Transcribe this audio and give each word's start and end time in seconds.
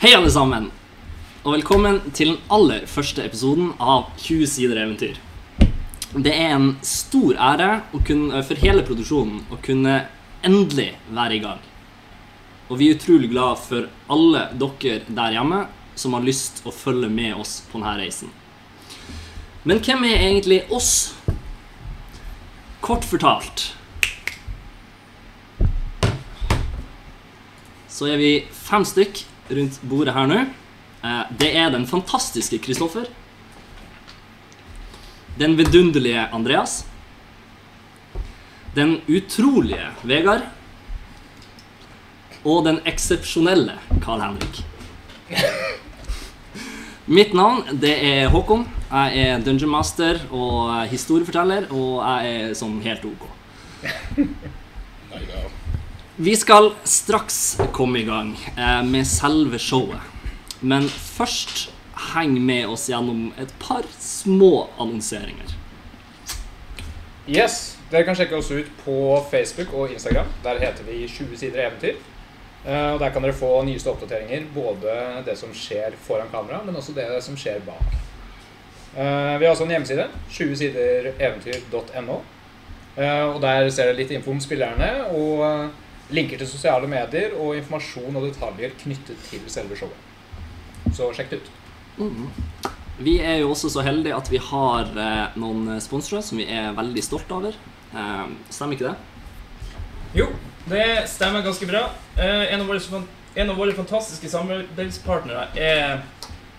Hei, 0.00 0.14
alle 0.16 0.30
sammen, 0.32 0.70
og 1.44 1.52
velkommen 1.52 1.98
til 2.16 2.30
den 2.30 2.36
aller 2.48 2.86
første 2.88 3.20
episoden 3.20 3.74
av 3.76 4.06
20 4.22 4.46
sider 4.48 4.78
eventyr. 4.80 5.18
Det 6.16 6.32
er 6.32 6.54
en 6.54 6.70
stor 6.80 7.36
ære 7.36 7.66
kunne, 8.08 8.40
for 8.48 8.62
hele 8.62 8.80
produksjonen 8.88 9.42
å 9.52 9.58
kunne 9.60 9.98
endelig 10.40 10.94
være 11.12 11.36
i 11.36 11.42
gang. 11.42 11.60
Og 12.70 12.80
vi 12.80 12.88
er 12.88 12.96
utrolig 12.96 13.28
glad 13.28 13.60
for 13.60 13.90
alle 14.16 14.46
dere 14.62 15.02
der 15.04 15.36
hjemme 15.36 15.58
som 16.00 16.16
har 16.16 16.24
lyst 16.24 16.62
å 16.64 16.72
følge 16.72 17.12
med 17.12 17.36
oss 17.36 17.58
på 17.68 17.76
denne 17.76 17.92
reisen. 18.00 18.32
Men 19.68 19.84
hvem 19.84 20.08
er 20.08 20.24
egentlig 20.30 20.62
oss? 20.72 20.94
Kort 22.80 23.04
fortalt 23.04 23.74
så 28.00 28.08
er 28.08 28.16
vi 28.16 28.32
fem 28.48 28.80
stykk 28.88 29.26
rundt 29.50 29.80
bordet 29.90 30.14
her 30.14 30.26
nå. 30.30 30.40
Eh, 31.04 31.22
Det 31.38 31.50
er 31.56 31.70
den 31.70 31.86
fantastiske 31.86 32.58
Kristoffer. 32.62 33.06
Den 35.38 35.56
vidunderlige 35.56 36.28
Andreas. 36.32 36.84
Den 38.74 39.00
utrolige 39.08 39.86
Vegard. 40.02 40.42
Og 42.44 42.64
den 42.64 42.78
eksepsjonelle 42.88 43.78
Carl 44.04 44.20
Henrik. 44.20 44.62
Mitt 47.10 47.34
navn 47.34 47.64
det 47.80 47.96
er 48.06 48.28
Håkon. 48.30 48.66
Jeg 48.90 49.18
er 49.30 49.42
dungeon 49.44 49.70
master 49.70 50.18
og 50.34 50.86
historieforteller, 50.90 51.66
og 51.70 52.00
jeg 52.02 52.40
er 52.50 52.54
sånn 52.58 52.80
helt 52.82 53.04
ok. 53.06 53.26
Vi 56.20 56.36
skal 56.36 56.72
straks 56.84 57.58
komme 57.72 57.98
i 57.98 58.04
gang 58.04 58.34
eh, 58.56 58.82
med 58.84 59.06
selve 59.08 59.58
showet. 59.58 60.00
Men 60.60 60.84
først 60.92 61.70
heng 62.12 62.34
med 62.44 62.66
oss 62.68 62.90
gjennom 62.92 63.30
et 63.40 63.54
par 63.62 63.88
små 64.04 64.66
annonseringer. 64.76 65.54
Yes, 67.30 67.78
Dere 67.90 68.04
kan 68.04 68.14
sjekke 68.18 68.36
oss 68.36 68.50
ut 68.52 68.68
på 68.84 68.98
Facebook 69.32 69.72
og 69.72 69.90
Instagram. 69.96 70.28
Der 70.44 70.60
heter 70.60 70.84
vi 70.86 71.08
20 71.08 71.40
sider 71.40 71.64
eventyr. 71.70 71.96
Eh, 72.66 72.92
og 72.92 73.00
Der 73.00 73.10
kan 73.16 73.24
dere 73.24 73.32
få 73.40 73.54
nyeste 73.64 73.88
oppdateringer. 73.90 74.44
Både 74.54 75.00
det 75.24 75.38
som 75.40 75.56
skjer 75.56 75.96
foran 76.04 76.28
kamera, 76.28 76.60
men 76.66 76.76
også 76.76 76.92
det 77.00 77.08
som 77.24 77.36
skjer 77.36 77.64
bak. 77.64 77.96
Eh, 78.92 79.38
Vi 79.40 79.44
har 79.48 79.54
også 79.56 79.64
en 79.64 79.70
hjemmeside. 79.78 80.10
20sidereventyr.no. 80.30 82.20
Eh, 82.96 83.24
Og 83.24 83.40
Der 83.40 83.70
ser 83.70 83.88
dere 83.88 84.02
litt 84.04 84.10
info 84.10 84.30
om 84.36 84.40
spillerne 84.40 85.06
og 85.16 85.70
linker 86.14 86.40
til 86.40 86.48
sosiale 86.50 86.88
medier 86.90 87.34
og 87.38 87.56
informasjon 87.58 88.16
og 88.16 88.26
detaljer 88.28 88.74
knyttet 88.82 89.18
til 89.30 89.44
selve 89.52 89.78
showet. 89.78 90.06
Så 90.96 91.10
sjekk 91.14 91.34
det 91.34 91.40
ut. 91.42 91.50
Vi 93.00 93.16
er 93.24 93.40
jo 93.40 93.50
også 93.52 93.70
så 93.72 93.84
heldige 93.84 94.16
at 94.16 94.28
vi 94.30 94.40
har 94.42 94.90
eh, 94.92 95.38
noen 95.40 95.78
sponsorer 95.80 96.24
som 96.24 96.40
vi 96.40 96.46
er 96.52 96.74
veldig 96.76 97.04
stolte 97.04 97.36
over. 97.36 97.56
Eh, 97.94 98.26
stemmer 98.52 98.76
ikke 98.76 98.90
det? 98.90 98.96
Jo, 100.18 100.26
det 100.68 100.86
stemmer 101.08 101.44
ganske 101.46 101.68
bra. 101.68 101.86
Eh, 102.18 102.52
en, 102.52 102.60
av 102.60 102.68
våre, 102.68 103.02
en 103.36 103.52
av 103.52 103.60
våre 103.60 103.76
fantastiske 103.76 104.28
samarbeidspartnere 104.32 105.48
er 105.56 106.02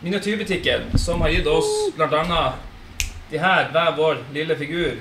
Miniatyrbutikken, 0.01 0.95
som 0.97 1.21
har 1.21 1.29
gitt 1.29 1.45
oss 1.45 1.67
bl.a. 1.93 2.41
de 3.29 3.37
her, 3.37 3.67
hver 3.69 3.91
vår 3.99 4.23
lille 4.33 4.57
figur, 4.57 4.95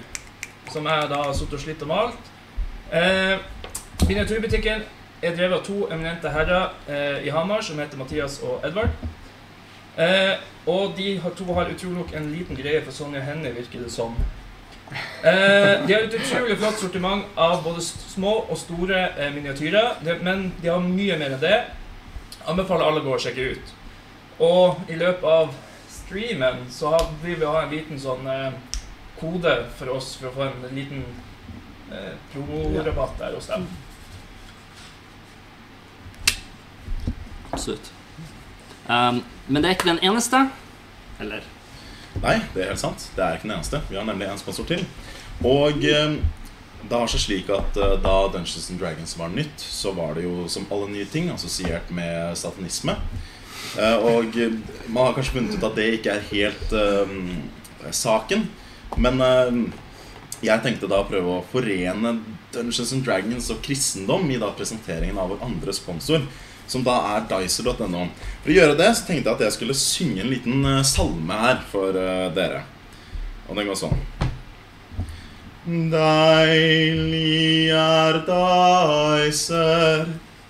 som 0.69 0.84
jeg 0.84 1.09
da 1.09 1.23
har 1.23 1.33
sittet 1.33 1.56
og 1.56 1.62
slitt 1.62 1.87
og 1.87 1.89
malt. 1.95 2.28
Miniatyrbutikken 4.09 4.83
er 5.23 5.34
drevet 5.37 5.59
av 5.59 5.65
to 5.67 5.87
eminente 5.93 6.31
herrer 6.33 6.70
eh, 6.89 7.27
i 7.27 7.33
Hamar, 7.34 7.62
som 7.62 7.79
heter 7.79 7.98
Mathias 8.01 8.39
og 8.43 8.65
Edvard. 8.67 8.93
Eh, 10.01 10.41
og 10.70 10.95
de 10.97 11.19
har, 11.20 11.34
to 11.37 11.45
har 11.55 11.70
utrolig 11.70 11.98
nok 11.98 12.15
en 12.17 12.31
liten 12.33 12.56
greie 12.59 12.81
for 12.84 12.97
Sonja 12.97 13.21
Hennie, 13.27 13.53
virker 13.55 13.84
det 13.84 13.93
som. 13.93 14.15
Eh, 14.91 15.87
de 15.87 15.93
har 15.93 16.06
et 16.06 16.16
utrolig 16.16 16.56
flott 16.59 16.81
sortiment 16.81 17.27
av 17.37 17.60
både 17.65 17.84
små 17.84 18.33
og 18.49 18.59
store 18.59 19.03
eh, 19.19 19.34
miniatyrer, 19.34 20.00
de, 20.05 20.16
men 20.25 20.49
de 20.62 20.72
har 20.72 20.81
mye 20.83 21.19
mer 21.21 21.37
enn 21.37 21.44
det. 21.44 21.59
Anbefaler 22.49 22.89
alle 22.89 23.05
å 23.05 23.09
gå 23.10 23.15
og 23.19 23.22
sjekke 23.22 23.50
ut. 23.53 23.77
Og 24.41 24.91
i 24.91 24.97
løpet 24.97 25.28
av 25.28 25.53
streamen 25.93 26.65
så 26.72 26.94
har, 26.97 27.06
vil 27.22 27.37
vi 27.43 27.47
ha 27.47 27.66
en 27.66 27.75
liten 27.75 28.00
sånn 28.00 28.25
eh, 28.33 28.56
kode 29.21 29.59
for 29.77 29.93
oss 29.99 30.15
for 30.16 30.31
å 30.31 30.34
få 30.39 30.49
en 30.49 30.75
liten 30.75 31.05
eh, 31.93 32.16
promorabatt 32.33 33.21
der 33.21 33.37
hos 33.37 33.53
dem. 33.53 33.69
Absolutt. 37.50 37.93
Um, 38.87 39.22
men 39.47 39.62
det 39.62 39.71
er 39.71 39.78
ikke 39.78 39.91
den 39.93 40.03
eneste. 40.03 40.49
Eller 41.21 41.47
Nei, 42.19 42.41
det 42.55 42.65
er 42.65 42.72
helt 42.72 42.83
sant. 42.83 43.06
Det 43.15 43.22
er 43.22 43.38
ikke 43.38 43.47
den 43.47 43.56
eneste. 43.56 43.81
Vi 43.88 43.97
har 43.97 44.06
nemlig 44.09 44.28
en 44.28 44.41
sponsor 44.41 44.66
til. 44.69 44.83
Og 45.47 45.84
eh, 45.87 46.16
det 46.81 46.97
har 46.97 47.10
seg 47.12 47.22
slik 47.22 47.50
at 47.55 47.78
eh, 47.78 47.97
da 48.03 48.15
Dungeons 48.33 48.71
and 48.72 48.81
Dragons 48.81 49.15
var 49.16 49.31
nytt, 49.33 49.62
så 49.62 49.94
var 49.97 50.19
det 50.19 50.27
jo 50.27 50.49
som 50.50 50.66
alle 50.75 50.91
nye 50.91 51.09
ting 51.09 51.31
assosiert 51.33 51.93
med 51.94 52.34
satanisme. 52.37 52.97
Eh, 53.78 53.97
og 54.10 54.37
eh, 54.37 54.59
man 54.89 55.06
har 55.06 55.16
kanskje 55.16 55.39
funnet 55.39 55.56
ut 55.56 55.69
at 55.71 55.78
det 55.78 55.87
ikke 55.97 56.16
er 56.16 56.28
helt 56.33 56.75
eh, 56.77 57.15
saken. 57.94 58.44
Men 59.00 59.22
eh, 59.25 59.62
jeg 60.50 60.65
tenkte 60.65 60.91
da 60.91 61.00
å 61.00 61.09
prøve 61.09 61.39
å 61.39 61.47
forene 61.53 62.16
Dungeons 62.53 62.94
and 62.97 63.06
Dragons 63.06 63.50
og 63.55 63.62
kristendom 63.65 64.28
i 64.33 64.41
da 64.41 64.50
presenteringen 64.56 65.21
av 65.21 65.31
vår 65.33 65.44
andre 65.47 65.72
sponsor, 65.77 66.25
som 66.70 66.84
da 66.86 66.97
er 67.16 67.26
Dicer.no. 67.31 68.06
For 68.42 68.53
å 68.53 68.56
gjøre 68.56 68.78
det 68.78 68.91
så 68.94 69.08
tenkte 69.08 69.31
jeg 69.31 69.36
at 69.36 69.44
jeg 69.48 69.56
skulle 69.56 69.76
synge 69.78 70.22
en 70.25 70.31
liten 70.31 70.64
eh, 70.64 70.82
salme 70.86 71.42
her 71.42 71.62
for 71.72 71.97
eh, 71.98 72.28
dere. 72.36 72.62
Og 73.48 73.58
den 73.58 73.66
går 73.70 73.78
sånn. 73.81 73.98
Deilig 75.91 77.70
er 77.76 78.20
Dicer, 78.28 80.06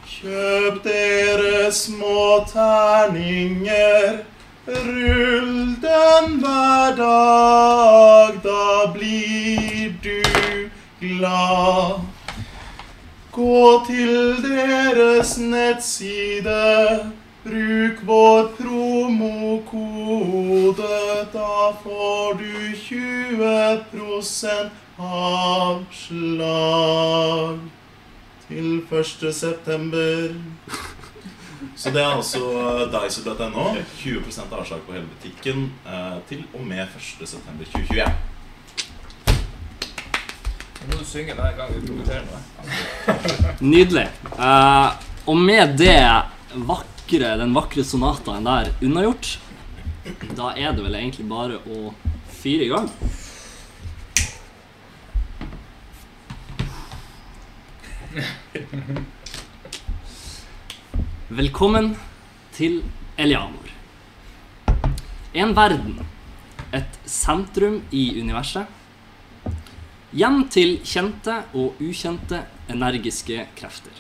kjøp 0.07 0.83
dere 0.85 1.73
små 1.75 2.45
terninger. 2.53 4.21
Rull 4.71 5.75
den 5.83 6.37
hver 6.45 6.95
dag, 7.01 8.39
da 8.45 8.93
blir 8.95 9.97
du 10.05 10.23
glad. 11.01 12.20
Gå 13.33 13.85
til 13.87 14.43
deres 14.43 15.39
nettside, 15.39 17.13
bruk 17.45 18.01
vår 18.07 18.49
promokode. 18.59 20.17
Da 21.33 21.71
får 21.83 22.33
du 22.41 22.75
20% 22.75 24.71
avslag 24.99 26.39
til 28.49 28.83
1. 28.91 29.35
september. 29.35 30.35
Så 31.77 31.91
det 31.91 32.03
er 32.03 32.07
altså 32.17 32.39
Dicer.no. 32.91 33.75
20% 33.99 34.55
avslag 34.59 34.81
på 34.87 34.93
hele 34.93 35.07
butikken 35.15 35.73
eh, 35.87 36.19
til 36.29 36.45
og 36.55 36.67
med 36.67 36.83
1. 36.83 37.29
september 37.29 37.65
2021. 37.65 38.30
Nå 40.89 40.97
du 40.97 41.05
synge 41.05 41.35
hver 41.37 41.53
gang 41.59 41.73
vi 41.75 41.81
promoterer 41.85 42.25
noe. 42.25 42.41
Nydelig. 43.61 44.07
Uh, 44.33 44.97
og 45.29 45.37
med 45.37 45.75
det 45.77 46.01
vakre, 46.71 47.35
den 47.37 47.53
vakre 47.53 47.85
sonataen 47.85 48.49
der 48.49 48.71
unnagjort, 48.81 49.35
da 50.39 50.55
er 50.57 50.73
det 50.73 50.87
vel 50.87 50.97
egentlig 50.97 51.27
bare 51.29 51.61
å 51.69 51.93
fyre 52.33 52.65
i 52.65 52.71
gang. 52.73 52.89
Velkommen 61.29 61.93
til 62.57 62.81
Elianor. 63.21 63.69
En 65.37 65.53
verden, 65.55 66.01
et 66.73 67.01
sentrum 67.05 67.83
i 67.93 68.09
universet. 68.17 68.80
Hjem 70.11 70.41
til 70.51 70.81
kjente 70.83 71.37
og 71.55 71.77
ukjente 71.79 72.41
energiske 72.73 73.45
krefter. 73.55 73.95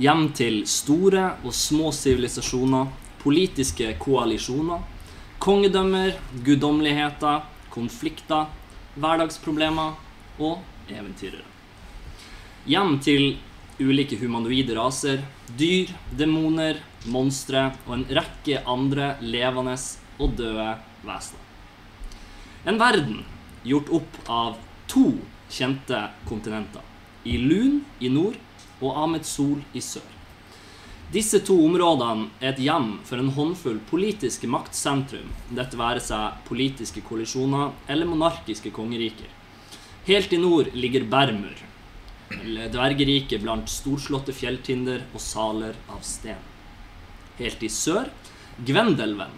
Hjem 0.00 0.30
til 0.32 0.62
store 0.64 1.26
og 1.44 1.52
små 1.52 1.90
sivilisasjoner, 1.92 2.86
politiske 3.20 3.90
koalisjoner, 4.00 4.80
kongedømmer, 5.44 6.14
guddommeligheter, 6.46 7.42
konflikter, 7.68 8.46
hverdagsproblemer 8.96 9.98
og 10.40 10.88
eventyrere. 10.88 11.44
Hjem 12.64 12.96
til 13.04 13.36
ulike 13.76 14.16
humanoide 14.22 14.78
raser, 14.80 15.20
dyr, 15.52 15.92
demoner, 16.16 16.80
monstre 17.12 17.66
og 17.84 17.98
en 17.98 18.08
rekke 18.22 18.64
andre 18.64 19.12
levende 19.20 19.76
og 20.16 20.32
døde 20.40 20.72
vesener. 21.04 21.46
En 22.64 22.80
verden 22.80 23.22
gjort 23.68 23.96
opp 24.00 24.20
av 24.24 24.58
to 24.90 25.12
kjente 25.50 26.00
kontinenter. 26.28 26.82
I 27.24 27.36
Lun 27.38 27.82
i 28.00 28.08
nord 28.12 28.38
og 28.80 28.96
Ahmed 29.04 29.26
Sol 29.28 29.60
i 29.76 29.82
sør. 29.84 30.06
Disse 31.10 31.40
to 31.42 31.56
områdene 31.64 32.28
er 32.38 32.52
et 32.52 32.60
hjem 32.62 32.92
for 33.06 33.18
en 33.18 33.32
håndfull 33.34 33.80
politiske 33.90 34.46
maktsentrum, 34.46 35.32
dette 35.50 35.78
være 35.78 36.02
seg 36.04 36.44
politiske 36.46 37.02
koalisjoner 37.02 37.72
eller 37.90 38.06
monarkiske 38.06 38.70
kongeriker. 38.70 39.26
Helt 40.06 40.32
i 40.32 40.38
nord 40.38 40.70
ligger 40.78 41.08
Bermur, 41.10 41.58
dvergeriket 42.30 43.42
blant 43.42 43.66
storslåtte 43.68 44.32
fjelltinder 44.32 45.02
og 45.10 45.24
saler 45.24 45.74
av 45.90 46.06
sten. 46.06 46.38
Helt 47.40 47.66
i 47.66 47.72
sør 47.74 48.06
Gvendelven, 48.62 49.34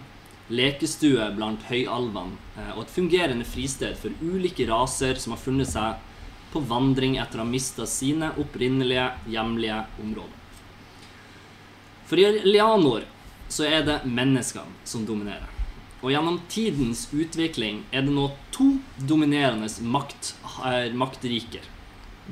lekestue 0.51 1.29
blant 1.37 1.63
høyalvene 1.69 2.35
eh, 2.57 2.71
og 2.75 2.83
et 2.83 2.95
fungerende 2.95 3.47
fristed 3.47 3.95
for 3.99 4.15
ulike 4.21 4.67
raser 4.69 5.19
som 5.21 5.35
har 5.35 5.41
funnet 5.43 5.71
seg 5.71 6.01
på 6.53 6.61
vandring 6.69 7.17
etter 7.17 7.39
å 7.39 7.45
ha 7.45 7.49
mista 7.49 7.87
sine 7.89 8.29
opprinnelige 8.41 9.07
hjemlige 9.31 9.79
områder. 10.03 10.39
For 12.05 12.19
i 12.19 12.27
Lianor 12.45 13.07
så 13.49 13.65
er 13.65 13.85
det 13.87 14.03
menneskene 14.05 14.85
som 14.85 15.05
dominerer. 15.07 15.49
Og 16.03 16.11
gjennom 16.11 16.41
tidens 16.51 17.05
utvikling 17.15 17.85
er 17.95 18.03
det 18.03 18.11
nå 18.11 18.27
to 18.51 18.73
dominerende 18.99 19.69
makt, 19.87 20.33
eh, 20.67 20.91
maktriker. 20.91 21.63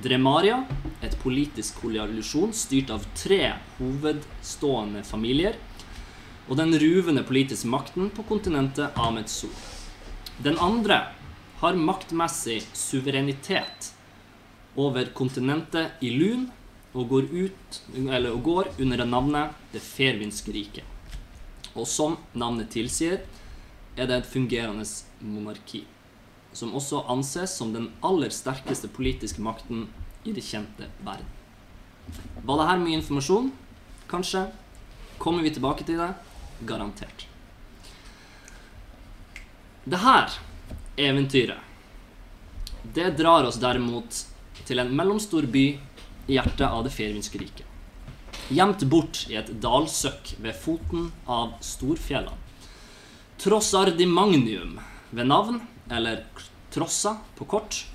Dremaria, 0.04 0.66
et 1.04 1.16
politisk 1.20 1.82
koalisjon 1.82 2.54
styrt 2.56 2.92
av 2.92 3.08
tre 3.16 3.56
hovedstående 3.80 5.04
familier, 5.08 5.56
og 6.52 6.58
den 6.60 6.76
ruvende 6.76 7.24
politiske 7.24 7.70
makten 7.72 8.10
på 8.12 8.26
kontinentet 8.28 8.98
Ametsol. 9.00 9.54
Den 10.44 10.58
andre 10.60 10.98
har 11.62 11.78
maktmessig 11.80 12.58
suverenitet 12.76 13.94
over 14.76 15.08
kontinentet 15.16 16.02
Ilun 16.04 16.50
og 16.92 17.08
går, 17.08 17.30
ut, 17.32 17.78
eller, 17.96 18.34
og 18.34 18.44
går 18.44 18.72
under 18.84 19.06
navnet 19.08 19.56
Det 19.72 19.80
fervinske 19.80 20.52
riket. 20.52 20.84
Og 21.72 21.88
som 21.88 22.18
navnet 22.36 22.68
tilsier, 22.74 23.22
er 23.96 24.10
det 24.10 24.18
et 24.18 24.28
fungerende 24.28 24.84
monarki, 25.24 25.86
som 26.52 26.74
også 26.76 27.06
anses 27.12 27.54
som 27.56 27.72
den 27.72 27.94
aller 28.04 28.32
sterkeste 28.32 28.90
politiske 28.92 29.40
makten 29.40 29.86
i 30.28 30.34
det 30.36 30.44
kjente 30.44 30.90
verden. 31.00 31.32
Var 32.44 32.60
det 32.60 32.68
her 32.68 32.84
mye 32.84 32.98
informasjon? 33.00 33.54
Kanskje. 34.12 34.50
Kommer 35.18 35.48
vi 35.48 35.54
tilbake 35.56 35.88
til 35.88 36.02
det? 36.02 36.12
Garantert. 36.66 37.28
Det 39.84 39.98
her 39.98 40.30
eventyret, 40.98 41.58
det 42.94 43.10
drar 43.18 43.48
oss 43.50 43.58
derimot 43.62 44.24
til 44.68 44.82
en 44.82 44.94
mellomstor 44.96 45.48
by 45.50 45.66
i 46.28 46.38
hjertet 46.38 46.68
av 46.68 46.84
det 46.86 46.94
fervinske 46.94 47.42
riket. 47.42 47.66
Gjemt 48.52 48.84
bort 48.92 49.24
i 49.32 49.38
et 49.40 49.50
dalsøkk 49.64 50.36
ved 50.44 50.58
foten 50.58 51.10
av 51.26 51.56
storfjellene. 51.66 52.38
Trossardimagnium 53.42 54.76
ved 55.10 55.30
navn, 55.32 55.62
eller 55.90 56.26
Trossa 56.72 57.16
på 57.40 57.48
kort. 57.50 57.86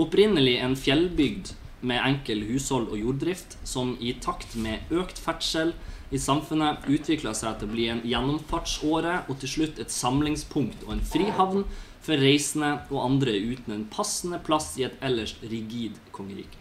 Opprinnelig 0.00 0.56
en 0.64 0.76
fjellbygd 0.78 1.52
med 1.80 2.00
enkel 2.02 2.40
hushold 2.48 2.88
og 2.88 3.02
jorddrift, 3.02 3.58
som 3.68 3.96
i 4.00 4.14
takt 4.22 4.56
med 4.56 4.88
økt 4.94 5.20
ferdsel 5.20 5.74
i 6.10 6.18
samfunnet 6.18 6.86
utvikla 6.88 7.34
seg 7.36 7.58
til 7.58 7.68
å 7.68 7.72
bli 7.74 7.88
en 7.92 8.00
gjennomfartsåre 8.06 9.22
og 9.28 9.40
til 9.42 9.52
slutt 9.54 9.82
et 9.82 9.92
samlingspunkt 9.92 10.86
og 10.86 10.94
en 10.94 11.04
frihavn 11.04 11.66
for 12.04 12.22
reisende 12.22 12.78
og 12.88 13.02
andre 13.02 13.34
uten 13.36 13.74
en 13.74 13.84
passende 13.92 14.40
plass 14.44 14.72
i 14.80 14.86
et 14.88 14.96
ellers 15.04 15.36
rigid 15.42 15.98
kongerike. 16.16 16.56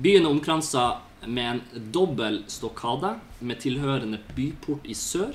Byen 0.00 0.24
er 0.24 0.32
omkransa 0.32 0.84
med 1.26 1.46
en 1.50 1.90
dobbel 1.92 2.40
stokkade 2.48 3.18
med 3.44 3.60
tilhørende 3.60 4.22
byport 4.36 4.86
i 4.88 4.96
sør, 4.96 5.34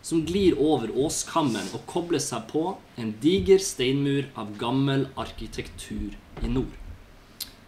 som 0.00 0.22
glir 0.24 0.56
over 0.62 0.92
åskammen 1.02 1.72
og 1.74 1.82
kobler 1.90 2.22
seg 2.22 2.46
på 2.48 2.76
en 2.96 3.10
diger 3.20 3.60
steinmur 3.60 4.30
av 4.38 4.54
gammel 4.56 5.08
arkitektur 5.18 6.14
i 6.40 6.48
nord. 6.48 6.72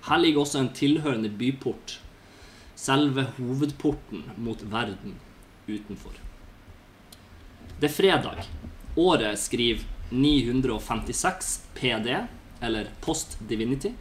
Her 0.08 0.22
ligger 0.22 0.44
også 0.44 0.62
en 0.62 0.72
tilhørende 0.72 1.28
byport, 1.28 1.98
selve 2.78 3.26
hovedporten 3.38 4.22
mot 4.36 4.62
verden 4.62 5.16
utenfor. 5.66 6.14
Det 7.80 7.90
er 7.90 7.94
fredag. 7.94 8.44
Året 8.96 9.38
skriver 9.38 9.82
956 10.10 11.50
PD, 11.74 12.14
eller 12.60 12.90
Post 13.02 13.36
Divinity, 13.50 13.92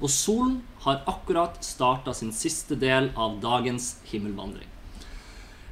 og 0.00 0.10
solen 0.10 0.58
har 0.84 1.02
akkurat 1.10 1.62
starta 1.64 2.14
sin 2.14 2.34
siste 2.34 2.76
del 2.78 3.12
av 3.14 3.38
dagens 3.42 3.94
himmelvandring. 4.10 4.68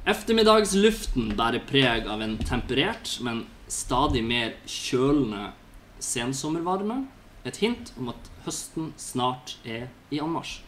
Eftermiddagsluften 0.07 1.31
bærer 1.39 1.63
preg 1.67 2.07
av 2.11 2.23
en 2.23 2.35
temperert, 2.47 3.17
men 3.23 3.45
stadig 3.71 4.23
mer 4.23 4.55
kjølende 4.67 5.51
sensommervarme. 6.03 7.05
Et 7.47 7.59
hint 7.59 7.91
om 7.99 8.11
at 8.11 8.29
høsten 8.47 8.91
snart 8.99 9.57
er 9.63 9.89
i 10.11 10.19
anmarsj. 10.23 10.61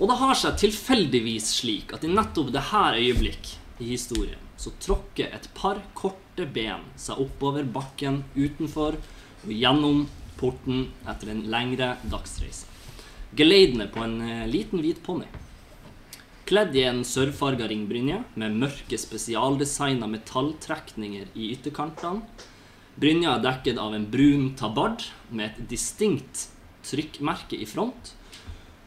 Og 0.00 0.10
det 0.10 0.16
har 0.18 0.34
seg 0.38 0.56
tilfeldigvis 0.58 1.52
slik 1.60 1.94
at 1.94 2.02
i 2.02 2.10
nettopp 2.10 2.50
dette 2.54 2.88
øyeblikk 2.98 3.52
i 3.78 3.92
historien 3.92 4.40
så 4.58 4.72
tråkker 4.82 5.30
et 5.34 5.46
par 5.54 5.80
korte 5.94 6.46
ben 6.50 6.82
seg 6.98 7.20
oppover 7.22 7.66
bakken 7.66 8.22
utenfor 8.34 8.98
og 8.98 9.52
gjennom 9.52 10.04
porten 10.38 10.88
etter 11.10 11.30
en 11.30 11.44
lengre 11.50 11.94
dagsreise. 12.10 12.66
Geleidende 13.34 13.86
på 13.90 14.02
en 14.04 14.20
eh, 14.22 14.46
liten 14.50 14.82
hvit 14.82 15.00
ponni. 15.02 15.26
Kledd 16.46 16.74
i 16.76 16.84
en 16.86 17.00
sørfarga 17.08 17.66
ringbrynje 17.70 18.20
med 18.40 18.58
mørke 18.60 18.98
spesialdesigna 19.00 20.06
metalltrekninger 20.10 21.30
i 21.32 21.52
ytterkantene. 21.54 22.26
Brynja 23.00 23.36
er 23.36 23.46
dekket 23.46 23.80
av 23.80 23.94
en 23.96 24.04
brun 24.10 24.52
tabard 24.58 25.06
med 25.30 25.48
et 25.48 25.64
distinkt 25.70 26.48
trykkmerke 26.86 27.58
i 27.58 27.66
front, 27.66 28.12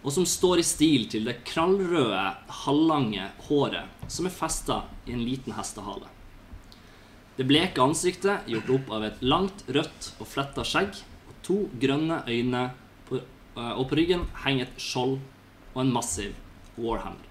og 0.07 0.13
som 0.15 0.23
står 0.23 0.61
i 0.61 0.63
stil 0.63 1.09
til 1.11 1.25
det 1.27 1.41
krallrøde, 1.43 2.21
halvlange 2.63 3.25
håret 3.49 4.07
som 4.07 4.29
er 4.29 4.31
festa 4.31 4.77
i 5.03 5.11
en 5.11 5.25
liten 5.27 5.57
hestehale. 5.57 6.07
Det 7.35 7.43
bleke 7.49 7.83
ansiktet 7.83 8.47
gjort 8.47 8.71
opp 8.77 8.93
av 8.95 9.03
et 9.09 9.19
langt, 9.19 9.65
rødt 9.67 10.13
og 10.15 10.29
fletta 10.31 10.63
skjegg 10.63 10.95
og 11.27 11.35
to 11.43 11.57
grønne 11.81 12.21
øyne, 12.23 12.63
på, 13.09 13.19
og 13.19 13.83
på 13.89 13.99
ryggen 13.99 14.23
henger 14.45 14.69
et 14.69 14.79
skjold 14.79 15.19
og 15.73 15.83
en 15.83 15.93
massiv 15.99 16.39
warhammer. 16.79 17.27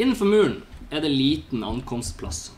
Innenfor 0.00 0.32
muren 0.32 0.58
er 0.88 1.04
det 1.04 1.12
liten 1.12 1.60
ankomstplass 1.60 2.54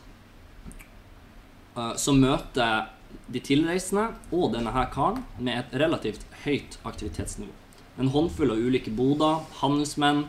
eh, 1.75 1.93
som 1.99 2.23
møter 2.23 2.87
de 3.27 3.43
tilreisende 3.43 4.13
og 4.31 4.53
denne 4.55 4.71
her 4.71 4.87
karen 4.95 5.25
med 5.37 5.59
et 5.59 5.79
relativt 5.83 6.23
høyt 6.47 6.79
aktivitetsnivå. 6.87 7.66
En 7.97 8.11
håndfull 8.13 8.51
av 8.53 8.61
ulike 8.61 8.91
boder, 8.93 9.41
handelsmenn 9.61 10.25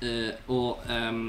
eh, 0.00 0.34
og, 0.46 0.84
eh, 0.86 1.22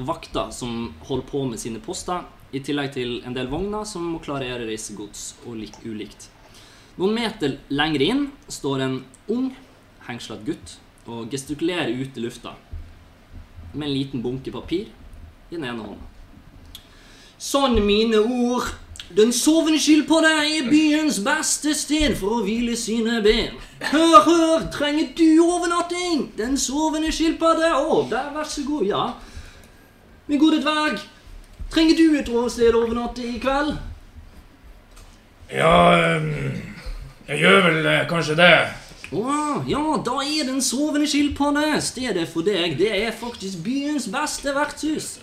vakter 0.00 0.50
som 0.56 0.94
holder 1.08 1.26
på 1.28 1.44
med 1.50 1.60
sine 1.60 1.82
poster, 1.84 2.24
i 2.52 2.62
tillegg 2.64 2.94
til 2.96 3.20
en 3.26 3.36
del 3.36 3.50
vogner 3.50 3.84
som 3.86 4.08
må 4.14 4.18
klarere 4.24 4.66
reisegods 4.66 5.34
og 5.44 5.60
lik, 5.60 5.76
ulikt. 5.84 6.30
Noen 6.98 7.14
meter 7.14 7.58
lenger 7.70 8.02
inn 8.02 8.24
står 8.50 8.82
en 8.84 8.96
ung, 9.30 9.52
hengslet 10.08 10.42
gutt 10.48 10.74
og 11.06 11.30
gestikulerer 11.30 11.94
ut 11.94 12.18
i 12.18 12.24
lufta 12.24 12.56
med 13.72 13.86
en 13.86 13.94
liten 13.94 14.22
bunke 14.24 14.50
papir 14.52 14.88
i 15.50 15.54
den 15.54 15.64
ene 15.64 15.84
hånda. 15.84 16.08
Sånn, 17.40 17.78
mine 17.86 18.18
ord. 18.20 18.66
Den 19.16 19.32
sovende 19.32 19.80
skilpadda 19.82 20.28
er 20.46 20.68
byens 20.70 21.18
beste 21.26 21.72
sted 21.74 22.14
for 22.18 22.36
å 22.36 22.44
hvile 22.46 22.76
sine 22.78 23.18
ben. 23.24 23.56
Hør, 23.90 24.20
hør, 24.22 24.66
trenger 24.70 25.08
du 25.18 25.42
overnatting? 25.42 26.28
Den 26.38 26.54
sovende 26.60 27.10
skilpadde 27.12 27.72
Å, 27.74 28.04
der, 28.10 28.28
vær 28.36 28.46
så 28.46 28.62
god, 28.68 28.84
ja. 28.86 29.04
Min 30.30 30.38
gode 30.38 30.60
dverg, 30.62 31.00
trenger 31.74 31.98
du 31.98 32.18
et 32.20 32.30
sted 32.54 32.70
å 32.70 32.84
overnatte 32.84 33.24
i 33.26 33.40
kveld? 33.42 33.72
Ja 35.50 35.72
ehm, 35.96 36.60
Jeg 37.26 37.42
gjør 37.42 37.66
vel 37.66 37.88
eh, 37.90 38.04
kanskje 38.06 38.36
det. 38.38 38.54
Å, 39.10 39.24
ja, 39.66 39.82
da 40.06 40.20
er 40.22 40.46
Den 40.52 40.62
sovende 40.62 41.10
skilpadde 41.10 41.80
stedet 41.82 42.28
for 42.30 42.46
deg. 42.46 42.78
Det 42.78 42.92
er 42.94 43.10
faktisk 43.10 43.64
byens 43.66 44.06
beste 44.12 44.54
vertshus. 44.54 45.16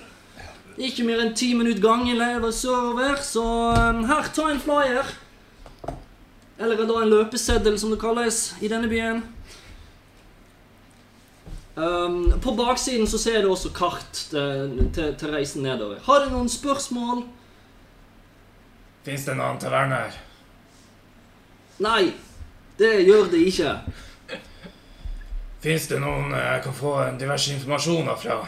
Ikke 0.77 1.01
mer 1.07 1.23
enn 1.23 1.33
ti 1.33 1.55
minutter 1.57 1.81
gangen 1.81 2.19
lever 2.19 2.51
server, 2.53 3.17
så 3.25 3.43
um, 3.73 4.03
her, 4.05 4.27
ta 4.33 4.51
en 4.51 4.61
flyer. 4.61 5.09
Eller 6.57 6.83
da 6.85 6.99
en 7.01 7.09
løpeseddel, 7.09 7.79
som 7.81 7.93
det 7.93 8.01
kalles 8.01 8.51
i 8.61 8.69
denne 8.69 8.89
byen. 8.89 9.23
Um, 11.77 12.39
på 12.41 12.53
baksiden 12.57 13.09
så 13.09 13.17
ser 13.21 13.41
du 13.41 13.51
også 13.51 13.69
kart 13.73 14.21
til, 14.29 14.87
til, 14.93 15.15
til 15.17 15.33
reisen 15.33 15.65
nedover. 15.65 15.97
Har 16.05 16.25
du 16.25 16.31
noen 16.33 16.49
spørsmål? 16.49 17.25
Fins 19.05 19.25
det 19.25 19.33
en 19.33 19.41
annen 19.41 19.61
taverne 19.61 19.99
her? 20.01 20.17
Nei, 21.85 22.13
det 22.77 22.93
gjør 23.05 23.29
det 23.33 23.43
ikke. 23.49 23.75
Fins 25.61 25.85
det 25.89 26.01
noen 26.01 26.33
jeg 26.37 26.63
kan 26.65 26.77
få 26.77 26.95
diverse 27.17 27.53
informasjoner 27.53 28.17
fra? 28.21 28.39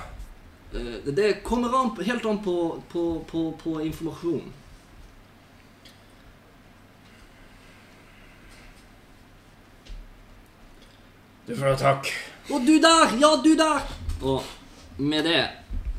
Eh, 0.74 1.14
Det 1.14 1.44
kommer 1.44 1.74
an, 1.82 1.92
helt 2.06 2.26
an 2.26 2.44
på, 2.44 2.82
på, 2.90 3.04
på, 3.32 3.52
på 3.64 3.82
informasjon. 3.82 4.44
Du 11.48 11.56
får 11.56 11.66
ha 11.72 11.78
takk. 11.80 12.12
Å, 12.50 12.60
du 12.62 12.76
der! 12.82 13.16
Ja, 13.22 13.32
du 13.42 13.56
der! 13.58 13.86
Og 14.22 14.46
med 15.02 15.26
det 15.26 15.42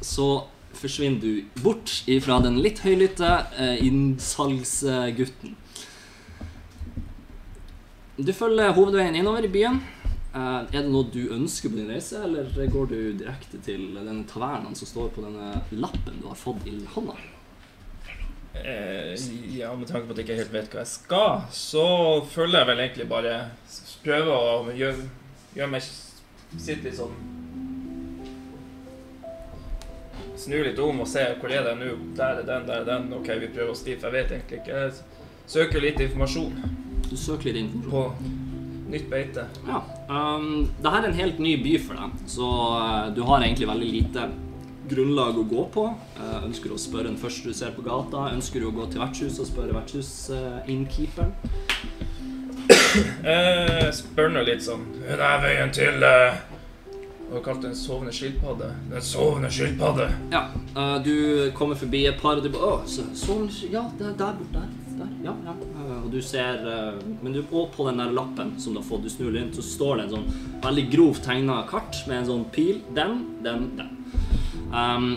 så 0.05 0.47
forsvinner 0.79 1.19
du 1.21 1.63
bort 1.65 1.91
ifra 2.09 2.39
den 2.45 2.61
litt 2.63 2.83
høylytte 2.85 3.31
eh, 3.59 3.81
innsalgsgutten. 3.85 5.57
Du 8.21 8.33
følger 8.37 8.75
hovedveien 8.77 9.17
innover 9.17 9.49
i 9.49 9.51
byen. 9.51 9.81
Eh, 10.31 10.61
er 10.63 10.77
det 10.77 10.87
noe 10.87 11.09
du 11.11 11.25
ønsker 11.35 11.73
på 11.73 11.81
din 11.81 11.91
reise, 11.91 12.21
eller 12.23 12.47
går 12.71 12.91
du 12.93 12.99
direkte 13.19 13.59
til 13.67 13.89
denne 13.97 14.23
tavernaen 14.31 14.77
som 14.79 14.87
står 14.87 15.09
på 15.17 15.25
denne 15.25 15.57
lappen 15.75 16.21
du 16.23 16.29
har 16.31 16.39
fått 16.39 16.69
i 16.71 16.77
hånda? 16.95 17.17
Eh, 18.55 19.15
ja, 19.57 19.75
med 19.75 19.89
tanke 19.89 20.07
på 20.07 20.15
at 20.15 20.21
jeg 20.21 20.29
ikke 20.29 20.39
helt 20.43 20.55
vet 20.55 20.73
hva 20.75 20.85
jeg 20.85 20.93
skal, 20.93 21.43
så 21.55 21.85
føler 22.31 22.61
jeg 22.61 22.69
vel 22.71 22.83
egentlig 22.85 23.09
bare 23.11 23.35
Prøver 24.01 24.31
Prøve 24.31 24.37
å 24.37 24.73
gjøre, 24.75 25.05
gjøre 25.55 25.71
meg 25.75 25.85
sitte 25.85 26.87
litt 26.89 26.97
sånn 26.99 27.13
Snu 30.41 30.57
litt 30.65 30.79
om 30.81 31.03
og 31.05 31.09
se 31.11 31.27
hvor 31.37 31.53
er 31.53 31.67
det 31.67 31.75
nå. 31.77 31.91
Der 32.17 32.41
er 32.41 32.47
den, 32.49 32.65
der 32.65 32.81
er 32.81 32.87
den. 32.89 33.11
Ok, 33.13 33.27
vi 33.43 33.51
prøver 33.53 33.75
å 33.75 33.77
stifte. 33.77 34.09
Jeg 34.09 34.15
vet 34.15 34.31
egentlig 34.33 34.63
ikke. 34.63 34.79
Jeg 34.87 35.51
søker 35.53 35.85
litt 35.85 36.01
informasjon 36.01 36.55
Du 37.11 37.13
søker 37.13 37.51
litt 37.51 37.75
informasjon. 37.75 37.91
på 37.91 38.95
nytt 38.95 39.11
beite. 39.13 39.45
Ja. 39.69 39.83
Um, 40.11 40.67
Dette 40.83 40.97
er 40.99 41.05
en 41.07 41.15
helt 41.15 41.39
ny 41.39 41.53
by 41.63 41.77
for 41.79 41.95
deg, 42.01 42.23
så 42.31 42.47
uh, 42.75 43.11
du 43.15 43.21
har 43.29 43.45
egentlig 43.47 43.69
veldig 43.71 43.91
lite 43.95 44.25
grunnlag 44.91 45.37
å 45.39 45.45
gå 45.47 45.67
på. 45.71 45.85
Uh, 46.19 46.41
ønsker 46.49 46.73
du 46.73 46.75
å 46.75 46.81
spørre 46.83 47.07
den 47.13 47.19
første 47.21 47.53
du 47.53 47.55
ser 47.55 47.71
på 47.77 47.85
gata? 47.87 48.25
Ønsker 48.35 48.59
du 48.65 48.71
å 48.73 48.75
gå 48.75 48.89
til 48.91 49.05
vertshuset 49.05 49.45
og 49.45 49.51
spørre 49.53 49.77
vertshusinnkeeperen? 49.79 51.31
Uh, 53.23 53.87
spør 53.95 54.33
nå 54.35 54.43
litt 54.47 54.65
sånn 54.67 54.83
Hun 55.05 55.21
er 55.23 55.37
veien 55.45 55.71
til 55.75 56.03
uh, 56.03 56.39
Hva 57.29 57.37
har 57.37 57.39
du 57.39 57.45
kalt 57.45 57.63
det? 57.63 57.71
En 57.71 57.79
sovende 57.79 58.15
skilpadde? 58.15 58.71
Den 58.91 59.05
sovende 59.07 59.51
skilpadde. 59.55 60.09
ja. 60.35 60.43
Uh, 60.75 60.97
du 61.03 61.15
kommer 61.55 61.79
forbi 61.79 62.05
et 62.11 62.19
par, 62.19 62.39
og 62.39 62.47
du 62.47 62.51
bare 62.51 62.81
Å, 62.81 62.83
sovende 62.91 63.71
Ja, 63.71 63.85
er 63.95 64.17
der 64.19 64.39
borte. 64.41 64.59
Der. 64.59 64.67
der. 65.05 65.13
Ja, 65.29 65.37
ja. 65.47 65.55
Og 66.01 66.11
du 66.13 66.21
ser 66.25 66.63
uh, 66.65 67.01
Men 67.23 67.35
du, 67.37 67.43
og 67.51 67.71
på 67.75 67.87
den 67.89 68.01
der 68.01 68.15
lappen 68.17 68.55
som 68.61 68.75
du 68.75 68.81
har 68.81 68.89
fått, 68.89 69.05
du 69.05 69.13
snur 69.13 69.33
rundt, 69.35 69.59
så 69.59 69.65
står 69.67 69.97
det 69.97 70.07
en 70.07 70.15
sånn 70.17 70.63
veldig 70.65 70.87
grovt 70.93 71.27
tegna 71.27 71.63
kart 71.71 72.03
med 72.09 72.23
en 72.23 72.31
sånn 72.31 72.47
pil. 72.55 72.81
Den, 72.97 73.21
den, 73.45 73.69
den. 73.79 73.93
Um, 74.71 75.13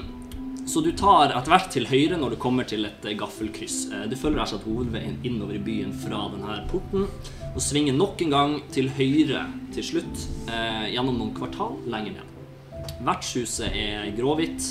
så 0.65 0.79
du 0.79 0.93
tar 0.95 1.33
etter 1.35 1.51
hvert 1.51 1.71
til 1.73 1.87
høyre 1.89 2.17
når 2.19 2.33
du 2.33 2.37
kommer 2.39 2.67
til 2.67 2.87
et 2.87 3.03
eh, 3.03 3.17
gaffelkryss. 3.19 3.77
Eh, 3.91 4.05
Du 4.07 4.15
følger 4.15 4.45
altså 4.45 4.61
hovedveien 4.63 5.17
innover 5.27 5.57
i 5.57 5.63
byen 5.63 5.91
fra 5.91 6.21
denne 6.31 6.61
porten, 6.71 7.09
og 7.51 7.59
svinger 7.61 7.95
nok 7.97 8.23
en 8.23 8.31
gang 8.31 8.53
til 8.71 8.87
høyre 8.95 9.43
til 9.75 9.87
slutt, 9.89 10.23
eh, 10.47 10.93
gjennom 10.95 11.19
noen 11.19 11.33
kvartal 11.35 11.75
lenger 11.91 12.15
ned. 12.15 12.87
Vertshuset 13.03 13.75
er 13.75 14.07
gråhvitt. 14.15 14.69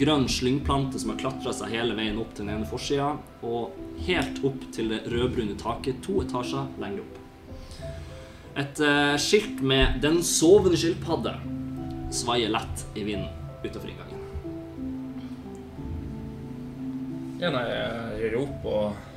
Grønn 0.00 0.24
slyngplante 0.26 0.98
som 0.98 1.12
har 1.12 1.20
klatra 1.20 1.52
seg 1.54 1.76
hele 1.76 1.94
veien 1.98 2.18
opp 2.18 2.32
til 2.32 2.48
den 2.48 2.56
ene 2.56 2.70
forsida, 2.70 3.12
og 3.44 3.76
helt 4.06 4.40
opp 4.44 4.64
til 4.74 4.90
det 4.92 5.04
rødbrune 5.10 5.56
taket 5.60 6.02
to 6.04 6.20
etasjer 6.24 6.66
lenger 6.82 7.04
opp. 7.04 7.20
Et 8.54 8.80
eh, 8.86 9.16
skilt 9.18 9.62
med 9.62 10.00
'Den 10.00 10.22
sovende 10.22 10.78
skilpadde' 10.78 11.38
svaier 12.14 12.52
lett 12.52 12.84
i 12.94 13.02
vinden 13.02 13.30
utenfor 13.64 13.88
inngangen. 13.90 14.20
Ja, 17.40 17.50
nei, 17.50 17.64
jeg 18.20 18.30
roper 18.36 18.70
og 18.70 19.13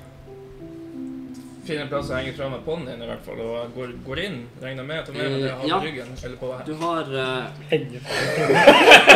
finner 1.67 1.86
en 1.86 1.91
plass 1.91 2.09
å 2.12 2.17
henge 2.17 2.33
fra 2.38 2.50
meg 2.51 2.63
ponnien 2.65 3.01
i 3.03 3.07
hvert 3.09 3.24
fall, 3.25 3.41
og 3.43 3.75
går, 3.75 3.93
går 4.05 4.21
inn. 4.24 4.38
Regner 4.63 4.88
med 4.88 5.12
med 5.13 5.17
meg 5.17 5.36
det 5.38 5.47
jeg 5.47 5.55
har 5.59 5.67
Ja. 5.67 5.79
på 5.79 5.86
ryggen. 5.86 6.13
Eller 6.24 6.38
på 6.41 6.51
Du 6.65 6.74
har 6.81 7.13
uh... 7.13 7.63
Henger 7.69 8.05
fra. 8.07 8.17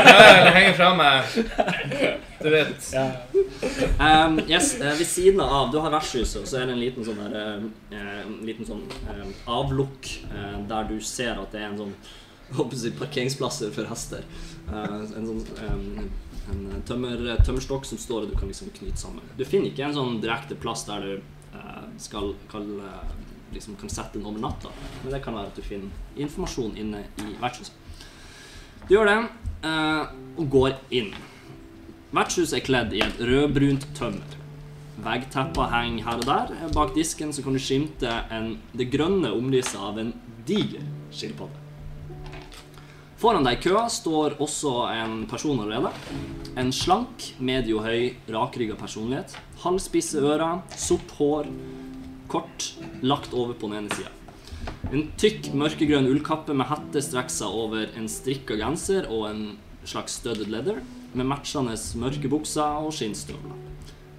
Ja, 0.01 0.25
eller 0.37 0.55
henger 0.57 0.73
fra 0.79 0.89
meg. 0.99 1.35
Du 2.41 2.49
vet. 2.49 2.89
Ja. 2.93 3.05
Um, 4.01 4.39
yes, 4.49 4.73
eh, 4.81 4.97
ved 4.97 5.05
siden 5.05 5.41
av 5.41 5.71
Du 5.71 5.77
har 5.79 5.93
vertshuset, 5.93 6.41
og 6.41 6.47
så 6.49 6.61
er 6.61 6.69
det 6.69 6.75
en 6.77 6.81
liten 6.81 7.05
sånn 7.05 7.19
der 7.21 7.35
uh, 7.37 8.23
En 8.25 8.39
liten 8.47 8.65
sånn 8.65 8.81
uh, 9.05 9.27
avlukk 9.59 10.09
uh, 10.31 10.57
der 10.69 10.89
du 10.89 10.97
ser 11.05 11.37
at 11.37 11.53
det 11.53 11.61
er 11.61 11.69
en 11.69 11.79
sånn 11.85 11.95
håper 12.51 12.75
jeg, 12.75 12.95
parkeringsplasser 12.99 13.71
for 13.71 13.87
hester. 13.87 14.25
Eh, 14.67 14.95
en 15.17 15.27
sånn 15.29 15.43
um, 15.69 16.09
en 16.51 16.81
tømmer, 16.87 17.21
tømmerstokk 17.45 17.85
som 17.87 17.99
står 18.01 18.25
og 18.25 18.33
du 18.33 18.37
kan 18.39 18.49
liksom 18.49 18.71
knyte 18.75 18.99
sammen. 18.99 19.23
Du 19.37 19.45
finner 19.47 19.71
ikke 19.71 19.85
en 19.87 19.95
sånn 19.95 20.17
direkte 20.23 20.57
plass 20.59 20.83
der 20.89 21.05
du 21.05 21.13
skal, 21.97 22.35
kan, 22.51 22.79
eh, 22.79 23.13
liksom 23.53 23.75
kan 23.75 23.89
sette 23.89 24.17
den 24.17 24.25
over 24.25 24.39
natta, 24.39 24.71
men 25.03 25.13
det 25.13 25.23
kan 25.23 25.35
være 25.35 25.51
at 25.51 25.55
du 25.55 25.61
finner 25.61 25.89
informasjon 26.15 26.77
inne 26.77 27.03
i 27.19 27.35
vertshuset. 27.41 27.73
Du 28.87 28.95
gjør 28.95 29.09
det, 29.09 29.17
eh, 29.63 30.05
og 30.37 30.49
går 30.49 30.77
inn. 30.91 31.13
Vertshuset 32.11 32.59
er 32.59 32.65
kledd 32.65 32.93
i 32.93 33.03
et 33.05 33.19
rødbrunt 33.19 33.87
tømmer. 33.95 34.37
Veggtepper 35.01 35.71
henger 35.71 36.03
her 36.05 36.19
og 36.19 36.25
der. 36.27 36.69
Bak 36.75 36.93
disken 36.95 37.31
så 37.33 37.43
kan 37.43 37.53
du 37.53 37.59
skimte 37.59 38.11
en, 38.29 38.57
det 38.75 38.91
grønne 38.91 39.31
omlyset 39.31 39.79
av 39.79 39.97
en 39.97 40.13
diger 40.45 40.83
skilpadde. 41.11 41.61
Foran 43.21 43.45
deg 43.45 43.59
i 43.59 43.61
køa 43.61 43.83
står 43.85 44.39
også 44.41 44.71
en 44.89 45.11
person 45.29 45.59
allerede. 45.61 45.91
En 46.57 46.71
slank, 46.73 47.27
medio 47.37 47.83
høy, 47.85 48.15
rakrygga 48.33 48.73
personlighet. 48.79 49.35
Halvspisse 49.61 50.17
ører, 50.25 50.63
sort 50.73 51.13
hår, 51.19 51.51
kort, 52.31 52.71
lagt 53.03 53.35
over 53.35 53.53
på 53.57 53.69
den 53.69 53.83
ene 53.83 53.95
sida. 53.95 54.11
En 54.91 55.07
tykk, 55.19 55.51
mørkegrønn 55.57 56.09
ullkappe 56.09 56.53
med 56.57 56.69
hette 56.69 57.03
strekker 57.03 57.33
seg 57.33 57.59
over 57.63 57.91
en 57.97 58.09
strikka 58.11 58.57
genser 58.59 59.07
og 59.09 59.27
en 59.29 59.43
slags 59.87 60.19
studded 60.19 60.51
leather, 60.51 60.81
med 61.13 61.27
matchende 61.27 61.75
mørke 61.99 62.29
bukser 62.31 62.85
og 62.85 62.93
skinnstøvler. 62.95 63.57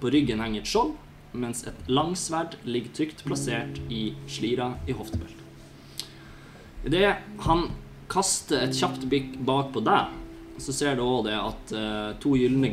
På 0.01 0.11
ryggen 0.13 0.43
henger 0.43 0.61
et 0.61 0.69
skjold, 0.69 0.91
mens 1.33 1.63
et 1.69 1.87
langsverd 1.89 2.57
ligger 2.67 2.93
trygt 2.97 3.23
plassert 3.25 3.79
i 3.89 4.13
slira 4.29 4.73
i 4.85 4.93
hoftebeltet. 4.97 5.39
Idet 6.83 7.15
han 7.45 7.69
kaster 8.11 8.65
et 8.65 8.75
kjapt 8.77 9.07
blikk 9.09 9.37
bak 9.47 9.71
på 9.73 9.81
deg, 9.85 10.11
så 10.61 10.75
ser 10.75 10.97
du 10.97 11.03
òg 11.05 11.25
det 11.25 11.37
at 11.39 11.71
eh, 11.73 12.11
to 12.21 12.35
gylne 12.37 12.69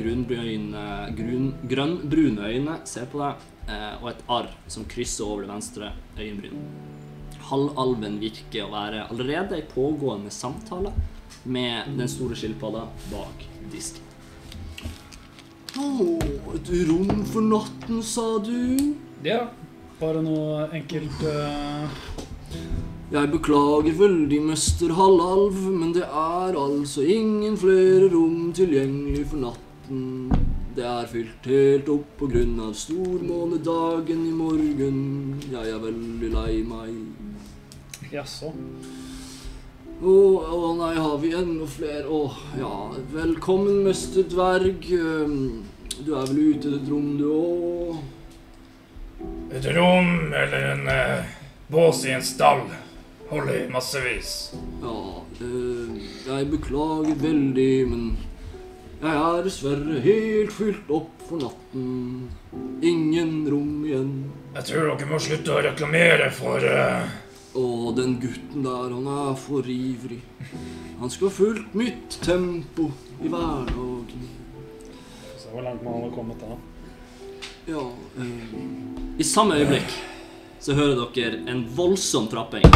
grønnbrune 1.70 2.50
øyne 2.50 2.74
ser 2.88 3.06
på 3.08 3.22
deg, 3.22 3.46
og 4.00 4.10
et 4.12 4.24
arr 4.32 4.50
som 4.70 4.86
krysser 4.90 5.26
over 5.26 5.44
det 5.44 5.52
venstre 5.52 5.92
øyenbrynet. 6.18 6.98
Halvalven 7.50 8.20
virker 8.22 8.66
å 8.66 8.72
være 8.72 9.06
allerede 9.10 9.58
i 9.58 9.66
pågående 9.66 10.30
samtale 10.34 10.92
med 11.44 11.88
den 11.96 12.08
store 12.10 12.36
skilpadda 12.38 12.84
bak 13.10 13.46
disken. 13.72 14.06
Å, 15.80 15.86
et 16.56 16.70
rom 16.88 17.24
for 17.30 17.46
natten, 17.46 18.02
sa 18.02 18.26
du? 18.42 18.94
ja. 19.24 19.46
Bare 20.00 20.22
noe 20.24 20.64
enkelt 20.72 21.22
uh... 21.28 21.98
Jeg 23.10 23.28
beklager 23.32 23.96
veldig, 23.98 24.38
mester 24.48 24.94
Halvalv, 24.96 25.58
men 25.74 25.90
det 25.92 26.06
er 26.06 26.56
altså 26.56 27.02
ingen 27.04 27.58
flere 27.60 28.08
rom 28.12 28.52
tilgjengelig 28.56 29.26
for 29.32 29.44
natten. 29.48 30.30
Det 30.76 30.84
er 30.86 31.06
fylt 31.10 31.46
helt 31.50 31.88
opp 31.90 32.10
på 32.20 32.28
grunn 32.30 32.54
av 32.62 32.74
stormånedagen 32.78 34.20
i 34.28 34.34
morgen. 34.34 35.00
Jeg 35.50 35.72
er 35.74 35.80
veldig 35.82 36.30
lei 36.30 36.60
meg. 36.66 36.92
Jaså. 38.12 38.52
Å, 40.00 40.14
å 40.14 40.70
nei, 40.78 40.92
har 40.96 41.16
vi 41.20 41.32
enda 41.36 41.66
flere? 41.68 42.06
Å, 42.06 42.20
ja, 42.60 42.70
velkommen, 43.12 43.82
mester 43.88 44.24
Dverg. 44.30 44.86
Ehm, 44.94 45.66
Du 46.00 46.14
er 46.16 46.24
vel 46.30 46.38
ute 46.54 46.70
i 46.70 46.76
et 46.78 46.86
rom, 46.88 47.08
du 47.18 47.26
òg? 47.28 47.98
Et 49.52 49.66
rom 49.76 50.30
eller 50.32 50.62
en 50.70 50.86
eh, 50.88 51.34
bås 51.68 52.06
i 52.08 52.14
en 52.16 52.24
stall. 52.24 52.62
holder 53.28 53.66
i 53.66 53.66
massevis. 53.70 54.30
Ja, 54.82 54.94
eh, 55.44 56.00
jeg 56.30 56.48
beklager 56.54 57.14
veldig, 57.20 57.74
men 57.90 58.16
jeg 59.00 59.16
er 59.16 59.46
dessverre 59.46 60.00
helt 60.04 60.52
fylt 60.52 60.90
opp 60.92 61.24
for 61.28 61.40
natten. 61.40 62.28
Ingen 62.84 63.48
rom 63.48 63.84
igjen. 63.86 64.12
Jeg 64.58 64.66
tror 64.68 64.90
dere 64.90 65.08
må 65.08 65.20
slutte 65.22 65.56
å 65.56 65.62
reklamere 65.64 66.30
for 66.34 66.64
uh... 66.64 67.08
Å, 67.50 67.62
den 67.96 68.12
gutten 68.22 68.62
der, 68.62 68.92
han 68.94 69.06
er 69.10 69.32
for 69.40 69.66
ivrig. 69.66 70.20
Han 71.00 71.10
skulle 71.10 71.32
ha 71.32 71.34
fulgt 71.34 71.72
mitt 71.74 72.20
tempo 72.22 72.90
i 73.18 73.26
hverdagen. 73.32 74.28
Så 75.40 75.50
hvor 75.50 75.66
langt 75.66 75.82
man 75.82 75.96
hadde 75.98 76.12
kommet 76.14 76.44
da. 76.44 76.58
Ja 77.70 77.82
eh. 78.22 78.54
I 79.18 79.26
samme 79.26 79.58
øyeblikk 79.58 79.92
så 80.60 80.76
hører 80.78 81.10
dere 81.16 81.42
en 81.50 81.64
voldsom 81.76 82.28
trapping 82.30 82.68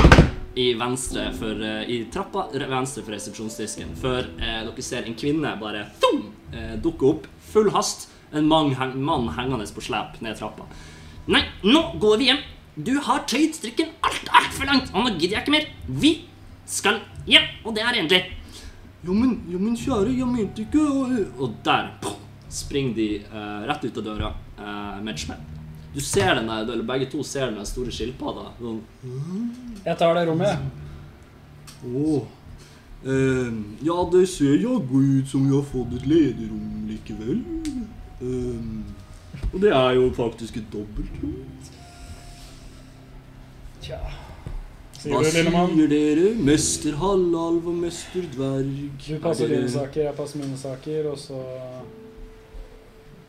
i 0.57 0.75
venstre 0.79 1.33
for, 1.35 1.63
eh, 1.63 1.91
i 1.91 2.05
trappa 2.13 2.49
venstre 2.53 3.03
for 3.03 3.15
resepsjonsdisken 3.15 3.95
før 3.99 4.29
eh, 4.39 4.61
dere 4.67 4.83
ser 4.83 5.07
en 5.09 5.17
kvinne 5.19 5.55
bare 5.61 5.87
thum, 6.01 6.33
eh, 6.53 6.77
dukke 6.83 7.09
opp, 7.11 7.27
full 7.53 7.71
hast. 7.75 8.11
En 8.35 8.49
mann, 8.51 8.73
heng, 8.75 8.97
mann 8.99 9.29
hengende 9.37 9.67
på 9.71 9.83
slep 9.83 10.21
ned 10.25 10.35
trappa. 10.39 10.67
Nei, 11.31 11.45
nå 11.63 11.83
går 12.03 12.19
vi 12.19 12.31
hjem. 12.33 12.41
Du 12.75 12.97
har 13.07 13.23
tøyd 13.31 13.55
strikken 13.55 13.93
alt, 14.03 14.27
altfor 14.27 14.67
langt, 14.67 14.91
og 14.91 15.05
nå 15.05 15.13
gidder 15.15 15.37
jeg 15.37 15.45
ikke 15.45 15.55
mer. 15.55 15.69
Vi 15.87 16.13
skal 16.67 16.99
hjem, 17.31 17.47
og 17.63 17.77
det 17.77 17.85
er 17.85 18.01
endelig. 18.01 18.25
Jo, 19.05 19.15
men, 19.15 19.37
jo, 19.47 19.61
men 19.63 19.79
kjære, 19.79 20.17
jeg 20.19 20.27
mente 20.27 20.65
ikke 20.65 20.83
å 20.83 21.05
Og 21.45 21.59
der 21.63 21.93
springer 22.51 22.97
de 22.97 23.09
uh, 23.29 23.63
rett 23.69 23.85
ut 23.85 24.01
av 24.01 24.07
døra 24.07 24.33
uh, 24.59 24.99
med 25.03 25.15
et 25.15 25.27
smell. 25.27 25.54
Du 25.95 26.01
ser 26.01 26.35
den 26.35 26.49
der, 26.49 26.63
eller 26.73 26.85
begge 26.85 27.07
to 27.11 27.23
ser 27.23 27.47
den 27.47 27.61
der 27.61 27.65
store 27.69 27.93
skilpadda. 27.95 28.49
Sånn 28.59 28.81
Jeg 29.85 29.99
tar 30.01 30.17
det 30.19 30.25
rommet, 30.29 30.49
jeg. 30.49 30.59
Åh. 31.95 32.23
Ehm, 33.05 33.77
ja, 33.85 33.97
det 34.13 34.25
ser 34.33 34.57
jaggu 34.57 34.99
ut 35.21 35.29
som 35.29 35.45
vi 35.47 35.55
har 35.55 35.65
fått 35.69 35.93
et 35.99 36.07
lederrom 36.09 36.87
likevel. 36.89 37.41
Ehm, 38.25 38.85
og 39.53 39.59
det 39.61 39.71
er 39.71 39.97
jo 39.99 40.11
faktisk 40.17 40.57
et 40.57 40.71
dobbeltrom. 40.73 41.35
Tja. 43.85 44.01
Hva 45.05 45.21
Sier 45.21 45.45
du, 45.45 45.51
lille 45.51 45.65
sier 45.75 45.91
dere? 45.91 46.29
Mester 46.49 46.95
halvalv 46.97 47.67
og 47.69 47.75
mester 47.77 48.25
dverg. 48.33 48.79
Du 49.05 49.19
passer 49.21 49.51
Er 49.51 49.59
dine 49.59 49.69
saker, 49.69 50.07
jeg 50.09 50.17
passer 50.17 50.41
mine 50.41 50.57
saker, 50.57 51.11
og 51.11 51.19
så 51.21 51.43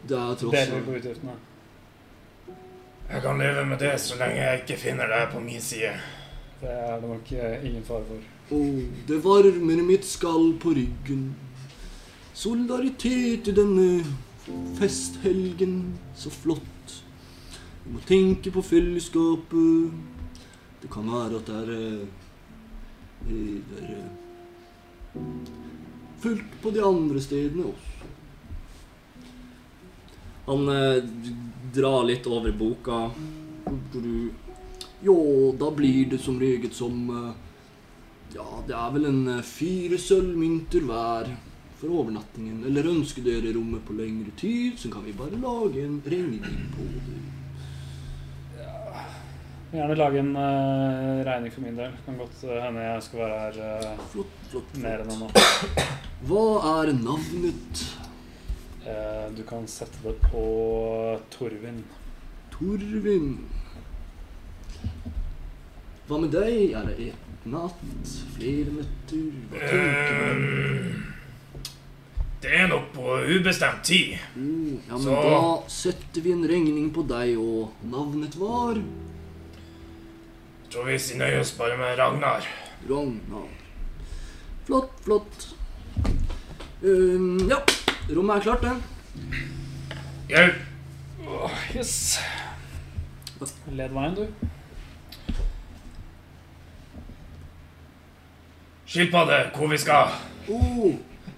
Det 0.08 0.16
er 0.16 0.38
tross 0.40 0.54
deler 0.54 0.72
vi 0.72 0.78
alt 0.78 0.86
på 0.88 0.96
utgiftene. 1.02 1.36
Jeg 3.10 3.22
kan 3.22 3.38
leve 3.38 3.66
med 3.70 3.78
det 3.80 3.94
så 4.02 4.18
lenge 4.18 4.42
jeg 4.42 4.62
ikke 4.64 4.78
finner 4.82 5.10
deg 5.12 5.28
på 5.30 5.40
min 5.40 5.62
side. 5.62 5.94
Det 6.62 6.72
er 6.74 6.96
det 7.02 7.10
nok 7.10 7.32
eh, 7.38 7.66
ingen 7.68 7.84
fare 7.86 8.06
for. 8.08 8.24
Åh, 8.58 8.80
det 9.08 9.20
varmer 9.24 9.82
mitt 9.86 10.08
skall 10.10 10.56
på 10.62 10.74
ryggen. 10.74 11.28
Solidaritet 12.34 13.48
i 13.48 13.54
denne 13.56 14.06
festhelgen. 14.80 15.78
Så 16.18 16.34
flott. 16.34 16.96
Du 17.86 17.94
må 17.94 18.02
tenke 18.10 18.52
på 18.52 18.66
fellesskapet. 18.66 19.94
Det 20.82 20.90
kan 20.94 21.06
være 21.12 21.40
at 21.40 21.50
det 21.50 21.62
er 21.62 21.74
eh, 21.78 22.06
Det 23.26 23.82
er 23.82 23.92
eh, 24.00 25.26
fullt 26.22 26.62
på 26.62 26.74
de 26.74 26.82
andre 26.86 27.22
stedene 27.22 27.70
også. 27.70 27.95
Han 30.46 30.70
eh, 30.70 31.04
drar 31.76 32.04
litt 32.04 32.28
over 32.28 32.52
boka. 32.52 33.10
Du 33.94 34.32
Jo, 35.02 35.18
da 35.60 35.72
blir 35.72 36.06
det 36.10 36.18
som 36.22 36.40
regel 36.40 36.72
som 36.74 37.10
eh, 37.10 37.34
ja, 38.36 38.46
det 38.68 38.74
er 38.76 38.94
vel 38.96 39.10
en 39.10 39.28
eh, 39.38 39.44
fire 39.46 40.00
sølvmynter 40.02 40.86
hver 40.88 41.30
for 41.80 42.02
overnattingen. 42.02 42.64
Eller 42.68 42.90
ønsker 42.90 43.26
dere 43.26 43.54
rommet 43.56 43.86
på 43.86 43.96
lengre 43.98 44.34
tid, 44.40 44.80
så 44.82 44.92
kan 44.94 45.06
vi 45.06 45.16
bare 45.16 45.40
lage 45.42 45.84
en 45.86 46.02
regning 46.06 46.44
på 46.76 46.90
det. 47.08 47.22
Jeg 49.76 49.90
vil 49.90 49.90
gjerne 49.90 49.96
lage 50.00 50.20
en 50.22 50.36
uh, 50.40 51.26
regning 51.28 51.52
for 51.52 51.66
min 51.66 51.76
del. 51.76 51.96
Kan 52.06 52.20
godt 52.22 52.44
hende 52.48 52.84
jeg 52.86 53.02
skal 53.04 53.22
være 53.26 53.40
her 53.42 53.58
uh, 53.92 54.04
Flott, 54.14 54.38
flott, 54.54 54.78
mer 54.80 55.04
enn 55.04 55.12
flott. 55.12 55.36
en 55.36 55.66
natt. 55.76 56.06
Hva 56.30 56.46
er 56.78 56.94
navnet? 56.96 57.84
Eh, 58.86 59.32
du 59.36 59.44
kan 59.44 59.68
sette 59.68 59.98
det 60.04 60.14
på 60.30 61.20
Torvin. 61.34 61.84
Torvin. 62.54 63.32
Hva 66.06 66.20
med 66.22 66.30
deg? 66.36 66.76
Er 66.78 66.86
det 66.92 67.08
ett 67.10 67.48
natt? 67.50 67.80
Flere 68.36 68.76
netter? 68.76 69.24
Hva 69.50 69.64
tenker 69.64 70.22
du? 70.22 70.30
Ehm, 70.30 71.02
Det 72.46 72.52
er 72.54 72.68
nok 72.70 72.92
på 72.94 73.02
ubestemt 73.26 73.82
tid. 73.84 74.20
Mm, 74.36 74.80
ja, 74.88 74.94
men 74.94 75.02
så- 75.02 75.24
da 75.24 75.64
setter 75.68 76.22
vi 76.22 76.32
en 76.32 76.48
regning 76.48 76.92
på 76.94 77.02
deg, 77.08 77.38
og 77.40 77.72
navnet 77.84 78.36
var 78.38 78.76
Tror 80.70 80.86
vi 80.86 80.98
sier 81.00 81.18
nøye 81.18 81.40
oss 81.40 81.52
bare 81.58 81.78
med 81.78 81.98
Ragnar. 81.98 82.46
Ragnar. 82.90 83.48
Flott, 84.66 84.92
flott. 85.02 85.56
Um, 86.84 87.50
ja, 87.50 87.62
rommet 88.10 88.36
er 88.36 88.46
klart, 88.48 88.62
det. 88.62 88.76
Jau, 90.30 90.50
Åh, 91.26 91.62
yes. 91.76 92.20
Led 93.72 93.94
veien, 93.94 94.16
du. 94.16 94.46
skilpadde, 98.96 99.52
hvor 99.56 99.68
vi 99.68 99.78
skal. 99.78 100.08
Oh, 100.50 100.94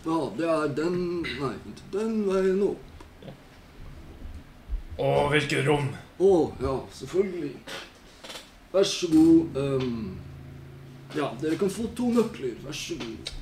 ja, 0.05 0.19
det 0.37 0.49
er 0.49 0.67
den 0.77 0.97
Nei, 1.39 1.55
den 1.93 2.19
veien 2.27 2.61
opp. 2.67 3.31
Og 4.97 5.31
hvilket 5.31 5.65
rom. 5.65 5.89
Å, 6.21 6.31
ja, 6.61 6.75
selvfølgelig. 6.99 7.51
Vær 8.73 8.85
så 8.89 9.09
god. 9.09 9.57
Um, 9.57 10.17
ja, 11.15 11.31
dere 11.41 11.57
kan 11.57 11.69
få 11.73 11.85
to 11.97 12.09
nøkler. 12.13 12.57
Vær 12.65 12.77
så 12.77 12.97
god. 13.01 13.33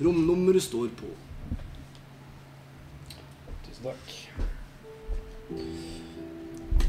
Romnummeret 0.00 0.66
står 0.66 0.90
på. 0.98 1.10
Tusen 3.80 3.96
takk. 3.96 4.10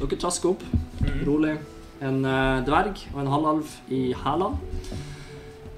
Dere 0.02 0.18
trasker 0.20 0.52
opp, 0.52 0.64
rolig. 1.24 1.56
En 2.02 2.24
uh, 2.26 2.60
dverg 2.66 2.98
og 3.14 3.20
en 3.22 3.30
halvalv 3.32 3.76
i 3.94 4.02
hælene. 4.18 4.58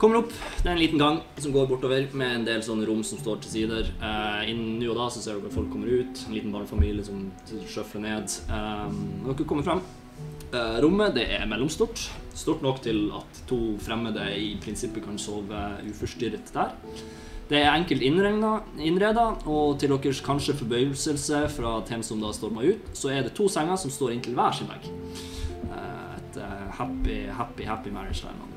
Kommer 0.01 0.23
opp. 0.23 0.31
Det 0.33 0.67
er 0.67 0.73
en 0.73 0.81
liten 0.81 0.99
gang 0.99 1.19
som 1.37 1.53
går 1.53 1.67
bortover 1.69 2.07
med 2.17 2.39
en 2.39 2.47
del 2.47 2.63
sånne 2.65 2.87
rom 2.87 3.03
som 3.05 3.19
står 3.21 3.43
til 3.43 3.53
sider. 3.53 3.91
Uh, 4.01 4.41
innen 4.49 4.79
nå 4.81 4.89
og 4.91 4.97
da 4.99 5.09
så 5.13 5.21
ser 5.21 5.37
dere 5.37 5.51
at 5.51 5.57
folk 5.57 5.69
kommer 5.71 5.91
ut. 5.91 6.23
En 6.25 6.35
liten 6.35 6.55
barnefamilie 6.55 7.05
som 7.05 7.27
sjøfler 7.69 8.07
ned. 8.07 8.39
Um, 8.49 8.97
dere 9.27 9.47
kommer 9.47 9.67
frem. 9.67 9.83
Uh, 10.53 10.79
rommet 10.83 11.13
det 11.19 11.27
er 11.37 11.45
mellomstort. 11.51 12.07
Stort 12.33 12.65
nok 12.65 12.81
til 12.85 13.05
at 13.19 13.43
to 13.49 13.59
fremmede 13.83 14.25
i 14.39 14.55
prinsippet 14.63 15.05
kan 15.05 15.21
sove 15.21 15.61
uforstyrret 15.91 16.55
der. 16.55 16.73
Det 17.49 17.59
er 17.59 17.73
enkelt 17.75 18.01
innreda, 18.01 19.25
og 19.45 19.79
til 19.79 19.91
deres 19.91 20.21
kanskje 20.23 20.55
forbøyelse 20.55 21.17
fra 21.51 21.75
dem 21.89 22.03
som 22.03 22.21
da 22.23 22.31
storma 22.33 22.63
ut, 22.63 22.93
så 22.95 23.11
er 23.11 23.25
det 23.25 23.35
to 23.35 23.49
senger 23.51 23.75
som 23.77 23.91
står 23.91 24.15
inntil 24.15 24.37
hver 24.37 24.55
sin 24.55 24.71
vegg. 24.71 24.87
Eh, 25.67 25.99
Et 26.33 26.37
eh, 26.41 26.69
happy, 26.79 27.17
happy, 27.29 27.63
happy 27.63 27.89
marriage 27.89 28.23
der. 28.23 28.33
med. 28.39 28.49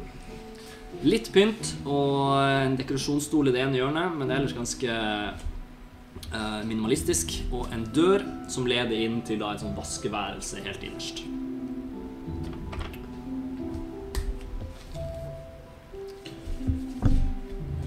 Litt 1.05 1.29
pynt 1.33 1.75
og 1.85 2.39
en 2.41 2.77
dekorasjonsstol 2.79 3.51
i 3.51 3.53
det 3.53 3.61
ene 3.67 3.77
hjørnet, 3.77 4.15
men 4.17 4.29
det 4.29 4.37
er 4.37 4.41
ellers 4.41 4.57
ganske 4.57 4.95
eh, 6.33 6.61
minimalistisk. 6.65 7.35
Og 7.53 7.69
en 7.75 7.85
dør 7.93 8.25
som 8.49 8.69
leder 8.71 8.97
inn 8.97 9.21
til 9.27 9.43
da 9.43 9.53
et 9.53 9.61
sånt 9.61 9.77
vaskeværelse 9.77 10.63
helt 10.65 10.87
innerst. 10.87 11.27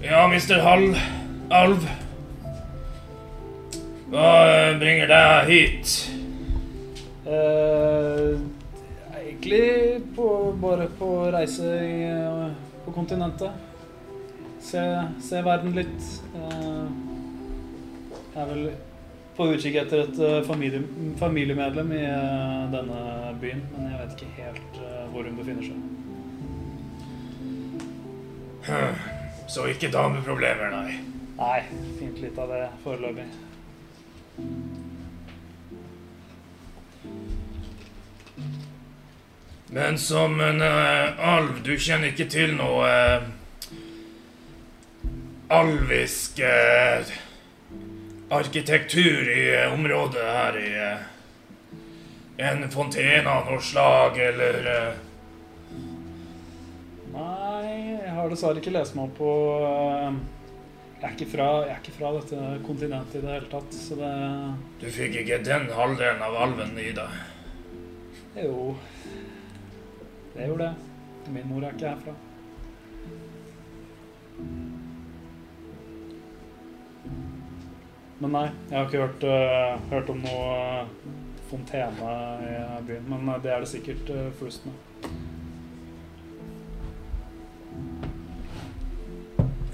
Ja, 0.02 0.28
mister 0.28 0.60
Hall... 0.64 0.96
Alv. 1.50 1.82
Hva 4.08 4.28
eh, 4.48 4.78
bringer 4.80 5.10
deg 5.10 5.50
hit? 5.50 5.90
Eh, 7.26 8.38
egentlig 9.18 10.00
på, 10.16 10.28
bare 10.62 10.86
på 10.96 11.10
reise 11.34 11.74
i, 11.84 12.06
eh, 12.06 12.54
på 12.86 12.94
kontinentet. 12.96 13.52
Se, 14.62 14.86
se 15.20 15.44
verden 15.44 15.76
litt. 15.76 16.00
Eh, 16.38 16.88
jeg 18.30 18.40
er 18.40 18.50
vel 18.54 18.64
på 19.36 19.52
utkikk 19.52 19.82
etter 19.84 20.06
et 20.06 20.16
eh, 20.30 20.40
familie, 20.48 20.80
familiemedlem 21.20 21.96
i 21.98 22.04
denne 22.72 23.00
byen, 23.42 23.62
men 23.76 23.90
jeg 23.90 24.00
vet 24.00 24.12
ikke 24.16 24.34
helt 24.40 24.84
hvor 25.12 25.26
hun 25.26 25.40
befinner 25.42 25.64
seg. 25.66 25.78
Så 29.50 29.64
ikke 29.66 29.88
dameproblemer, 29.90 30.70
nei. 30.70 31.00
Nei, 31.40 31.62
fint 31.98 32.20
litt 32.22 32.36
av 32.38 32.52
det 32.52 32.66
foreløpig. 32.84 33.24
Men 39.74 39.98
som 39.98 40.38
en 40.40 40.62
uh, 40.62 41.18
alv, 41.34 41.58
du 41.66 41.72
kjenner 41.74 42.12
ikke 42.12 42.28
til 42.30 42.54
noe 42.60 42.86
uh, 42.86 43.26
alvisk 45.58 46.38
uh, 46.46 47.10
arkitektur 48.30 49.30
i 49.34 49.44
området 49.66 50.30
her 50.30 50.60
i 50.62 50.74
En 52.40 52.62
fontene 52.72 53.28
av 53.28 53.50
noe 53.50 53.60
slag, 53.60 54.16
eller 54.30 54.66
Nei, 57.10 57.96
jeg 57.96 58.12
har 58.14 58.30
dessverre 58.30 58.60
ikke 58.62 58.72
lest 58.74 58.94
meg 58.94 59.08
opp 59.08 59.16
på 59.18 59.30
eh, 59.66 60.20
jeg 61.00 61.08
er, 61.08 61.14
ikke 61.16 61.30
fra, 61.32 61.44
jeg 61.64 61.72
er 61.72 61.78
ikke 61.80 61.94
fra 61.96 62.08
dette 62.12 62.38
kontinentet 62.66 63.14
i 63.16 63.20
det 63.24 63.32
hele 63.32 63.46
tatt, 63.48 63.72
så 63.72 63.96
det 63.96 64.10
Du 64.82 64.88
fikk 64.92 65.14
ikke 65.22 65.38
den 65.46 65.70
halvdelen 65.72 66.20
av 66.26 66.36
alven 66.44 66.74
i 66.76 66.90
deg. 66.92 67.14
Jo 68.36 68.74
Det 70.34 70.50
gjorde 70.50 70.66
det. 70.66 71.30
Min 71.32 71.48
mor 71.48 71.64
er 71.64 71.72
ikke 71.72 71.94
herfra. 71.94 72.14
Men 78.20 78.36
nei, 78.36 78.46
jeg 78.68 78.76
har 78.76 78.86
ikke 78.90 79.02
hørt, 79.06 79.24
uh, 79.24 79.90
hørt 79.94 80.12
om 80.12 80.20
noe 80.20 80.54
eh, 80.60 80.94
fontene 81.48 82.14
i 82.44 82.84
byen. 82.90 83.08
Men 83.08 83.32
det 83.40 83.54
er 83.54 83.64
det 83.64 83.72
sikkert 83.72 84.12
uh, 84.12 84.26
flust 84.36 84.68
med. 84.68 84.76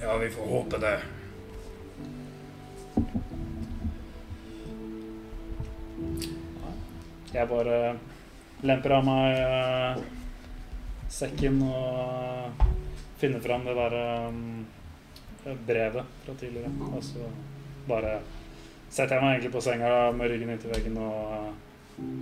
Ja, 0.06 0.16
vi 0.16 0.30
får 0.30 0.46
håpe 0.46 0.78
det. 0.78 0.98
Jeg 7.32 7.48
bare 7.50 7.78
lemper 8.62 8.94
av 8.94 9.02
meg 9.08 9.40
eh, 9.40 9.98
sekken 11.10 11.58
og 11.66 12.62
finner 13.18 13.42
fram 13.42 13.66
det 13.66 13.74
der 13.80 13.96
eh, 13.98 15.50
brevet 15.66 16.14
fra 16.22 16.38
tidligere. 16.38 16.70
Og 16.86 17.02
så 17.02 17.26
bare 17.90 18.20
setter 18.86 19.16
jeg 19.16 19.24
meg 19.24 19.34
egentlig 19.34 19.54
på 19.58 19.64
senga 19.66 19.90
med 20.14 20.30
ryggen 20.30 20.54
inntil 20.54 20.70
veggen 20.76 21.00
og 21.02 21.18
eh, 21.40 22.12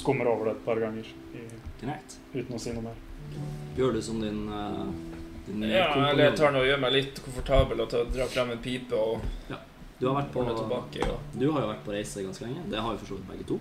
skummer 0.00 0.32
over 0.32 0.48
det 0.48 0.56
et 0.56 0.64
par 0.70 0.80
ganger 0.80 1.12
i, 1.36 1.44
uten 2.40 2.56
å 2.56 2.62
si 2.64 2.72
noe 2.72 2.88
mer. 2.88 3.04
Gjør 3.76 3.98
du 3.98 4.00
som 4.08 4.24
din, 4.24 4.46
uh, 4.48 4.88
din 5.12 5.13
Ja, 5.46 6.10
eller 6.10 6.30
jeg 6.30 6.36
tar 6.40 6.54
nå 6.54 6.62
og 6.62 6.66
gjør 6.70 6.80
meg 6.80 6.92
litt 6.94 7.18
komfortabel 7.24 7.82
og 7.84 7.92
drar 8.14 8.30
frem 8.32 8.54
en 8.54 8.62
pipe 8.64 8.96
og 8.96 9.20
Du 10.00 10.06
har, 10.08 10.16
vært 10.22 10.32
på, 10.32 10.44
tilbake. 10.48 11.00
ja. 11.04 11.16
du 11.38 11.44
har 11.52 11.60
jo 11.62 11.68
vært 11.68 11.84
på 11.84 11.92
reise 11.94 12.24
ganske 12.24 12.44
lenge. 12.46 12.64
Det 12.72 12.80
har 12.80 12.92
jo 12.94 12.98
for 13.02 13.12
så 13.12 13.18
vidt 13.18 13.28
begge 13.30 13.46
to. 13.48 13.60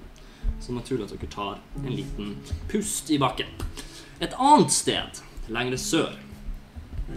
Så 0.63 0.73
naturlig 0.75 1.05
at 1.05 1.13
dere 1.15 1.29
tar 1.31 1.59
en 1.83 1.91
liten 1.95 2.33
pust 2.71 3.11
i 3.11 3.19
bakken. 3.21 3.51
Et 4.19 4.33
annet 4.39 4.71
sted, 4.73 5.21
lengre 5.51 5.77
sør 5.79 6.15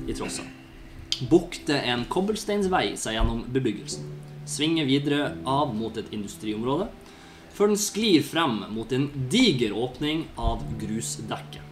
i 0.06 0.14
Trossa, 0.14 0.44
bukter 1.30 1.80
en 1.88 2.04
kobbelsteinsvei 2.12 2.96
seg 3.00 3.16
gjennom 3.16 3.44
bebyggelsen. 3.54 4.04
Svinger 4.46 4.86
videre 4.86 5.32
av 5.48 5.72
mot 5.74 5.96
et 5.98 6.10
industriområde, 6.14 6.90
før 7.56 7.72
den 7.72 7.80
sklir 7.80 8.22
frem 8.26 8.60
mot 8.74 8.92
en 8.92 9.08
diger 9.32 9.72
åpning 9.74 10.26
av 10.36 10.62
grusdekket. 10.78 11.62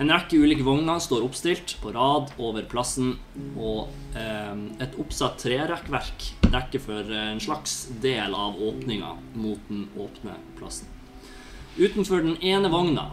En 0.00 0.08
rekke 0.08 0.38
ulike 0.40 0.64
vogner 0.64 0.96
står 0.98 1.26
oppstilt 1.26 1.74
på 1.82 1.90
rad 1.92 2.30
over 2.40 2.64
plassen, 2.64 3.18
og 3.52 3.90
eh, 4.16 4.62
et 4.80 4.94
oppsatt 4.96 5.36
trerekkverk 5.42 6.24
dekker 6.46 6.80
for 6.80 7.10
en 7.12 7.42
slags 7.44 7.82
del 8.00 8.32
av 8.32 8.56
åpninga 8.64 9.10
mot 9.34 9.66
den 9.68 9.82
åpne 10.00 10.38
plassen. 10.56 10.88
Utenfor 11.76 12.24
den 12.24 12.38
ene 12.40 12.70
vogna, 12.72 13.10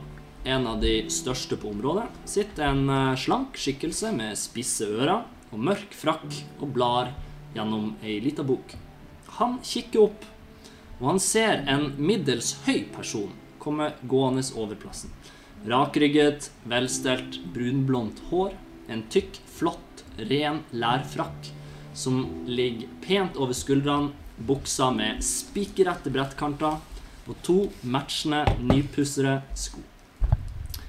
en 0.48 0.70
av 0.72 0.80
de 0.80 0.94
største 1.12 1.60
på 1.60 1.74
området, 1.74 2.08
sitter 2.24 2.70
en 2.70 2.88
eh, 2.88 3.20
slank 3.20 3.60
skikkelse 3.60 4.14
med 4.16 4.40
spisse 4.40 4.88
ører 4.88 5.26
og 5.52 5.60
mørk 5.68 5.92
frakk 5.92 6.40
og 6.62 6.72
blar 6.78 7.12
gjennom 7.52 7.98
ei 8.00 8.22
lita 8.24 8.48
bok. 8.48 8.78
Han 9.42 9.60
kikker 9.60 10.06
opp, 10.08 10.24
og 11.02 11.12
han 11.12 11.20
ser 11.20 11.68
en 11.68 11.92
middels 12.00 12.56
høy 12.64 12.88
person 12.96 13.36
komme 13.60 13.92
gående 14.08 14.46
over 14.56 14.80
plassen. 14.80 15.12
Rakrygget, 15.66 16.52
velstelt, 16.70 17.40
brunblondt 17.54 18.22
hår, 18.30 18.54
en 18.92 19.04
tykk, 19.12 19.40
flott, 19.58 20.04
ren 20.18 20.62
lærfrakk 20.72 21.50
som 21.98 22.22
ligger 22.46 22.90
pent 23.02 23.38
over 23.42 23.58
skuldrene, 23.58 24.14
buksa 24.38 24.92
med 24.94 25.24
spikerrette 25.26 26.12
brettkanter 26.14 26.78
og 27.28 27.38
to 27.44 27.58
matchende, 27.82 28.44
nypussede 28.62 29.40
sko. 29.58 29.82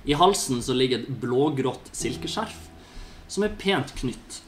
I 0.05 0.17
halsen 0.17 0.61
så 0.65 0.77
ligger 0.77 1.01
et 1.01 1.17
blågrått 1.21 1.89
silkeskjerf 1.97 2.69
som 3.29 3.45
er 3.45 3.57
pent 3.61 3.95
knytt, 3.99 4.43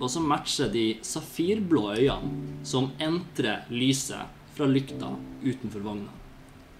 og 0.00 0.08
som 0.12 0.28
matcher 0.28 0.68
de 0.72 0.98
safirblå 1.04 1.88
øynene 1.96 2.60
som 2.64 2.92
entrer 3.00 3.64
lyset 3.72 4.28
fra 4.56 4.68
lykta 4.68 5.14
utenfor 5.44 5.84
vogna. 5.84 6.12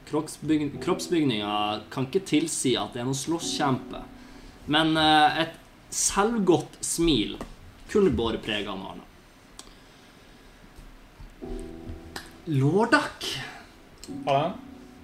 Kroppsbyg 0.07 0.77
kroppsbygninga 0.85 1.53
kan 1.91 2.07
ikke 2.07 2.23
tilsi 2.29 2.77
at 2.79 2.95
det 2.95 3.03
er 3.03 3.09
noen 3.09 3.19
slåsskjempe, 3.19 4.05
men 4.71 4.95
eh, 5.01 5.41
et 5.43 5.57
selvgodt 5.91 6.79
smil 6.85 7.35
kunne 7.91 8.13
båret 8.15 8.45
preg 8.45 8.69
av 8.71 8.85
Arne. 8.93 9.03
Lordak! 12.47 13.27
Halla. 14.29 14.53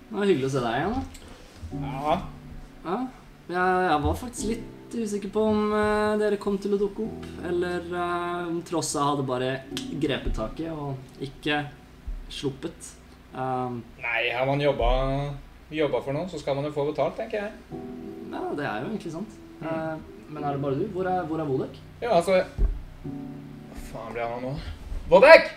Det 0.09 0.19
var 0.19 0.31
hyggelig 0.31 0.47
å 0.47 0.55
se 0.55 0.63
deg 0.63 0.79
igjen. 0.79 0.95
da. 0.95 1.83
Ja. 1.83 2.17
Ja, 2.83 2.97
jeg, 3.49 3.83
jeg 3.89 4.01
var 4.07 4.17
faktisk 4.19 4.51
litt 4.53 4.97
usikker 5.03 5.31
på 5.35 5.45
om 5.51 5.75
eh, 5.75 6.15
dere 6.21 6.39
kom 6.43 6.59
til 6.63 6.77
å 6.77 6.81
dukke 6.81 7.07
opp, 7.09 7.29
eller 7.49 7.87
eh, 7.91 8.49
om 8.53 8.59
Trossa 8.67 9.07
hadde 9.11 9.27
bare 9.27 9.53
grepet 10.03 10.37
taket 10.39 10.71
og 10.71 11.23
ikke 11.27 11.65
sluppet. 12.33 12.93
Um, 13.33 13.79
Nei, 14.03 14.29
har 14.29 14.45
man 14.47 14.61
jobba, 14.61 14.89
jobba 15.73 16.01
for 16.05 16.13
noe, 16.17 16.29
så 16.29 16.41
skal 16.41 16.59
man 16.59 16.69
jo 16.69 16.75
få 16.75 16.85
betalt, 16.91 17.17
tenker 17.17 17.47
jeg. 17.47 17.81
ja, 18.33 18.43
det 18.59 18.67
er 18.69 18.83
jo 18.83 18.91
egentlig 18.91 19.13
sant. 19.15 19.39
Eh, 19.63 19.95
men 20.29 20.45
er 20.45 20.57
det 20.57 20.63
bare 20.63 20.77
du? 20.77 20.85
Hvor 20.93 21.09
er, 21.09 21.25
hvor 21.29 21.41
er 21.41 21.49
Vodek? 21.49 21.79
Ja, 22.03 22.17
altså 22.19 22.43
Hva 22.43 23.83
faen 23.93 24.15
ble 24.15 24.25
han 24.25 24.37
av 24.37 24.45
nå? 24.45 24.53
Vodek! 25.11 25.51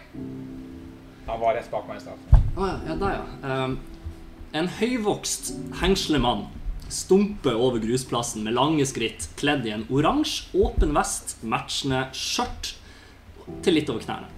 Han 1.25 1.41
var 1.41 1.55
rett 1.57 1.71
bak 1.71 1.87
meg 1.89 1.99
i 1.99 2.05
stad. 2.05 2.25
Å 2.55 2.69
ja, 2.69 2.75
ja, 2.87 2.97
der, 3.01 3.17
ja. 3.17 3.55
Um, 3.65 3.77
en 4.55 4.69
høyvokst, 4.77 5.51
hengslemann 5.81 6.45
stumper 6.91 7.57
over 7.57 7.81
grusplassen 7.83 8.45
med 8.45 8.55
lange 8.55 8.85
skritt, 8.87 9.27
kledd 9.39 9.65
i 9.67 9.73
en 9.73 9.87
oransje, 9.91 10.51
åpen 10.55 10.93
vest, 10.95 11.37
matchende 11.43 12.05
skjørt 12.15 12.75
til 13.65 13.75
litt 13.79 13.89
over 13.91 14.05
knærne. 14.05 14.29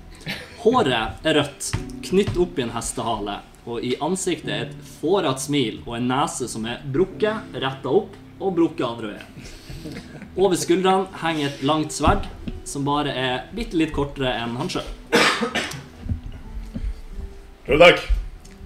Håret 0.63 1.25
er 1.27 1.37
rødt, 1.39 1.71
knytt 2.07 2.37
opp 2.37 2.57
i 2.59 2.63
en 2.65 2.73
hestehale, 2.75 3.39
og 3.67 3.83
i 3.83 3.95
ansiktet 4.03 4.49
er 4.53 4.61
et 4.67 4.75
fårete 5.01 5.43
smil 5.43 5.81
og 5.85 5.95
en 5.97 6.07
nese 6.09 6.47
som 6.51 6.65
er 6.65 6.81
brukket, 6.93 7.53
retta 7.61 7.89
opp 7.89 8.15
og 8.39 8.55
brukket 8.55 8.85
andre 8.87 9.13
veien. 9.13 9.53
Over 10.37 10.55
skuldrene 10.59 11.07
henger 11.23 11.49
et 11.51 11.63
langt 11.67 11.91
sverd 11.95 12.27
som 12.67 12.85
bare 12.87 13.13
er 13.17 13.47
bitte 13.55 13.77
litt 13.79 13.93
kortere 13.95 14.33
enn 14.43 14.55
han 14.59 14.69
sjøl. 14.69 14.87
Hør 17.67 17.81
deg! 17.81 18.03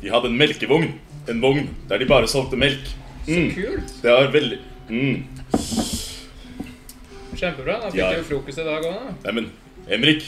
De 0.01 0.09
hadde 0.13 0.29
en 0.31 0.37
melkevogn. 0.37 0.91
En 1.29 1.41
vogn 1.41 1.67
der 1.89 2.01
de 2.01 2.07
bare 2.09 2.27
solgte 2.29 2.57
melk. 2.57 2.85
Så 3.25 3.37
Mm. 3.37 3.49
kult. 3.53 3.91
Det 4.01 4.09
var 4.11 4.31
veldig 4.33 4.57
mm. 4.89 5.27
Kjempebra. 7.37 7.75
Da 7.81 7.89
fikk 7.91 7.99
Ja. 8.01 8.11
jo 8.17 8.23
frokost 8.23 8.57
i 8.57 8.63
dag 8.65 8.83
òg. 8.83 9.13
Neimen, 9.23 9.51
Emrik. 9.87 10.23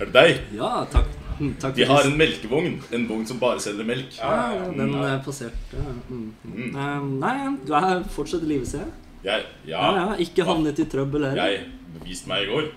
Er 0.00 0.08
det 0.10 0.14
deg? 0.14 0.40
Ja, 0.56 0.72
takk. 0.90 1.10
Mm, 1.38 1.54
takk 1.58 1.74
De 1.74 1.86
har 1.86 2.06
en 2.06 2.16
melkevogn. 2.18 2.76
En 2.94 3.06
vogn 3.08 3.26
som 3.26 3.38
bare 3.42 3.62
selger 3.62 3.86
melk. 3.86 4.18
Ja, 4.18 4.52
ja, 4.54 4.68
den 4.74 4.94
passert. 5.24 5.56
Ja. 5.74 5.94
Mm. 6.08 6.28
Mm. 6.44 6.76
Um, 6.76 7.08
nei, 7.22 7.34
du 7.66 7.74
er 7.78 8.04
fortsatt 8.14 8.44
i 8.46 8.50
live, 8.52 8.66
ser 8.70 8.84
jeg. 8.84 8.92
Jeg, 9.24 9.46
Ja, 9.66 9.80
ja, 9.80 9.92
ja, 9.96 10.16
ikke 10.20 10.44
havnet 10.44 10.78
i 10.78 10.84
trøbbel 10.84 11.24
heller. 11.24 11.46
jeg 11.48 11.70
beviste 11.98 12.28
meg 12.28 12.44
i 12.44 12.50
går. 12.50 12.68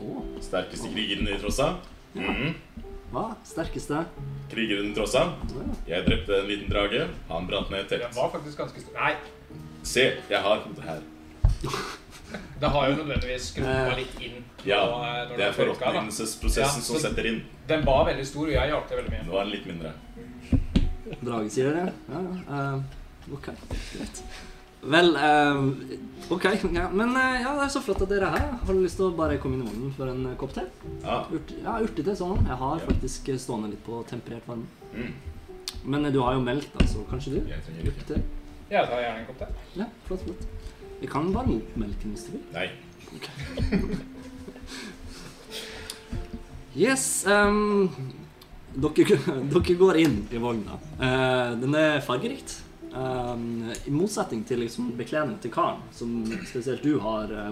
Oh. 0.00 0.22
Sterkeste 0.42 0.90
krigeren 0.90 1.28
i 1.28 1.38
Trossa. 1.38 1.74
Mhm. 2.14 2.54
hva? 3.12 3.36
Sterkeste? 3.46 4.04
Krigeren 4.50 4.90
i 4.90 4.94
Trossa. 4.94 5.26
Jeg 5.86 6.06
drepte 6.06 6.40
en 6.40 6.48
liten 6.48 6.70
drage. 6.70 7.08
Han 7.28 7.46
brant 7.46 7.70
ned 7.70 7.84
et 7.84 7.90
Den 7.90 8.00
Jeg 8.00 8.10
var 8.16 8.30
faktisk 8.30 8.58
ganske 8.58 8.80
stor. 8.80 8.94
Nei, 8.98 9.14
Se, 9.84 10.00
jeg 10.30 10.40
har 10.40 10.62
hodet 10.64 10.84
her. 10.84 11.00
det 12.60 12.68
har 12.70 12.88
jo 12.88 12.94
nødvendigvis 12.96 13.50
skrudd 13.52 13.96
litt 13.98 14.20
inn. 14.20 14.44
Ja, 14.64 14.80
eh, 14.84 15.28
når 15.28 15.36
Det 15.36 15.44
er 15.44 15.52
den 15.52 15.54
forråtnelsesprosessen 15.58 16.80
Ja, 16.80 16.86
som 16.88 17.00
setter 17.02 17.26
inn. 17.28 17.42
Den 17.68 17.84
var 17.84 18.04
veldig 18.08 18.26
stor, 18.26 18.46
og 18.48 18.52
jeg 18.54 18.70
hjalp 18.72 18.88
til 18.88 18.96
veldig 19.00 19.12
mye. 19.12 19.26
Nå 19.28 19.36
er 19.38 19.44
den 19.44 19.54
litt 19.54 19.66
mindre. 19.68 19.92
Drage, 21.24 21.50
sier 21.52 21.70
dere? 21.72 21.92
Ja, 22.08 22.20
ja. 22.24 22.34
Uh, 22.48 23.34
ok, 23.36 23.50
greit. 23.92 24.22
Vel, 24.94 25.10
uh, 25.16 26.32
ok. 26.36 26.44
Ja, 26.76 26.88
men 26.92 27.12
uh, 27.16 27.36
ja, 27.40 27.52
det 27.56 27.66
er 27.66 27.72
så 27.72 27.80
flott 27.84 28.02
at 28.04 28.10
dere 28.12 28.28
er 28.30 28.38
her. 28.38 28.50
Har 28.64 28.72
du 28.76 28.80
lyst 28.82 28.98
til 29.00 29.06
å 29.08 29.14
bare 29.16 29.38
komme 29.40 29.58
inn 29.58 29.66
i 29.66 29.68
vognen 29.70 29.92
for 29.96 30.12
en 30.12 30.24
kopp 30.40 30.52
te? 30.56 30.64
Ja. 31.04 31.22
Urt, 31.32 31.54
ja, 31.64 31.76
urtete 31.84 32.16
sånn. 32.20 32.40
Jeg 32.48 32.58
har 32.64 32.80
Ja. 32.80 32.86
faktisk 32.88 33.30
stående 33.40 33.72
litt 33.72 33.84
på 33.86 34.00
temperert 34.08 34.48
vann. 34.48 34.66
Mm. 34.94 35.12
Men 35.84 36.08
du 36.12 36.20
har 36.24 36.36
jo 36.36 36.40
melk, 36.44 36.68
da, 36.76 36.86
så 36.88 37.04
kanskje 37.10 37.36
du? 37.36 37.40
Jeg 37.52 37.60
trenger. 37.66 37.92
Urtete. 37.92 38.22
Jeg 38.70 38.88
tar 38.88 39.04
gjerne 39.04 39.20
en 39.20 39.26
kopp 39.28 39.38
te. 39.44 39.46
Ja, 39.76 39.88
flott, 40.08 40.24
flott. 40.24 40.46
Vi 41.00 41.06
kan 41.12 41.32
bare 41.32 41.58
opp 41.60 41.76
melken 41.76 42.16
hvis 42.16 42.28
du 42.28 42.36
vil. 42.38 42.44
Nei. 42.54 42.70
Yes, 46.74 47.24
Um, 47.26 47.88
dere, 48.74 49.18
dere 49.52 49.74
går 49.78 49.96
inn 50.02 50.26
i 50.34 50.38
vogna. 50.42 50.74
Uh, 50.98 51.54
den 51.60 51.74
er 51.78 52.00
fargerikt. 52.02 52.56
Um, 52.94 53.70
I 53.74 53.90
motsetning 53.90 54.44
til 54.46 54.58
liksom 54.62 54.92
bekledning 54.98 55.38
til 55.42 55.50
karen, 55.54 55.80
som 55.94 56.24
spesielt 56.46 56.82
du 56.86 56.98
har, 57.02 57.30
uh, 57.30 57.50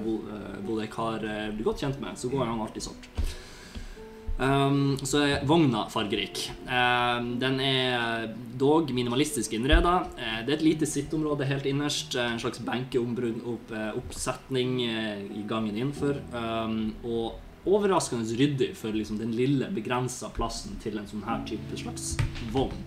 Bodek, 0.67 0.95
har 0.99 1.25
eh, 1.27 1.51
blitt 1.55 1.67
godt 1.67 1.81
kjent 1.83 2.01
med, 2.03 2.19
så 2.19 2.29
går 2.31 2.45
han 2.47 2.61
alltid 2.63 2.83
sort. 2.87 3.09
Um, 4.43 4.97
så 5.07 5.19
er 5.23 5.45
vogna 5.47 5.85
fargerik. 5.93 6.51
Um, 6.67 7.39
den 7.43 7.61
er 7.63 8.27
dog 8.59 8.91
minimalistisk 8.95 9.53
innreda. 9.55 9.95
Uh, 10.19 10.41
det 10.47 10.51
er 10.51 10.57
et 10.57 10.63
lite 10.67 10.87
sitteområde 10.89 11.45
helt 11.47 11.67
innerst. 11.71 12.17
eh, 12.17 12.33
En 12.33 12.41
slags 12.43 12.59
benkeoppsetning 12.67 14.81
i 14.83 15.45
gangen 15.47 15.77
innenfor. 15.77 16.15
Um, 16.35 16.95
og 17.05 17.33
overraskende 17.69 18.39
ryddig 18.39 18.73
for 18.79 18.95
liksom 18.95 19.21
den 19.21 19.35
lille, 19.37 19.69
begrensa 19.75 20.33
plassen 20.35 20.79
til 20.83 20.99
en 20.99 21.07
sånn 21.07 21.23
her 21.27 21.45
type 21.49 21.79
slags 21.79 22.17
vogn. 22.55 22.81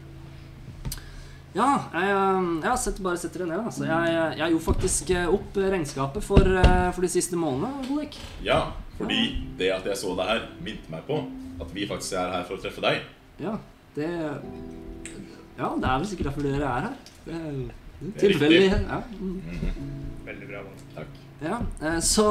Ja, 1.55 1.69
jeg, 1.93 2.15
um, 2.35 2.57
jeg 2.59 2.79
setter, 2.83 3.03
bare 3.05 3.19
setter 3.19 3.45
det 3.45 3.53
ned. 3.53 3.61
Altså. 3.63 3.85
Jeg, 3.87 4.15
jeg 4.41 4.51
gjorde 4.51 4.65
faktisk 4.65 5.11
eh, 5.15 5.29
opp 5.37 5.55
regnskapet 5.55 6.25
for, 6.25 6.49
eh, 6.59 6.89
for 6.91 7.05
de 7.05 7.11
siste 7.13 7.39
månedene. 7.39 7.85
Godek. 7.87 8.17
Ja, 8.43 8.59
fordi 8.97 9.21
det 9.59 9.71
at 9.71 9.87
jeg 9.87 10.01
så 10.01 10.11
deg 10.19 10.33
her, 10.33 10.49
minte 10.65 10.91
meg 10.91 11.07
på 11.07 11.21
at 11.63 11.71
vi 11.71 11.87
faktisk 11.87 12.17
er 12.19 12.33
her 12.33 12.43
for 12.47 12.57
å 12.57 12.63
treffe 12.63 12.83
deg. 12.83 13.07
Ja, 13.39 13.55
det 13.95 14.11
Ja, 15.55 15.69
det 15.79 15.87
er 15.87 15.99
vel 16.01 16.07
sikkert 16.09 16.33
derfor 16.33 16.43
dere 16.43 16.67
er 16.67 16.87
her. 16.89 16.95
Det 17.23 17.39
det 17.39 17.69
Det 17.99 18.09
er 18.11 18.19
tilfeldig. 18.25 18.65
Ja. 18.75 18.99
mm. 19.19 19.37
Veldig 20.25 20.47
bra. 20.49 20.63
Takk. 20.97 21.19
ja, 21.41 21.61
eh, 21.81 21.99
så 22.03 22.27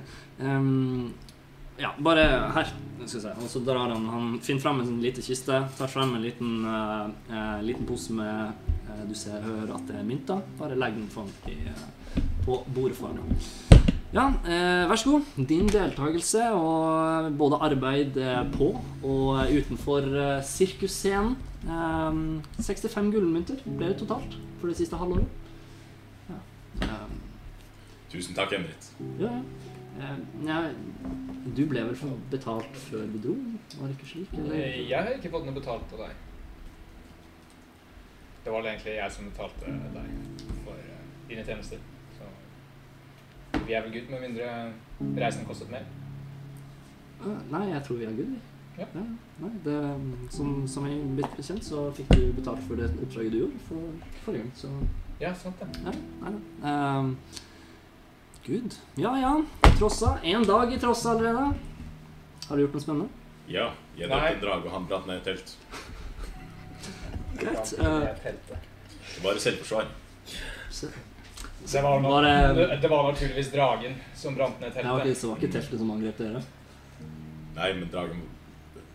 um, 0.46 1.10
Ja, 1.78 1.92
bare 2.02 2.24
her. 2.54 2.72
Skal 3.06 3.20
jeg 3.20 3.22
si. 3.22 3.44
Og 3.44 3.48
så 3.48 3.60
drar 3.64 3.92
han 3.92 4.06
Han 4.10 4.40
finner 4.42 4.60
fram 4.60 4.80
en 4.82 5.00
liten 5.00 5.22
kiste. 5.24 5.62
Tar 5.78 5.88
frem 5.88 6.14
en 6.16 6.22
liten, 6.22 6.64
eh, 6.66 7.62
liten 7.62 7.86
pose 7.86 8.12
med 8.12 8.52
uh, 8.88 9.04
Du 9.08 9.14
ser 9.14 9.40
hører 9.40 9.74
at 9.76 9.86
det 9.88 9.96
er 9.96 10.04
mynter. 10.04 10.42
Bare 10.58 10.76
legg 10.76 10.98
den 10.98 11.08
foran 11.08 11.30
i, 11.48 11.56
på 12.44 12.64
bordet 12.74 12.98
foran 12.98 13.22
ham. 13.22 13.32
Ja, 14.12 14.26
eh, 14.44 14.88
vær 14.88 14.96
så 14.96 15.10
god. 15.10 15.46
Din 15.48 15.68
deltakelse 15.68 16.50
og 16.56 17.32
både 17.38 17.60
arbeid 17.60 18.18
på 18.56 18.72
og 19.04 19.52
utenfor 19.52 20.08
sirkusscenen. 20.42 21.36
Eh, 21.64 22.18
65 22.62 23.12
gullmynter 23.12 23.62
ble 23.66 23.92
det 23.92 23.98
totalt 24.02 24.36
for 24.60 24.70
det 24.70 24.76
siste 24.78 24.96
halvåret. 24.96 25.26
Ja. 26.28 26.38
Eh, 26.86 27.08
Tusen 28.12 28.34
takk, 28.34 28.52
Emrit. 28.56 28.92
ja, 29.20 29.32
ja. 29.32 29.42
Eh, 29.98 30.18
nei, 30.46 30.62
du 31.56 31.64
ble 31.66 31.82
vel 31.88 32.12
betalt 32.30 32.76
før 32.88 33.06
du 33.12 33.18
dro? 33.24 33.34
Var 33.80 33.88
det 33.90 33.96
ikke 33.96 34.10
slik? 34.12 34.34
Eller? 34.38 34.54
Eh, 34.60 34.88
Jeg 34.90 34.98
har 35.02 35.14
ikke 35.16 35.32
fått 35.32 35.46
noe 35.48 35.56
betalt 35.56 35.94
av 35.96 36.04
deg. 36.06 36.24
Det 38.44 38.52
var 38.54 38.62
egentlig 38.70 38.94
jeg 38.96 39.12
som 39.12 39.30
betalte 39.30 39.72
deg 39.96 40.12
for 40.64 40.76
eh, 40.78 41.00
dine 41.28 41.44
tjenester. 41.44 41.80
Så 42.18 42.28
vi 43.66 43.74
er 43.74 43.82
vel 43.84 43.92
good, 43.96 44.06
med 44.12 44.22
mindre 44.28 44.52
reisen 45.18 45.44
kostet 45.48 45.70
mer. 45.74 45.84
Eh, 47.24 47.42
Nei, 47.50 47.64
jeg 47.72 47.82
tror 47.88 47.98
vi 48.00 48.06
er 48.08 48.14
good. 48.20 48.30
vi. 48.36 48.44
Ja. 48.78 48.86
nei, 48.94 49.48
det, 49.64 49.74
som, 50.30 50.60
som 50.70 50.84
jeg 50.86 51.00
ble 51.16 51.26
bekjent, 51.34 51.64
så 51.66 51.88
fikk 51.96 52.12
du 52.14 52.28
betalt 52.36 52.62
for 52.68 52.78
det 52.78 52.86
oppdraget 53.02 53.32
du 53.34 53.38
gjorde 53.40 53.58
for, 53.66 53.88
forrige 54.22 54.44
gang. 54.44 54.52
Så 54.54 54.70
Ja, 55.18 55.32
sant 55.34 55.58
det. 55.58 55.66
ja, 55.82 55.90
nei, 56.22 56.30
nei. 56.62 56.74
Um, 57.00 57.16
Gud. 58.48 58.74
Ja, 58.96 59.12
ja. 59.20 59.32
Trossa. 59.78 60.18
Én 60.24 60.44
dag 60.46 60.72
i 60.74 60.78
Trossa 60.80 61.10
allerede. 61.10 61.54
Har 62.48 62.56
du 62.56 62.62
gjort 62.64 62.76
noe 62.78 62.80
spennende? 62.82 63.08
Ja, 63.48 63.66
jeg 63.96 64.08
drepte 64.08 64.34
en 64.34 64.40
drage, 64.42 64.64
og 64.68 64.72
han 64.72 64.86
brant 64.88 65.06
ned 65.08 65.18
et 65.20 65.28
telt. 65.28 65.52
Greit. 67.38 67.74
Det 67.76 67.84
var 67.84 68.06
eh. 68.08 68.38
Det 69.08 69.24
var 69.24 69.36
i 69.36 69.42
selvforsvar. 69.44 69.86
se- 70.70 70.88
Det 71.72 71.82
var, 71.82 72.00
Var 72.00 72.22
det- 72.22 72.80
det, 72.82 72.88
var 72.90 73.12
naturligvis 73.12 73.50
dragen 73.52 73.94
som 74.14 74.34
brant 74.34 74.60
ned 74.60 74.68
Ja, 74.76 74.82
teltet. 74.82 75.10
ok, 75.10 75.16
så 75.16 75.28
var 75.28 75.36
ikke 75.36 75.52
teltet 75.52 75.78
som 75.78 75.90
angrep 75.90 76.18
dere? 76.18 76.42
Nei, 77.56 77.72
men 77.74 77.88
dragen 77.92 78.22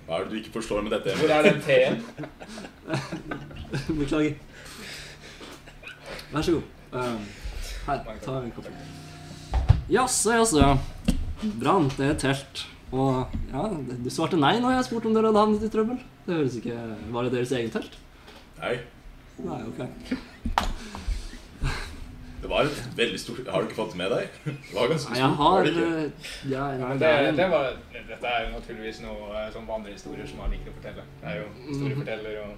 Hva 0.07 0.15
er 0.19 0.23
det 0.23 0.29
du 0.31 0.35
ikke 0.37 0.51
forstår 0.61 0.81
med 0.83 0.91
dette? 0.91 1.13
Hvor 1.17 1.29
er 1.29 1.43
den 1.43 1.61
teen? 1.61 2.03
Beklager. 3.99 4.35
Vær 6.33 6.41
så 6.41 6.51
god. 6.51 6.63
Uh, 6.93 7.19
her, 7.87 8.03
ta 8.25 8.31
en 8.41 8.51
kopp. 8.51 8.67
Jaså, 9.91 10.31
jaså. 10.37 10.77
Brant 11.59 11.97
ned 11.99 12.13
et 12.15 12.21
telt. 12.23 12.63
Og 12.93 13.25
ja, 13.51 13.63
du 14.03 14.09
svarte 14.13 14.37
nei 14.39 14.55
når 14.61 14.75
jeg 14.77 14.85
spurte 14.87 15.09
om 15.09 15.15
dere 15.17 15.31
hadde 15.31 15.41
havnet 15.41 15.63
i 15.65 15.71
trøbbel. 15.73 15.97
Det 16.27 16.35
høres 16.37 16.57
ikke 16.59 16.75
Var 17.11 17.25
det 17.27 17.31
deres 17.33 17.51
eget 17.57 17.73
telt? 17.73 17.95
Nei, 18.61 18.75
Nei, 19.43 19.57
ok. 19.65 19.79
det 22.43 22.49
var 22.51 22.67
et 22.67 22.77
veldig 22.95 23.17
stort 23.19 23.47
Har 23.49 23.63
du 23.63 23.67
ikke 23.69 23.79
fått 23.79 23.95
det 23.95 23.99
med 24.03 24.11
deg? 24.13 24.35
Det 24.45 24.75
var 24.75 24.91
ganske 24.91 25.07
stort. 25.07 25.17
jeg 25.17 25.29
har 25.39 25.55
var 25.57 25.65
det 25.65 25.71
ikke? 25.73 26.27
ja, 26.53 26.65
Ja, 26.77 26.91
det 26.93 26.99
det, 27.01 27.09
er 27.09 27.31
det 27.39 27.47
var, 27.51 27.65
dette 28.11 28.27
er 28.35 28.45
jo 28.45 28.51
naturligvis 28.59 29.01
noe 29.03 29.31
eh, 29.41 29.49
sånn 29.55 29.65
vandrehistorier 29.67 30.27
som 30.29 30.43
man 30.43 30.53
liker 30.53 30.69
å 30.69 30.77
fortelle. 30.77 31.07
Det 31.23 31.31
er 31.33 31.41
jo 31.41 31.47
Mhm. 31.49 31.65
historieforteller 31.73 32.37
og 32.45 32.53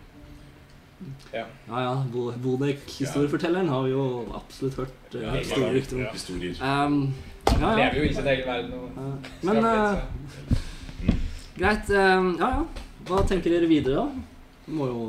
Ja. 1.33 1.45
Ja, 1.67 1.81
ja. 1.81 2.03
Bodek, 2.43 2.79
historiefortelleren, 2.99 3.69
har 3.69 3.83
vi 3.83 3.91
jo 3.91 4.05
absolutt 4.35 4.77
hørt 4.79 5.15
uh, 5.15 5.21
Ja, 5.21 5.43
store 5.43 5.73
rykter 5.73 5.95
om. 5.95 6.01
Ja. 6.01 6.11
Historier. 6.11 6.55
Um, 6.61 7.13
ja, 7.51 7.71
ja. 7.71 7.75
Lever 7.75 7.99
jo 7.99 8.03
i 8.09 8.13
sin 8.13 8.27
egen 8.27 8.47
verden 8.47 8.71
Men 9.41 9.57
eh, 9.57 9.63
så. 9.63 10.55
greit. 11.57 11.89
Um, 11.89 12.31
ja, 12.39 12.49
ja. 12.49 12.63
Hva 13.05 13.21
tenker 13.27 13.53
dere 13.53 13.67
videre, 13.69 13.95
da? 13.95 14.07
Det 14.65 14.73
må 14.73 14.87
jo 14.89 15.03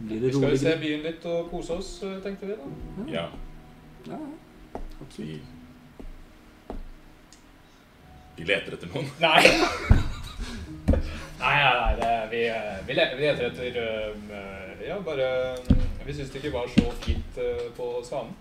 bli 0.00 0.16
det 0.18 0.32
rolig 0.34 0.40
skal 0.40 0.50
vi 0.50 0.58
se 0.64 0.76
byen 0.80 1.02
litt 1.04 1.24
og 1.28 1.50
kose 1.52 1.76
oss, 1.76 1.90
eh, 2.02 2.16
tenkte 2.24 2.48
vi 2.48 2.56
da. 2.56 2.64
Ja, 3.12 3.26
Ja, 4.08 4.16
ja. 4.16 4.80
Absolutt. 5.00 5.18
vi 5.18 5.40
Vi 8.36 8.44
leter 8.48 8.72
etter 8.72 8.88
noen. 8.94 9.10
Nei! 9.20 9.42
Nei, 11.40 11.56
nei, 11.56 11.74
nei 11.80 11.92
det, 11.96 12.08
vi, 12.30 12.40
vi, 12.86 12.94
leter, 12.98 13.16
vi 13.16 13.24
leter 13.24 13.44
etter 13.46 13.76
eh, 13.80 14.10
Ja, 14.88 15.00
bare 15.04 15.52
eh, 15.52 15.58
Vi 16.06 16.14
syns 16.14 16.30
det 16.30 16.40
ikke 16.40 16.52
var 16.54 16.68
så 16.72 16.90
fint 17.04 17.38
eh, 17.38 17.66
på 17.76 17.88
Svanen. 18.04 18.32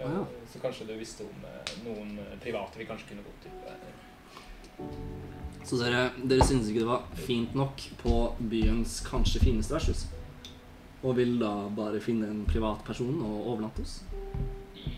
Ja. 0.00 0.24
Så 0.52 0.58
kanskje 0.62 0.86
du 0.88 0.94
visste 0.98 1.26
om 1.28 1.44
eh, 1.44 1.72
noen 1.84 2.14
eh, 2.18 2.36
private 2.42 2.80
vi 2.80 2.86
kanskje 2.88 3.10
kunne 3.12 3.26
gått 3.26 3.44
til. 3.44 3.52
Så 5.68 5.76
dere, 5.76 6.06
dere 6.24 6.46
synes 6.48 6.70
ikke 6.70 6.82
det 6.86 6.88
var 6.88 7.04
fint 7.26 7.54
nok 7.54 7.84
på 8.00 8.14
byens 8.50 9.00
kanskje 9.06 9.42
fineste 9.44 9.76
vertshus? 9.76 10.06
Og 11.04 11.16
vil 11.16 11.36
da 11.40 11.52
bare 11.76 12.00
finne 12.00 12.28
en 12.32 12.44
privat 12.48 12.80
person 12.84 13.20
og 13.20 13.52
overnatte 13.54 13.84
hos? 13.84 13.98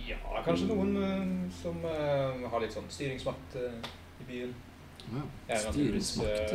Ja, 0.06 0.18
kanskje 0.46 0.70
noen 0.70 1.50
som 1.58 1.82
har 1.82 2.62
litt 2.62 2.74
sånn 2.74 2.86
styringsmakt 2.90 3.58
i 3.58 4.28
byen. 4.28 4.54
Ja, 5.02 5.22
Jeg 5.48 5.56
er 5.58 5.64
naturligvis 5.66 6.10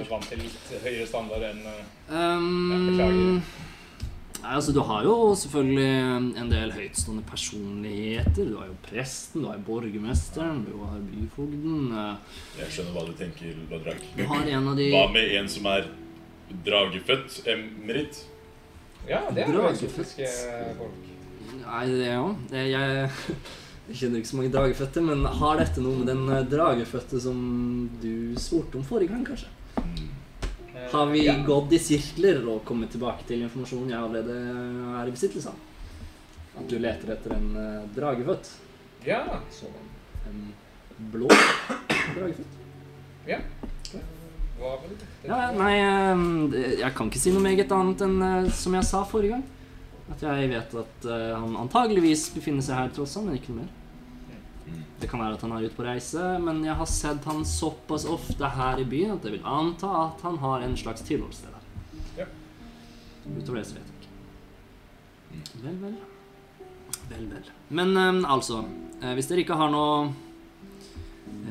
vant 0.10 0.28
til 0.32 0.40
litt 0.42 0.70
høyere 0.84 1.08
standard 1.08 1.44
enn 1.52 1.66
eh, 1.68 1.82
Um, 2.08 2.72
Ja, 2.72 2.78
beklager. 2.88 3.42
Nei, 4.48 4.56
altså 4.56 4.72
Du 4.72 4.80
har 4.88 5.04
jo 5.04 5.14
selvfølgelig 5.36 6.38
en 6.40 6.52
del 6.52 6.70
høytstående 6.72 7.24
personligheter. 7.28 8.46
Du 8.48 8.54
har 8.62 8.70
jo 8.70 8.76
presten, 8.86 9.42
du 9.44 9.50
har 9.50 9.58
jo 9.58 9.66
borgermesteren, 9.68 10.62
du 10.64 10.78
har 10.86 11.02
byfogden. 11.10 11.90
eh, 11.92 12.38
Jeg 12.62 12.72
skjønner 12.78 12.96
hva 12.96 13.04
du 13.10 13.12
tenker, 13.20 13.58
Badrag. 13.70 14.00
Du 14.16 14.24
har 14.30 14.48
en 14.48 14.70
av 14.72 14.78
de 14.80 14.88
Hva 14.94 15.04
med 15.12 15.36
en 15.42 15.52
som 15.52 15.68
er 15.74 15.90
dragefødt? 16.64 17.42
Emrit? 17.48 18.22
Ja, 19.10 19.26
det 19.36 19.44
er 19.44 19.52
jo 19.52 19.68
eksotiske 19.68 20.32
folk. 20.80 21.04
Nei, 21.66 21.84
det 21.92 22.08
jeg, 22.08 22.72
jeg, 22.72 23.12
jeg 23.90 24.00
kjenner 24.00 24.22
ikke 24.22 24.32
så 24.32 24.40
mange 24.40 24.54
dragefødte, 24.56 25.04
men 25.04 25.26
har 25.42 25.60
dette 25.60 25.84
noe 25.84 26.00
med 26.00 26.08
den 26.14 26.24
eh, 26.32 26.48
dragefødte 26.56 27.20
som 27.20 27.38
du 28.00 28.36
spurte 28.40 28.80
om 28.80 28.88
forrige 28.88 29.12
gang, 29.12 29.28
kanskje? 29.28 29.52
Eh, 30.88 30.96
Har 30.96 31.06
vi 31.12 31.26
ja. 31.26 31.36
gått 31.46 31.74
i 31.74 31.80
sirkler 31.80 32.44
og 32.48 32.64
kommet 32.68 32.92
tilbake 32.96 33.26
til 33.28 33.44
informasjonen 33.44 33.92
jeg 33.92 34.00
allerede 34.00 34.38
er 35.02 35.10
i 35.10 35.16
besittelse 35.16 35.52
av? 35.52 35.58
At 36.58 36.70
du 36.72 36.78
leter 36.82 37.14
etter 37.14 37.36
en 37.36 37.50
uh, 37.54 37.90
dragefødt? 37.94 38.50
Ja. 39.06 39.22
En 40.28 40.48
blå 41.12 41.28
dragefødt? 41.30 42.56
Hva 44.58 44.72
var 44.74 44.88
det? 44.90 45.06
Ja, 45.28 45.38
ja, 45.38 45.50
nei, 45.54 45.74
eh, 45.84 46.78
jeg 46.80 46.94
kan 46.98 47.12
ikke 47.12 47.22
si 47.22 47.34
noe 47.34 47.44
meget 47.44 47.72
annet 47.76 48.02
enn 48.08 48.16
eh, 48.26 48.48
som 48.58 48.74
jeg 48.74 48.88
sa 48.88 49.04
forrige 49.06 49.36
gang. 49.36 49.44
At 50.10 50.24
jeg 50.24 50.50
vet 50.50 50.74
at 50.82 51.06
eh, 51.06 51.34
han 51.36 51.58
antageligvis 51.62 52.30
befinner 52.34 52.66
seg 52.66 52.80
her 52.80 52.94
tross 52.96 53.18
alt, 53.20 53.28
men 53.28 53.38
ikke 53.38 53.54
noe 53.54 53.66
mer. 53.66 53.74
Mm. 54.68 54.82
Det 55.00 55.08
kan 55.10 55.22
være 55.24 55.38
at 55.38 55.44
han 55.46 55.54
er 55.56 55.66
ute 55.68 55.78
på 55.78 55.86
reise, 55.88 56.24
men 56.44 56.60
jeg 56.66 56.76
har 56.76 56.90
sett 56.92 57.24
han 57.30 57.46
såpass 57.48 58.06
ofte 58.12 58.50
her 58.58 58.82
i 58.84 58.86
byen 58.90 59.14
at 59.16 59.24
jeg 59.28 59.38
vil 59.38 59.46
anta 59.48 59.88
at 60.08 60.22
han 60.28 60.38
har 60.44 60.66
en 60.66 60.76
slags 60.78 61.06
tilholdssted 61.08 61.54
her. 61.56 61.64
Ja. 62.18 62.28
Utover 63.38 63.62
det 63.62 63.66
så 63.70 63.78
vet 63.78 63.88
jeg 63.88 63.98
ikke. 63.98 64.14
Mm. 65.32 65.44
Vel, 65.64 65.78
vel. 65.86 65.98
Vel, 67.08 67.28
vel. 67.32 67.52
Men 67.80 67.94
eh, 67.98 68.32
altså, 68.34 68.62
eh, 69.02 69.14
hvis 69.16 69.30
dere 69.32 69.44
ikke 69.46 69.56
har 69.60 69.72
noe 69.72 70.10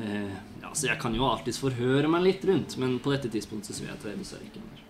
eh, 0.03 0.35
Ja, 0.61 0.73
så 0.75 0.89
jeg 0.91 0.99
kan 1.01 1.15
jo 1.15 1.25
alltids 1.25 1.57
forhøre 1.61 2.09
meg 2.11 2.25
litt 2.25 2.45
rundt, 2.45 2.75
men 2.81 2.97
på 3.01 3.13
dette 3.15 3.29
tidspunktet 3.33 3.77
så 3.77 3.85
vet 3.87 4.05
jeg 4.05 4.19
dessverre 4.19 4.45
ikke 4.49 4.61
mer. 4.65 4.83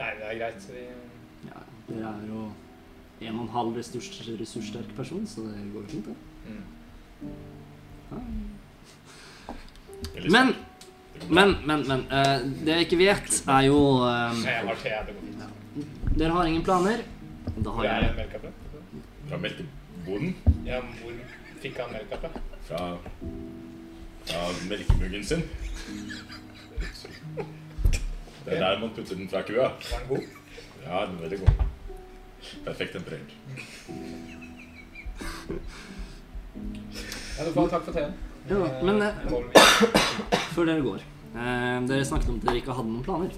Nei, 0.00 0.10
det 0.18 0.26
er 0.32 0.38
greit. 0.40 0.66
Vi, 0.72 0.84
Ja, 1.50 1.62
dere 1.90 2.10
er 2.16 2.26
jo 2.30 2.42
en 3.20 3.36
og 3.36 3.42
en 3.44 3.52
halv 3.52 3.76
ressurs, 3.76 4.08
ressurssterk 4.40 4.94
person, 4.96 5.26
så 5.28 5.44
det 5.44 5.66
går 5.74 5.84
jo 5.84 5.90
fint, 5.92 6.06
det. 6.08 6.16
mm. 6.48 6.56
Ja. 6.56 6.62
Veldig 6.62 6.79
Men 10.30 10.54
Men, 11.28 11.56
men, 11.66 11.82
men. 11.88 12.00
eh, 12.10 12.38
det 12.64 12.72
jeg 12.74 12.80
ikke 12.86 12.98
vet, 12.98 13.42
er 13.48 13.60
jo 13.68 13.78
eh. 14.08 14.32
Dere 16.16 16.32
har 16.32 16.44
ingen 16.48 16.64
planer. 16.64 17.02
Da 17.60 17.70
har 17.76 17.84
jeg 17.84 18.14
den 18.16 18.42
fra? 19.28 19.36
Melkeboden. 19.38 20.32
Ja, 20.66 20.80
hvor 20.80 21.12
fikk 21.62 21.76
han 21.78 21.92
melkekaffe? 21.92 22.40
fra? 22.66 22.80
Fra, 22.80 22.98
fra 24.30 24.40
melkemuggen 24.70 25.24
sin. 25.24 25.42
Det 28.44 28.56
er 28.56 28.60
der 28.64 28.78
man 28.80 28.90
putter 28.96 29.14
den 29.20 29.28
fra 29.28 29.42
kua. 29.42 29.68
Var 29.68 29.98
den 29.98 30.08
god? 30.08 30.24
Ja, 30.86 31.04
den 31.06 31.16
er 31.16 31.20
veldig 31.28 31.38
god. 31.44 31.64
Perfekt 32.64 32.92
temperert. 32.96 33.30
Ja, 36.54 37.44
du 37.46 37.52
får 37.54 37.68
takk 37.72 37.84
for 37.86 37.92
teen. 37.96 38.12
Ja, 38.50 38.58
men, 38.82 39.02
eh, 39.02 39.14
vi- 39.28 40.38
Før 40.54 40.66
dere 40.66 40.82
går. 40.84 41.02
Eh, 41.34 41.80
dere 41.86 42.04
snakket 42.08 42.28
om 42.32 42.40
at 42.40 42.46
dere 42.48 42.60
ikke 42.60 42.74
hadde 42.74 42.90
noen 42.90 43.04
planer. 43.06 43.30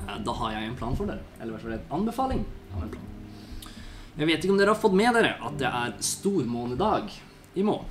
Eh, 0.00 0.18
da 0.26 0.32
har 0.40 0.52
jeg 0.56 0.68
en 0.70 0.76
plan 0.76 0.96
for 0.98 1.06
dere. 1.06 1.22
Eller 1.40 1.52
i 1.52 1.56
hvert 1.56 1.62
fall 1.68 1.76
en 1.78 2.00
anbefaling 2.00 2.44
av 2.74 2.82
en 2.82 2.90
plan. 2.96 3.06
Jeg 4.18 4.26
vet 4.28 4.42
ikke 4.44 4.52
om 4.52 4.58
dere 4.58 4.74
har 4.74 4.80
fått 4.82 4.96
med 4.98 5.14
dere 5.14 5.36
at 5.40 5.56
det 5.60 5.68
er 5.70 5.94
stormånedag 6.04 7.12
i 7.56 7.62
morgen. 7.62 7.86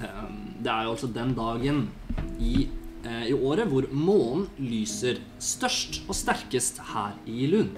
Eh, 0.00 0.28
det 0.62 0.70
er 0.72 0.84
jo 0.86 0.94
altså 0.94 1.10
den 1.12 1.34
dagen 1.36 1.82
i, 2.40 2.68
eh, 3.04 3.24
i 3.28 3.34
året 3.36 3.68
hvor 3.68 3.84
månen 3.92 4.46
lyser 4.58 5.18
størst 5.42 6.02
og 6.08 6.14
sterkest 6.16 6.78
her 6.94 7.12
i 7.26 7.46
Lund. 7.50 7.76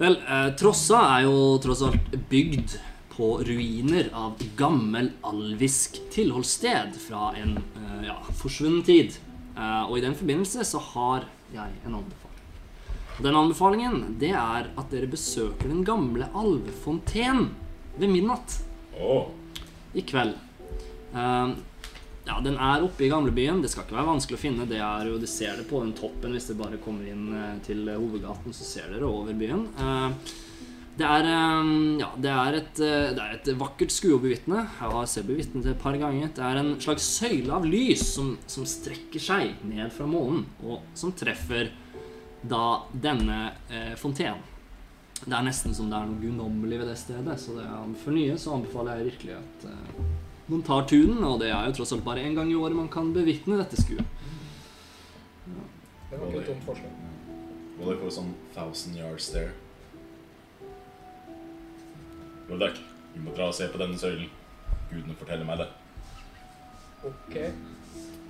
Vel, 0.00 0.16
eh, 0.16 0.54
Trossa 0.56 1.02
er 1.18 1.26
jo 1.26 1.58
tross 1.60 1.82
alt 1.84 2.14
bygd 2.30 2.78
på 3.10 3.32
ruiner 3.46 4.10
av 4.16 4.40
gammel 4.56 5.10
alvisk 5.26 5.98
tilholdssted 6.14 6.96
fra 7.00 7.32
en 7.36 7.56
eh, 7.58 8.06
ja, 8.06 8.16
forsvunnen 8.42 8.82
tid. 8.86 9.16
Eh, 9.56 9.82
og 9.84 9.98
i 9.98 10.04
den 10.04 10.16
forbindelse 10.16 10.64
så 10.66 10.82
har 10.92 11.26
jeg 11.54 11.80
en 11.84 11.98
anbefaling. 12.00 12.44
Og 13.18 13.24
den 13.26 13.36
anbefalingen 13.36 13.96
det 14.20 14.32
er 14.32 14.70
at 14.70 14.92
dere 14.94 15.10
besøker 15.10 15.68
den 15.68 15.82
gamle 15.84 16.30
alvefontenen 16.32 17.50
ved 17.98 18.12
midnatt 18.12 18.60
oh. 18.96 19.28
i 19.92 20.06
kveld. 20.06 20.38
Eh, 21.12 21.58
ja, 22.30 22.36
Den 22.44 22.56
er 22.56 22.84
oppe 22.84 23.04
i 23.04 23.10
gamlebyen. 23.10 23.62
Det 23.62 23.72
skal 23.72 23.84
ikke 23.86 23.98
være 23.98 24.12
vanskelig 24.12 24.38
å 24.38 24.42
finne. 24.44 24.68
Det 24.70 24.78
er 24.78 25.08
jo, 25.10 25.18
De 25.18 25.28
ser 25.28 25.58
det 25.58 25.66
på 25.70 25.82
den 25.82 25.92
toppen 25.98 26.36
hvis 26.36 26.46
dere 26.50 26.60
bare 26.62 26.80
kommer 26.84 27.08
inn 27.10 27.26
eh, 27.34 27.58
til 27.66 27.88
hovedgaten. 27.90 28.54
Så 28.54 28.68
ser 28.68 28.92
dere 28.92 29.08
over 29.08 29.36
byen. 29.36 29.66
Eh, 29.74 30.38
det 31.00 31.06
er, 31.08 31.26
eh, 31.30 31.70
ja, 32.02 32.08
det 32.20 32.30
er, 32.32 32.56
et, 32.60 32.80
eh, 32.84 33.10
det 33.16 33.22
er 33.24 33.36
et 33.38 33.50
vakkert 33.60 33.92
skue 33.94 34.16
å 34.18 34.20
bevitne. 34.22 34.62
Jeg 34.68 34.92
har 34.92 35.06
selv 35.08 35.30
bevitnet 35.32 35.64
det 35.64 35.72
et 35.74 35.80
par 35.82 35.96
ganger. 36.00 36.28
Det 36.36 36.44
er 36.44 36.60
en 36.60 36.74
slags 36.82 37.06
søyle 37.16 37.52
av 37.56 37.64
lys 37.68 38.04
som, 38.14 38.34
som 38.50 38.66
strekker 38.68 39.22
seg 39.22 39.62
ned 39.64 39.90
fra 39.94 40.06
månen, 40.10 40.44
og 40.64 40.82
som 40.98 41.12
treffer 41.16 41.72
da 42.42 42.82
denne 42.92 43.40
eh, 43.70 43.94
fontenen. 44.00 44.44
Det 45.20 45.34
er 45.36 45.44
nesten 45.44 45.74
som 45.76 45.90
det 45.92 45.98
er 45.98 46.06
noe 46.08 46.16
guddommelig 46.22 46.78
ved 46.80 46.88
det 46.88 46.96
stedet. 46.96 47.34
Så 47.42 47.52
det, 47.58 47.66
er- 47.68 47.96
for 48.04 48.16
nye 48.16 48.36
så 48.40 48.54
anbefaler 48.56 49.00
jeg 49.02 49.10
virkelig 49.10 49.34
at 49.36 49.66
eh, 49.68 50.04
noen 50.48 50.62
tar 50.64 50.86
tunen. 50.88 51.20
og 51.28 51.40
det 51.42 51.50
er 51.52 51.66
jo 51.68 51.74
tross 51.80 51.92
alt 51.96 52.04
bare 52.06 52.24
én 52.24 52.36
gang 52.38 52.48
i 52.52 52.56
året 52.56 52.76
man 52.78 52.88
kan 52.92 53.10
bevitne 53.16 53.58
dette 53.60 53.76
skuet. 53.80 54.04
Det 56.10 56.18
var 56.18 56.26
ikke 56.30 56.40
et 56.40 56.48
dumt 56.54 56.64
forslag. 56.66 56.94
og 57.80 57.84
dere 57.86 58.00
får 58.00 58.10
sånn 58.16 58.32
thousand 58.54 58.96
yard 58.98 59.20
stare. 59.22 59.52
Roldak, 62.50 62.80
vi 63.14 63.22
må 63.22 63.34
dra 63.36 63.48
og 63.50 63.54
se 63.54 63.68
på 63.70 63.78
denne 63.78 63.98
søylen. 63.98 64.26
Gudene 64.90 65.14
forteller 65.18 65.46
meg 65.46 65.62
det. 65.62 65.68
Ok. 67.06 67.36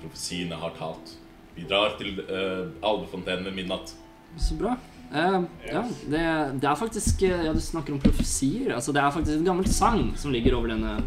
Profesiene 0.02 0.58
har 0.60 0.76
talt. 0.76 1.14
Vi 1.56 1.64
drar 1.68 1.96
til 1.98 2.20
uh, 2.28 2.68
Alvefontenen 2.86 3.48
ved 3.48 3.56
midnatt. 3.56 3.94
Så 4.38 4.56
bra. 4.60 4.76
Eh, 5.10 5.40
ja, 5.66 5.80
det, 6.06 6.20
det 6.62 6.66
er 6.70 6.76
faktisk 6.78 7.24
eh, 7.26 7.40
Ja, 7.48 7.50
du 7.50 7.58
snakker 7.60 7.96
om 7.96 8.02
profesier. 8.02 8.76
Altså, 8.76 8.92
det 8.94 9.02
er 9.02 9.10
faktisk 9.10 9.40
en 9.40 9.48
gammel 9.48 9.66
sang 9.66 10.12
som 10.20 10.30
ligger 10.30 10.54
over 10.54 10.70
denne, 10.70 11.00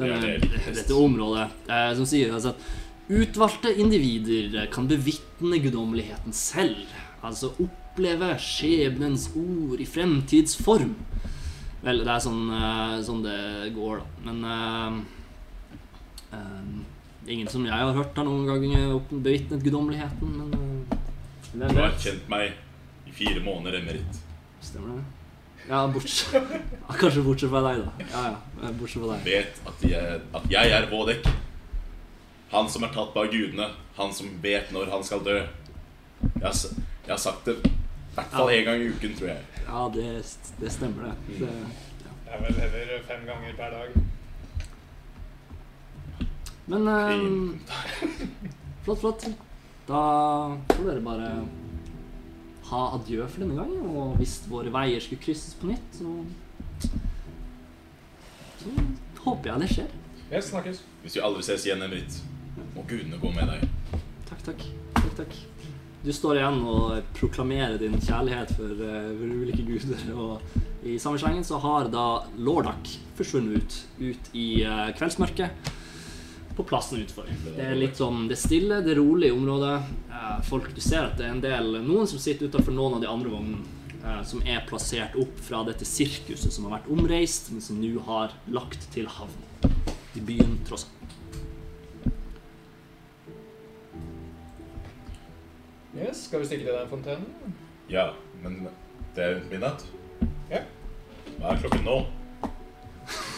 denne 0.00 0.18
Det 0.24 0.48
det 0.56 0.74
dette 0.80 0.96
området, 0.96 1.46
uh, 1.68 1.92
som 1.94 2.08
sier 2.08 2.34
altså 2.34 2.56
at 2.56 2.66
utvalgte 3.08 3.70
individer 3.78 4.66
kan 4.72 4.88
bevitne 4.90 5.60
guddommeligheten 5.62 6.34
selv. 6.34 6.90
Altså 7.22 7.52
oppleve 7.62 8.34
skjebnens 8.42 9.30
ord 9.38 9.78
i 9.80 9.86
fremtidsform. 9.86 10.96
Vel, 11.82 12.00
det 12.02 12.10
er 12.10 12.22
sånn, 12.22 12.48
eh, 12.50 12.94
sånn 13.06 13.22
det 13.22 13.72
går, 13.76 14.00
da. 14.00 14.06
Men 14.28 14.38
eh, 14.48 14.92
Ingen 17.28 17.48
som 17.52 17.64
jeg 17.66 17.76
har 17.76 17.92
hørt 17.92 18.16
har 18.16 18.24
noen 18.24 18.46
gang 18.48 18.62
bevitnet 19.10 19.60
guddommeligheten, 19.60 20.28
men 20.40 21.68
Du 21.68 21.80
har 21.80 21.92
kjent 22.00 22.24
meg 22.32 22.54
i 23.08 23.12
fire 23.12 23.42
måneder, 23.44 23.78
Emerit. 23.82 24.20
Stemmer 24.64 24.96
det? 24.96 25.04
Ja, 25.68 25.82
bortsett 25.92 26.48
Kanskje 27.00 27.24
bortsett 27.26 27.52
fra 27.52 27.60
deg, 27.66 27.82
da. 27.84 28.08
Ja, 28.14 28.22
ja, 28.62 28.72
bortsett 28.80 29.02
fra 29.04 29.12
deg. 29.12 29.28
Vet 29.28 29.60
at 29.68 29.84
jeg, 29.90 30.20
at 30.40 30.48
jeg 30.50 30.72
er 30.78 30.88
Vådek. 30.88 31.28
Han 32.54 32.70
som 32.72 32.86
er 32.88 32.94
tatt 32.94 33.16
av 33.20 33.28
gudene. 33.28 33.68
Han 33.98 34.14
som 34.16 34.30
vet 34.42 34.72
når 34.72 34.88
han 34.94 35.04
skal 35.04 35.20
dø. 35.26 35.36
Jeg 36.40 36.54
jeg 37.08 37.14
har 37.14 37.20
sagt 37.20 37.46
det 37.48 37.54
i 37.64 37.70
hvert 38.16 38.32
fall 38.34 38.50
én 38.52 38.64
gang 38.66 38.82
i 38.84 38.88
uken, 38.92 39.14
tror 39.16 39.30
jeg. 39.30 39.57
Ja, 39.68 39.90
det, 39.94 40.06
det 40.60 40.70
stemmer, 40.72 41.10
det. 41.10 41.38
det 41.38 41.48
Det 42.24 42.32
er 42.34 42.40
vel 42.44 42.54
heller 42.60 43.02
fem 43.08 43.26
ganger 43.28 43.54
per 43.56 43.70
dag. 43.70 43.88
men 46.68 46.88
eh, 46.88 47.22
flott, 48.84 49.00
flott. 49.00 49.28
Da 49.88 50.00
får 50.74 50.84
dere 50.84 51.00
bare 51.04 51.28
ha 52.68 52.80
adjø 52.98 53.24
for 53.28 53.40
denne 53.44 53.56
gangen. 53.56 53.86
Og 53.96 54.16
hvis 54.20 54.38
våre 54.50 54.72
veier 54.72 55.00
skulle 55.00 55.22
krysses 55.24 55.54
på 55.60 55.70
nytt, 55.70 55.88
så 55.96 56.24
Så 58.58 58.72
håper 59.24 59.50
jeg 59.52 59.60
det 59.60 59.68
skjer. 59.70 59.92
Jeg 60.30 60.44
snakkes. 60.44 60.82
Hvis 61.02 61.16
vi 61.16 61.20
aldri 61.24 61.42
ses 61.46 61.64
igjen, 61.66 61.84
Britt, 61.90 62.18
må 62.74 62.82
gudene 62.88 63.20
gå 63.22 63.30
med 63.32 63.48
deg. 63.48 63.68
Takk, 64.28 64.42
takk. 64.50 64.64
takk, 64.98 65.14
takk. 65.22 65.36
Du 65.98 66.12
står 66.14 66.38
igjen 66.38 66.60
og 66.62 67.08
proklamerer 67.16 67.74
din 67.80 67.96
kjærlighet 67.98 68.52
for, 68.54 68.70
eh, 68.70 69.08
for 69.18 69.38
ulike 69.42 69.64
guder. 69.66 70.04
Og 70.14 70.86
i 70.86 70.98
samme 70.98 71.18
slengen 71.18 71.44
så 71.44 71.58
har 71.58 71.88
da 71.90 72.22
Lordak 72.38 72.92
forsvunnet 73.18 73.58
ut, 73.58 73.78
ut 73.98 74.30
i 74.32 74.62
uh, 74.62 74.92
kveldsmørket. 74.94 75.72
På 76.54 76.62
plassen 76.66 77.02
utenfor. 77.02 77.26
Det 77.54 77.64
er 77.66 77.74
litt 77.78 77.98
sånn 77.98 78.28
det 78.30 78.38
stille, 78.38 78.78
det 78.86 78.94
rolige 78.98 79.34
området. 79.34 79.74
Uh, 80.10 80.38
folk, 80.46 80.70
Du 80.74 80.80
ser 80.80 81.08
at 81.08 81.18
det 81.18 81.26
er 81.26 81.34
en 81.34 81.42
del 81.42 81.80
Noen 81.82 82.06
som 82.06 82.22
sitter 82.22 82.46
utenfor 82.46 82.74
noen 82.74 82.98
av 82.98 83.02
de 83.02 83.10
andre 83.10 83.34
vognene. 83.34 83.74
Som 84.24 84.40
er 84.46 84.62
plassert 84.64 85.16
opp 85.18 85.40
fra 85.42 85.64
dette 85.66 85.84
sirkuset 85.84 86.54
som 86.54 86.64
har 86.64 86.78
vært 86.78 86.86
omreist, 86.94 87.50
men 87.52 87.60
som 87.60 87.76
nå 87.82 87.98
har 88.06 88.32
lagt 88.46 88.86
til 88.94 89.10
havn. 89.10 89.34
I 90.16 90.22
byen, 90.24 90.54
tross 90.64 90.86
Yes, 95.96 96.24
Skal 96.24 96.40
vi 96.40 96.46
stikke 96.46 96.64
til 96.64 96.74
den 96.74 96.88
fontenen? 96.88 97.54
Ja, 97.90 98.10
men 98.42 98.68
det 99.16 99.24
er 99.24 99.34
rundt 99.38 99.50
midnatt. 99.50 99.84
Ja. 100.50 100.60
Hva 101.38 101.54
er 101.54 101.60
klokken 101.62 101.84
nå? 101.86 101.96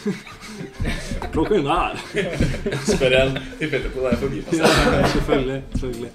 Klokken 1.35 1.61
er 1.61 1.67
nær. 1.69 2.01
Spør 2.91 3.15
jeg 3.15 3.29
en 3.29 3.39
tilfeldig 3.61 3.93
på 3.95 4.05
deg 4.07 4.17
forbi. 4.19 4.43
Ja, 4.59 4.71
selvfølgelig. 5.13 5.63
selvfølgelig. 5.77 6.13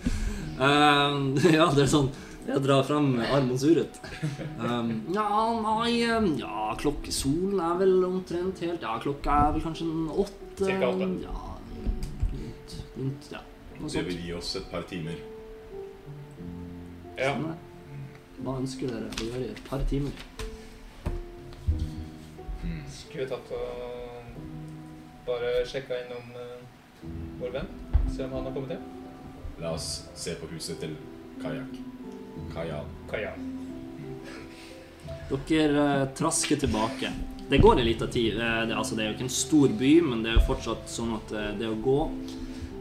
Um, 0.60 1.22
ja, 1.58 1.68
det 1.76 1.84
er 1.84 1.90
sånn 1.92 2.10
Jeg 2.46 2.62
drar 2.64 2.84
fram 2.88 3.10
armen 3.26 3.60
surret. 3.60 3.98
Um, 4.60 4.92
ja, 5.16 5.26
nei 5.60 5.90
Ja, 6.00 6.20
Ja, 6.40 6.70
klokkesolen 6.80 7.60
er 7.60 7.80
vel 7.82 7.98
omtrent 8.08 8.62
helt 8.64 8.84
Ja, 8.86 8.96
klokka 9.04 9.40
er 9.50 9.56
vel 9.58 9.66
kanskje 9.66 9.88
en 9.90 10.08
åtte 10.24 10.64
Cirka 10.70 10.92
åtte. 10.94 11.10
Ja, 11.26 11.38
rundt, 12.32 12.78
rundt 12.96 13.32
Ja, 13.36 13.44
noe 13.80 13.92
Det 13.92 14.06
vil 14.08 14.22
gi 14.28 14.36
oss 14.38 14.54
et 14.60 14.70
par 14.72 14.88
timer. 14.88 15.20
Ja. 17.16 17.32
Sånn. 17.32 17.56
Hva 18.44 18.58
ønsker 18.60 18.92
dere 18.92 19.08
å 19.08 19.28
gjøre 19.30 19.46
i 19.46 19.52
et 19.54 19.62
par 19.68 19.84
timer? 19.88 20.12
Skulle 22.92 23.24
vi 23.24 23.28
tatt 23.30 23.52
og 23.56 24.40
bare 25.28 25.52
sjekka 25.70 26.02
innom 26.04 26.34
uh, 26.36 27.12
vår 27.40 27.54
venn? 27.56 27.70
Se 28.12 28.26
om 28.26 28.36
han 28.36 28.50
har 28.50 28.56
kommet 28.56 28.76
hjem? 28.76 28.88
La 29.64 29.72
oss 29.78 30.10
se 30.20 30.36
på 30.36 30.50
huset 30.52 30.82
til 30.84 30.98
Kajak. 31.40 31.78
Kajan. 32.52 32.92
Kajan. 33.08 33.48
Dere 35.32 35.86
uh, 36.04 36.10
trasker 36.18 36.60
tilbake. 36.60 37.14
Det 37.50 37.62
går 37.64 37.80
en 37.80 37.88
liten 37.88 38.12
tid. 38.12 38.36
Uh, 38.36 38.66
det, 38.68 38.76
altså, 38.76 39.00
det 39.00 39.06
er 39.06 39.14
jo 39.14 39.16
ikke 39.16 39.28
en 39.30 39.38
stor 39.38 39.80
by, 39.80 39.94
men 40.10 40.26
det 40.26 40.34
er 40.34 40.40
jo 40.42 40.48
fortsatt 40.52 40.92
sånn 40.92 41.16
at 41.16 41.32
eh, 41.32 41.52
det 41.62 41.72
å 41.72 41.80
gå 41.80 42.00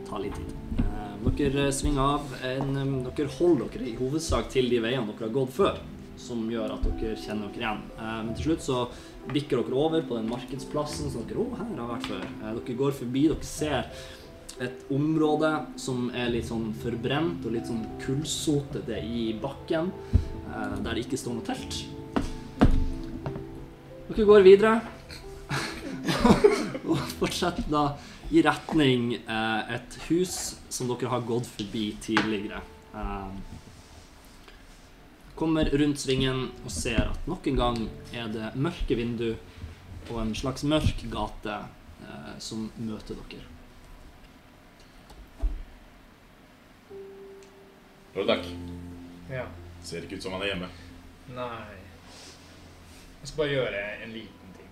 tar 0.08 0.24
litt 0.24 0.34
tid. 0.40 0.82
Eh, 1.24 1.32
dere 1.36 1.72
svinger 1.72 2.00
av. 2.00 2.20
En, 2.42 2.76
eh, 2.76 3.12
dere 3.16 3.28
holder 3.28 3.68
dere 3.72 3.88
i 3.88 3.96
hovedsak 3.96 4.50
til 4.50 4.68
de 4.68 4.80
veiene 4.80 5.06
dere 5.06 5.28
har 5.28 5.34
gått 5.34 5.52
før, 5.52 5.78
som 6.16 6.48
gjør 6.50 6.74
at 6.74 6.82
dere 6.82 7.16
kjenner 7.16 7.52
dere 7.52 7.62
igjen. 7.62 7.82
Eh, 7.98 8.22
men 8.24 8.34
til 8.34 8.44
slutt 8.44 8.62
så 8.62 8.88
bikker 9.32 9.62
dere 9.62 9.74
over 9.74 10.02
på 10.02 10.16
den 10.16 10.28
markedsplassen 10.28 11.10
som 11.10 11.24
dere 11.26 11.38
Å, 11.38 11.56
her 11.56 11.76
har 11.76 11.96
vært 11.96 12.06
før. 12.06 12.22
Eh, 12.22 12.54
dere 12.60 12.76
går 12.76 12.92
forbi, 12.92 13.28
dere 13.28 13.42
ser 13.42 13.90
et 14.60 14.84
område 14.90 15.66
som 15.76 16.10
er 16.14 16.30
litt 16.30 16.46
sånn 16.46 16.72
forbrent 16.74 17.44
og 17.44 17.52
litt 17.52 17.66
sånn 17.66 17.84
kullsotete 18.04 19.00
i 19.02 19.32
bakken, 19.40 19.90
eh, 20.14 20.76
der 20.82 20.94
det 20.94 21.06
ikke 21.06 21.18
står 21.18 21.34
noe 21.34 21.48
telt. 21.48 21.84
Dere 24.08 24.26
går 24.26 24.42
videre 24.42 24.80
og 26.84 26.98
fortsetter 27.18 27.64
da 27.70 27.96
i 28.30 28.42
retning 28.44 29.14
eh, 29.16 29.74
et 29.74 29.98
hus 30.08 30.60
som 30.74 30.90
dere 30.90 31.10
har 31.12 31.20
gått 31.20 31.46
forbi 31.46 31.96
tidligere. 32.02 32.60
Eh, 32.94 33.28
kommer 35.34 35.64
rundt 35.64 36.00
svingen 36.00 36.48
og 36.64 36.70
ser 36.70 37.00
at 37.10 37.26
nok 37.30 37.46
en 37.46 37.58
gang 37.58 37.80
er 38.14 38.30
det 38.30 38.52
mørke 38.54 38.98
vindu 38.98 39.34
og 40.10 40.20
en 40.20 40.34
slags 40.34 40.66
mørk 40.66 41.06
gate 41.10 41.58
eh, 42.02 42.34
som 42.38 42.68
møter 42.76 43.18
dere. 43.22 43.46
Lordak. 48.14 48.46
Ja. 49.30 49.46
Ser 49.82 50.04
ikke 50.06 50.18
ut 50.18 50.26
som 50.26 50.36
han 50.36 50.44
er 50.44 50.52
hjemme. 50.52 50.68
Nei. 51.34 51.80
Jeg 53.20 53.30
skal 53.30 53.40
bare 53.40 53.54
gjøre 53.56 53.80
en 54.04 54.14
liten 54.14 54.54
ting. 54.54 54.70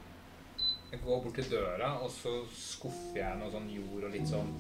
Jeg 0.93 1.01
går 1.03 1.25
bort 1.25 1.35
til 1.39 1.51
døra, 1.51 1.95
og 2.05 2.11
så 2.13 2.37
skuffer 2.55 3.19
jeg 3.19 3.41
noe 3.41 3.51
sånn 3.51 3.71
jord 3.73 4.07
og 4.07 4.15
litt 4.15 4.31
sånn 4.31 4.55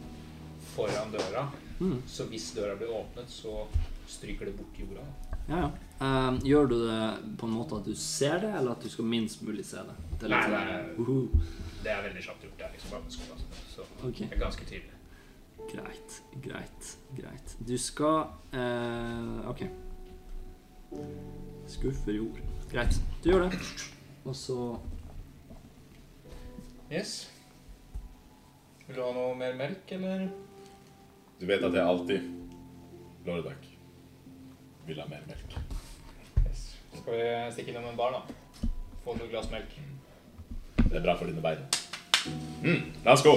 foran 0.74 1.12
døra. 1.12 1.46
Mm. 1.80 1.98
Så 2.06 2.26
hvis 2.30 2.52
døra 2.56 2.76
blir 2.78 2.92
åpnet, 2.94 3.30
så 3.30 3.66
stryker 4.08 4.46
det 4.46 4.56
bort 4.58 4.78
jorda. 4.78 5.06
Ja, 5.48 5.58
ja. 5.58 5.70
Um, 6.02 6.38
gjør 6.46 6.66
du 6.66 6.76
det 6.86 7.02
på 7.38 7.46
en 7.46 7.54
måte 7.54 7.78
at 7.78 7.86
du 7.86 7.94
ser 7.98 8.40
det, 8.42 8.50
eller 8.58 8.74
at 8.74 8.82
du 8.82 8.90
skal 8.90 9.06
minst 9.06 9.42
mulig 9.42 9.64
se 9.66 9.82
det? 9.86 9.94
det 10.20 10.30
Nei, 10.32 10.40
sånn 10.42 10.56
nei, 10.56 10.64
der, 10.66 10.88
nei. 10.98 11.44
Det 11.82 11.92
er 11.92 12.02
veldig 12.06 12.24
kjapt 12.26 12.46
gjort. 12.46 12.56
Det 12.58 12.66
er 12.66 12.74
liksom 12.76 12.94
bare 12.94 13.06
med 13.06 13.16
skoa. 13.16 13.62
Så 13.72 13.86
okay. 14.02 14.26
det 14.26 14.36
er 14.36 14.42
ganske 14.42 14.66
tydelig. 14.66 14.98
Greit, 15.72 16.16
greit, 16.44 16.92
greit. 17.16 17.56
Du 17.62 17.76
skal 17.78 18.24
uh, 18.54 19.50
OK. 19.50 19.66
Skuffer 21.70 22.18
jord. 22.18 22.40
Greit, 22.70 22.98
du 23.22 23.30
gjør 23.30 23.48
det. 23.48 23.60
Og 24.24 24.36
så 24.36 24.58
Yes. 26.92 27.30
Vil 28.86 28.98
du 28.98 29.00
ha 29.00 29.12
noe 29.16 29.36
mer 29.38 29.54
melk, 29.56 29.92
eller? 29.96 30.26
Du 31.39 31.47
vet 31.47 31.62
at 31.62 31.74
jeg 31.74 31.87
alltid 31.87 32.28
lørdag 33.26 33.68
vil 34.87 35.01
ha 35.01 35.07
mer 35.11 35.22
melk. 35.28 35.57
Yes. 36.47 36.64
Skal 36.99 37.14
vi 37.14 37.26
stikke 37.55 37.72
innom 37.72 37.91
en 37.93 37.99
bar, 37.99 38.18
da? 38.18 38.68
Få 39.05 39.16
noe 39.18 39.30
glass 39.30 39.51
melk. 39.53 39.78
Det 40.83 40.99
er 40.99 41.05
bra 41.05 41.16
for 41.18 41.30
dine 41.30 41.43
bein. 41.43 41.62
Mm, 42.62 42.93
la 43.05 43.14
oss 43.16 43.24
gå. 43.26 43.35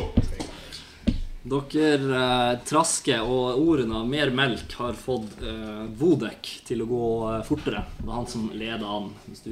Dere 1.46 2.18
eh, 2.18 2.60
trasker, 2.66 3.22
og 3.22 3.60
ordene 3.62 4.00
'mer 4.10 4.32
melk' 4.34 4.74
har 4.80 4.96
fått 4.98 5.44
eh, 5.46 5.84
Vodek 5.94 6.50
til 6.66 6.82
å 6.82 6.88
gå 6.90 7.02
eh, 7.30 7.44
fortere. 7.46 7.84
Det 8.00 8.08
er 8.10 8.16
han 8.18 8.30
som 8.30 8.48
leder 8.50 8.86
an, 8.90 9.12
hvis 9.28 9.46
du 9.46 9.52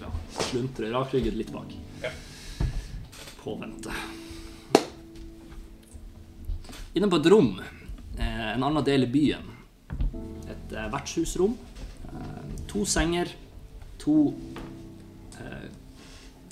ja, 0.00 0.12
sluntrer 0.48 0.94
rakrygget 0.96 1.36
litt 1.36 1.52
bak. 1.52 1.74
Ja. 2.00 2.12
Påvente. 3.42 3.92
Inne 6.96 7.12
på 7.12 7.20
et 7.20 7.28
rom, 7.28 7.52
eh, 7.60 7.75
en 8.18 8.62
annen 8.62 8.84
del 8.84 9.06
i 9.06 9.10
byen, 9.10 9.50
et 10.48 10.72
eh, 10.72 10.88
vertshusrom. 10.92 11.56
Eh, 12.08 12.42
to 12.70 12.84
senger, 12.88 13.30
to 14.00 14.34
eh, 15.40 15.68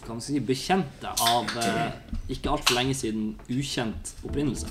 kan 0.04 0.16
man 0.18 0.24
si, 0.24 0.40
bekjente 0.40 1.10
av 1.24 1.50
eh, 1.60 1.88
ikke 2.34 2.52
altfor 2.52 2.78
lenge 2.78 2.96
siden 2.98 3.34
ukjent 3.48 4.14
opprinnelse. 4.24 4.68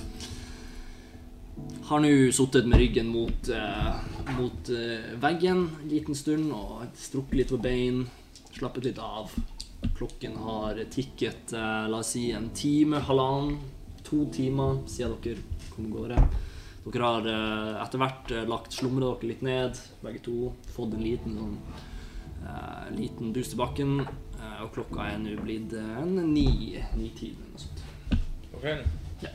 Har 1.89 2.01
nå 2.01 2.11
sittet 2.33 2.67
med 2.69 2.81
ryggen 2.81 3.09
mot, 3.13 3.49
eh, 3.49 3.95
mot 4.37 4.69
eh, 4.73 5.09
veggen 5.21 5.67
en 5.67 5.89
liten 5.91 6.17
stund 6.17 6.53
og 6.55 6.85
strukket 6.97 7.39
litt 7.41 7.53
på 7.53 7.61
bein, 7.61 8.05
slappet 8.53 8.89
litt 8.89 9.01
av. 9.01 9.33
Klokken 9.97 10.37
har 10.45 10.79
tikket 10.93 11.53
eh, 11.57 11.85
la 11.91 11.99
oss 11.99 12.13
si 12.15 12.29
en 12.33 12.49
time, 12.55 13.01
halvannen, 13.03 13.59
to 14.03 14.25
timer 14.35 14.81
siden 14.89 15.17
dere 15.23 15.69
kom 15.73 15.91
gårde. 15.91 16.19
Dere 16.83 17.07
har 17.07 17.27
eh, 17.31 17.75
etter 17.79 18.01
hvert 18.01 18.31
eh, 18.33 18.43
lagt 18.49 18.75
slumra 18.75 19.13
dere 19.13 19.29
litt 19.29 19.43
ned, 19.45 19.79
begge 20.03 20.19
to. 20.25 20.51
Fått 20.75 20.97
en 20.97 21.05
liten 21.05 21.37
sånn 21.39 21.55
eh, 22.43 22.89
liten 22.97 23.31
boost 23.35 23.55
i 23.55 23.59
bakken. 23.61 24.03
Uh, 24.43 24.65
og 24.65 24.73
klokka 24.75 25.05
er 25.07 25.21
nå 25.21 25.37
blitt 25.39 25.71
en 25.79 26.17
ni, 26.33 26.75
ni-tid 26.97 27.37
eller 27.37 27.53
noe 27.53 27.61
sånt. 27.61 27.83
Ok. 28.57 28.65
Ja. 29.23 29.31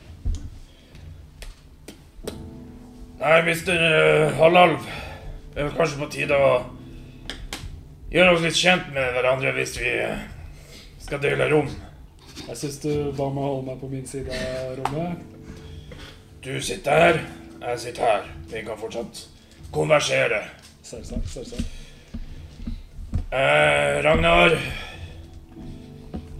Nei, 3.23 3.39
mister 3.47 3.81
uh, 3.81 4.35
Hallalv. 4.37 4.85
Det 5.49 5.63
er 5.63 5.71
vel 5.71 5.73
kanskje 5.79 6.03
på 6.03 6.11
tide 6.13 6.37
å 6.37 6.51
gjøre 8.13 8.35
oss 8.35 8.45
litt 8.45 8.61
kjent 8.61 8.93
med 8.93 9.09
hverandre 9.15 9.55
hvis 9.57 9.73
vi 9.81 9.95
skal 11.01 11.25
dele 11.25 11.49
rom. 11.49 11.73
Jeg 12.45 12.61
syns 12.61 12.77
du 12.85 12.91
ba 13.17 13.31
meg 13.33 13.49
holde 13.49 13.65
meg 13.71 13.81
på 13.81 13.89
min 13.89 14.05
side 14.07 14.37
av 14.37 14.77
rommet. 14.83 15.25
Du 16.45 16.53
sitter 16.63 17.01
her, 17.01 17.23
jeg 17.61 17.79
sitter 17.79 18.05
her. 18.05 18.29
Vi 18.51 18.63
kan 18.65 18.77
fortsatt 18.79 19.27
konversere. 19.71 20.43
Selvsagt. 20.83 21.29
selvsagt. 21.29 21.63
Eh, 23.31 24.03
Ragnar 24.03 24.55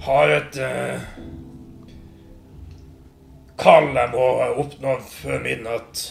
har 0.01 0.31
et 0.33 0.57
eh, 0.57 1.01
kall 3.59 3.91
jeg 3.93 4.09
må 4.15 4.27
oppnå 4.63 4.95
før 5.05 5.43
midnatt. 5.43 6.05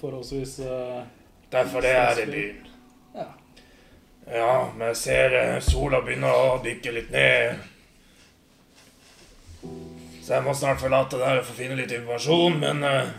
Forholdsvis 0.00 0.58
eh, 0.66 1.02
Derfor 1.52 1.84
er 1.84 1.92
jeg 1.92 2.06
her 2.06 2.22
i 2.22 2.30
byen. 2.30 2.66
Ja. 3.14 3.28
Ja, 4.32 4.72
men 4.72 4.86
jeg 4.88 4.96
ser 4.96 5.36
eh, 5.38 5.60
sola 5.62 6.00
begynner 6.02 6.32
å 6.34 6.56
dykke 6.64 6.96
litt 6.96 7.12
ned. 7.14 7.68
Så 10.22 10.36
jeg 10.36 10.46
må 10.46 10.54
snart 10.54 10.78
forlate 10.78 11.18
der 11.18 11.40
og 11.40 11.46
få 11.48 11.56
finne 11.56 11.74
litt 11.80 11.90
informasjon, 11.96 12.58
men 12.62 12.84
uh, 12.86 13.10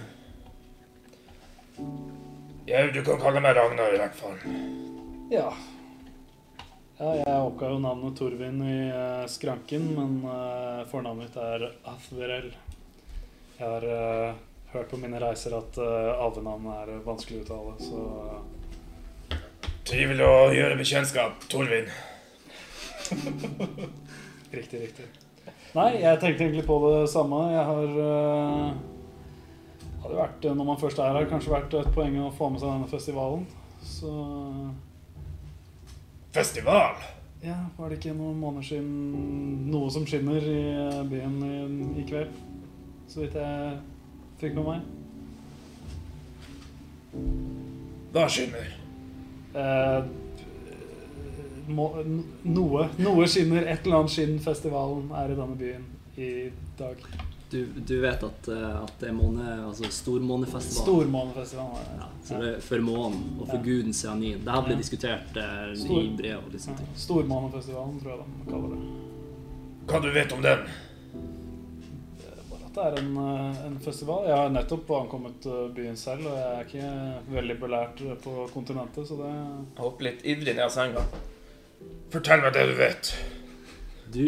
ja, 2.70 2.86
Du 2.96 3.02
kan 3.04 3.20
kalle 3.20 3.42
meg 3.44 3.58
Ragnar 3.58 3.92
i 3.92 4.00
hvert 4.00 4.16
fall. 4.16 4.38
Ja. 5.34 5.50
ja 7.02 7.10
jeg 7.20 7.42
oppga 7.50 7.74
jo 7.74 7.82
navnet 7.84 8.16
Torvin 8.16 8.62
i 8.64 8.78
uh, 8.88 9.26
skranken, 9.28 9.90
men 9.98 10.22
uh, 10.24 10.88
fornavnet 10.92 11.28
mitt 11.28 11.36
er 11.44 11.68
Athverel. 11.92 12.54
Jeg 13.58 13.68
har 13.68 13.84
uh, 13.84 14.40
hørt 14.72 14.90
på 14.94 15.02
mine 15.02 15.20
reiser 15.22 15.58
at 15.60 15.76
uh, 15.84 16.24
alvenavn 16.24 16.72
er 16.78 16.94
vanskelig 17.04 17.42
å 17.42 17.44
uttale, 17.44 17.74
så 17.84 18.00
Trivelig 19.84 20.24
å 20.24 20.48
gjøre 20.56 20.80
bekjentskap, 20.80 21.44
Torvin. 21.52 21.92
Riktig, 24.54 24.80
riktig. 24.80 25.23
Nei, 25.74 26.04
jeg 26.04 26.20
tenkte 26.22 26.46
egentlig 26.46 26.66
på 26.68 26.78
det 26.84 27.10
samme. 27.10 27.40
Jeg 27.50 27.64
har 27.66 27.88
uh, 27.98 28.74
Hadde 30.04 30.18
vært, 30.20 30.44
Når 30.44 30.66
man 30.68 30.80
først 30.80 31.00
er 31.00 31.16
her, 31.16 31.30
kanskje 31.32 31.54
vært 31.54 31.74
et 31.80 31.94
poeng 31.96 32.18
å 32.22 32.32
få 32.36 32.50
med 32.52 32.62
seg 32.62 32.70
denne 32.74 32.90
festivalen. 32.92 33.46
Så 33.84 34.12
Festival. 36.34 36.98
ja, 37.44 37.56
var 37.78 37.90
det 37.90 38.00
ikke 38.00 38.16
noen 38.18 38.40
måneder 38.42 38.66
siden 38.66 39.70
noe 39.70 39.90
som 39.94 40.06
skinner 40.08 40.42
i 40.42 40.62
eh, 40.72 41.02
byen 41.10 41.36
i, 41.46 41.56
i 42.02 42.06
kveld? 42.10 42.32
Så 43.08 43.22
vidt 43.22 43.36
jeg 43.38 43.78
fikk 44.42 44.56
med 44.58 44.66
meg. 44.70 44.80
Hva 48.16 48.26
skinner? 48.32 48.72
Eh, 49.54 50.00
må, 51.68 51.90
noe, 52.44 52.90
noe 53.00 53.28
skinner. 53.28 53.68
Et 53.68 53.86
eller 53.86 54.00
annet 54.04 54.12
skinn 54.16 54.40
festivalen 54.44 55.10
er 55.16 55.32
i 55.32 55.38
denne 55.38 55.56
byen 55.60 55.86
i 56.18 56.32
dag. 56.80 56.98
Du, 57.54 57.60
du 57.86 58.00
vet 58.02 58.24
at, 58.26 58.48
eh, 58.50 58.78
at 58.84 58.94
det 59.00 59.10
er 59.12 59.14
måne, 59.14 59.44
altså 59.68 59.86
stormånefestival. 59.94 60.84
Stormånefestivalen. 60.88 61.76
er. 61.84 62.00
Ja, 62.00 62.08
så 62.26 62.40
det 62.42 62.48
er 62.56 62.64
for 62.66 62.82
månen 62.82 63.20
og 63.40 63.46
for 63.48 63.58
Ja. 63.60 63.62
guden 63.68 63.94
Cyanin. 63.94 64.40
Det 64.46 64.52
her 64.56 64.62
ble 64.66 64.74
Ja. 64.74 64.78
diskutert 64.82 65.38
eh, 65.38 65.74
i 65.74 66.08
brev 66.18 66.38
og 66.48 66.52
liksom 66.52 66.76
ting. 66.80 66.88
Stormånefestivalen, 66.96 68.00
tror 68.02 68.10
jeg 68.16 68.20
de 68.26 68.52
kaller 68.52 68.74
det. 68.74 68.82
Hva 69.86 70.02
du 70.02 70.12
vet 70.16 70.32
om 70.34 70.42
den? 70.42 70.66
Bare 72.50 72.66
at 72.66 72.74
det 72.74 72.86
er 72.88 72.98
en, 73.04 73.18
eh, 73.18 73.66
en 73.68 73.78
festival. 73.80 74.26
Jeg 74.28 74.36
har 74.38 74.50
nettopp 74.50 74.90
ankommet 74.98 75.46
eh, 75.46 75.68
byen 75.76 75.96
selv, 75.98 76.26
og 76.26 76.34
jeg 76.34 76.50
er 76.58 76.66
ikke 76.66 77.36
veldig 77.36 77.60
belært 77.60 78.02
på 78.24 78.50
kontinentet, 78.54 79.08
så 79.08 79.18
det 79.22 79.32
Hopp 79.78 80.02
litt 80.02 80.24
ivrig 80.26 80.56
ned 80.56 80.64
av 80.66 80.72
senga. 80.74 81.06
Fortell 82.14 82.44
meg 82.44 82.54
det 82.54 82.66
du 82.70 82.76
vet. 82.78 83.14
Du, 84.14 84.26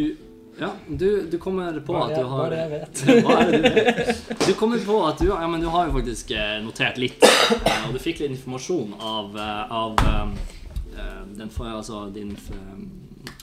ja, 0.59 0.71
du, 0.87 1.27
du 1.29 1.37
kommer 1.37 1.79
på 1.85 1.95
at 1.99 2.13
du 2.15 2.21
har 2.23 2.29
hva 2.31 2.45
er 2.47 2.53
det 2.53 2.59
jeg 2.61 2.71
vet? 2.71 3.01
Det 3.05 3.17
du 3.51 3.65
vet? 3.65 4.29
Du 4.47 4.53
kommer 4.57 4.79
på 4.85 4.99
at 5.05 5.19
du, 5.19 5.27
ja, 5.27 5.47
men 5.51 5.61
du 5.61 5.67
har 5.73 5.89
jo 5.89 5.95
faktisk 5.97 6.31
eh, 6.31 6.55
notert 6.63 6.97
litt, 7.01 7.25
eh, 7.25 7.81
og 7.87 7.93
du 7.93 7.99
fikk 7.99 8.21
litt 8.23 8.31
informasjon 8.37 8.95
av, 8.97 9.35
eh, 9.35 9.73
av 9.83 9.99
eh, 9.99 11.19
den, 11.35 11.51
altså, 11.67 12.05
din 12.15 12.31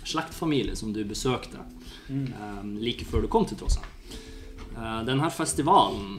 slektfamilie 0.08 0.76
som 0.76 0.92
du 0.96 1.04
besøkte 1.04 1.68
Mm. 2.12 2.74
like 2.82 3.06
før 3.08 3.22
du 3.22 3.28
kom 3.30 3.44
til 3.46 3.56
Trondheim. 3.56 3.84
Eh, 4.74 4.98
denne 5.06 5.28
festivalen 5.32 6.18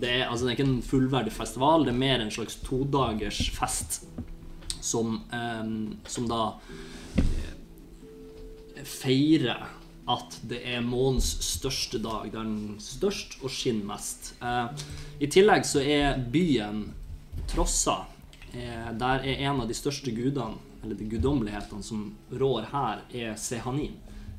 det, 0.00 0.08
er, 0.08 0.24
altså, 0.24 0.46
det 0.46 0.50
er 0.50 0.56
ikke 0.56 0.64
en 0.66 0.80
fullverdig 0.82 1.34
festival, 1.36 1.84
det 1.84 1.92
er 1.92 1.98
mer 2.00 2.24
en 2.24 2.32
slags 2.32 2.56
todagers 2.64 3.38
fest 3.54 4.00
som, 4.80 5.20
som 6.08 6.26
da 6.30 6.40
feirer 8.86 9.66
at 10.08 10.38
det 10.48 10.62
er 10.64 10.84
månens 10.84 11.28
største 11.44 12.00
dag. 12.00 12.30
Det 12.32 12.38
er 12.38 12.46
den 12.46 12.78
størst 12.80 13.38
og 13.42 13.52
skinner 13.52 13.90
mest. 13.90 14.32
Eh, 14.40 14.86
I 15.20 15.28
tillegg 15.30 15.66
så 15.68 15.82
er 15.84 16.20
byen 16.32 16.86
Trossa 17.48 18.00
eh, 18.52 18.88
Der 18.98 19.24
er 19.24 19.44
en 19.48 19.62
av 19.62 19.68
de 19.68 19.76
største 19.76 20.12
gudene, 20.16 20.56
eller 20.82 20.96
de 20.96 21.08
guddommelighetene 21.10 21.84
som 21.84 22.06
rår 22.32 22.70
her, 22.72 23.04
er 23.12 23.36
Sehanin. 23.40 23.98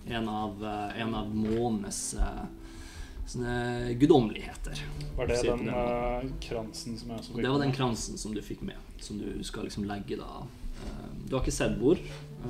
En 0.09 0.29
av, 0.31 0.57
eh, 0.65 1.01
en 1.03 1.13
av 1.13 1.29
månenes 1.35 2.01
sånne 3.29 3.93
guddommeligheter. 3.99 4.79
Var 5.17 5.29
det 5.29 5.41
den 5.45 5.69
eh, 5.69 6.29
kransen 6.41 6.97
som 6.97 7.11
jeg 7.11 7.21
også 7.21 7.35
fikk 7.35 7.43
Det 7.43 7.51
var 7.53 7.61
den 7.61 7.75
kransen 7.75 8.17
som 8.21 8.33
du 8.33 8.41
fikk 8.41 8.63
med, 8.65 8.89
som 9.05 9.19
du 9.21 9.43
skal 9.45 9.67
liksom 9.69 9.85
legge 9.89 10.17
da. 10.19 10.47
Du 11.27 11.35
har 11.35 11.43
ikke 11.43 11.53
sett 11.53 11.75
hvor, 11.77 11.99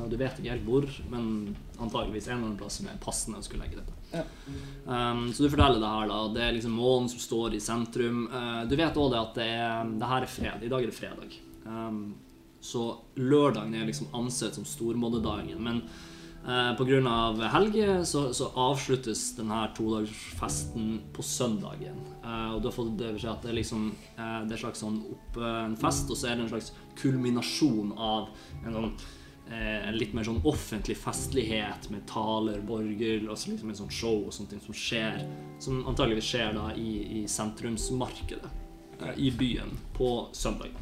du 0.10 0.18
vet 0.20 0.38
ikke 0.38 0.54
helt 0.54 0.68
hvor, 0.68 0.86
men 1.10 1.56
antageligvis 1.80 2.28
en 2.28 2.36
eller 2.36 2.46
annen 2.46 2.60
plass 2.60 2.80
som 2.80 2.90
er 2.92 3.00
passende 3.02 3.42
å 3.42 3.46
skulle 3.46 3.66
legge 3.66 3.80
dette. 3.80 3.96
Ja. 4.12 4.24
Um, 4.86 5.28
så 5.34 5.44
du 5.44 5.50
forteller 5.50 5.82
det 5.82 5.92
her, 5.94 6.10
da. 6.12 6.20
Det 6.34 6.44
er 6.46 6.56
liksom 6.56 6.78
månen 6.78 7.10
som 7.12 7.22
står 7.22 7.58
i 7.58 7.62
sentrum. 7.64 8.26
Uh, 8.34 8.64
du 8.70 8.76
vet 8.78 8.98
òg 8.98 9.14
det 9.14 9.22
at 9.22 9.40
det, 9.40 9.50
er, 9.60 9.94
det 10.02 10.12
her 10.12 10.26
er 10.26 10.34
fred. 10.34 10.66
I 10.66 10.72
dag 10.72 10.86
er 10.86 10.92
det 10.92 10.98
fredag. 10.98 11.36
Um, 11.66 12.04
så 12.62 12.86
lørdagen 13.16 13.76
er 13.76 13.88
liksom 13.88 14.14
ansett 14.18 14.58
som 14.58 14.66
stormånedagen. 14.68 15.62
Men 15.64 15.84
uh, 16.46 16.74
pga. 16.78 17.50
helge 17.54 18.00
så, 18.06 18.30
så 18.34 18.50
avsluttes 18.56 19.36
denne 19.38 19.62
todagersfesten 19.78 20.90
på 21.16 21.24
søndagen. 21.24 22.02
Uh, 22.24 22.56
og 22.56 22.62
du 22.62 22.70
har 22.70 22.76
fått 22.76 22.98
det 23.00 23.14
beskjed 23.16 23.32
at 23.36 23.46
det 23.46 23.54
er 23.54 23.62
liksom 23.62 23.92
uh, 24.18 24.42
Det 24.46 24.58
er 24.58 24.66
slags 24.66 24.84
sånn 24.84 25.00
opp, 25.06 25.38
eh, 25.38 25.64
en 25.70 25.80
fest, 25.80 26.10
og 26.10 26.20
så 26.20 26.30
er 26.30 26.38
det 26.38 26.48
en 26.48 26.54
slags 26.56 26.74
kulminasjon 27.00 27.94
av 27.96 28.30
en 28.66 28.76
sånn 28.76 28.92
eh, 28.92 29.08
en 29.52 29.98
litt 29.98 30.14
mer 30.14 30.28
sånn 30.28 30.42
offentlig 30.48 30.98
festlighet 31.02 31.90
med 31.90 32.06
taler, 32.10 32.60
borger, 32.62 33.24
altså 33.30 33.52
liksom 33.52 33.72
en 33.72 33.80
sånn 33.80 33.92
show 33.94 34.28
og 34.28 34.34
sånne 34.36 34.54
ting 34.54 34.62
som 34.62 34.76
skjer 34.78 35.24
Som 35.60 35.82
antageligvis 35.90 36.30
skjer 36.30 36.54
da 36.54 36.68
i, 36.78 36.92
i 37.20 37.24
sentrumsmarkedet 37.28 38.52
eh, 39.02 39.14
i 39.18 39.32
byen 39.32 39.74
på 39.98 40.28
søndag. 40.32 40.76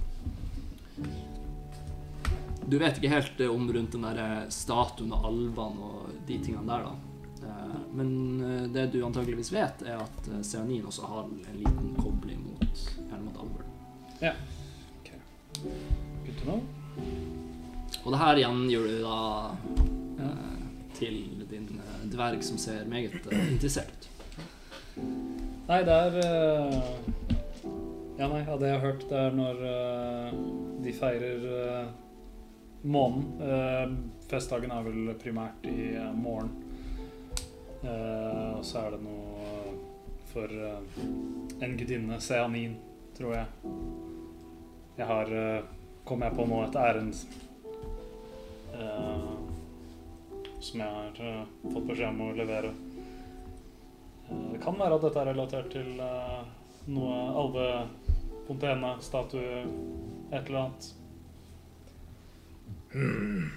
Du 2.68 2.78
vet 2.78 2.98
ikke 3.00 3.14
helt 3.14 3.40
eh, 3.40 3.54
om 3.54 3.70
rundt 3.74 3.96
den 3.96 4.04
der 4.04 4.20
eh, 4.24 4.50
statuen 4.54 5.14
og 5.16 5.30
alvene 5.32 5.92
og 5.92 6.18
de 6.28 6.40
tingene 6.44 6.68
der, 6.68 6.90
da. 6.90 7.48
Eh, 7.48 7.78
Men 7.96 8.12
eh, 8.44 8.66
det 8.76 8.90
du 8.94 9.00
antageligvis 9.06 9.54
vet, 9.56 9.86
er 9.88 10.04
at 10.04 10.28
eh, 10.28 10.44
Seanin 10.44 10.86
også 10.86 11.08
har 11.08 11.24
en 11.24 11.58
liten 11.62 11.96
kobling 12.02 12.44
mot, 12.44 12.84
mot 13.24 13.40
alvor. 13.46 13.64
Ja. 14.20 14.36
Okay. 15.02 15.20
Good 16.26 16.38
to 16.42 16.52
know. 16.52 16.62
Og 18.08 18.14
det 18.14 18.20
her 18.22 18.40
igjen 18.40 18.60
gjør 18.72 18.86
du 18.88 19.00
da 19.04 19.16
eh, 20.24 20.60
til 20.96 21.18
din 21.52 21.66
eh, 21.76 22.04
dverg 22.08 22.44
som 22.48 22.60
ser 22.62 22.88
meget 22.88 23.18
eh, 23.28 23.50
interessert 23.52 23.92
ut. 23.92 24.30
Nei, 25.68 25.82
det 25.84 25.98
er 26.06 26.16
eh, 26.24 26.78
Ja, 28.18 28.30
nei, 28.32 28.46
av 28.48 28.62
det 28.62 28.72
jeg 28.72 28.80
har 28.80 28.86
hørt, 28.86 29.04
det 29.12 29.18
er 29.20 29.36
når 29.36 29.60
eh, 29.70 30.38
de 30.86 30.94
feirer 30.96 31.44
eh, 31.58 31.92
månen. 32.88 33.28
Eh, 33.44 33.92
festdagen 34.32 34.72
er 34.72 34.88
vel 34.88 35.12
primært 35.20 35.68
i 35.68 35.92
eh, 36.00 36.14
morgen. 36.16 36.56
Eh, 37.84 38.54
og 38.56 38.64
så 38.66 38.86
er 38.86 38.96
det 38.96 39.04
noe 39.04 39.76
for 40.32 40.48
eh, 40.48 41.04
en 41.60 41.76
gudinne, 41.78 42.22
Seanin, 42.24 42.80
tror 43.20 43.36
jeg. 43.36 43.76
Jeg 44.98 45.12
har 45.12 45.36
uh, 45.36 45.74
Kom 46.08 46.24
jeg 46.24 46.34
på 46.38 46.46
nå 46.48 46.62
et 46.64 46.76
ærend 46.80 47.12
eh, 47.12 47.47
som 50.60 50.82
jeg 50.82 50.90
har 50.90 51.22
eh, 51.24 51.44
fått 51.72 51.88
beskjed 51.88 52.10
om 52.10 52.22
å 52.28 52.36
levere. 52.38 52.74
Eh, 54.30 54.46
Det 54.54 54.62
kan 54.64 54.78
være 54.80 54.98
at 54.98 55.06
dette 55.08 55.22
er 55.22 55.30
relatert 55.32 55.70
til 55.74 56.02
eh, 56.04 56.42
noe 56.92 57.18
alvefontene, 57.44 58.96
statue, 59.04 59.64
et 60.32 60.50
eller 60.50 60.60
annet. 60.66 60.90
Hmm. 62.94 63.52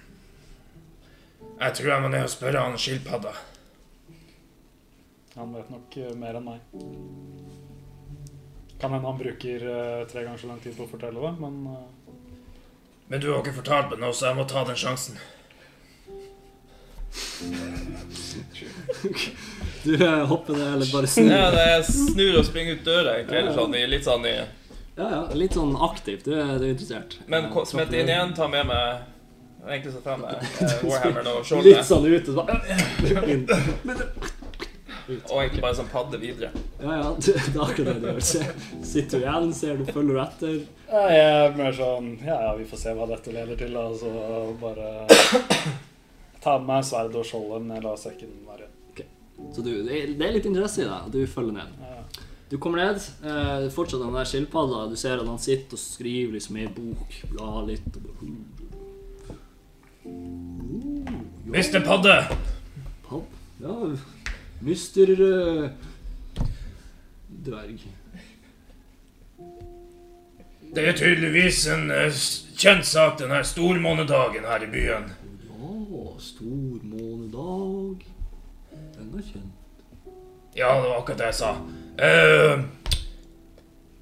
Jeg 1.60 1.76
tror 1.76 1.90
jeg 1.92 2.02
må 2.02 2.10
ned 2.12 2.26
og 2.26 2.32
spørre 2.32 2.64
han 2.64 2.78
skilpadda. 2.80 3.32
Han 5.36 5.54
vet 5.56 5.70
nok 5.72 5.96
eh, 6.00 6.14
mer 6.18 6.38
enn 6.40 6.48
meg. 6.48 6.76
Kan 8.80 8.94
hende 8.94 9.06
han 9.06 9.20
bruker 9.20 9.66
eh, 9.68 10.06
tre 10.08 10.24
ganger 10.24 10.40
så 10.40 10.48
lang 10.50 10.60
tid 10.64 10.76
på 10.76 10.86
å 10.86 10.90
fortelle 10.90 11.20
det, 11.20 11.32
men 11.40 11.60
eh, 11.68 11.88
Men 13.10 13.20
du 13.20 13.28
har 13.32 13.40
ikke 13.42 13.56
fortalt 13.58 13.90
meg 13.90 13.98
noe, 14.04 14.14
så 14.14 14.28
jeg 14.30 14.38
må 14.38 14.44
ta 14.48 14.62
den 14.68 14.78
sjansen. 14.78 15.18
Du 19.82 19.94
eh, 19.94 20.24
hopper 20.28 20.54
det, 20.54 20.66
eller 20.66 20.92
bare 20.92 21.06
snur? 21.08 21.30
Ja, 21.32 21.46
det 21.54 21.62
er 21.72 21.82
snur 21.88 22.34
og 22.38 22.44
springer 22.44 22.76
ut 22.76 22.82
døra, 22.84 23.14
egentlig. 23.16 23.38
Eller 23.40 23.54
sånn, 23.56 23.74
i- 23.78 23.86
litt 23.88 24.04
sånn 24.04 24.26
i 24.28 24.34
Ja, 24.36 25.06
ja, 25.08 25.20
litt 25.40 25.54
sånn 25.56 25.72
aktivt. 25.86 26.26
Du 26.26 26.34
er, 26.36 26.58
du 26.60 26.66
er 26.66 26.74
interessert. 26.74 27.16
Men 27.32 27.48
ko- 27.54 27.64
smett 27.64 27.92
inn 27.96 28.08
igjen, 28.12 28.34
ta 28.36 28.48
med 28.48 28.66
meg 28.68 29.06
Egentlig 29.60 29.92
så 29.92 30.00
tar 30.04 30.16
jeg 30.16 30.20
med 30.20 30.30
eh, 30.40 30.84
Warhammer 30.88 31.26
og 31.32 31.64
Litt 31.64 31.84
sånn 31.88 32.06
ut, 32.08 32.28
og 32.28 32.34
så 32.34 32.44
bare 32.44 33.30
inn. 33.32 33.46
Og 35.18 35.36
egentlig 35.42 35.62
bare 35.64 35.76
sånn 35.78 35.90
padde 35.90 36.20
videre. 36.22 36.50
Ja, 36.80 36.96
ja, 37.00 37.12
det 37.18 37.34
det 37.52 37.54
er 37.54 37.62
akkurat 37.66 37.90
det 37.90 38.00
du 38.00 38.08
gjør. 38.08 38.50
Sitter 38.92 39.20
du 39.20 39.26
igjen, 39.26 39.52
ser 39.56 39.80
du, 39.80 39.84
følger 39.90 40.16
du 40.16 40.22
etter. 40.24 40.58
ja, 40.90 41.04
jeg 41.14 41.36
er 41.44 41.56
mer 41.58 41.76
sånn 41.76 42.10
Ja, 42.24 42.36
ja, 42.48 42.50
vi 42.58 42.66
får 42.70 42.82
se 42.84 42.96
hva 42.98 43.08
dette 43.10 43.34
leder 43.34 43.60
til, 43.60 43.76
da. 43.76 43.86
Så 43.98 44.12
bare 44.60 44.90
ta 46.40 46.58
med 46.58 46.68
meg 46.72 46.86
sverd 46.88 47.16
og 47.20 47.26
skjoldet, 47.28 47.64
men 47.66 47.76
jeg 47.78 47.86
lar 47.86 48.00
sekken 48.00 48.36
være 48.48 48.66
igjen. 48.66 48.76
Så 49.54 49.62
du, 49.64 49.70
det 49.86 50.02
er 50.20 50.34
litt 50.34 50.46
interesse 50.48 50.82
i 50.82 50.88
deg, 50.88 51.06
at 51.08 51.14
du 51.14 51.22
følger 51.30 51.56
ned. 51.56 51.78
Ja. 51.80 52.26
Du 52.50 52.58
kommer 52.58 52.82
ned, 52.82 52.98
eh, 53.24 53.68
fortsatt 53.72 54.02
den 54.02 54.12
der 54.12 54.26
skilpadda. 54.28 54.82
Du 54.90 54.96
ser 54.98 55.20
at 55.22 55.28
han 55.28 55.38
sitter 55.40 55.78
og 55.78 55.80
skriver 55.80 56.34
liksom 56.34 56.58
i 56.58 56.66
bok, 56.66 57.20
blar 57.30 57.62
litt 57.68 57.86
og 57.94 58.08
bare 58.08 58.32
Uh, 60.00 61.12
Mister 61.44 61.80
Padde! 61.84 62.14
Pad? 63.04 63.22
Ja, 63.60 63.74
mister 64.60 65.06
dverg. 67.44 67.80
Det 70.74 70.88
er 70.88 70.92
tydeligvis 70.96 71.64
en 71.66 71.90
eh, 71.90 72.12
kjent 72.58 72.86
sak, 72.86 73.18
den 73.18 73.32
her 73.34 73.42
stormånedagen 73.42 74.44
her 74.46 74.62
i 74.62 74.70
byen. 74.70 75.08
Ja, 75.50 76.10
stormånedag. 76.18 78.04
Den 78.98 79.08
er 79.18 79.24
kjent. 79.32 79.56
Ja, 80.56 80.74
det 80.76 80.88
var 80.88 80.98
akkurat 81.00 81.18
det 81.18 81.24
jeg 81.24 81.34
sa. 81.34 81.50
Uh, 82.00 82.62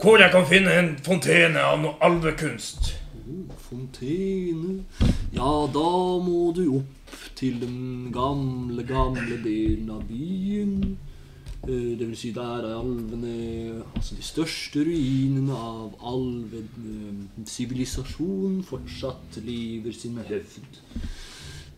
hvor 0.02 0.20
jeg 0.20 0.30
kan 0.30 0.46
finne 0.46 0.74
en 0.78 0.90
fontene 1.04 1.62
av 1.64 1.80
noe 1.80 1.96
alvekunst. 2.04 2.92
Oh, 3.24 3.56
fontene. 3.68 4.84
Ja, 5.32 5.52
da 5.72 5.90
må 6.24 6.52
du 6.56 6.64
opp 6.80 6.97
til 7.38 7.60
den 7.60 8.12
gamle, 8.12 8.82
gamle 8.86 9.42
delen 9.44 9.90
av 9.90 10.02
byen. 10.08 10.98
Eh, 11.68 11.98
Det 11.98 12.06
vil 12.06 12.16
si 12.16 12.32
der 12.32 12.64
er 12.64 12.74
alvene 12.78 13.82
Altså 13.94 14.14
de 14.14 14.22
største 14.22 14.84
ruinene 14.86 15.52
av 15.52 15.94
alvesivilisasjonen 16.00 18.62
fortsatt 18.62 19.36
lever 19.42 19.92
sin 19.92 20.18
hevd. 20.18 20.80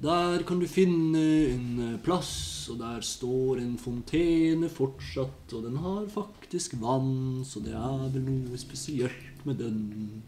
Der 0.03 0.43
kan 0.49 0.61
du 0.61 0.67
finne 0.67 1.21
en 1.53 1.81
eh, 1.85 1.99
plass, 2.01 2.69
og 2.73 2.79
der 2.81 3.01
står 3.05 3.59
en 3.61 3.75
fontene 3.79 4.69
fortsatt, 4.73 5.53
og 5.53 5.65
den 5.65 5.77
har 5.77 6.07
faktisk 6.09 6.79
vann, 6.81 7.45
så 7.45 7.61
det 7.61 7.75
er 7.77 8.07
vel 8.15 8.25
noe 8.25 8.59
spesielt 8.59 9.45
med 9.45 9.61
den. 9.61 10.23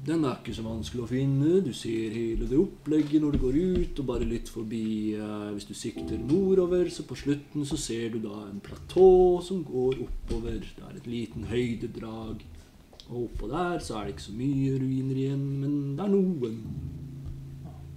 Den 0.00 0.22
er 0.24 0.38
ikke 0.38 0.54
så 0.56 0.62
vanskelig 0.64 1.02
å 1.04 1.08
finne. 1.10 1.58
Du 1.60 1.74
ser 1.76 2.14
hele 2.14 2.46
det 2.48 2.56
opplegget 2.56 3.20
når 3.20 3.34
du 3.34 3.42
går 3.42 3.58
ut, 3.58 3.98
og 4.00 4.06
bare 4.08 4.28
litt 4.28 4.48
forbi 4.48 5.12
eh, 5.12 5.50
Hvis 5.52 5.68
du 5.68 5.74
sikter 5.76 6.16
nordover, 6.16 6.88
så 6.88 7.04
på 7.04 7.18
slutten 7.20 7.66
så 7.68 7.76
ser 7.80 8.14
du 8.14 8.22
da 8.24 8.46
en 8.46 8.62
platå 8.64 9.10
som 9.44 9.60
går 9.66 10.00
oppover. 10.06 10.64
Det 10.64 10.86
er 10.86 10.96
et 10.96 11.10
liten 11.10 11.44
høydedrag. 11.50 12.40
Og 13.10 13.26
oppå 13.26 13.50
der 13.52 13.84
så 13.84 13.98
er 13.98 14.08
det 14.08 14.16
ikke 14.16 14.28
så 14.30 14.38
mye 14.38 14.80
ruiner 14.80 15.20
igjen, 15.26 15.46
men 15.60 15.78
det 15.98 16.06
er 16.06 16.12
noen. 16.16 16.58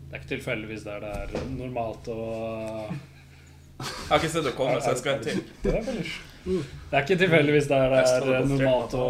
Det 0.04 0.18
er 0.18 0.22
ikke 0.22 0.34
tilfeldigvis 0.36 0.86
der 0.86 1.04
det 1.06 1.16
er 1.40 1.50
normalt 1.56 2.08
å 2.12 2.22
Jeg 3.80 4.10
har 4.10 4.20
ikke 4.20 4.34
sett 4.36 4.46
det 4.46 4.58
komme, 4.58 4.80
så 4.82 4.92
jeg 4.92 5.00
skal 5.06 5.24
til. 5.24 5.40
Det 5.64 5.78
er, 5.80 7.00
ikke 7.00 7.22
tilfeldigvis 7.24 7.70
der 7.72 7.94
det 7.94 8.02
er 8.04 8.50
normalt 8.50 8.98
å 9.00 9.08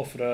ofre 0.00 0.28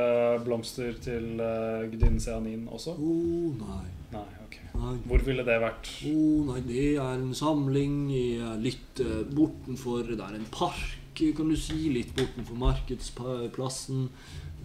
blomster 0.45 0.97
til 1.05 1.41
uh, 1.41 1.87
gudinnen 1.91 2.21
Seanin 2.23 2.67
også? 2.73 2.95
Oh, 2.97 3.51
nei. 3.61 3.87
Nei, 4.15 4.27
ok. 4.47 4.57
Nei. 4.81 4.95
Hvor 5.11 5.25
ville 5.27 5.45
det 5.47 5.59
vært? 5.63 5.91
Oh, 6.09 6.47
nei, 6.49 6.63
det 6.67 6.87
er 6.97 7.19
en 7.19 7.35
samling 7.37 7.99
i, 8.15 8.25
eh, 8.41 8.57
litt 8.63 9.03
uh, 9.05 9.21
bortenfor 9.29 10.09
Det 10.09 10.21
er 10.25 10.39
en 10.39 10.49
park, 10.55 10.97
kan 11.21 11.51
du 11.53 11.57
si, 11.59 11.91
litt 11.93 12.15
bortenfor 12.17 12.57
markedsplassen. 12.57 14.07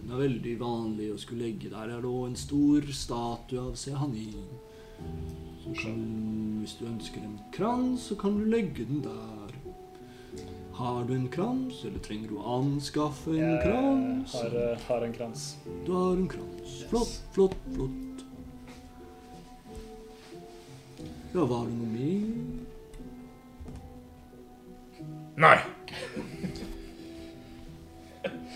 Den 0.00 0.14
er 0.14 0.22
veldig 0.22 0.54
vanlig 0.62 1.10
å 1.12 1.18
skulle 1.20 1.50
legge. 1.50 1.68
Der 1.68 1.90
Det 1.90 1.98
er 1.98 2.06
da 2.06 2.14
en 2.24 2.38
stor 2.40 2.88
statue 2.96 3.60
av 3.60 3.76
Sehanin. 3.76 4.46
Så 5.60 5.74
kan, 5.82 5.98
hvis 6.62 6.78
du 6.78 6.86
ønsker 6.88 7.20
en 7.26 7.36
krans, 7.52 8.08
så 8.08 8.16
kan 8.16 8.38
du 8.38 8.46
legge 8.48 8.86
den 8.88 9.02
der. 9.04 9.45
Har 10.76 11.04
du 11.04 11.14
en 11.14 11.28
krans, 11.28 11.84
eller 11.84 11.98
trenger 12.04 12.28
du 12.28 12.36
å 12.36 12.58
anskaffe 12.58 13.30
en 13.32 13.36
Jeg 13.40 13.62
krans? 13.62 14.32
har, 14.36 14.56
eh, 14.72 14.78
har 14.88 15.02
en 15.06 15.12
krans. 15.12 15.56
Du 15.86 15.92
har 15.92 16.12
en 16.16 16.28
krans. 16.28 16.84
Flott, 16.90 17.14
flott, 17.32 17.54
flott. 17.74 18.24
Ja, 21.34 21.44
var 21.44 21.64
det 21.66 21.72
noe 21.72 21.86
mer? 21.86 22.64
Nei. 25.36 25.58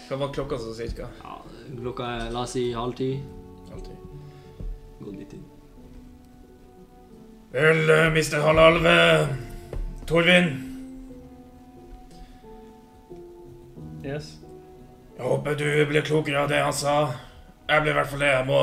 Hva 0.08 0.16
var 0.18 0.32
klokka 0.34 0.58
så 0.58 0.74
cirka? 0.74 1.08
Ja, 1.22 1.40
klokka 1.76 2.04
er 2.26 2.30
la 2.34 2.42
oss 2.42 2.52
si 2.56 2.72
halv 2.72 2.94
ti. 2.96 3.12
Halv 3.70 3.84
ti. 3.84 3.96
Gå 5.00 5.12
litt 5.16 5.32
inn. 5.32 5.44
Vel, 7.52 8.12
mister 8.12 8.40
Halvalve 8.44 9.28
Torvin. 10.06 10.69
Yes. 14.05 14.38
Jeg 15.16 15.26
håper 15.26 15.59
du 15.61 15.66
blir 15.90 16.05
klokere 16.07 16.40
av 16.40 16.48
det 16.48 16.62
han 16.64 16.72
sa. 16.72 16.94
Jeg 17.68 17.82
blir 17.82 17.92
i 17.92 17.98
hvert 17.98 18.09
fall 18.09 18.22
det. 18.24 18.30
Jeg 18.32 18.46
må 18.48 18.62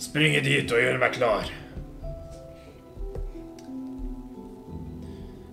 springe 0.00 0.40
dit 0.44 0.72
og 0.72 0.80
gjøre 0.80 1.00
meg 1.02 1.16
klar. 1.18 1.50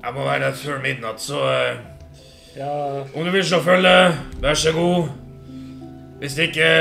Jeg 0.02 0.14
må 0.16 0.24
være 0.26 0.48
der 0.48 0.58
før 0.58 0.80
midnatt, 0.82 1.22
så 1.22 1.42
uh, 1.46 1.82
Ja, 2.58 2.72
om 3.04 3.26
du 3.28 3.32
vil 3.32 3.46
slå 3.46 3.62
følge, 3.64 3.92
vær 4.42 4.58
så 4.58 4.74
god. 4.76 5.12
Hvis 6.20 6.38
ikke 6.38 6.72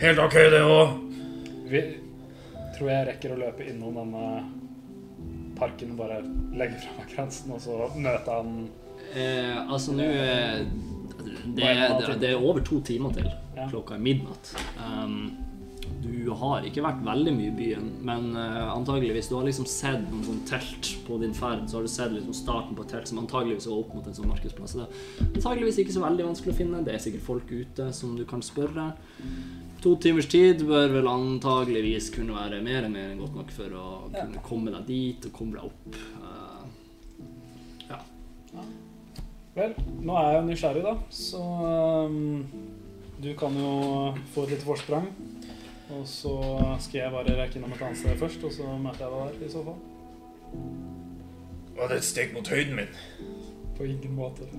Helt 0.00 0.18
OK, 0.20 0.34
det 0.52 0.60
òg. 0.60 0.88
tror 2.76 2.90
jeg 2.92 3.06
rekker 3.08 3.32
å 3.32 3.40
løpe 3.40 3.64
innom 3.64 3.96
denne 3.96 4.55
parken 5.58 5.94
og 5.94 6.02
bare 6.04 6.20
legge 6.56 6.80
fra 6.82 6.98
meg 6.98 7.14
kransen, 7.14 7.54
og 7.56 7.62
så 7.64 7.86
møte 7.96 8.40
han 8.40 8.68
Eh, 9.16 9.58
altså 9.70 9.92
nå 9.94 10.02
eh, 10.02 10.64
det, 11.54 11.66
det, 11.66 12.16
det 12.20 12.30
er 12.32 12.40
over 12.42 12.60
to 12.64 12.80
timer 12.84 13.12
til 13.14 13.28
Ja. 13.56 13.68
klokka 13.70 13.94
er 13.94 14.00
midnatt. 14.02 14.50
Um, 14.76 15.36
du 16.02 16.32
har 16.36 16.64
ikke 16.66 16.82
vært 16.84 16.98
veldig 17.06 17.32
mye 17.32 17.48
i 17.48 17.54
byen, 17.56 17.86
men 18.04 18.34
uh, 18.36 18.74
antageligvis 18.74 19.30
Du 19.30 19.36
har 19.38 19.46
liksom 19.46 19.64
sett 19.70 20.02
noen 20.10 20.24
sånn 20.26 20.42
telt 20.48 20.90
på 21.06 21.16
din 21.22 21.32
ferd. 21.34 21.64
Så 21.70 21.78
har 21.78 21.86
du 21.86 21.88
sett 21.88 22.12
liksom 22.12 22.34
starten 22.36 22.76
på 22.76 22.84
et 22.84 22.92
telt 22.92 23.08
som 23.08 23.22
antageligvis 23.22 23.68
var 23.70 23.78
opp 23.80 23.94
mot 23.96 24.06
en 24.10 24.18
sånn 24.18 24.28
markedsplass. 24.28 24.76
Det 24.76 24.84
er 24.84 25.30
antageligvis 25.30 25.80
ikke 25.82 25.96
så 25.96 26.02
veldig 26.04 26.26
vanskelig 26.28 26.52
å 26.52 26.58
finne. 26.58 26.82
Det 26.84 26.94
er 26.94 27.04
sikkert 27.06 27.24
folk 27.30 27.54
ute 27.54 27.88
som 27.96 28.16
du 28.18 28.26
kan 28.28 28.44
spørre. 28.44 28.90
To 29.86 29.92
timers 30.02 30.26
tid 30.26 30.64
bør 30.66 30.88
vel 30.96 31.06
antageligvis 31.06 32.08
kunne 32.10 32.34
være 32.34 32.58
mer 32.66 32.88
enn 32.88 32.94
mer 32.96 33.12
enn 33.12 33.20
godt 33.22 33.36
nok 33.38 33.52
for 33.54 33.70
å 33.78 33.84
kunne 34.10 34.40
komme 34.42 34.72
deg 34.74 34.88
dit 34.88 35.28
og 35.28 35.34
komme 35.36 35.54
deg 35.54 35.68
opp. 35.68 35.98
Uh, 36.18 36.34
Vel, 39.56 39.72
nå 40.04 40.16
er 40.18 40.26
jeg 40.26 40.36
jo 40.36 40.40
nysgjerrig, 40.48 40.82
da, 40.84 40.94
så 41.14 41.42
um, 42.10 42.42
du 43.22 43.30
kan 43.38 43.54
jo 43.56 43.70
få 44.34 44.42
et 44.44 44.56
lite 44.56 44.66
forsprang. 44.66 45.06
Og 45.94 46.02
så 46.10 46.34
skal 46.82 46.98
jeg 47.04 47.14
bare 47.14 47.38
rekke 47.38 47.56
innom 47.60 47.72
et 47.72 47.86
annet 47.86 48.02
sted 48.02 48.18
først, 48.20 48.42
og 48.42 48.52
så 48.58 48.74
møter 48.74 49.06
jeg 49.06 49.10
deg 49.14 49.20
der 49.22 49.46
i 49.46 49.54
så 49.54 49.62
fall. 49.70 49.80
Var 51.78 51.86
det 51.92 52.00
et 52.02 52.10
steg 52.10 52.34
mot 52.34 52.50
høyden 52.52 52.74
min? 52.82 52.92
På 53.78 53.86
ingen 53.86 54.18
måte. 54.18 54.50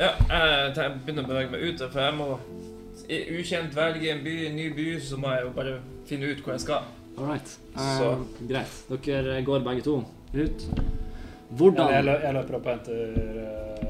Ja, 0.00 0.14
jeg 0.30 0.92
begynner 1.04 1.26
å 1.26 1.28
bevege 1.28 1.50
meg 1.52 1.64
ut, 1.66 1.82
for 1.92 2.00
jeg 2.00 2.14
må 2.16 2.28
I 3.10 3.18
ukjent 3.40 3.74
velge 3.76 4.10
en 4.12 4.22
by, 4.24 4.34
en 4.46 4.56
ny 4.56 4.68
by, 4.76 4.86
så 5.02 5.18
må 5.20 5.32
jeg 5.34 5.44
jo 5.44 5.50
bare 5.56 5.74
finne 6.08 6.30
ut 6.30 6.40
hvor 6.44 6.54
jeg 6.54 6.62
skal. 6.64 6.86
All 7.18 7.26
right. 7.26 7.48
Så- 7.74 8.12
Eh, 8.12 8.46
greit. 8.48 8.76
Dere 9.06 9.42
går 9.44 9.64
begge 9.66 9.82
to 9.82 10.04
ut. 10.34 10.64
Ja, 10.70 11.56
Hvordan 11.56 11.90
jeg, 11.92 12.04
lø 12.04 12.12
jeg 12.22 12.34
løper 12.34 12.54
opp 12.56 12.66
og 12.66 12.72
henter 12.72 13.00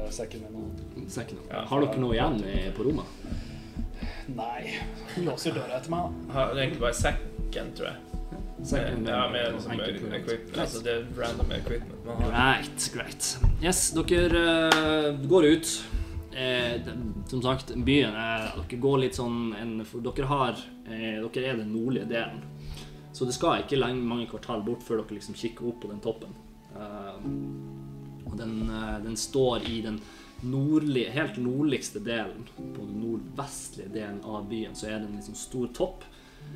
uh, 0.01 0.09
sekken 0.09 0.41
min. 0.49 1.07
Sekken. 1.09 1.37
Ja, 1.51 1.61
Har 1.69 1.81
dere 1.85 1.99
noe 2.01 2.15
igjen 2.15 2.39
på 2.75 2.83
rommet? 2.87 3.05
Nei, 4.35 4.79
låser 5.21 5.53
døra 5.53 5.77
etter 5.77 5.91
meg. 5.93 6.09
da. 6.27 6.33
Har 6.33 6.55
egentlig 6.55 6.79
bare 6.81 6.93
sekken, 6.97 7.71
tror 7.77 7.91
jeg. 7.91 7.95
Second, 8.63 9.07
ja, 9.07 9.29
med 9.29 9.53
liksom, 9.53 9.71
equipment. 9.79 10.57
Altså, 10.57 10.83
det 10.83 10.91
er 10.93 11.05
random 11.17 11.51
equipment 11.51 12.05
man 12.05 12.21
har. 12.21 12.31
Greit, 12.31 12.89
greit. 12.93 13.37
Yes, 13.61 13.91
dere 13.91 14.43
uh, 14.73 15.27
går 15.29 15.47
ut. 15.53 15.73
Eh, 16.31 16.81
som 17.27 17.41
sagt, 17.43 17.73
byen 17.75 18.15
er 18.15 18.53
Dere 18.55 18.79
går 18.79 19.01
litt 19.03 19.17
sånn 19.19 19.51
en, 19.59 19.73
For 19.83 19.99
dere 20.05 20.29
har 20.29 20.61
eh, 20.87 21.19
Dere 21.19 21.49
er 21.49 21.59
den 21.59 21.73
nordlige 21.75 22.07
delen. 22.07 22.39
Så 23.11 23.27
det 23.27 23.35
skal 23.35 23.65
ikke 23.65 23.79
lenge, 23.79 24.05
mange 24.07 24.29
kvartal 24.31 24.63
bort 24.63 24.85
før 24.85 25.01
dere 25.01 25.17
liksom 25.17 25.35
kikker 25.35 25.67
opp 25.67 25.81
på 25.83 25.91
den 25.91 25.99
toppen. 26.03 26.31
Eh, 26.71 27.25
og 28.29 28.37
den, 28.39 28.61
eh, 28.69 28.97
den 29.03 29.17
står 29.19 29.67
i 29.67 29.81
den 29.83 29.99
nordlige, 30.47 31.11
helt 31.11 31.37
nordligste 31.37 31.99
delen. 31.99 32.47
På 32.55 32.85
den 32.85 33.01
nordvestlige 33.03 33.91
delen 33.93 34.21
av 34.23 34.47
byen 34.49 34.75
så 34.75 34.87
er 34.87 34.99
det 34.99 35.09
en 35.09 35.19
liksom 35.19 35.35
stor 35.35 35.67
topp. 35.75 36.07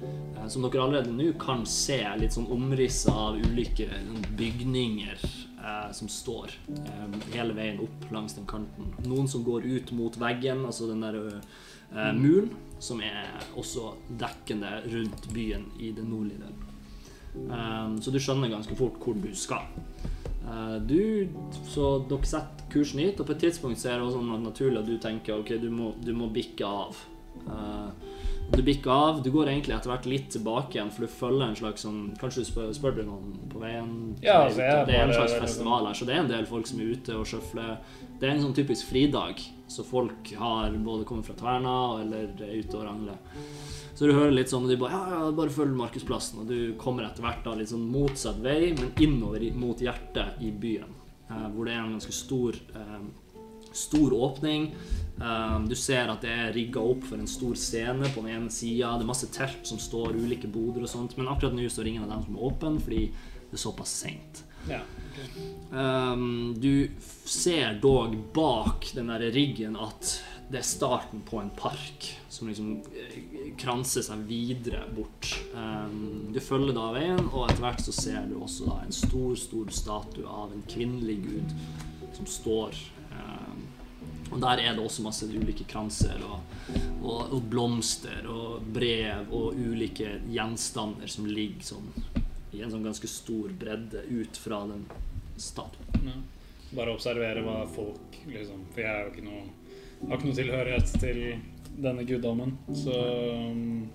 Eh, 0.01 0.47
Som 0.47 0.63
dere 0.63 0.83
allerede 0.83 1.11
nå 1.11 1.33
kan 1.39 1.65
se 1.65 1.99
litt 2.17 2.33
sånn 2.33 2.47
omrisset 2.51 3.11
av 3.13 3.35
ulike 3.35 3.89
bygninger 4.37 5.19
eh, 5.65 5.91
som 5.91 6.09
står 6.11 6.53
eh, 6.75 7.17
hele 7.33 7.55
veien 7.57 7.81
opp 7.83 8.05
langs 8.13 8.37
den 8.37 8.47
kanten. 8.49 8.93
Noen 9.05 9.29
som 9.31 9.43
går 9.45 9.65
ut 9.65 9.91
mot 9.97 10.19
veggen, 10.21 10.65
altså 10.65 10.89
den 10.91 11.03
der 11.05 11.19
eh, 11.25 12.11
muren, 12.17 12.53
som 12.79 13.01
er 13.03 13.31
også 13.57 13.93
dekkende 14.19 14.81
rundt 14.91 15.29
byen 15.33 15.69
i 15.79 15.91
den 15.95 16.11
nordlige 16.13 16.43
delen. 16.43 16.65
Eh, 17.49 17.95
så 18.01 18.13
du 18.13 18.21
skjønner 18.21 18.53
ganske 18.53 18.77
fort 18.77 18.99
hvor 19.01 19.17
du 19.19 19.31
skal. 19.37 19.65
Eh, 20.45 20.77
du, 20.85 20.99
så 21.71 21.97
dere 22.09 22.29
setter 22.29 22.69
kursen 22.73 23.01
hit, 23.01 23.19
og 23.19 23.29
på 23.29 23.35
et 23.35 23.47
tidspunkt 23.47 23.81
så 23.81 23.93
er 23.93 23.99
det 23.99 24.09
også 24.09 24.41
naturlig 24.43 24.83
at 24.83 24.89
du 24.89 24.97
tenker 25.01 25.41
ok, 25.41 25.55
du 25.61 25.71
må, 25.73 25.93
du 26.01 26.13
må 26.17 26.29
bikke 26.33 26.67
av. 26.67 27.03
Du 28.51 28.61
bikker 28.63 28.91
av. 28.91 29.23
Du 29.23 29.31
går 29.33 29.49
egentlig 29.49 29.73
etter 29.75 29.91
hvert 29.91 30.07
litt 30.09 30.27
tilbake 30.33 30.77
igjen, 30.77 30.91
for 30.93 31.05
du 31.05 31.11
følger 31.11 31.47
en 31.47 31.57
slags 31.57 31.85
sånn 31.85 32.01
Kanskje 32.21 32.43
du 32.43 32.49
spør, 32.49 32.71
spør 32.77 32.95
du 32.99 33.03
noen 33.07 33.33
på 33.51 33.61
veien? 33.61 33.89
Ja, 34.23 34.43
altså, 34.45 34.61
jeg. 34.63 34.85
Det 34.89 34.95
er 34.95 35.07
en 35.07 35.15
slags 35.15 35.35
festival 35.41 35.89
her, 35.89 35.97
så 35.97 36.07
det 36.07 36.15
er 36.15 36.23
en 36.23 36.31
del 36.31 36.47
folk 36.49 36.69
som 36.69 36.81
er 36.81 36.93
ute 36.93 37.17
og 37.17 37.27
sjøfler. 37.29 37.75
Det 38.19 38.27
er 38.27 38.35
en 38.35 38.43
sånn 38.45 38.57
typisk 38.57 38.91
fridag, 38.91 39.41
så 39.71 39.85
folk 39.87 40.31
har 40.39 40.77
både 40.85 41.07
kommet 41.09 41.27
fra 41.27 41.37
Tverna 41.39 41.75
eller 42.03 42.29
er 42.45 42.61
ute 42.61 42.77
og 42.77 42.85
rangler. 42.85 43.41
Så 43.95 44.07
du 44.07 44.13
hører 44.13 44.33
litt 44.35 44.51
sånn, 44.51 44.67
og 44.67 44.71
de 44.71 44.79
bare 44.79 44.93
ja, 44.93 45.03
ja, 45.15 45.33
bare 45.35 45.53
følg 45.55 45.75
markedsplassen, 45.79 46.43
og 46.43 46.49
du 46.51 46.75
kommer 46.79 47.07
etter 47.07 47.23
hvert 47.25 47.45
da 47.45 47.55
litt 47.55 47.71
sånn 47.71 47.85
motsatt 47.89 48.41
vei, 48.43 48.73
men 48.75 48.91
innover 49.01 49.45
mot 49.55 49.79
hjertet 49.81 50.41
i 50.43 50.51
byen, 50.51 50.91
eh, 51.29 51.45
hvor 51.55 51.67
det 51.67 51.77
er 51.77 51.83
en 51.83 51.95
ganske 51.95 52.15
stor 52.15 52.59
eh, 52.75 52.97
stor 53.75 54.13
åpning. 54.13 54.71
Um, 55.15 55.67
du 55.69 55.75
ser 55.79 56.09
at 56.11 56.25
det 56.25 56.31
er 56.33 56.51
rigga 56.55 56.81
opp 56.83 57.05
for 57.07 57.19
en 57.19 57.29
stor 57.29 57.55
scene 57.59 58.09
på 58.11 58.23
den 58.25 58.33
ene 58.35 58.51
sida. 58.51 58.95
Det 58.97 59.05
er 59.05 59.11
masse 59.13 59.29
telt 59.31 59.67
som 59.67 59.79
står, 59.79 60.17
ulike 60.17 60.49
boder 60.51 60.83
og 60.83 60.91
sånt. 60.91 61.15
Men 61.19 61.31
akkurat 61.31 61.55
nå 61.55 61.69
står 61.71 61.91
ingen 61.91 62.03
av 62.07 62.11
dem 62.17 62.27
som 62.27 62.35
er 62.35 62.45
åpen, 62.49 62.81
fordi 62.83 63.07
det 63.45 63.55
er 63.55 63.63
såpass 63.63 63.95
seint. 64.03 64.43
Ja. 64.67 64.81
Um, 65.71 66.55
du 66.59 66.89
ser 67.29 67.77
dog 67.81 68.15
bak 68.35 68.89
den 68.95 69.11
der 69.13 69.29
riggen 69.31 69.77
at 69.79 70.17
det 70.49 70.59
er 70.59 70.67
starten 70.67 71.23
på 71.25 71.39
en 71.41 71.49
park 71.57 72.05
som 72.29 72.49
liksom 72.49 72.75
eh, 72.93 73.53
kranser 73.57 74.03
seg 74.05 74.25
videre 74.29 74.83
bort. 74.93 75.31
Um, 75.55 76.27
du 76.33 76.41
følger 76.43 76.75
da 76.75 76.91
veien, 76.93 77.23
og 77.31 77.47
etter 77.47 77.63
hvert 77.63 77.81
så 77.85 77.95
ser 77.95 78.27
du 78.29 78.35
også 78.41 78.67
da 78.69 78.81
en 78.83 78.93
stor, 78.93 79.31
stor 79.39 79.71
statue 79.73 80.27
av 80.29 80.53
en 80.53 80.65
kvinnelig 80.69 81.17
gud 81.23 81.55
som 82.15 82.29
står 82.29 82.77
Og 84.35 84.41
der 84.43 84.59
er 84.65 84.75
det 84.75 84.83
også 84.83 85.05
masse 85.05 85.27
ulike 85.31 85.63
kranser 85.63 86.19
og, 86.27 86.41
og, 86.99 87.33
og 87.37 87.41
blomster 87.47 88.27
og 88.27 88.65
brev 88.75 89.31
og 89.31 89.55
ulike 89.55 90.17
gjenstander 90.27 91.07
som 91.07 91.29
ligger 91.29 91.63
sånn 91.71 91.87
i 92.55 92.61
en 92.63 92.71
sånn 92.71 92.83
ganske 92.83 93.07
stor 93.07 93.51
bredde 93.59 94.03
ut 94.11 94.37
fra 94.39 94.61
den 94.67 94.83
statuen. 95.39 96.07
Ja. 96.07 96.17
Bare 96.75 96.95
observere 96.95 97.43
hva 97.45 97.61
folk 97.71 98.15
liksom 98.25 98.63
For 98.73 98.83
jeg 98.83 98.91
er 98.91 99.05
jo 99.05 99.13
ikke 99.13 99.25
noe 99.27 99.43
har 100.05 100.17
ikke 100.17 100.29
noe 100.29 100.37
tilhørighet 100.37 100.95
til 100.99 101.19
denne 101.81 102.03
guddommen. 102.07 102.55
Så 102.75 102.95
um, 102.95 103.85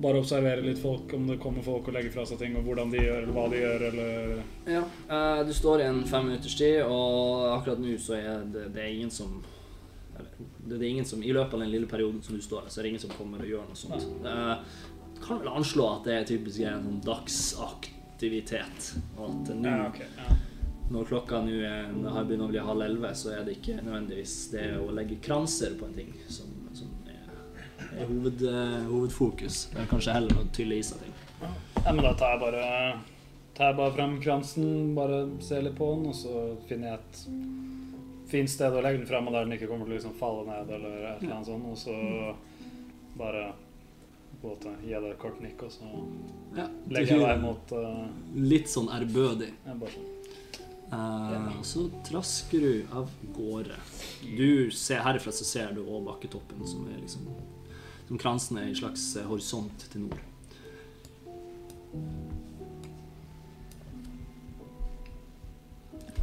bare 0.00 0.18
observere 0.22 0.62
litt 0.64 0.78
folk, 0.80 1.12
om 1.14 1.26
det 1.28 1.38
kommer 1.42 1.62
folk 1.62 1.88
og 1.90 1.94
legger 1.96 2.12
fra 2.14 2.24
seg 2.26 2.38
ting, 2.40 2.54
og 2.56 2.64
hvordan 2.64 2.90
de 2.92 3.02
gjør, 3.04 3.22
eller 3.22 3.34
hva 3.36 3.46
de 3.52 3.60
gjør, 3.60 3.84
eller 3.90 4.42
Ja, 4.72 4.82
eh, 5.16 5.40
du 5.46 5.52
står 5.56 5.80
i 5.82 5.88
en 5.90 6.02
fem 6.08 6.26
minutters 6.30 6.56
tid, 6.56 6.82
og 6.86 7.46
akkurat 7.58 7.80
nå 7.82 7.96
så 8.00 8.16
er 8.18 8.44
det, 8.52 8.66
det 8.74 8.82
er 8.84 8.92
ingen 8.94 9.10
som 9.12 9.42
eller, 10.16 10.30
Det 10.68 10.78
er 10.80 10.88
ingen 10.90 11.04
som, 11.08 11.22
I 11.22 11.32
løpet 11.32 11.54
av 11.54 11.60
den 11.64 11.70
lille 11.72 11.86
perioden 11.90 12.22
som 12.22 12.36
du 12.36 12.42
står 12.44 12.62
her, 12.66 12.70
så 12.72 12.80
er 12.80 12.82
det 12.88 12.92
ingen 12.94 13.04
som 13.06 13.14
kommer 13.16 13.40
og 13.44 13.48
gjør 13.50 13.66
noe 13.68 13.76
sånt. 13.76 14.06
Du 15.16 15.20
kan 15.26 15.40
vel 15.40 15.48
anslå 15.52 15.86
at 15.98 16.04
det 16.08 16.14
er 16.16 16.28
typisk 16.28 16.60
en 16.64 16.84
sånn 16.86 17.00
dagsaktivitet. 17.04 18.94
At 19.18 19.50
nå, 19.54 19.68
Ja, 19.68 19.88
okay. 19.88 20.06
Ja. 20.16 20.36
når 20.90 21.04
klokka 21.06 21.40
nå 21.44 22.10
har 22.10 22.24
begynt 22.24 22.42
å 22.46 22.48
bli 22.50 22.58
halv 22.58 22.82
elleve, 22.82 23.12
så 23.14 23.32
er 23.36 23.44
det 23.44 23.58
ikke 23.58 23.78
nødvendigvis 23.84 24.50
det 24.52 24.66
å 24.80 24.88
legge 24.96 25.20
kranser 25.22 25.76
på 25.78 25.86
en 25.86 25.94
ting 25.94 26.14
som 26.28 26.46
er, 27.96 28.06
hoved, 28.08 28.42
eh, 28.48 28.76
hovedfokus. 28.90 29.62
Det 29.72 29.82
er 29.82 29.88
kanskje 29.90 30.16
heller 30.16 30.42
å 30.42 30.46
tylle 30.54 30.78
i 30.80 30.84
seg 30.86 31.02
ting. 31.04 31.16
Ja, 31.40 31.92
men 31.92 32.02
da 32.04 32.12
tar 32.18 32.36
jeg 32.36 32.42
bare 32.44 32.66
tar 33.56 33.72
jeg 33.72 33.76
bare 33.76 33.94
frem 33.96 34.20
kransen, 34.24 34.94
bare 34.96 35.22
ser 35.44 35.64
litt 35.66 35.76
på 35.76 35.88
den, 35.94 36.06
og 36.12 36.16
så 36.16 36.44
finner 36.68 36.94
jeg 36.94 37.00
et 37.00 38.28
fint 38.30 38.50
sted 38.50 38.72
å 38.72 38.84
legge 38.84 39.02
den 39.02 39.08
frem, 39.10 39.26
og 39.26 39.34
der 39.36 39.48
den 39.48 39.56
ikke 39.56 39.68
kommer 39.68 39.88
til 39.88 39.96
å 39.96 39.98
liksom 39.98 40.14
falle 40.20 40.46
ned, 40.48 40.70
eller 40.76 41.02
et 41.10 41.24
eller 41.24 41.34
annet 41.36 41.50
sånt, 41.50 41.66
og 41.68 41.76
så 41.80 43.16
bare 43.20 43.50
gå 44.40 44.54
til, 44.62 44.78
gi 44.86 44.94
det 44.94 45.10
et 45.10 45.20
kort 45.20 45.42
nikk, 45.44 45.66
og 45.66 45.74
så 45.74 45.90
Ja, 46.56 46.68
legger 46.88 47.18
jeg 47.18 47.26
deg 47.26 47.42
mot 47.42 47.74
uh, 47.76 48.06
Litt 48.40 48.70
sånn 48.72 48.88
ærbødig. 48.94 49.50
ja, 49.66 49.74
bare 49.74 49.92
sånn. 49.96 50.08
Eh, 50.90 51.58
og 51.58 51.66
så 51.66 51.84
trasker 52.02 52.64
du 52.64 52.94
av 52.98 53.10
gårde. 53.36 53.76
Du 54.26 54.70
ser 54.74 55.04
Herifra 55.04 55.30
så 55.30 55.46
ser 55.46 55.74
du 55.76 55.84
òg 55.84 56.08
bakketoppen, 56.08 56.64
som 56.66 56.88
er 56.90 56.98
liksom 56.98 57.28
Som 58.10 58.18
kransen 58.18 58.58
er 58.58 58.66
i 58.66 58.74
slags 58.74 59.04
eh, 59.14 59.28
horisont 59.30 59.86
til 59.92 60.08
nord. 60.08 60.18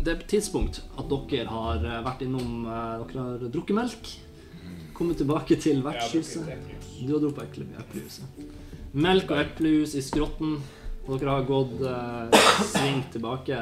Det 0.07 0.11
er 0.11 0.19
på 0.19 0.23
et 0.23 0.33
tidspunkt 0.35 0.81
at 0.99 1.13
dere 1.31 1.47
har 1.47 1.83
eh, 1.83 2.01
vært 2.03 2.25
innom 2.27 2.65
eh, 2.67 3.05
Dere 3.07 3.23
har 3.23 3.45
drukket 3.55 3.77
melk. 3.77 4.11
Kommet 4.97 5.21
tilbake 5.23 5.55
til 5.63 5.79
vertshuset. 5.85 6.47
Du 6.99 7.13
har 7.13 7.23
drukket 7.23 7.63
eplehuset. 7.79 8.43
Melk 8.91 9.31
og 9.31 9.41
eplejus 9.45 9.95
i 9.95 10.03
skrotten. 10.03 10.57
Og 11.07 11.21
dere 11.21 11.37
har 11.37 11.47
gått 11.47 11.79
eh, 11.87 12.39
svingt 12.67 13.13
tilbake 13.15 13.61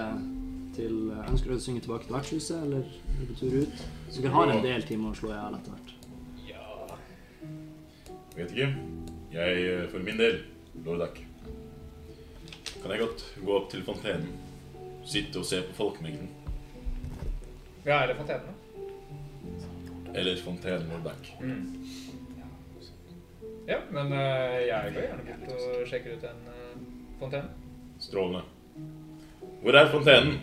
til 0.73 1.11
Ønsker 1.13 1.51
dere 1.51 1.59
å 1.61 1.61
synge 1.61 1.86
tilbake 1.86 2.07
til 2.07 2.17
vertshuset, 2.17 2.57
eller 2.65 2.89
er 2.89 3.30
på 3.30 3.38
tur 3.38 3.59
ut? 3.61 3.84
Så 4.09 4.23
dere 4.23 4.34
har 4.34 4.53
en 4.55 4.65
del 4.65 4.89
timer 4.89 5.13
å 5.13 5.19
slå 5.21 5.30
i 5.30 5.38
hjel 5.38 5.59
etter 5.59 5.76
hvert. 5.76 5.84
Vet 8.36 8.51
ikke. 8.51 8.67
Jeg, 9.31 9.61
eh, 9.63 9.89
for 9.91 10.03
min 10.03 10.17
del, 10.19 10.41
Lordak, 10.86 11.21
kan 12.81 12.91
jeg 12.91 12.99
godt 12.99 13.23
gå 13.45 13.53
opp 13.55 13.69
til 13.71 13.83
fontenen. 13.83 14.33
Sitte 15.05 15.39
og 15.39 15.45
se 15.45 15.61
på 15.63 15.75
folkemengden. 15.77 16.27
Ja, 17.86 18.01
eller 18.03 18.15
fontenene. 18.15 18.53
Eller 20.15 20.41
fontenen 20.43 20.89
Lordak. 20.91 21.29
Ja, 23.67 23.79
men 23.91 24.11
eh, 24.13 24.57
jeg 24.67 24.93
går 24.93 25.07
gjerne 25.07 25.23
bort 25.29 25.53
og 25.55 25.88
sjekker 25.89 26.17
ut 26.17 26.27
en 26.29 26.43
uh, 26.49 26.83
fontene. 27.19 27.71
Strålende. 27.99 28.43
Hvor 29.61 29.79
er 29.79 29.91
fontenen? 29.91 30.36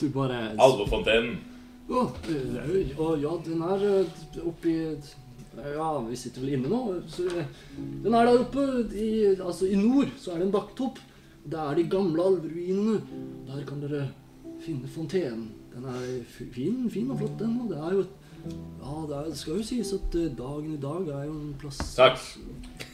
Du 0.00 0.08
bare 0.14 0.42
Alvefontenen. 0.60 1.38
Å, 1.88 2.02
oh, 2.04 3.14
ja, 3.16 3.30
den 3.46 3.62
er 3.64 3.84
eh, 3.88 4.18
oppi 4.44 4.74
Ja, 5.64 5.88
vi 6.06 6.16
sitter 6.16 6.44
vel 6.44 6.54
inne 6.56 6.70
nå. 6.70 6.80
Så 7.10 7.26
den 7.28 8.14
er 8.14 8.24
der 8.28 8.38
oppe 8.44 8.64
i, 8.94 9.10
altså, 9.34 9.66
i 9.66 9.74
nord. 9.78 10.12
Så 10.20 10.32
er 10.32 10.40
det 10.42 10.48
en 10.48 10.54
bakketopp. 10.54 10.98
Det 11.48 11.58
er 11.58 11.74
de 11.78 11.84
gamle 11.90 12.22
alveruinene. 12.22 13.00
Der 13.48 13.64
kan 13.66 13.80
dere 13.82 14.08
finne 14.64 14.88
fontenen. 14.88 15.48
Den 15.74 15.84
er 15.84 16.24
fin, 16.28 16.90
fin 16.90 17.10
og 17.10 17.18
flott, 17.18 17.36
den. 17.40 17.60
Og 17.64 17.70
det 17.70 17.78
er 17.78 17.92
jo 17.98 18.06
Ja, 18.48 18.92
det, 19.08 19.16
er, 19.16 19.24
det 19.28 19.38
skal 19.38 19.56
jo 19.58 19.64
sies 19.66 19.88
at 19.92 20.14
eh, 20.14 20.28
dagen 20.38 20.74
i 20.74 20.80
dag 20.80 21.08
er 21.10 21.24
jo 21.26 21.32
en 21.34 21.54
plass 21.58 21.78
Takk. 21.96 22.20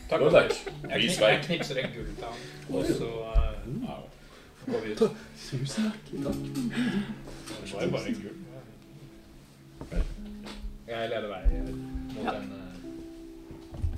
Takk. 0.08 0.22
og 0.24 0.32
takk. 0.32 0.54
Jeg, 0.88 1.10
jeg 1.20 1.40
knipser 1.44 1.80
en 1.82 1.92
gulltann, 1.94 2.40
og 2.70 2.84
så 2.88 3.10
eh, 3.28 3.66
ja, 3.84 3.98
går 4.64 4.86
vi 4.86 4.94
ut. 4.94 5.04
Tusen 5.44 5.84
hjertelig 5.84 6.24
takk. 6.24 6.40
Det 6.54 7.74
var 7.74 7.84
jo 7.84 7.90
bare 7.92 8.08
en 8.08 8.16
gull. 8.24 8.38
Jeg 10.88 11.12
leder 11.12 11.28
vei 11.28 11.42
Ja. 12.22 12.32
uh, 12.38 12.42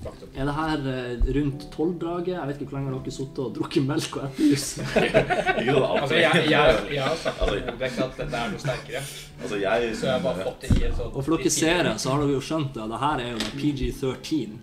vaktopp. 0.07 0.31
Er 0.37 0.45
det 0.49 0.55
her 0.57 0.87
uh, 0.87 1.27
rundt 1.37 1.67
tolvdraget? 1.75 2.33
Jeg 2.37 2.49
vet 2.51 2.61
ikke 2.62 2.71
hvor 2.73 2.79
lenge 2.79 2.93
dere 2.95 3.03
har 3.05 3.14
sittet 3.17 3.41
og 3.45 3.55
drukket 3.57 3.87
melk 3.89 4.17
og 4.17 4.25
eplejus. 4.31 4.67
Altså, 5.97 6.14
jeg, 6.14 6.45
jeg, 6.51 6.77
jeg 6.95 7.03
har 7.03 7.17
sagt 7.17 7.41
Altså- 7.43 8.05
at 8.07 8.21
dette 8.21 8.37
er 8.43 8.53
noe 8.53 8.62
sterkere, 8.62 9.03
Altså, 9.43 9.57
jeg 9.62 9.91
så 9.97 10.07
jeg 10.07 10.14
har 10.14 10.23
bare 10.25 10.45
fått 10.47 10.61
det 10.67 10.71
i 10.79 10.85
et 10.89 10.97
sånt 10.97 11.17
Og 11.17 11.25
for 11.27 11.37
dere 11.37 11.51
seere 11.53 11.97
så 11.99 12.12
har 12.14 12.23
dere 12.25 12.37
jo 12.37 12.45
skjønt 12.45 12.75
det. 12.77 12.87
Det 12.93 13.01
her 13.03 13.25
er 13.25 13.31
jo 13.33 13.39
PG-13. 13.61 14.57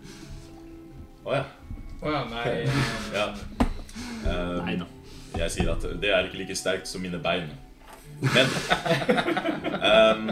Å 1.26 1.36
ja. 1.38 1.43
Å 2.04 2.12
ja, 2.18 2.24
nei 2.32 2.47
ja. 3.20 3.28
Uh, 4.24 4.58
nei 4.66 4.76
da. 4.80 4.88
Jeg 5.39 5.49
sier 5.54 5.70
at 5.74 5.86
det 6.01 6.10
er 6.14 6.28
ikke 6.28 6.39
like 6.43 6.56
sterkt 6.56 6.88
som 6.89 7.01
mine 7.04 7.20
bein. 7.24 7.47
Men 8.24 8.47
um, 9.84 10.28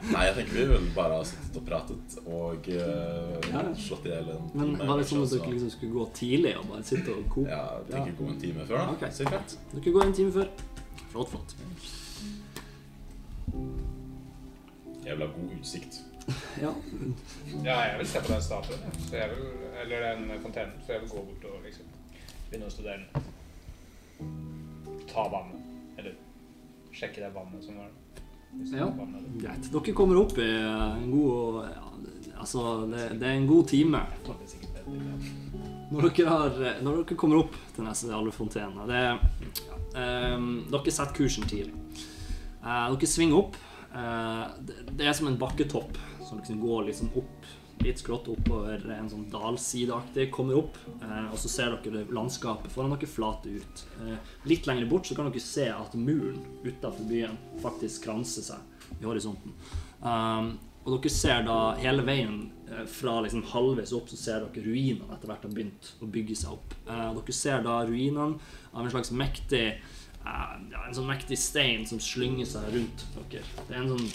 Nei, 0.00 0.22
jeg 0.26 0.34
tenker 0.38 0.54
vi 0.56 0.64
vil 0.70 0.86
bare 0.96 1.18
ha 1.18 1.24
sittet 1.28 1.56
og 1.60 1.64
pratet 1.66 2.14
og 2.24 2.68
uh, 2.72 3.48
Ja. 3.50 3.64
slått 3.76 4.06
i 4.08 4.12
hjel 4.14 4.30
en 4.32 4.46
Men 4.54 4.74
time, 4.74 4.88
var 4.88 5.00
det 5.00 5.06
sånn 5.10 5.24
at 5.26 5.34
dere 5.34 5.50
liksom 5.52 5.72
skulle 5.74 5.92
gå 5.92 6.06
tidlig 6.16 6.52
og 6.56 6.68
bare 6.70 6.86
sitte 6.88 7.14
og 7.14 7.26
koke? 7.34 7.48
Ja, 7.50 7.62
jeg 7.82 7.90
tenker 7.92 8.16
gå 8.20 8.28
en 8.32 8.40
time 8.44 8.66
før, 8.70 8.78
da. 8.80 8.94
Okay. 8.96 9.10
Sikkert. 9.18 9.56
Dere 9.74 9.94
går 9.98 10.06
en 10.06 10.16
time 10.20 10.32
før. 10.38 10.48
Flott, 11.12 11.34
flott. 11.34 11.56
Jævla 15.06 15.26
god 15.36 15.58
utsikt. 15.58 16.00
Ja. 16.62 16.70
Ja, 17.64 17.76
jeg 17.90 17.98
vil 17.98 18.06
se 18.06 18.20
på 18.22 18.32
den 18.32 18.42
statuen, 18.42 18.82
ja. 18.84 18.90
så 19.08 19.16
jeg 19.16 19.30
vil, 19.32 19.46
eller 19.82 20.04
den 20.04 20.42
fontenen, 20.42 20.76
så 20.86 20.92
jeg 20.92 21.00
vil 21.02 21.10
gå 21.10 21.22
bort 21.26 21.46
og 21.50 21.64
liksom 21.64 21.88
begynne 22.50 22.68
å 22.68 22.74
studere 22.74 23.00
den. 23.00 23.10
Ta 25.10 25.24
vannet. 25.32 25.64
Eller 25.98 26.14
sjekke 26.94 27.24
det 27.24 27.32
vannet 27.34 27.64
som 27.64 27.80
var 27.80 27.88
der. 27.90 27.99
Ja. 28.70 28.88
Greit. 29.40 29.70
Dere 29.72 29.94
kommer 29.96 30.18
opp 30.20 30.36
i 30.38 30.48
en 30.50 31.10
god 31.12 31.62
ja, 31.64 31.86
Altså, 32.40 32.86
det, 32.88 33.06
det 33.20 33.28
er 33.28 33.36
en 33.36 33.46
god 33.46 33.66
time 33.68 34.00
når 35.90 36.06
dere, 36.06 36.26
har, 36.30 36.56
når 36.82 37.00
dere 37.02 37.16
kommer 37.18 37.42
opp 37.42 37.56
til 37.74 37.84
neste 37.84 38.14
alvefontene. 38.14 38.86
Det 38.88 39.00
ja, 39.00 39.78
eh, 39.98 40.36
Dere 40.70 40.94
setter 40.94 41.16
kursen 41.16 41.48
tidlig. 41.50 41.74
Eh, 42.62 42.86
dere 42.94 43.10
svinger 43.10 43.40
opp. 43.40 43.58
Eh, 43.90 44.44
det, 44.66 44.76
det 44.94 45.08
er 45.08 45.16
som 45.18 45.30
en 45.30 45.38
bakketopp 45.40 45.98
som 46.22 46.38
liksom 46.38 46.60
går 46.62 46.86
liksom 46.90 47.10
opp 47.18 47.50
litt 47.84 48.00
skrått 48.00 48.28
oppover 48.30 48.82
en 48.94 49.08
sånn 49.10 49.26
dalsideaktig. 49.32 50.28
Kommer 50.34 50.58
opp, 50.60 50.78
eh, 51.00 51.26
og 51.30 51.38
så 51.40 51.50
ser 51.50 51.76
dere 51.84 52.06
landskapet 52.12 52.72
foran 52.72 52.94
dere 52.94 53.10
flate 53.10 53.52
ut. 53.60 53.84
Eh, 54.00 54.16
litt 54.48 54.66
lenger 54.68 54.88
bort 54.90 55.06
så 55.06 55.16
kan 55.16 55.30
dere 55.30 55.40
se 55.40 55.68
at 55.72 55.94
muren 55.94 56.40
utafor 56.64 57.08
byen 57.08 57.38
faktisk 57.62 58.04
kranser 58.04 58.42
seg 58.42 59.00
i 59.00 59.06
horisonten. 59.06 59.54
Um, 60.00 60.58
og 60.84 60.96
dere 60.96 61.12
ser 61.12 61.44
da 61.44 61.74
hele 61.80 62.04
veien 62.04 62.50
eh, 62.70 62.84
fra 62.88 63.20
liksom 63.24 63.44
halvveis 63.52 63.94
opp, 63.96 64.08
så 64.08 64.16
ser 64.16 64.46
dere 64.46 64.66
ruinene 64.66 65.08
etter 65.14 65.30
hvert 65.30 65.44
har 65.44 65.54
begynt 65.54 65.94
å 66.00 66.08
bygge 66.08 66.36
seg 66.36 66.56
opp. 66.56 66.76
Dere 66.86 67.36
ser 67.36 67.64
da 67.64 67.82
ruinene 67.88 68.40
av 68.72 68.84
en 68.84 68.92
slags 68.92 69.12
mektig 69.12 69.80
En 70.20 70.92
sånn 70.92 71.06
mektig 71.08 71.38
stein 71.40 71.86
som 71.88 71.96
slynger 71.96 72.44
seg 72.44 72.66
rundt 72.74 73.06
dere. 73.30 73.40
Det 73.40 73.72
er 73.72 73.78
en 73.80 73.94
sånn 73.94 74.10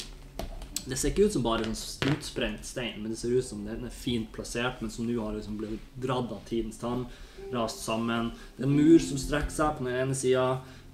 det 0.86 0.98
ser 0.98 1.10
ikke 1.10 1.26
ut 1.26 1.34
som 1.34 1.44
bare 1.46 1.66
en 1.66 1.74
utsprengt 2.12 2.66
stein, 2.66 3.02
men 3.02 3.10
det 3.12 3.18
ser 3.18 3.34
ut 3.34 3.46
som 3.46 3.64
den 3.66 3.88
er 3.88 3.94
fint 3.94 4.30
plassert, 4.34 4.82
men 4.82 4.92
som 4.94 5.08
nå 5.08 5.16
har 5.18 5.34
liksom 5.34 5.58
blitt 5.58 5.88
dratt 5.98 6.30
av 6.34 6.44
tidens 6.46 6.78
tann, 6.78 7.08
rast 7.54 7.82
sammen. 7.82 8.30
Det 8.56 8.66
er 8.66 8.70
en 8.70 8.78
mur 8.78 9.02
som 9.02 9.18
strekker 9.22 9.54
seg 9.56 9.80
på 9.80 9.88
den 9.88 9.98
ene 10.04 10.18
sida, 10.18 10.46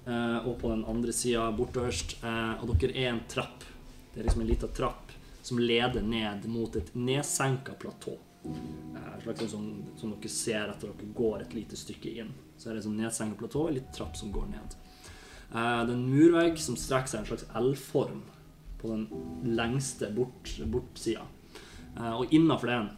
eh, 0.06 0.38
og 0.48 0.56
på 0.62 0.72
den 0.72 0.86
andre 0.88 1.12
sida 1.16 1.50
bortøverst. 1.58 2.16
Eh, 2.24 2.64
og 2.64 2.72
dere 2.72 2.96
er 3.04 3.12
en 3.12 3.22
trapp. 3.28 3.68
Det 4.14 4.22
er 4.22 4.28
liksom 4.30 4.46
en 4.46 4.52
liten 4.54 4.74
trapp 4.80 5.12
som 5.42 5.60
leder 5.60 6.02
ned 6.02 6.48
mot 6.48 6.76
et 6.76 6.94
nedsenka 6.96 7.76
platå. 7.76 8.16
Slik 9.22 9.38
slags 9.38 9.52
sånn 9.52 9.70
som 10.00 10.16
dere 10.16 10.32
ser 10.32 10.72
etter 10.72 10.88
dere 10.88 11.14
går 11.14 11.44
et 11.44 11.56
lite 11.58 11.76
stykke 11.76 12.16
inn. 12.22 12.32
Så 12.56 12.70
er 12.70 12.78
det 12.78 12.86
sånn 12.86 12.96
nedsenka 12.96 13.36
platå, 13.44 13.68
en 13.68 13.76
liten 13.76 13.92
trapp 13.94 14.16
som 14.16 14.32
går 14.32 14.48
ned. 14.56 14.76
Eh, 15.52 15.80
det 15.84 15.90
er 15.92 15.98
en 15.98 16.08
murvegg 16.08 16.56
som 16.56 16.80
strekker 16.80 17.12
seg 17.12 17.20
i 17.20 17.26
en 17.26 17.34
slags 17.34 17.50
L-form 17.60 18.22
på 18.82 18.90
den 18.90 19.54
lengste 19.56 20.10
bort, 20.14 20.56
bortsida. 20.66 21.24
Eh, 21.96 22.12
og 22.12 22.34
innafor 22.34 22.72
den 22.72 22.90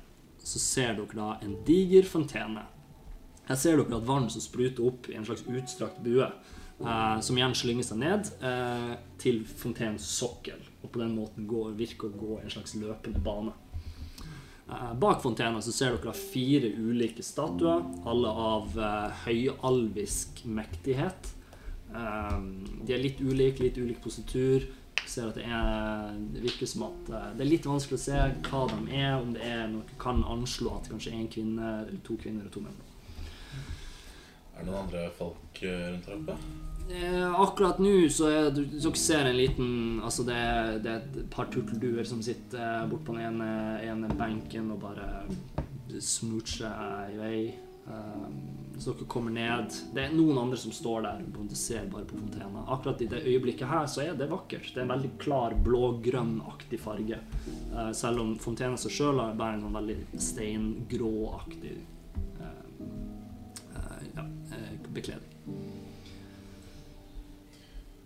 så 0.44 0.60
ser 0.60 0.96
dere 0.98 1.16
da 1.16 1.28
en 1.44 1.56
diger 1.66 2.06
fontene. 2.08 2.66
Her 3.48 3.60
ser 3.60 3.76
dere 3.80 3.98
at 3.98 4.06
vann 4.08 4.30
som 4.32 4.42
spruter 4.44 4.86
opp 4.88 5.08
i 5.10 5.16
en 5.18 5.26
slags 5.26 5.44
utstrakt 5.48 6.00
bue, 6.04 6.28
eh, 6.80 7.18
som 7.20 7.38
igjen 7.38 7.56
slynger 7.56 7.88
seg 7.88 8.00
ned 8.00 8.30
eh, 8.44 8.94
til 9.20 9.42
fontenens 9.48 10.06
sokkel, 10.08 10.60
og 10.82 10.92
på 10.92 11.02
den 11.02 11.14
måten 11.16 11.48
går, 11.48 11.74
virker 11.76 12.10
å 12.10 12.18
gå 12.20 12.38
i 12.38 12.46
en 12.46 12.54
slags 12.56 12.76
løpende 12.80 13.20
bane. 13.24 13.54
Eh, 14.68 14.92
Bak 15.00 15.20
fontena 15.24 15.60
så 15.64 15.74
ser 15.76 15.96
dere 15.96 16.16
fire 16.16 16.72
ulike 16.76 17.24
statuer, 17.24 17.84
alle 18.08 18.36
av 18.48 18.78
eh, 18.80 19.24
høyalvisk 19.26 20.44
mektighet. 20.48 21.32
De 21.94 22.90
er 22.90 22.98
litt 22.98 23.20
ulike, 23.22 23.62
litt 23.62 23.76
ulik 23.78 24.00
positur. 24.02 24.64
Ser 25.06 25.28
at 25.28 25.36
det, 25.38 25.44
er, 25.44 26.14
det 26.34 26.42
virker 26.46 26.68
som 26.68 26.86
at 26.88 27.12
eh, 27.12 27.30
det 27.36 27.44
er 27.44 27.50
litt 27.50 27.68
vanskelig 27.68 28.00
å 28.00 28.04
se 28.04 28.20
hva 28.48 28.64
de 28.72 28.80
er, 28.96 29.14
om 29.18 29.34
det 29.36 29.44
er 29.46 29.66
noe 29.70 29.98
kan 30.00 30.24
anslå 30.24 30.72
at 30.78 30.90
kanskje 30.90 31.12
én 31.12 31.24
en 31.26 31.32
kvinne, 31.32 31.72
eller 31.84 32.02
to 32.06 32.16
kvinner 32.20 32.48
og 32.48 32.54
to 32.54 32.64
menn. 32.64 32.82
Er 34.54 34.62
det 34.62 34.68
noen 34.70 34.84
andre 34.84 35.08
folk 35.16 35.60
eh, 35.66 35.90
rundt 35.90 36.08
her 36.08 36.20
oppe? 36.20 36.38
Eh, 36.84 37.40
akkurat 37.40 37.78
nå 37.80 37.94
så 38.12 38.28
er 38.28 38.50
du, 38.52 38.60
dere 38.68 38.98
ser 39.00 39.24
en 39.24 39.38
liten 39.38 39.68
Altså 40.04 40.26
det 40.26 40.40
det 40.84 40.90
er 40.92 40.98
et 40.98 41.14
par 41.32 41.48
turtelduer 41.48 42.04
som 42.04 42.20
sitter 42.22 42.60
eh, 42.60 42.88
bort 42.90 43.06
på 43.06 43.16
den 43.16 43.24
ene, 43.30 43.48
ene 43.82 44.10
benken 44.18 44.68
og 44.74 44.82
bare 44.84 45.08
smoocher 46.02 47.10
i 47.12 47.16
vei. 47.18 47.38
Eh, 47.88 48.28
så 48.78 48.92
dere 48.92 49.06
kommer 49.06 49.30
ned 49.30 49.72
Det 49.94 50.02
er 50.02 50.14
noen 50.16 50.38
andre 50.38 50.56
som 50.58 50.72
står 50.74 51.04
der 51.04 51.24
og 51.38 51.52
ser 51.58 51.86
bare 51.92 52.06
på 52.08 52.18
fontena. 52.18 52.64
Akkurat 52.72 53.02
i 53.04 53.08
det 53.10 53.22
øyeblikket 53.22 53.68
her 53.70 53.86
så 53.90 54.02
er 54.04 54.16
det 54.18 54.30
vakkert. 54.30 54.70
Det 54.72 54.80
er 54.80 54.86
en 54.86 54.94
veldig 54.94 55.12
klar 55.20 55.54
blågrønnaktig 55.66 56.80
farge. 56.80 57.20
Eh, 57.74 57.92
selv 57.92 58.24
om 58.24 58.34
fontena 58.40 58.78
seg 58.80 58.94
sjøl 58.96 59.20
har 59.22 59.36
bare 59.38 59.58
en 59.58 59.66
sånn 59.66 59.78
veldig 59.78 59.98
steingråaktig 60.28 61.76
eh, 62.40 62.64
eh, 63.78 64.00
ja, 64.16 64.26
eh, 64.58 64.72
bekledning. 64.88 65.30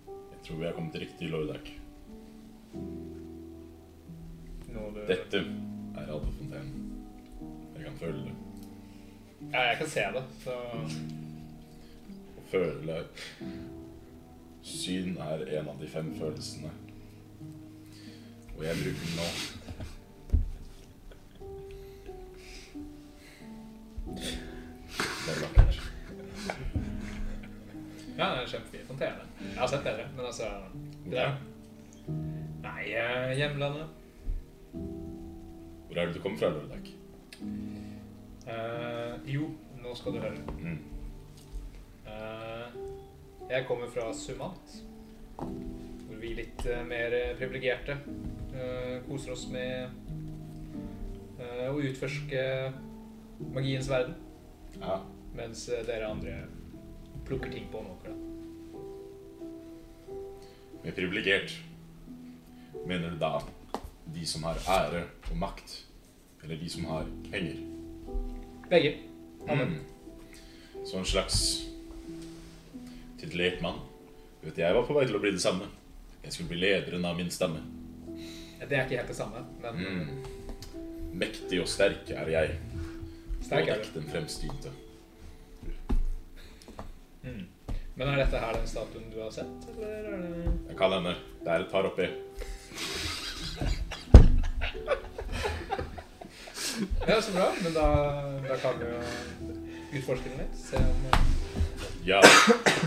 Jeg 0.09 0.45
tror 0.45 0.61
vi 0.61 0.69
har 0.69 0.77
kommet 0.77 1.01
riktig 1.01 1.31
Lordak. 1.31 1.73
Du 4.69 5.01
Dette 5.09 5.41
er 5.41 6.13
Alvefontenen. 6.13 6.85
Jeg 7.75 7.85
kan 7.85 7.99
føle 8.01 8.29
det. 8.29 8.48
Ja, 9.53 9.61
jeg 9.61 9.77
kan 9.79 9.89
se 9.89 10.01
det, 10.01 10.25
så 10.45 10.55
føle 12.51 12.99
Syn 14.63 15.17
er 15.17 15.45
en 15.59 15.69
av 15.69 15.79
de 15.81 15.89
fem 15.89 16.11
følelsene. 16.19 16.71
Og 18.59 18.65
jeg 18.65 18.77
bruker 18.83 19.05
den 19.05 19.17
nå. 19.17 19.29
Det 24.19 25.33
er 25.33 25.41
vakkert. 25.45 25.81
Ja, 28.19 28.25
det 28.25 28.37
er 28.37 28.43
en 28.43 28.53
kjempefin 28.53 28.87
fontene. 28.91 29.25
Jeg 29.41 29.59
har 29.61 29.73
sett 29.73 29.85
bedre, 29.89 30.09
men 30.17 30.27
altså 30.27 30.51
det 31.07 31.19
er, 31.25 31.37
Nei, 32.65 32.85
eh, 32.93 33.37
hjemlandet. 33.39 33.87
Hvor 34.73 35.97
er 35.97 36.07
det 36.07 36.15
du 36.15 36.21
kommer 36.21 36.39
fra, 36.39 36.49
Lordak? 36.53 36.93
Eh, 38.49 39.15
jo, 39.29 39.51
nå 39.83 39.95
skal 39.97 40.15
du 40.15 40.23
høre. 40.23 40.37
Mm. 40.61 40.79
Eh, 42.09 42.79
jeg 43.51 43.67
kommer 43.69 43.91
fra 43.93 44.09
Sumant, 44.17 44.77
hvor 45.37 46.17
vi 46.21 46.33
litt 46.37 46.65
uh, 46.67 46.81
mer 46.89 47.15
privilegerte 47.39 47.95
koser 49.07 49.33
oss 49.37 49.45
med 49.53 49.93
å 51.71 51.77
utforske 51.79 52.41
magiens 53.55 53.87
verden, 53.89 54.17
Ja. 54.81 54.99
mens 55.39 55.63
dere 55.87 56.09
andre 56.11 56.35
plukker 57.29 57.53
ting 57.55 57.71
på 57.71 57.85
da. 58.03 58.17
Med 60.83 60.97
privilegert 60.99 61.55
mener 62.85 63.15
du 63.15 63.19
da 63.23 63.39
de 64.13 64.27
som 64.27 64.43
har 64.43 64.59
ære 64.67 65.07
og 65.31 65.37
makt, 65.37 65.85
eller 66.43 66.57
de 66.57 66.69
som 66.69 66.91
har 66.91 67.07
penger? 67.31 67.78
Begge. 68.71 68.95
Mm. 69.49 69.79
Så 70.85 70.99
en 70.99 71.05
slags 71.05 71.67
titulert 73.21 73.63
mann. 73.63 73.81
Vet 74.43 74.59
jeg 74.59 74.75
var 74.75 74.87
på 74.87 74.95
vei 74.97 75.07
til 75.09 75.17
å 75.19 75.23
bli 75.23 75.33
det 75.35 75.43
samme. 75.43 75.69
Jeg 76.23 76.33
skulle 76.35 76.53
bli 76.53 76.61
lederen 76.63 77.05
av 77.09 77.17
min 77.17 77.31
stamme. 77.33 77.63
Det 78.59 78.75
er 78.77 78.85
ikke 78.85 78.99
helt 78.99 79.09
det 79.09 79.17
samme, 79.17 79.45
men 79.63 79.79
Mm. 79.79 80.25
Mektig 81.19 81.61
og 81.63 81.69
sterk 81.69 82.11
er 82.11 82.29
jeg. 82.29 82.59
sterk 83.43 83.69
er 83.69 83.81
du. 83.81 83.89
Og 83.89 83.95
den 83.95 84.11
fremstynte. 84.11 84.71
Mm. 87.23 87.47
Men 87.97 88.09
er 88.09 88.17
dette 88.17 88.39
her 88.39 88.53
den 88.53 88.67
statuen 88.69 89.11
du 89.11 89.21
har 89.23 89.31
sett, 89.31 89.65
eller 89.73 89.87
er 89.89 90.23
det 90.23 90.53
Jeg 90.69 90.77
kan 90.77 90.93
hende. 90.93 91.15
Det 91.45 91.49
er 91.49 91.61
et 91.65 91.71
par 91.71 91.89
oppi. 91.89 92.07
Ja, 97.09 97.21
så 97.23 97.33
bra. 97.33 97.49
Men 97.63 97.73
da, 97.75 97.87
da 98.49 98.57
kan 98.63 98.79
vi 98.81 98.85
jo 98.85 98.99
utforske 99.99 100.29
den 100.31 100.39
litt. 100.39 100.59
Se 100.59 100.77
om 100.77 101.07
Ja. 102.07 102.21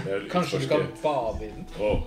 Jeg 0.06 0.22
vil 0.22 0.30
Kanskje 0.32 0.58
du 0.60 0.64
utforske 0.66 0.68
kan 0.68 0.88
bade 1.04 1.46
i 1.46 1.52
den. 1.56 1.66
Åh, 1.80 2.02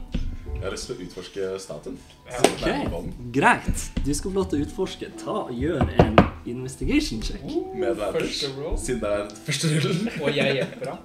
Jeg 0.55 0.63
har 0.63 0.71
lyst 0.73 0.87
til 0.87 0.97
å 0.97 1.05
utforske 1.07 1.49
staten. 1.61 1.97
Ok, 2.25 2.33
Se 2.33 2.51
om 2.51 2.57
det 2.65 2.75
er 2.75 2.91
noe. 2.91 3.13
Greit. 3.35 3.81
Du 4.07 4.15
skal 4.15 4.31
få 4.31 4.35
lov 4.39 4.47
til 4.51 4.61
å 4.63 4.67
utforske. 4.67 5.09
Ta 5.25 5.31
og 5.45 5.51
Gjør 5.53 5.83
en 6.05 6.19
investigation 6.47 7.23
check. 7.23 7.43
Med 7.75 7.89
advantage, 7.91 8.23
Første 8.31 8.53
roll. 8.61 8.79
siden 8.79 9.01
det 9.01 9.11
er 9.11 9.35
første 9.47 9.67
rullen. 9.75 10.09
Og 10.23 10.37
jeg 10.37 10.55
hjelper 10.61 10.91
ham. 10.91 10.99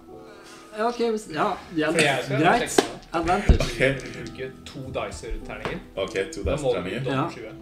Ja, 0.78 0.88
ok, 0.88 1.00
hvis, 1.12 1.26
ja, 1.34 1.48
ja, 1.76 1.90
For 1.92 2.00
jeg 2.00 2.24
skal 2.24 2.40
greit. 2.44 2.70
sjekke 2.70 2.84
det. 2.86 2.96
Advantage. 3.14 3.62
Ok, 3.66 3.80
Bruke 4.06 4.52
to 4.70 4.80
dicer-terninger. 4.96 5.80
ok, 5.98 6.14
to 6.34 6.44
Da 6.44 6.52
dice 6.56 6.64
må 6.64 6.70
du 6.70 6.76
terninger. 6.80 7.04
dobbelt 7.04 7.18
Ja. 7.18 7.30
20. 7.30 7.56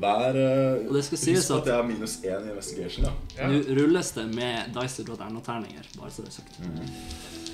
Hver 0.00 0.36
uh, 0.40 0.88
Og 0.88 0.94
det 0.96 1.04
skal 1.04 1.18
sies 1.20 1.38
Husk 1.38 1.50
at- 1.50 1.60
at 1.60 1.66
jeg 1.66 1.74
har 1.76 1.82
minus 1.88 2.14
én 2.24 2.46
i 2.46 2.50
investigation, 2.50 3.04
da. 3.04 3.10
Ja. 3.38 3.48
Nå 3.52 3.58
rulles 3.80 4.10
det 4.16 4.26
med 4.34 4.70
dicer.no-terninger, 4.82 5.82
bare 5.98 6.10
så 6.10 6.22
det 6.22 6.28
er 6.28 6.32
sagt. 6.32 6.60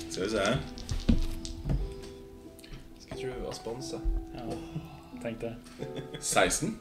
Skal 0.09 0.23
vi 0.23 0.29
se. 0.29 0.45
Skal 3.01 3.17
tro 3.17 3.27
vi 3.27 3.43
var 3.45 3.53
sponsa. 3.57 3.97
Ja, 4.35 4.45
tenkte 5.23 5.45
jeg. 5.51 5.55
16. 6.21 6.77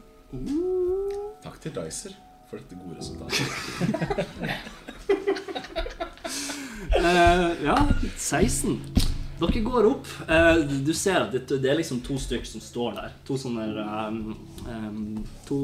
Takk 1.43 1.61
til 1.63 1.75
Dicer 1.77 2.15
for 2.51 2.57
dette 2.63 2.77
gode 2.79 2.97
resultatet. 3.01 3.47
uh, 6.97 7.65
ja, 7.69 7.77
16. 8.17 8.81
Dere 9.37 9.61
går 9.61 9.87
opp. 9.91 10.07
Eh, 10.29 10.59
du 10.87 10.93
ser 10.97 11.27
at 11.27 11.35
det, 11.35 11.69
er 11.69 11.77
liksom 11.77 12.01
to 12.05 12.17
stykker 12.21 12.49
som 12.49 12.63
står 12.65 12.95
der. 12.97 13.17
To 13.29 13.37
sånne 13.41 13.67
um, 13.85 15.19
To 15.49 15.59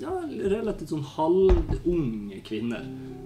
ja, 0.00 0.14
relativt 0.50 0.90
sånn 0.90 1.04
halvunge 1.14 2.40
kvinner. 2.46 2.82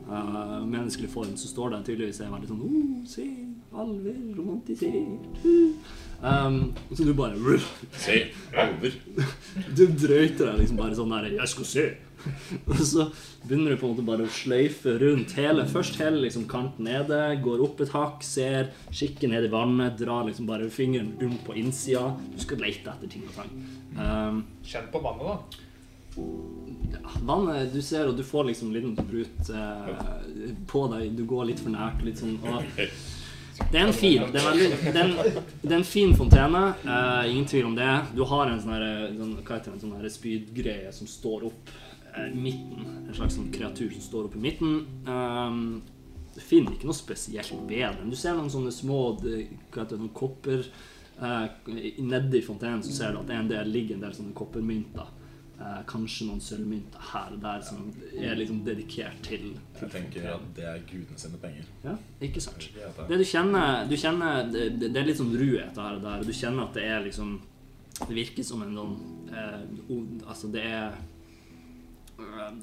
Uh, 0.08 0.60
menneskelig 0.68 1.08
form. 1.12 1.32
Så 1.40 1.48
står 1.48 1.72
der 1.72 1.86
tydeligvis 1.86 2.20
er 2.20 2.34
veldig 2.34 2.50
sånn 2.50 2.60
oh, 2.66 3.06
se, 3.08 3.24
alver, 3.72 4.18
romantisert. 4.36 5.40
Um, 6.18 6.60
så 6.92 7.06
du 7.06 7.14
bare 7.16 7.60
Se, 7.96 8.20
alver. 8.56 9.00
Du 9.78 9.86
drøyter 9.86 10.50
deg 10.50 10.60
liksom 10.60 10.80
bare 10.80 10.96
sånn 10.98 11.16
der 11.16 11.32
'Jeg 11.32 11.54
skal 11.54 11.72
se'. 11.72 11.88
Og 12.70 12.80
så 12.86 13.06
begynner 13.44 13.74
du 13.74 13.80
på 13.80 13.88
en 13.88 13.94
måte 13.94 14.06
bare 14.06 14.26
å 14.26 14.32
sløyfe 14.32 14.96
rundt 15.02 15.34
hele 15.38 15.66
Først 15.68 15.98
hele 16.02 16.22
liksom 16.24 16.48
kanten 16.50 16.88
nede, 16.88 17.20
går 17.44 17.62
opp 17.64 17.82
et 17.84 17.92
hakk, 17.94 18.24
ser, 18.26 18.72
kikker 18.90 19.32
ned 19.32 19.48
i 19.48 19.52
vannet, 19.52 19.98
drar 20.00 20.26
liksom 20.28 20.48
bare 20.48 20.70
fingeren 20.72 21.14
rundt 21.20 21.44
på 21.46 21.56
innsida. 21.58 22.10
Du 22.32 22.38
skal 22.42 22.62
lete 22.64 22.92
etter 22.92 23.12
ting 23.12 23.26
og 23.28 23.38
tang. 23.38 23.54
Um, 23.98 24.42
Kjenn 24.66 24.90
på 24.92 25.02
vannet, 25.04 25.26
da. 25.28 26.24
ja, 26.94 27.18
vannet 27.28 27.72
Du 27.74 27.80
ser, 27.82 28.08
og 28.08 28.16
du 28.18 28.24
får 28.26 28.50
liksom 28.50 28.72
litt 28.74 29.04
brut 29.10 29.52
uh, 29.52 29.92
på 30.70 30.88
deg. 30.94 31.12
Du 31.18 31.24
går 31.28 31.50
litt 31.52 31.62
for 31.62 31.74
nært. 31.74 32.02
Litt 32.06 32.20
sånn 32.22 32.38
og 32.42 32.64
det 33.72 33.78
er 33.78 33.88
en 33.88 33.92
fin 33.92 34.22
det 34.32 34.38
er 34.38 34.46
veldig, 34.46 34.68
det 34.84 35.00
er 35.00 35.04
en, 35.04 35.42
det 35.62 35.72
er 35.72 35.76
en 35.80 35.86
fin 35.86 36.14
fontene. 36.16 36.62
Uh, 36.84 37.24
ingen 37.28 37.46
tvil 37.48 37.66
om 37.68 37.74
det. 37.76 37.90
Du 38.16 38.22
har 38.28 38.48
en 38.48 38.60
sånn 38.62 38.74
her, 38.76 38.86
sånn, 39.18 39.80
sånn 39.82 40.10
spydgreie 40.14 40.92
som 40.94 41.10
står 41.10 41.48
opp 41.50 41.72
eh, 41.72 41.87
midten. 42.34 42.88
En 43.08 43.14
slags 43.16 43.38
sånn 43.38 43.52
kreatur 43.54 43.92
som 43.94 44.04
står 44.04 44.28
oppe 44.28 44.40
i 44.40 44.44
midten. 44.48 44.80
Um, 45.08 45.62
du 46.34 46.40
finner 46.44 46.74
ikke 46.74 46.88
noe 46.88 46.96
spesielt 46.96 47.54
ved 47.66 47.98
den. 47.98 48.12
Du 48.12 48.18
ser 48.18 48.36
noen 48.38 48.52
sånne 48.52 48.72
små 48.74 49.00
hva 49.18 49.36
heter 49.40 49.96
det, 49.96 50.00
noen 50.04 50.14
kopper 50.14 50.66
uh, 51.18 51.46
Nedi 51.66 52.42
fontenen 52.46 52.84
så 52.86 52.94
ser 52.94 53.14
du 53.14 53.22
at 53.22 53.32
en 53.34 53.48
del, 53.50 53.70
ligger 53.74 53.98
en 53.98 54.04
del 54.06 54.14
sånne 54.14 54.36
koppermynter. 54.38 55.14
Uh, 55.58 55.80
kanskje 55.90 56.28
noen 56.28 56.38
sølvmynter 56.38 57.02
her 57.08 57.32
og 57.34 57.40
der 57.42 57.62
som 57.66 57.88
er 58.14 58.36
liksom 58.38 58.60
dedikert 58.62 59.16
til 59.26 59.48
Jeg 59.80 59.88
tenker 59.90 60.28
at 60.30 60.44
det 60.54 60.68
er 60.70 60.84
gudene 60.86 61.18
sine 61.18 61.40
penger. 61.42 61.66
Ja, 61.82 61.96
ikke 62.22 62.42
sant? 62.44 62.68
Det 63.08 63.18
du 63.18 63.24
kjenner, 63.26 63.82
du 63.90 63.96
kjenner 63.98 64.46
det, 64.46 64.68
det 64.84 64.92
er 64.94 65.08
litt 65.08 65.18
sånn 65.18 65.34
ruhet 65.34 65.80
her 65.82 65.98
og 65.98 66.04
der. 66.06 66.22
Du 66.22 66.30
kjenner 66.30 66.68
at 66.68 66.78
det 66.78 66.86
er 66.86 67.02
liksom 67.08 67.40
Det 67.98 68.14
virker 68.14 68.46
som 68.46 68.62
en 68.62 68.78
sånn 68.78 68.94
uh, 69.34 70.30
Altså, 70.30 70.52
det 70.54 70.62
er 70.62 70.92
eh, 70.92 71.02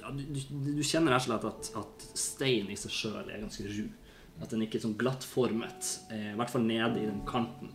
ja, 0.02 0.12
du, 0.16 0.24
du, 0.30 0.72
du 0.78 0.84
kjenner 0.86 1.16
rett 1.16 1.26
og 1.26 1.30
slett 1.30 1.48
at, 1.50 1.70
at 1.82 2.08
steinen 2.18 2.74
i 2.74 2.80
seg 2.80 2.94
sjøl 2.94 3.30
er 3.30 3.44
ganske 3.44 3.68
ru. 3.70 3.86
At 4.44 4.52
den 4.52 4.66
ikke 4.66 4.80
er 4.80 4.84
sånn 4.84 4.98
glattformet, 5.00 5.92
eh, 6.12 6.32
i 6.34 6.38
hvert 6.40 6.52
fall 6.52 6.66
nede 6.68 7.00
i 7.00 7.08
den 7.08 7.22
kanten. 7.28 7.72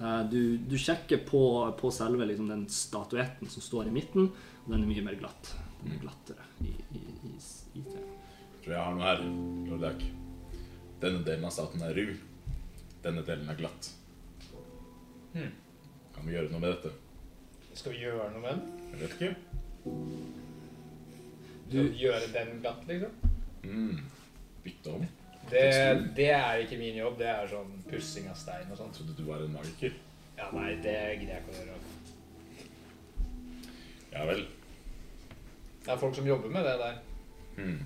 Eh, 0.00 0.22
du, 0.32 0.56
du 0.64 0.76
sjekker 0.80 1.20
på, 1.28 1.42
på 1.80 1.90
selve 1.92 2.28
liksom, 2.28 2.48
den 2.48 2.64
statuetten 2.72 3.50
som 3.52 3.64
står 3.64 3.90
i 3.90 3.94
midten, 3.94 4.30
og 4.64 4.72
den 4.72 4.86
er 4.86 4.90
mye 4.94 5.04
mer 5.10 5.18
glatt. 5.20 5.52
Den 5.82 5.96
er 5.96 6.02
glattere 6.02 6.48
i, 6.64 6.72
i, 6.96 7.04
i, 7.28 7.34
i 7.80 7.84
det. 7.84 8.06
Tror 8.60 8.74
jeg 8.74 8.80
har 8.80 8.96
noe 8.96 9.06
her, 9.06 9.22
Lordak. 9.68 10.02
Denne 11.00 11.22
delen 11.24 11.46
av 11.48 11.54
staten 11.56 11.84
er 11.84 11.96
ru. 11.96 12.10
Denne 13.04 13.24
delen 13.24 13.48
er 13.48 13.60
glatt. 13.60 13.92
Hmm. 15.32 15.52
Kan 16.12 16.26
vi 16.26 16.36
gjøre 16.36 16.52
noe 16.52 16.60
med 16.60 16.74
dette? 16.74 16.92
Skal 17.72 17.94
vi 17.94 18.02
gjøre 18.02 18.28
noe 18.34 18.42
med 18.44 18.52
den? 18.52 18.86
Jeg 18.90 19.02
vet 19.04 19.16
ikke. 19.16 20.48
Vi 21.70 21.84
gjøre 22.02 22.28
den 22.34 22.60
glatt, 22.62 22.84
liksom? 22.88 23.32
Mm. 23.64 23.98
Bytte 24.64 24.94
om. 24.96 25.06
Det, 25.50 25.64
det 26.16 26.30
er 26.30 26.60
ikke 26.62 26.78
min 26.78 26.96
jobb. 27.00 27.18
Det 27.18 27.26
er 27.30 27.48
sånn 27.50 27.70
pussing 27.90 28.28
av 28.30 28.36
stein 28.38 28.70
og 28.70 28.78
sånt. 28.78 28.94
trodde 28.96 29.16
du 29.18 29.24
var 29.26 29.42
en 29.44 29.52
magiker. 29.54 29.94
Ja, 30.38 30.48
nei, 30.54 30.74
det 30.82 30.96
gidder 31.20 31.34
jeg 31.34 31.42
ikke 31.42 31.54
å 31.54 31.60
gjøre. 31.60 31.78
Ja 34.12 34.24
vel. 34.26 34.44
Det 35.84 35.92
er 35.94 36.00
folk 36.00 36.14
som 36.18 36.26
jobber 36.28 36.48
med 36.52 36.64
det 36.66 36.76
der. 36.80 36.96
Mm. 37.56 37.80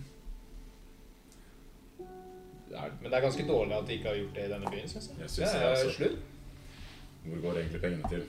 Det 2.68 2.76
er, 2.80 2.90
Men 3.00 3.10
det 3.10 3.16
er 3.18 3.20
ganske 3.26 3.46
dårlig 3.48 3.76
at 3.76 3.86
de 3.88 3.92
ikke 3.98 4.08
har 4.08 4.16
gjort 4.18 4.34
det 4.38 4.44
i 4.48 4.52
denne 4.52 4.70
byen, 4.72 4.88
syns 4.88 5.08
jeg. 5.10 5.18
Jeg 5.18 5.28
Det 5.28 5.30
synes 5.30 5.50
det, 5.52 5.60
er 5.62 5.68
altså. 5.68 5.92
slutt. 5.92 6.18
hvor 7.24 7.40
går 7.44 7.58
egentlig 7.60 7.80
pengene 7.80 8.08
til? 8.08 8.24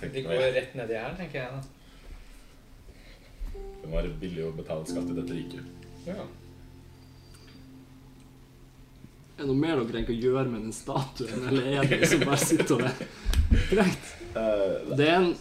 Tenk 0.00 0.14
De 0.14 0.22
går 0.22 0.42
rett 0.56 0.74
nedi 0.74 0.94
her, 0.98 1.16
tenker 1.16 1.40
jeg. 1.42 1.50
da. 1.52 1.60
Det 3.82 3.90
må 3.90 3.96
være 3.98 4.12
billig 4.22 4.44
å 4.46 4.52
betale 4.56 4.86
skatt 4.86 5.10
i 5.10 5.16
dette 5.18 5.34
riket. 5.34 5.90
Ja. 6.06 6.22
Er 9.32 9.42
det 9.42 9.48
noe 9.48 9.58
mer 9.58 9.80
dere 9.80 9.94
tenker 9.96 10.14
å 10.14 10.22
gjøre 10.22 10.48
med 10.52 10.66
den 10.68 10.74
statuen, 10.76 11.46
eller 11.48 11.68
er 11.72 11.86
det 11.88 11.98
liksom 12.04 12.22
bare 12.28 12.38
sitte 12.42 12.76
og 12.76 12.82
Greit. 13.72 14.10
Eh, 14.32 14.96
Det 14.96 15.06
er 15.08 15.16
en 15.18 15.32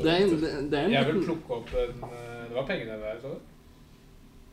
Det 0.00 0.10
er 0.10 0.24
en, 0.24 0.70
det 0.70 0.78
er 0.78 0.84
en 0.88 0.92
Jeg 0.94 1.06
vil 1.10 1.20
plukke 1.26 1.56
opp 1.58 1.68
en 1.74 2.04
eh, 2.08 2.44
Det 2.48 2.56
var 2.56 2.64
penger 2.66 2.88
der, 3.04 3.18
så 3.22 3.34
du? 3.34 3.38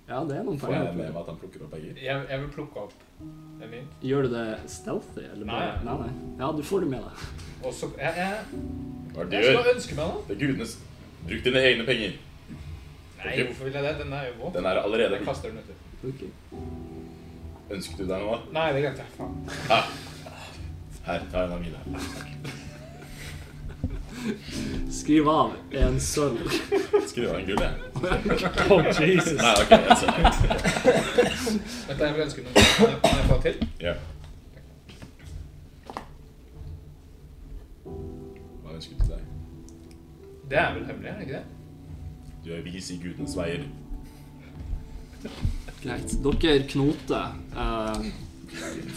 Ja, 0.08 0.20
det 0.24 0.38
er 0.38 0.44
noen 0.48 0.60
penger. 0.60 0.68
Får 0.68 0.86
jeg 0.88 0.98
med 0.98 1.10
meg 1.12 1.18
at 1.22 1.30
han 1.32 1.40
plukker 1.42 1.64
opp 1.66 1.72
penger? 1.76 1.98
Jeg, 2.00 2.28
jeg 2.32 2.42
vil 2.44 2.52
plukke 2.54 2.84
opp 2.86 2.94
en 3.26 3.72
mynt. 3.72 3.96
Gjør 4.08 4.28
du 4.28 4.30
det 4.36 4.44
stealthy? 4.72 5.24
Eller 5.34 5.50
bare, 5.50 5.72
Nei. 5.84 5.88
nei, 5.88 5.96
nei. 6.04 6.36
Ja, 6.40 6.52
du 6.56 6.62
får 6.64 6.86
det 6.86 6.92
med 6.94 7.04
deg. 7.08 7.26
Og 7.68 7.74
så 7.76 7.90
jeg, 7.98 8.14
jeg, 8.22 8.38
er 9.18 9.34
jeg 9.34 9.50
skal 9.50 9.72
ønske 9.74 9.98
meg 9.98 10.14
noe. 10.14 10.22
Det 10.30 10.38
er 10.38 10.42
gudenes 10.46 10.78
Bruk 11.28 11.44
dine 11.44 11.64
egne 11.72 11.84
penger. 11.90 12.16
Nei, 13.26 13.44
hvorfor 13.46 13.64
vil 13.66 13.74
jeg 13.74 13.84
det? 13.84 13.96
Den 14.04 14.14
er 14.14 14.28
jo 14.28 14.34
våt. 14.44 14.54
Den 14.54 14.66
er 14.66 14.82
allerede 14.82 15.16
Jeg 15.18 15.26
kaster 15.26 15.50
den 15.50 15.58
uti. 15.58 15.74
Okay. 16.08 16.30
Ønsket 17.72 17.98
du 17.98 18.06
deg 18.08 18.22
noe? 18.22 18.38
Nei, 18.56 18.68
det 18.76 18.82
glemte 18.86 19.02
jeg. 19.04 19.10
Faen. 19.18 19.34
Her, 21.08 21.26
ta 21.32 21.44
en 21.44 21.52
av 21.52 21.62
mine. 21.62 21.80
Skriv 24.92 25.30
av 25.30 25.54
en 25.72 26.00
sølv. 26.04 26.52
Skriv 27.08 27.30
av 27.30 27.40
en 27.40 27.46
gull, 27.48 27.62
jeg. 27.64 27.74
Oh, 28.72 28.84
Jesus. 28.86 29.40
Nei, 29.42 29.54
ok, 29.64 29.72
jeg 29.72 29.98
ser 29.98 30.10
Dette 31.88 31.98
er 31.98 32.14
vel 32.14 32.24
ønske 32.28 32.46
noe. 32.46 32.54
Kan 32.54 32.92
jeg, 32.92 33.00
kan 33.04 33.28
få 33.32 33.40
til? 33.46 33.56
Ja. 33.82 33.94
Hva 38.64 38.76
ønsker 38.76 38.94
du 38.94 39.06
til 39.06 39.14
deg? 39.16 39.24
Det 40.52 40.60
er 40.62 40.76
vel 40.76 40.86
hemmelig, 40.92 41.10
er 41.10 41.16
det 41.22 41.30
ikke 41.30 41.40
det? 41.40 41.57
Du 42.48 42.54
er 42.56 42.62
vis 42.64 42.94
i 42.94 42.96
gudens 43.02 43.34
veier. 43.36 43.66
Greit. 45.82 46.14
Dere 46.24 46.62
knoter, 46.72 47.34
eh, 47.60 48.06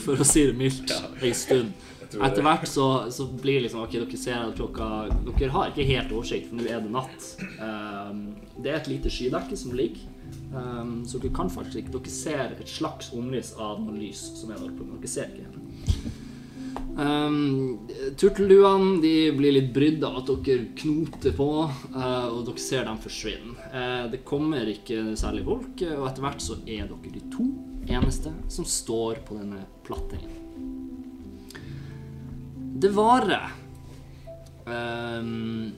for 0.05 0.23
å 0.23 0.27
si 0.27 0.45
det 0.47 0.55
mildt, 0.55 0.93
ei 1.19 1.33
stund. 1.35 1.73
Etter 2.11 2.47
hvert 2.47 2.69
så, 2.71 2.87
så 3.11 3.27
blir 3.27 3.59
det 3.59 3.65
liksom 3.69 3.83
Ok, 3.85 3.97
dere 3.97 4.19
ser 4.19 4.41
at 4.41 4.57
klokka 4.59 4.87
Dere 5.27 5.51
har 5.55 5.69
ikke 5.71 5.85
helt 5.87 6.15
oversikt, 6.15 6.49
for 6.51 6.59
nå 6.59 6.67
er 6.71 6.81
det 6.85 6.95
natt. 6.95 7.29
Eh, 7.43 8.15
det 8.63 8.71
er 8.71 8.79
et 8.79 8.93
lite 8.93 9.11
skydekke 9.11 9.59
som 9.59 9.75
ligger, 9.75 10.07
um, 10.55 11.01
så 11.03 11.19
dere 11.19 11.35
kan 11.35 11.51
faktisk 11.51 11.83
ikke 11.83 11.99
Dere 11.99 12.15
ser 12.21 12.55
et 12.55 12.71
slags 12.71 13.11
omriss 13.19 13.57
av 13.59 13.83
noe 13.83 13.99
lys 13.99 14.29
som 14.39 14.55
er 14.55 14.63
der 14.63 14.71
oppe, 14.71 14.87
men 14.87 15.03
dere 15.03 15.11
ser 15.11 15.35
ikke 15.35 15.51
helt. 15.51 16.20
Um, 17.01 17.89
Turtelduene 18.19 18.99
de 19.01 19.31
blir 19.33 19.55
litt 19.55 19.71
brydd 19.73 20.03
av 20.05 20.19
at 20.21 20.31
dere 20.45 20.67
knoter 20.77 21.33
på, 21.37 21.49
uh, 21.95 22.27
og 22.29 22.43
dere 22.49 22.61
ser 22.61 22.85
dem 22.85 22.99
forsvinne. 23.01 23.55
Uh, 23.73 24.05
det 24.13 24.21
kommer 24.29 24.69
ikke 24.69 25.15
særlig 25.19 25.47
folk, 25.47 25.85
og 25.95 26.05
etter 26.11 26.27
hvert 26.27 26.45
så 26.45 26.59
er 26.67 26.91
dere 26.91 27.15
de 27.15 27.23
to 27.33 27.47
eneste 27.89 28.35
som 28.53 28.69
står 28.69 29.23
på 29.25 29.39
denne 29.39 29.63
plattingen. 29.87 30.37
Det 32.81 32.93
varer 32.97 33.49
um, 34.67 35.71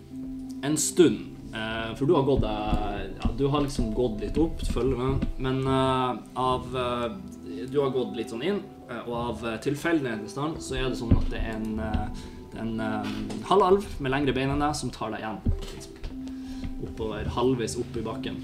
en 0.62 0.76
stund. 0.78 1.28
uh, 1.54 1.94
for 1.94 2.06
du 2.08 2.14
har 2.16 2.24
gått 2.24 2.44
ja, 2.48 3.30
Du 3.36 3.46
har 3.46 3.62
liksom 3.62 3.92
gått 3.94 4.20
litt 4.22 4.38
opp, 4.38 4.62
følger 4.72 4.96
med. 4.98 5.26
Men 5.38 5.66
av 5.68 6.66
Du 7.68 7.78
har 7.80 7.90
gått 7.94 8.16
litt 8.16 8.30
sånn 8.32 8.42
inn, 8.42 8.62
og 9.06 9.12
av 9.16 9.44
uh, 9.46 9.56
tilfeldighetens 9.62 10.36
navn 10.36 10.56
så 10.60 10.76
er 10.78 10.88
det 10.90 10.98
sånn 11.00 11.14
at 11.16 11.28
det 11.32 11.40
er 11.40 11.54
en, 11.56 11.78
eh, 11.80 12.24
en 12.60 12.72
eh, 12.82 13.12
halvalv 13.48 13.86
med 14.02 14.12
lengre 14.12 14.34
bein 14.36 14.50
enn 14.52 14.60
deg 14.60 14.74
som 14.76 14.90
tar 14.92 15.14
deg 15.14 15.22
igjen. 15.22 15.38
tidspunkt. 15.70 16.10
Oppover, 16.82 17.30
halvveis 17.36 17.78
opp 17.80 17.96
i 17.96 18.04
bakken. 18.04 18.40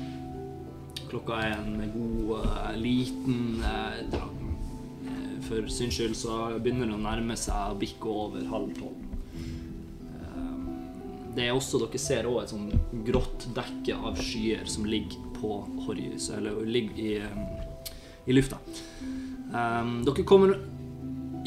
Klokka 1.08 1.40
er 1.40 1.56
en 1.56 1.82
god, 1.92 2.44
uh, 2.44 2.72
liten 2.76 3.62
uh, 3.64 3.96
ja, 4.12 4.26
eh, 5.08 5.36
For 5.46 5.68
syns 5.72 5.96
skyld 5.96 6.16
så 6.18 6.38
begynner 6.60 6.90
det 6.90 6.98
å 6.98 7.02
nærme 7.02 7.36
seg 7.38 7.72
å 7.72 7.78
bikke 7.80 8.12
over 8.12 8.44
halv 8.50 8.74
tolv. 8.76 9.04
Eh, 10.18 10.58
Det 11.36 11.46
er 11.46 11.54
også, 11.56 11.80
Dere 11.84 12.02
ser 12.02 12.28
også 12.28 12.42
et 12.42 12.52
sånn 12.54 13.04
grått 13.06 13.48
dekke 13.56 13.96
av 13.96 14.20
skyer 14.20 14.68
som 14.68 14.88
ligger 14.88 15.20
på 15.38 15.62
horisonten, 15.86 16.40
eller 16.40 16.66
ligger 16.66 16.98
i, 16.98 17.16
eh, 17.22 18.28
i 18.28 18.36
lufta. 18.36 18.58
Eh, 19.54 19.94
Dere 20.04 20.26
kommer 20.28 20.56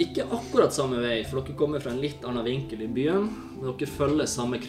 ikke 0.01 0.23
akkurat 0.33 0.73
samme 0.73 1.01
vei, 1.03 1.21
for 1.27 1.41
dere 1.41 1.57
kommer 1.57 1.81
fra 1.83 1.91
en 1.93 2.01
litt 2.01 2.23
annen 2.25 2.45
vinkel 2.47 2.85
i 2.85 2.89
byen. 2.89 3.27
Men 3.57 3.73
dere 3.73 3.89
følger 3.89 4.29
samme 4.29 4.59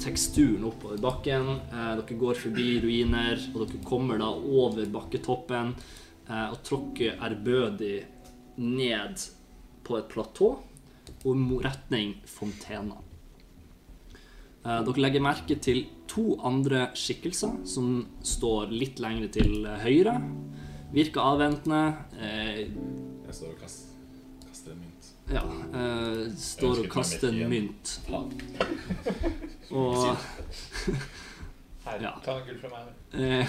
teksturen 0.00 0.64
oppover 0.66 1.02
bakken. 1.02 1.50
Eh, 1.70 1.92
dere 2.00 2.20
går 2.22 2.40
forbi 2.40 2.70
ruiner, 2.82 3.42
og 3.54 3.66
dere 3.66 3.82
kommer 3.86 4.20
da 4.22 4.30
over 4.30 4.88
bakketoppen 4.90 5.74
eh, 6.28 6.48
og 6.48 6.58
tråkker 6.66 7.20
ærbødig 7.20 8.00
ned 8.60 9.28
på 9.86 9.96
et 9.98 10.10
platå 10.10 10.50
og 11.26 11.54
retning 11.64 12.16
fontena. 12.28 12.98
Eh, 14.64 14.80
dere 14.88 15.04
legger 15.04 15.24
merke 15.24 15.56
til 15.62 15.84
to 16.10 16.34
andre 16.42 16.88
skikkelser 16.98 17.60
som 17.68 18.00
står 18.26 18.72
litt 18.74 18.98
lengre 19.02 19.30
til 19.32 19.68
høyre. 19.84 20.16
Virker 20.92 21.20
avventende. 21.20 21.94
Eh, 22.20 22.58
Jeg 23.26 23.34
står 23.34 23.46
og 23.54 23.60
kaster, 23.60 23.86
kaster 24.48 24.72
en 24.72 24.78
mynt. 24.80 25.10
ja, 25.30 25.42
eh, 25.78 26.32
står 26.36 26.78
og 26.84 26.88
kaster 26.90 27.28
en 27.28 27.48
mynt. 27.50 28.00
Og 29.70 29.96
Her, 31.84 32.00
Ja. 32.02 32.10
ta 32.24 32.34
noe 32.34 32.42
gull 32.46 32.58
fra 32.60 32.68
meg. 32.72 32.88
eh, 33.14 33.46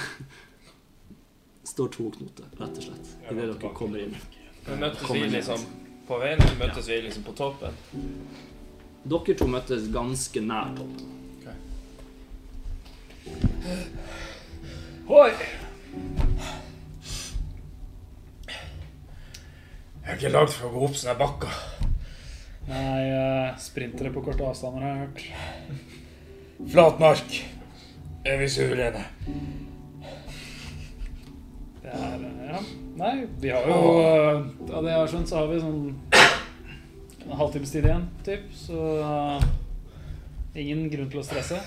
står 1.66 1.88
to 1.92 2.10
knoter, 2.14 2.46
rett 2.60 2.78
og 2.78 2.84
slett, 2.86 3.10
idet 3.32 3.48
dere 3.60 3.74
kommer 3.76 4.00
inn. 4.06 4.16
Men 4.68 4.80
møttes 4.86 5.10
vi 5.12 5.24
liksom 5.34 5.66
på 6.08 6.18
veien, 6.22 6.40
møttes 6.60 6.88
vi 6.88 7.02
liksom 7.02 7.24
på 7.26 7.34
toppen? 7.38 7.74
Dere 9.04 9.36
to 9.38 9.48
møttes 9.50 9.90
ganske 9.94 10.42
nær 10.46 10.76
toppen. 10.78 11.18
Hoi! 15.08 15.32
Jeg 20.02 20.10
er 20.10 20.18
ikke 20.18 20.32
lagd 20.34 20.54
for 20.56 20.68
å 20.68 20.74
gå 20.74 20.88
opp 20.88 20.96
sånne 20.98 21.14
bakker. 21.20 21.58
Nei, 22.72 23.02
eh, 23.06 23.52
sprintere 23.62 24.10
på 24.14 24.24
korte 24.26 24.46
avstander 24.48 24.82
har 24.82 24.96
jeg 24.96 25.02
hørt. 25.06 25.22
Flatmark 26.72 27.36
er 28.26 28.38
vi 28.42 28.48
suverene. 28.50 29.04
Det 31.82 31.94
er 31.94 32.28
Ja. 32.52 32.60
Nei, 32.98 33.26
vi 33.40 33.50
har 33.50 33.64
jo 33.64 33.78
eh, 34.02 34.74
Av 34.76 34.84
det 34.84 34.92
jeg 34.92 35.00
har 35.00 35.08
skjønt, 35.08 35.30
så 35.30 35.38
har 35.40 35.48
vi 35.48 35.60
sånn 35.62 35.96
en 37.22 37.38
halvtimes 37.38 37.72
tid 37.72 37.86
igjen, 37.86 38.10
typ. 38.26 38.50
Så 38.58 38.82
eh, 39.06 39.46
ingen 40.66 40.90
grunn 40.90 41.10
til 41.14 41.22
å 41.22 41.26
stresse. 41.26 41.62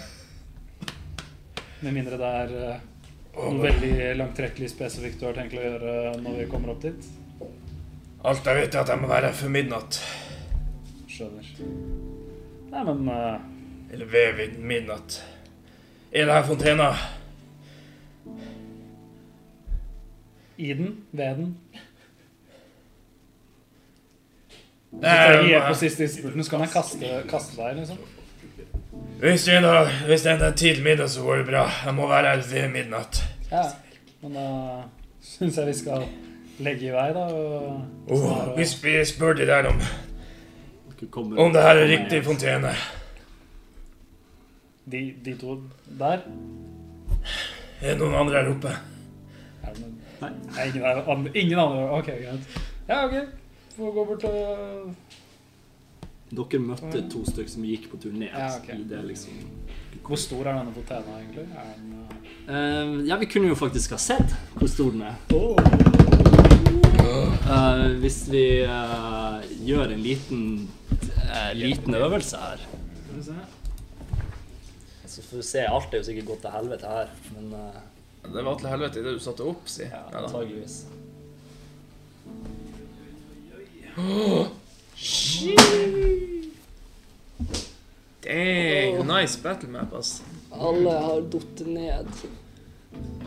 Med 1.80 1.94
mindre 1.94 2.18
det 2.18 2.32
er 2.42 2.80
noe 3.34 3.62
veldig 3.62 4.14
langtrekkelig 4.18 4.70
spesifikt 4.70 5.20
du 5.20 5.26
har 5.26 5.38
tenkt 5.38 5.54
å 5.58 5.62
gjøre 5.62 6.16
når 6.22 6.42
vi 6.42 6.50
kommer 6.50 6.74
opp 6.74 6.82
dit. 6.82 7.12
Alt 8.24 8.46
jeg 8.46 8.56
vet, 8.56 8.74
er 8.74 8.80
at 8.80 8.88
jeg 8.88 9.00
må 9.02 9.08
være 9.10 9.26
her 9.28 9.36
før 9.36 9.52
midnatt. 9.52 9.98
Skjønner. 11.12 11.50
Nei, 12.72 12.84
men 12.88 13.08
uh... 13.08 13.92
Eller 13.92 14.08
ved 14.10 14.32
vid- 14.38 14.56
midnatt. 14.58 15.18
Er 16.12 16.24
det 16.24 16.34
her 16.34 16.48
fontena? 16.48 16.94
i 20.56 20.72
den, 20.72 20.96
ved 21.12 21.34
den 21.34 21.56
Nei, 24.94 25.50
jeg 25.50 25.62
på 25.66 25.74
siste 25.74 26.04
innspurten, 26.06 26.44
så 26.46 26.50
kan 26.52 26.60
jeg 26.62 26.70
kaste, 26.70 27.08
kaste 27.26 27.56
deg, 27.58 27.80
liksom. 27.80 27.96
Hvis 29.18 29.46
det 29.48 29.56
er 29.58 29.88
hvis 30.06 30.22
det 30.22 30.34
er 30.38 30.52
til 30.54 30.82
middag, 30.84 31.10
så 31.10 31.24
går 31.24 31.40
det 31.42 31.46
bra. 31.48 31.64
Jeg 31.84 31.94
må 31.96 32.06
være 32.06 32.36
her 32.36 32.44
ved 32.52 32.68
midnatt. 32.70 33.24
Ja, 33.50 33.64
men 34.22 34.38
da 34.38 34.46
syns 35.22 35.58
jeg 35.58 35.66
vi 35.66 35.74
skal 35.80 36.06
legge 36.58 36.86
i 36.88 36.92
vei, 36.94 37.12
da. 37.16 37.24
Og, 37.32 37.80
Oh, 38.08 38.56
vi 38.56 38.62
sp- 38.68 38.84
vi 38.84 39.04
spør 39.04 39.32
de 39.34 39.46
der 39.46 39.66
om, 39.70 39.80
kommer 41.10 41.38
om 41.42 41.52
det 41.52 41.62
her 41.62 41.76
er 41.76 41.88
riktig 41.88 42.18
ned. 42.18 42.22
fontene. 42.24 42.74
De, 44.92 45.14
de 45.24 45.34
to 45.40 45.56
der? 45.98 46.20
Er 47.80 47.90
det 47.94 47.98
noen 47.98 48.14
andre 48.14 48.42
her 48.42 48.50
oppe? 48.52 48.68
Er 49.64 49.72
det 49.74 49.80
noen 49.80 50.00
Nei. 50.20 50.30
Nei, 50.56 50.66
ingen, 50.68 50.82
er- 50.84 51.08
an- 51.10 51.30
ingen 51.34 51.58
andre? 51.58 51.90
Ok, 51.90 52.06
greit. 52.06 52.60
Ja, 52.88 53.04
ok. 53.06 53.14
Får 53.76 53.92
gå 53.96 54.04
bort 54.04 54.24
og 54.24 54.94
Dere 56.34 56.58
møtte 56.60 57.02
to 57.12 57.24
stykker 57.26 57.50
som 57.50 57.62
gikk 57.66 57.90
på 57.92 57.96
turné. 58.02 58.28
Ja, 58.30 58.48
okay. 58.56 58.78
det 58.88 59.04
liksom 59.04 59.32
Hvor 60.04 60.16
stor 60.16 60.46
er 60.46 60.58
denne 60.58 60.72
fontena, 60.74 61.18
egentlig? 61.20 61.46
Er 61.54 61.74
den 61.76 61.92
uh... 63.00 63.08
Ja, 63.08 63.16
vi 63.16 63.26
kunne 63.26 63.48
jo 63.48 63.54
faktisk 63.54 63.90
ha 63.90 63.96
sett 63.98 64.34
hvor 64.54 64.68
stor 64.68 64.90
den 64.90 65.02
er. 65.02 66.13
Eh, 67.44 67.90
hvis 68.00 68.22
vi 68.32 68.64
uh, 68.64 69.42
gjør 69.66 69.92
en 69.92 70.00
liten, 70.00 70.68
uh, 71.28 71.52
liten 71.54 71.94
øvelse 71.94 72.36
her 72.40 72.62
Skal 72.64 73.16
vi 73.16 73.22
se. 73.26 73.34
Så 75.06 75.22
får 75.22 75.36
vi 75.36 75.42
se. 75.42 75.66
Alt 75.68 75.92
er 75.92 75.98
jo 76.00 76.06
sikkert 76.08 76.30
gått 76.30 76.42
til 76.46 76.54
helvete 76.54 76.86
her, 76.88 77.12
men 77.36 77.52
Det 78.24 78.44
var 78.44 78.58
til 78.58 78.68
helvete 78.72 79.00
i 79.00 79.04
det 79.04 79.12
du 79.14 79.20
satte 79.22 79.44
opp, 79.44 79.68
si. 79.68 79.84
ja, 79.84 80.02
antageligvis. 80.16 80.76
Dang, 88.24 89.06
nice 89.06 89.38
battle 89.42 89.68
map, 89.68 89.92
ass. 89.94 90.22
Alle 90.50 90.90
har 91.06 91.20
datt 91.30 91.66
ned. 91.68 92.08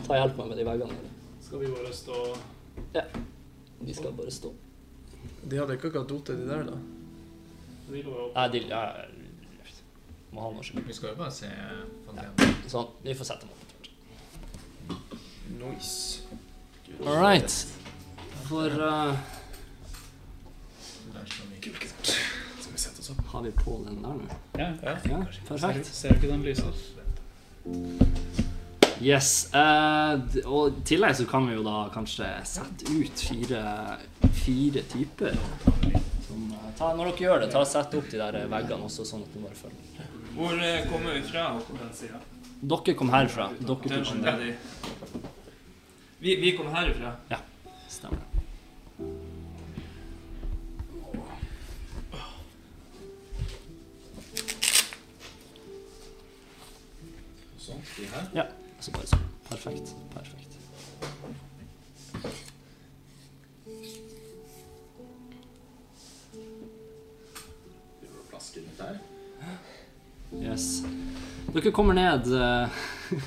Ta 0.08 0.18
hjelp 0.18 0.36
meg 0.42 0.48
med 0.50 0.58
de 0.58 0.66
veggene. 0.68 0.98
Skal 1.46 1.62
vi 1.62 1.68
bare 1.72 1.94
stå 1.96 2.16
Vi 3.80 3.94
skal 3.94 4.14
bare 4.18 4.32
stå. 4.32 4.54
De 5.44 5.58
hadde 5.58 5.78
ikke 5.78 5.88
akkurat 5.92 6.10
dotet, 6.10 6.40
de 6.40 6.48
der, 6.50 6.64
da. 6.68 6.78
Opp. 7.88 8.34
Nei, 8.36 8.48
de 8.52 8.62
ja, 8.68 8.82
Må 10.36 10.44
ha 10.44 10.50
noe 10.52 10.66
skyld. 10.66 10.84
Vi 10.90 10.96
skal 10.98 11.14
jo 11.14 11.20
bare 11.22 11.32
se 11.32 11.52
fontenen. 12.08 12.58
Sånn. 12.68 12.90
Vi 13.06 13.16
får 13.16 13.30
sette 13.30 13.48
dem 13.48 13.54
opp. 13.54 13.64
Nice. 15.62 16.26
All 17.06 17.16
right. 17.22 17.56
For 18.50 18.76
uh, 18.82 19.16
Skal 21.08 22.74
vi 22.74 22.80
sette 22.80 23.00
oss 23.00 23.10
opp? 23.16 23.24
har 23.32 23.42
vi 23.48 23.52
på 23.52 23.80
den 23.88 24.04
der 24.04 24.20
nå? 24.20 24.38
Ja. 24.60 24.70
Ja. 24.84 24.98
Ja, 25.06 25.24
perfekt. 25.48 25.86
ser 25.86 26.10
du 26.10 26.16
ikke 26.16 26.34
den 26.34 26.44
lyser? 26.44 26.74
Yes. 29.02 29.54
eh, 29.54 30.14
og 30.50 30.80
i 30.80 30.84
tillegg 30.90 31.16
så 31.20 31.26
kan 31.30 31.46
vi 31.48 31.54
jo 31.58 31.64
da 31.66 31.84
kanskje 31.94 32.28
sette 32.50 32.90
ut 32.90 33.22
fire, 33.30 33.64
fire 34.44 34.84
typer. 34.90 35.38
Som, 36.28 36.48
eh, 36.52 36.72
ta, 36.80 36.94
når 36.98 37.12
dere 37.12 37.26
gjør 37.28 37.44
det, 37.46 37.52
ta 37.54 37.62
sett 37.66 37.94
opp 38.00 38.10
de 38.10 38.18
der 38.22 38.40
veggene 38.50 38.90
også, 38.90 39.06
sånn 39.06 39.24
at 39.28 39.36
du 39.36 39.44
bare 39.44 39.60
følger. 39.60 40.10
Hvor 40.38 40.58
eh, 40.64 40.88
kommer 40.90 41.14
vi 41.18 41.22
fra? 41.30 41.46
På 41.68 41.78
den 41.78 41.94
sida. 41.98 42.20
Dere 42.62 42.98
kom 42.98 43.14
herfra. 43.14 43.52
Dere 43.60 44.02
kom 44.04 44.24
der. 44.26 44.32
Daddy. 44.32 44.56
Vi, 46.20 46.56
kom 46.58 46.74
herfra? 46.74 47.14
Ja, 47.30 47.38
Stemmer. 47.88 48.26
Sånn. 57.62 57.82
De 57.98 58.08
her. 58.12 58.28
Ja, 58.38 58.46
så 58.88 58.96
bare 58.96 59.10
sånn. 59.12 59.24
Perfekt. 59.50 59.96
Perfekt. 60.16 60.44
Her. 68.78 68.98
Yes. 70.40 70.84
Dere 71.52 71.72
kommer 71.76 71.98
ned 71.98 72.28
eh, 72.32 72.68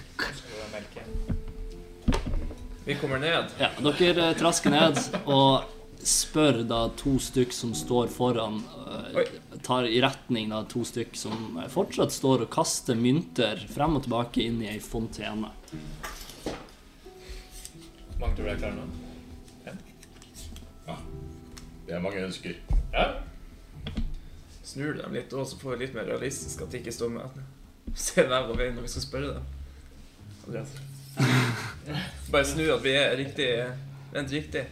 Vi 2.87 2.97
kommer 3.01 3.19
ned. 3.21 3.53
Ja, 3.61 3.69
dere 3.83 4.31
eh, 4.31 4.37
trasker 4.39 4.73
ned 4.73 5.01
og 5.25 5.67
spør 6.07 6.63
da 6.69 6.85
to 6.97 7.17
stykk 7.21 7.53
som 7.53 7.75
står 7.77 8.09
foran 8.13 8.61
uh, 8.87 9.21
Tar 9.67 9.85
i 9.89 10.01
retning 10.03 10.49
da 10.53 10.63
to 10.69 10.85
stykk 10.87 11.17
som 11.19 11.59
eh, 11.61 11.69
fortsatt 11.69 12.15
står 12.15 12.47
og 12.47 12.53
kaster 12.55 12.97
mynter 12.97 13.61
frem 13.71 13.99
og 13.99 14.07
tilbake 14.07 14.41
inn 14.47 14.63
i 14.65 14.71
ei 14.73 14.79
fontene. 14.81 15.51
Mange 18.21 18.37
tror 18.37 18.47
du 18.47 18.51
er 18.51 18.61
klare 18.63 18.79
nå? 18.79 18.89
Det 21.91 21.97
er 21.97 22.03
mange 22.03 22.23
ønsker. 22.23 22.55
Ja. 22.95 23.05
Snur 24.63 24.95
dem 24.95 25.15
litt 25.17 25.33
og 25.35 25.49
så 25.51 25.59
får 25.59 25.75
vi 25.75 25.85
litt 25.85 25.97
mer 25.99 26.07
realistisk 26.07 26.63
at 26.63 26.71
de 26.71 26.79
ikke 26.79 26.95
står 26.95 27.11
med 27.17 27.41
Se 27.99 28.23
der 28.23 28.47
og 28.47 28.55
veien 28.55 28.77
når 28.79 28.87
vi 28.87 28.93
skal 28.93 29.05
spørre 29.09 29.33
dem. 29.35 29.49
Andreas. 30.47 30.77
Bare 32.33 32.47
snu 32.47 32.63
at 32.71 32.85
vi 32.85 32.95
er 32.95 33.17
riktig 33.19 33.49
Vent 34.15 34.33
riktig. 34.35 34.65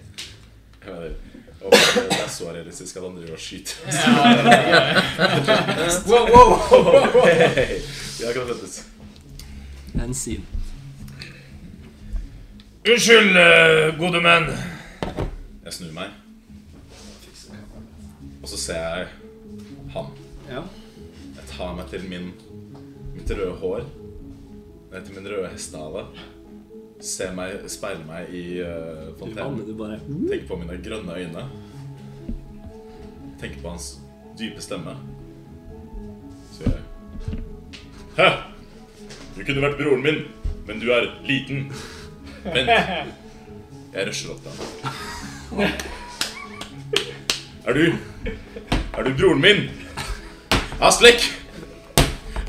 Mener, 0.93 1.17
og 1.59 1.73
det 1.73 2.19
er 2.19 2.29
så 2.31 2.53
realistisk 2.55 2.97
at 2.97 3.03
han 3.03 3.17
driver 3.17 3.33
og 3.35 3.43
skyter. 3.43 3.77
Wow, 6.07 6.25
wow! 6.35 6.49
Ja, 8.23 8.33
kan 8.33 8.49
det. 8.49 8.71
En 10.05 10.15
sin. 10.15 10.47
Unnskyld, 12.89 13.37
eh, 13.37 13.99
gode 13.99 14.21
menn. 14.23 14.47
Jeg 15.65 15.73
snur 15.77 15.93
meg. 15.93 16.15
Og 18.43 18.49
så 18.49 18.57
ser 18.57 18.79
jeg 18.81 19.09
han. 19.93 20.07
Ja. 20.49 20.63
Jeg 21.37 21.45
tar 21.51 21.75
meg 21.77 21.91
til 21.91 22.07
min 22.09 22.31
mitt 23.17 23.31
røde 23.35 23.57
hår. 23.61 23.85
Til 24.95 25.19
min 25.19 25.29
røde 25.29 25.51
hestehale. 25.53 26.07
Ser 27.01 27.31
meg, 27.37 27.63
speile 27.71 28.03
meg 28.09 28.33
i 28.35 28.59
uh, 28.59 29.15
fontenen. 29.19 29.61
Tenker 30.29 30.47
på 30.49 30.57
mine 30.59 30.79
grønne 30.83 31.15
øyne. 31.15 31.45
Tenk 33.39 33.61
på 33.63 33.71
hans 33.71 33.93
dype 34.39 34.63
stemme. 34.63 34.97
Så 36.57 36.67
jeg 36.67 36.81
Hæ! 38.19 38.29
Du 39.37 39.45
kunne 39.47 39.63
vært 39.63 39.79
broren 39.79 40.03
min, 40.03 40.19
men 40.67 40.81
du 40.83 40.91
er 40.91 41.07
liten. 41.27 41.69
Vent. 42.45 42.71
Jeg 43.95 44.09
rusher 44.09 44.31
opp 44.35 44.43
til 44.43 44.51
ham. 44.51 44.59
Er 47.67 47.73
du 47.73 47.85
Er 48.99 49.03
du 49.07 49.15
broren 49.15 49.41
min? 49.41 49.71
Aslek! 50.83 51.31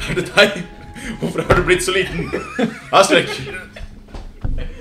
Er 0.10 0.14
det 0.18 0.26
deg? 0.36 0.64
Hvorfor 1.20 1.42
har 1.42 1.56
du 1.56 1.64
blitt 1.66 1.84
så 1.86 1.94
liten? 1.94 2.32
Aslek! 2.92 3.30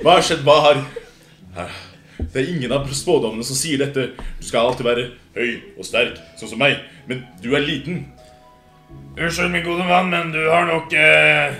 Hva 0.02 0.16
har 0.16 0.24
skjedd? 0.26 0.44
Hva 0.46 0.56
har 0.64 0.82
Det 2.18 2.42
er 2.42 2.50
ingen 2.52 2.72
av 2.74 2.86
spådommene 2.92 3.46
som 3.46 3.56
sier 3.58 3.80
dette. 3.82 4.10
Du 4.38 4.46
skal 4.46 4.68
alltid 4.68 4.86
være 4.86 5.04
høy 5.36 5.78
og 5.78 5.86
sterk, 5.86 6.18
sånn 6.38 6.52
som 6.52 6.62
meg. 6.62 6.80
Men 7.08 7.24
du 7.42 7.52
er 7.56 7.64
liten. 7.64 8.06
Unnskyld, 9.18 9.50
min 9.50 9.64
gode 9.66 9.86
mann, 9.88 10.10
men 10.10 10.32
du 10.34 10.40
har 10.50 10.66
nok 10.68 10.92
eh, 10.94 11.56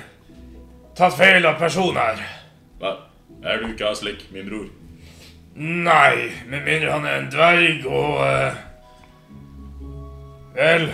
tatt 0.99 1.17
feil 1.19 1.47
av 1.47 1.59
person 1.61 1.97
her. 1.99 2.21
Hva? 2.79 2.95
Er 3.47 3.61
du 3.63 3.71
ikke 3.73 3.91
Aslek, 3.91 4.29
min 4.35 4.47
bror? 4.49 4.69
Nei, 5.59 6.31
med 6.47 6.63
mindre 6.63 6.93
han 6.95 7.07
er 7.07 7.17
en 7.19 7.31
dverg 7.33 7.87
og 7.91 8.21
eh, 8.23 8.65
Vel, 10.59 10.89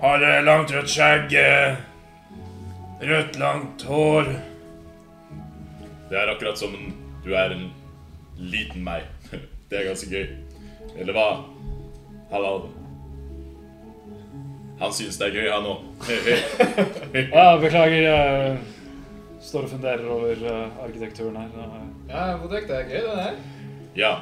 har 0.00 0.24
eh, 0.24 0.44
langt 0.44 0.72
rødt 0.72 0.90
skjegg, 0.92 1.32
eh, 1.32 1.76
rødt 3.08 3.36
langt 3.40 3.84
hår. 3.88 4.32
Det 6.08 6.16
er 6.18 6.30
akkurat 6.32 6.58
som 6.58 6.74
en, 6.74 6.92
du 7.24 7.32
er 7.36 7.52
en 7.56 7.68
liten 8.38 8.84
meg. 8.84 9.02
Det 9.68 9.76
er 9.82 9.88
ganske 9.90 10.08
gøy. 10.08 10.28
Eller 10.96 11.12
hva? 11.12 11.26
Halal. 12.30 12.62
Han 14.80 14.92
synes 14.94 15.18
det 15.18 15.26
er 15.28 15.34
gøy, 15.36 15.48
han 15.52 15.66
òg. 15.68 15.82
Ja, 17.34 17.44
beklager. 17.60 18.06
Jeg 18.08 18.56
står 19.44 19.66
og 19.66 19.70
funderer 19.74 20.06
over 20.10 20.30
eh, 20.52 20.78
arkitekturen 20.84 21.36
her. 21.36 21.50
Eh, 21.64 21.84
Ja, 22.08 22.24
Bodek, 22.40 22.64
det 22.68 22.76
er 22.78 22.88
gøy, 22.88 23.02
det 23.04 23.16
der. 23.18 23.34
Ja. 23.98 24.12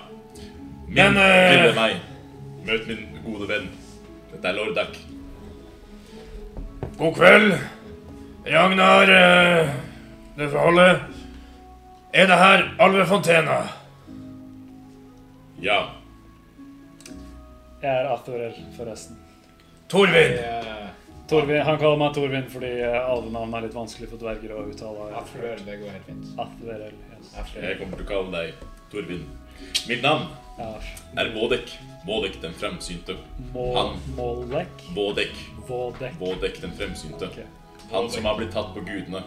Min 0.89 0.95
Men, 0.99 1.17
eh, 1.23 1.53
lille 1.55 1.75
meg. 1.77 1.97
Møt 2.67 2.89
min 2.91 3.05
gode 3.25 3.47
venn. 3.53 3.69
Dette 4.33 4.49
er 4.51 4.57
Lordak. 4.59 4.99
God 6.99 7.15
kveld. 7.21 7.55
Ragnar 8.47 9.13
eh, 9.21 9.71
Det 10.39 10.51
får 10.51 10.59
holde. 10.71 10.89
Er 12.17 12.27
det 12.31 12.37
her 12.41 12.63
Alvefontena? 12.81 13.57
Ja. 15.63 15.81
Jeg 17.83 17.91
er 17.93 18.09
Athorel, 18.15 18.55
forresten. 18.77 19.19
Torvin. 19.89 20.33
Eh, 20.41 20.87
Torvin, 21.29 21.61
han 21.67 21.77
kaller 21.79 22.01
meg 22.01 22.15
Torvin 22.17 22.49
fordi 22.51 22.71
alvenavn 22.87 23.55
er 23.59 23.67
litt 23.67 23.77
vanskelig 23.77 24.09
for 24.15 24.23
dverger 24.23 24.55
å 24.57 24.65
uttale. 24.71 25.11
Athorell, 25.21 25.61
det 25.67 25.77
går 25.83 25.93
helt 25.93 26.09
fint. 26.09 26.33
Athorel, 26.41 26.97
yes. 27.13 27.31
Aflør. 27.43 27.69
Jeg 27.69 27.79
kommer 27.83 28.01
til 28.01 28.07
å 28.07 28.11
kalle 28.15 28.35
deg 28.41 28.67
Torvin. 28.95 29.25
Mitt 29.89 30.03
navn 30.05 30.27
Ja. 30.59 30.73
er 31.21 31.33
Vådek. 31.37 31.77
Vådek 32.07 32.41
den 32.41 32.53
fremsynte. 32.57 33.17
Mål, 33.53 33.77
Han. 33.77 33.97
Målvek? 34.17 34.87
Vådek. 34.95 35.35
Vådek. 35.69 36.17
Vådek 36.21 36.61
den 36.63 36.73
fremsynte. 36.73 37.29
Okay. 37.29 37.45
Han 37.93 38.09
som 38.11 38.25
har 38.25 38.37
blitt 38.39 38.53
tatt 38.53 38.73
på 38.75 38.81
gudene. 38.81 39.23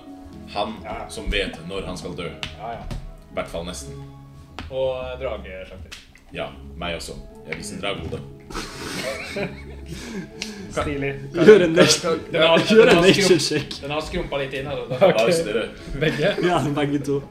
Han 0.55 0.73
Ja. 0.83 1.09
som 1.09 1.31
vet 1.31 1.59
når 1.69 1.85
han 1.85 1.97
skal 1.97 2.15
dø. 2.17 2.29
Ja, 2.59 2.71
ja. 2.71 2.83
I 3.29 3.33
hvert 3.33 3.47
fall 3.47 3.65
nesten. 3.65 3.93
Og 4.69 4.97
eh, 5.03 5.19
dragesjakter. 5.21 5.99
Ja, 6.33 6.47
meg 6.77 6.95
også. 6.95 7.13
Jeg 7.49 7.57
viser 7.57 7.81
dragehode. 7.81 8.19
Stilig. 10.71 11.13
Gjør 11.33 11.63
en 11.65 11.73
nature-sjekk. 11.73 12.31
den 12.31 12.41
en 12.41 12.47
har, 12.47 13.01
nation 13.01 13.81
den 13.81 13.91
har 13.91 14.01
skrumpa 14.05 14.37
litt 14.41 14.53
inn. 14.59 14.67
Altså. 14.69 14.99
Hva 14.99 15.07
er? 15.29 15.71
Begge. 16.03 16.35
Ja, 16.49 16.59
begge 16.75 16.99
to. 17.05 17.21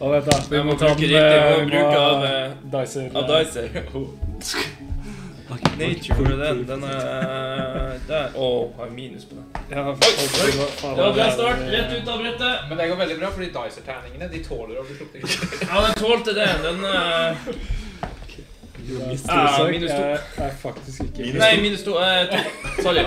Og 0.00 0.12
vet 0.12 0.24
du, 0.28 0.30
vi 0.50 0.56
Jeg 0.56 0.64
må 0.66 0.72
må 0.72 0.78
ta 0.78 0.92
bruke 0.92 1.00
den 1.00 1.10
riktig 1.10 1.38
vi 1.48 1.64
må 1.64 1.70
bruk 1.70 1.88
ha 1.90 2.02
av, 2.04 2.24
eh, 2.24 2.50
Dicer. 2.74 3.08
Av 3.14 3.24
Dicer. 3.32 3.68
Nature, 5.48 6.32
er 6.32 6.40
den? 6.54 6.58
Den 6.68 6.82
er 6.84 7.98
der. 8.08 8.34
Å, 8.36 8.48
har 8.76 8.90
minus 8.92 9.24
på 9.24 9.38
den. 9.38 9.46
Ja, 9.70 9.84
Oi, 9.88 9.96
det 9.96 10.56
var 10.58 10.68
Ja, 10.82 10.94
bra 10.94 11.10
det 11.16 11.22
er- 11.24 11.30
start. 11.38 11.62
Rett 11.72 11.94
ut 12.02 12.08
av 12.08 12.18
brettet. 12.20 12.68
Men 12.68 12.78
det 12.78 12.88
går 12.90 12.96
veldig 13.00 13.18
bra, 13.22 13.30
fordi 13.32 13.48
Dicer-terningene 13.56 14.28
de 14.32 14.42
tåler 14.44 14.78
å 14.80 14.84
bli 14.84 14.96
sluppet 14.98 15.22
inn. 15.22 15.28
Ja, 15.70 15.80
den 15.86 15.94
tålte 16.02 16.34
det. 16.36 16.48
Den 16.62 16.84
uh... 16.84 17.36
Ah, 19.28 19.66
minus 19.68 19.90
to. 19.92 20.00
Jeg 20.00 20.20
er 20.46 20.52
faktisk 20.62 21.00
ikke 21.04 21.32
Nei, 21.38 21.54
minus 21.60 21.82
to. 21.84 21.96
eh, 22.00 22.28
to. 22.32 22.82
Sorry. 22.82 23.04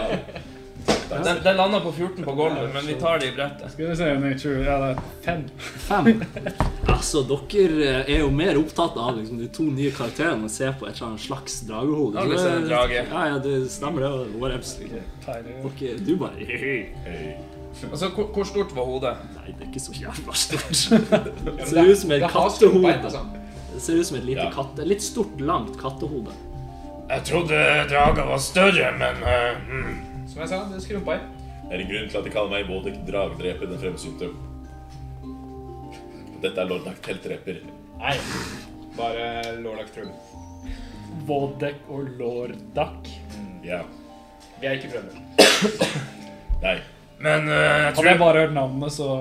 Den, 1.12 1.40
den 1.44 1.58
landa 1.58 1.80
på 1.84 1.92
14 1.92 2.24
på 2.24 2.34
gulvet, 2.38 2.70
men 2.74 2.86
vi 2.88 2.94
tar 3.02 3.20
det 3.20 3.28
i 3.32 3.36
brettet. 3.36 3.72
Skal 3.74 3.90
vi 3.90 3.96
se, 4.00 4.10
Nature 4.20 4.64
Ja, 4.64 4.78
det 4.80 4.90
er 4.92 5.02
fem. 5.26 5.44
Fem. 5.88 6.10
Altså, 6.88 7.24
dere 7.28 7.94
er 8.06 8.22
jo 8.22 8.30
mer 8.34 8.60
opptatt 8.62 8.98
av 8.98 9.18
liksom, 9.20 9.40
de 9.42 9.50
to 9.54 9.68
nye 9.70 9.92
karakterene 9.96 10.48
og 10.48 10.54
ser 10.54 10.74
på 10.80 10.88
et 10.88 10.96
eller 10.96 11.12
annet 11.12 11.26
slags 11.26 11.60
dragehode. 11.68 12.24
Ja, 12.24 12.46
en 12.56 12.68
drage. 12.70 13.02
Ja, 13.04 13.26
ja, 13.34 13.40
det 13.44 13.56
stemmer 13.74 14.08
det. 14.08 14.62
Tyler. 15.26 15.58
Dere, 15.80 15.98
du 16.06 16.14
bare 16.22 16.48
Hei. 16.48 16.76
Hei. 17.06 17.36
Altså, 17.92 18.10
hvor, 18.16 18.28
hvor 18.36 18.44
stort 18.48 18.76
var 18.76 18.88
hodet? 18.88 19.16
Nei, 19.38 19.54
det 19.56 19.66
er 19.66 19.70
ikke 19.72 19.84
så 19.84 19.94
jævla 19.96 20.34
stort. 20.36 20.82
Det 21.46 21.68
ser 21.70 21.88
ut 21.88 21.98
som 21.98 22.12
et 22.12 22.22
det 22.22 22.30
kattehode. 22.32 22.94
altså. 22.94 23.26
Det 23.74 23.82
ser 23.82 24.00
ut 24.00 24.08
som 24.08 24.18
et 24.18 24.26
lite 24.28 24.48
Ja. 24.48 24.52
katte... 24.54 24.86
Litt 24.86 25.04
stort, 25.04 25.40
langt 25.40 25.78
kattehode. 25.82 26.36
Jeg 27.12 27.24
trodde 27.28 27.62
drager 27.90 28.28
var 28.28 28.38
større, 28.44 28.92
men 29.00 29.24
mm. 29.68 29.96
Som 30.42 30.50
jeg 30.50 30.58
sa, 30.58 30.74
det 30.74 30.82
skrumpa 30.82 31.16
inn. 31.20 31.26
Det 31.70 31.76
er 31.76 31.82
en 31.84 31.90
grunn 31.92 32.08
til 32.10 32.18
at 32.18 32.26
de 32.26 32.32
kaller 32.34 32.50
meg 32.50 32.64
Vådek 32.66 32.96
Dragdreper 33.06 33.68
den 33.70 33.78
fremsynte. 33.78 34.30
Dette 36.42 36.64
er 36.64 36.66
Lordak 36.72 36.98
Teltdreper. 37.06 37.60
Nei. 38.00 38.16
Bare 38.98 39.28
Lordak 39.62 39.94
True. 39.94 40.10
Vodek 41.30 41.86
og 41.94 42.10
Lordak. 42.18 43.14
Ja. 43.62 43.84
Vi 44.58 44.66
er 44.66 44.82
ikke 44.82 44.96
brødre. 44.96 45.22
Nei. 46.66 46.76
Men 47.22 47.46
uh, 47.46 47.62
jeg 47.62 47.94
Hadde 47.94 48.10
jeg 48.10 48.22
bare 48.26 48.46
hørt 48.48 48.58
navnet, 48.58 48.98
så 48.98 49.14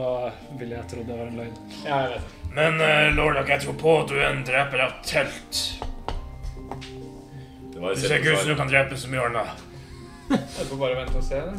ville 0.56 0.78
jeg 0.78 0.88
trodd 0.94 1.10
det 1.12 1.20
var 1.20 1.28
en 1.28 1.40
løgn. 1.44 1.64
Ja, 1.84 2.02
jeg 2.06 2.14
vet. 2.16 2.36
Men 2.56 2.80
uh, 2.80 3.06
Lordak, 3.20 3.58
jeg 3.58 3.66
tror 3.66 3.82
på 3.84 3.98
at 4.06 4.08
du 4.08 4.22
er 4.22 4.30
en 4.32 4.46
dreper 4.48 4.88
av 4.88 5.00
telt. 5.04 5.66
Det 7.74 7.82
var 7.82 7.92
Du 7.92 8.06
ser 8.08 8.22
ikke 8.22 8.38
ut 8.38 8.46
som 8.46 8.54
du 8.54 8.62
kan 8.64 8.72
drepe 8.72 8.96
så 8.96 9.12
mye 9.12 9.28
annet. 9.28 9.66
Jeg 10.30 10.66
får 10.70 10.76
bare 10.78 10.96
vente 11.00 11.18
og 11.18 11.24
se. 11.26 11.34
det. 11.34 11.58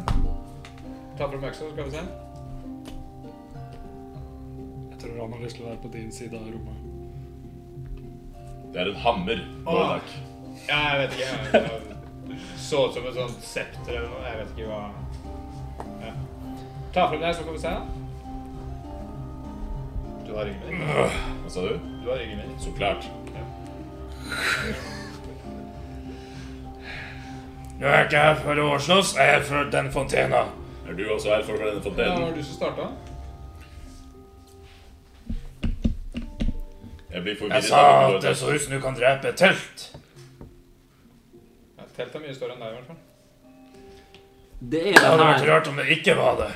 Ta 1.18 1.28
fram 1.28 1.44
øksa, 1.44 1.64
så 1.64 1.70
skal 1.72 1.84
vi 1.84 1.90
se. 1.90 2.04
Jeg 4.92 4.98
tror 5.02 5.20
han 5.20 5.32
har 5.32 5.42
lyst 5.44 5.56
til 5.58 5.64
å 5.66 5.68
være 5.68 5.82
på 5.82 5.90
din 5.92 6.12
side 6.14 6.38
av 6.38 6.46
rommet. 6.54 6.78
Det 8.72 8.80
er 8.80 8.88
en 8.92 9.00
hammer. 9.04 9.42
Lordak. 9.66 10.08
Ja, 10.68 10.78
jeg 10.78 11.00
vet 11.02 11.12
ikke. 11.18 11.30
Jeg, 11.52 12.38
så 12.56 12.86
ut 12.86 12.94
som 12.96 13.06
et 13.10 13.18
sånt 13.18 13.44
septer 13.44 13.92
eller 13.98 14.08
noe. 14.08 14.22
Jeg 14.28 14.38
vet 14.38 14.54
ikke 14.54 14.68
hva 14.70 14.82
ja. 16.02 16.12
Ta 16.94 17.08
frem 17.10 17.20
det, 17.20 17.34
så 17.36 17.44
kan 17.44 17.58
vi 17.58 17.62
se. 17.66 17.74
Du 20.26 20.32
har 20.38 20.48
ryggen 20.48 20.66
min. 20.70 20.88
Hva 21.42 21.52
sa 21.52 21.66
du? 21.66 21.74
Du 22.00 22.08
har 22.08 22.20
ryggen 22.22 22.40
min. 22.40 22.56
Så 22.62 22.72
klart. 22.78 23.04
Nå 27.82 27.88
er 27.90 28.04
ikke 28.06 28.18
her 28.22 28.36
for 28.38 28.58
å 28.62 28.66
slåss, 28.78 29.16
jeg 29.18 29.26
er 29.26 29.40
her 29.40 29.46
for 29.46 29.70
den 29.72 29.88
fontena. 29.90 30.44
Er 30.86 30.94
du 30.94 31.00
også 31.10 31.32
her 31.32 31.40
for 31.42 31.58
denne 31.58 31.80
Ja, 31.82 32.12
det 32.14 32.22
var 32.22 32.36
du 32.36 32.44
som 32.46 32.54
starta. 32.54 32.86
Jeg 37.10 37.24
blir 37.24 37.36
forvirret. 37.40 37.56
Jeg 37.58 37.66
sa 37.72 37.82
at 38.06 38.22
det 38.22 38.36
så 38.38 38.54
ut 38.54 38.62
som 38.62 38.76
du 38.76 38.78
kan 38.86 38.94
drepe 38.94 39.32
et 39.32 39.42
telt. 39.42 39.88
Ja, 41.74 41.90
Telt 41.96 42.14
er 42.14 42.22
mye 42.22 42.38
større 42.38 42.54
enn 42.54 42.62
deg, 42.62 42.70
i 42.70 42.78
hvert 42.78 42.88
fall. 42.92 43.02
Det 44.62 44.86
er 44.86 44.92
Det 44.92 44.96
det 45.02 45.10
hadde 45.10 45.30
vært 45.34 45.50
rart 45.50 45.74
om 45.74 45.82
det 45.82 45.90
ikke 45.98 46.18
var 46.22 46.38
det. 46.38 46.50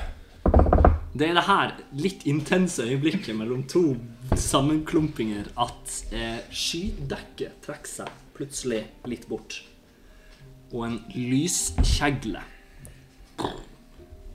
det 1.11 1.27
er 1.27 1.33
det 1.41 1.47
her 1.51 1.77
litt 2.07 2.23
intense 2.23 2.87
øyeblikket 2.87 3.35
mellom 3.35 3.67
to 3.67 3.97
sammenklumpinger 4.31 5.51
at 5.59 6.03
eh, 6.13 6.39
skydekket 6.51 7.65
trekker 7.67 7.97
seg 7.99 8.21
plutselig 8.37 8.85
litt 9.03 9.27
bort. 9.27 9.65
Og 10.73 10.83
en 10.83 10.97
lyskjegle 11.15 12.41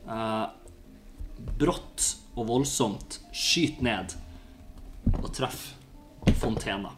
eh, 0.09 0.47
brått 1.61 2.09
og 2.33 2.49
voldsomt 2.49 3.19
skyter 3.37 3.85
ned 3.85 4.17
og 5.19 5.31
treffer 5.37 6.33
fontena. 6.41 6.93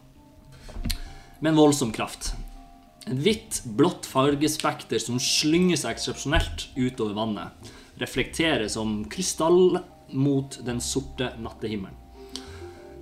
Med 1.40 1.52
en 1.52 1.58
voldsom 1.58 1.92
kraft. 1.92 2.32
En 3.04 3.18
hvitt, 3.20 3.60
blått 3.76 4.06
fargespekter 4.08 5.00
som 5.02 5.18
slynger 5.20 5.76
seg 5.80 5.96
eksepsjonelt 5.96 6.68
utover 6.76 7.16
vannet, 7.18 7.72
reflekterer 8.00 8.68
som 8.72 9.02
krystall 9.12 9.80
mot 10.14 10.56
den 10.64 10.80
sorte 10.84 11.34
nattehimmelen. 11.42 12.00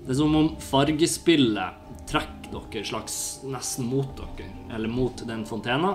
Det 0.02 0.16
er 0.16 0.18
som 0.18 0.34
om 0.34 0.48
fargespillet 0.58 2.06
trekker 2.10 2.50
dere 2.50 2.82
slags 2.84 3.16
nesten 3.46 3.86
mot 3.86 4.10
dere, 4.18 4.48
eller 4.74 4.90
mot 4.90 5.22
den 5.28 5.44
fontena, 5.46 5.94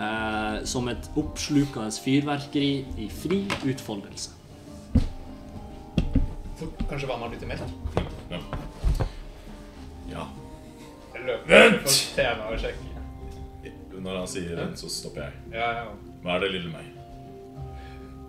eh, 0.00 0.64
som 0.64 0.88
et 0.88 1.10
oppslukende 1.16 1.92
fyrverkeri 2.04 2.72
i 2.98 3.08
fri 3.12 3.42
utfoldelse. 3.66 4.30
For 6.54 6.70
kanskje 6.88 7.08
vannet 7.10 7.26
har 7.26 7.32
blitt 7.32 7.42
til 7.42 7.50
melk? 7.50 7.62
Ja. 8.30 8.40
Ja. 10.14 10.26
Vent! 11.48 12.00
Når 14.04 14.18
han 14.18 14.28
sier 14.28 14.58
den, 14.58 14.74
så 14.76 14.90
stopper 14.92 15.22
jeg. 15.24 15.32
Ja, 15.54 15.70
ja. 15.78 15.84
Hva 16.24 16.36
er 16.36 16.44
det, 16.44 16.50
lille 16.52 16.72
meg? 16.72 16.90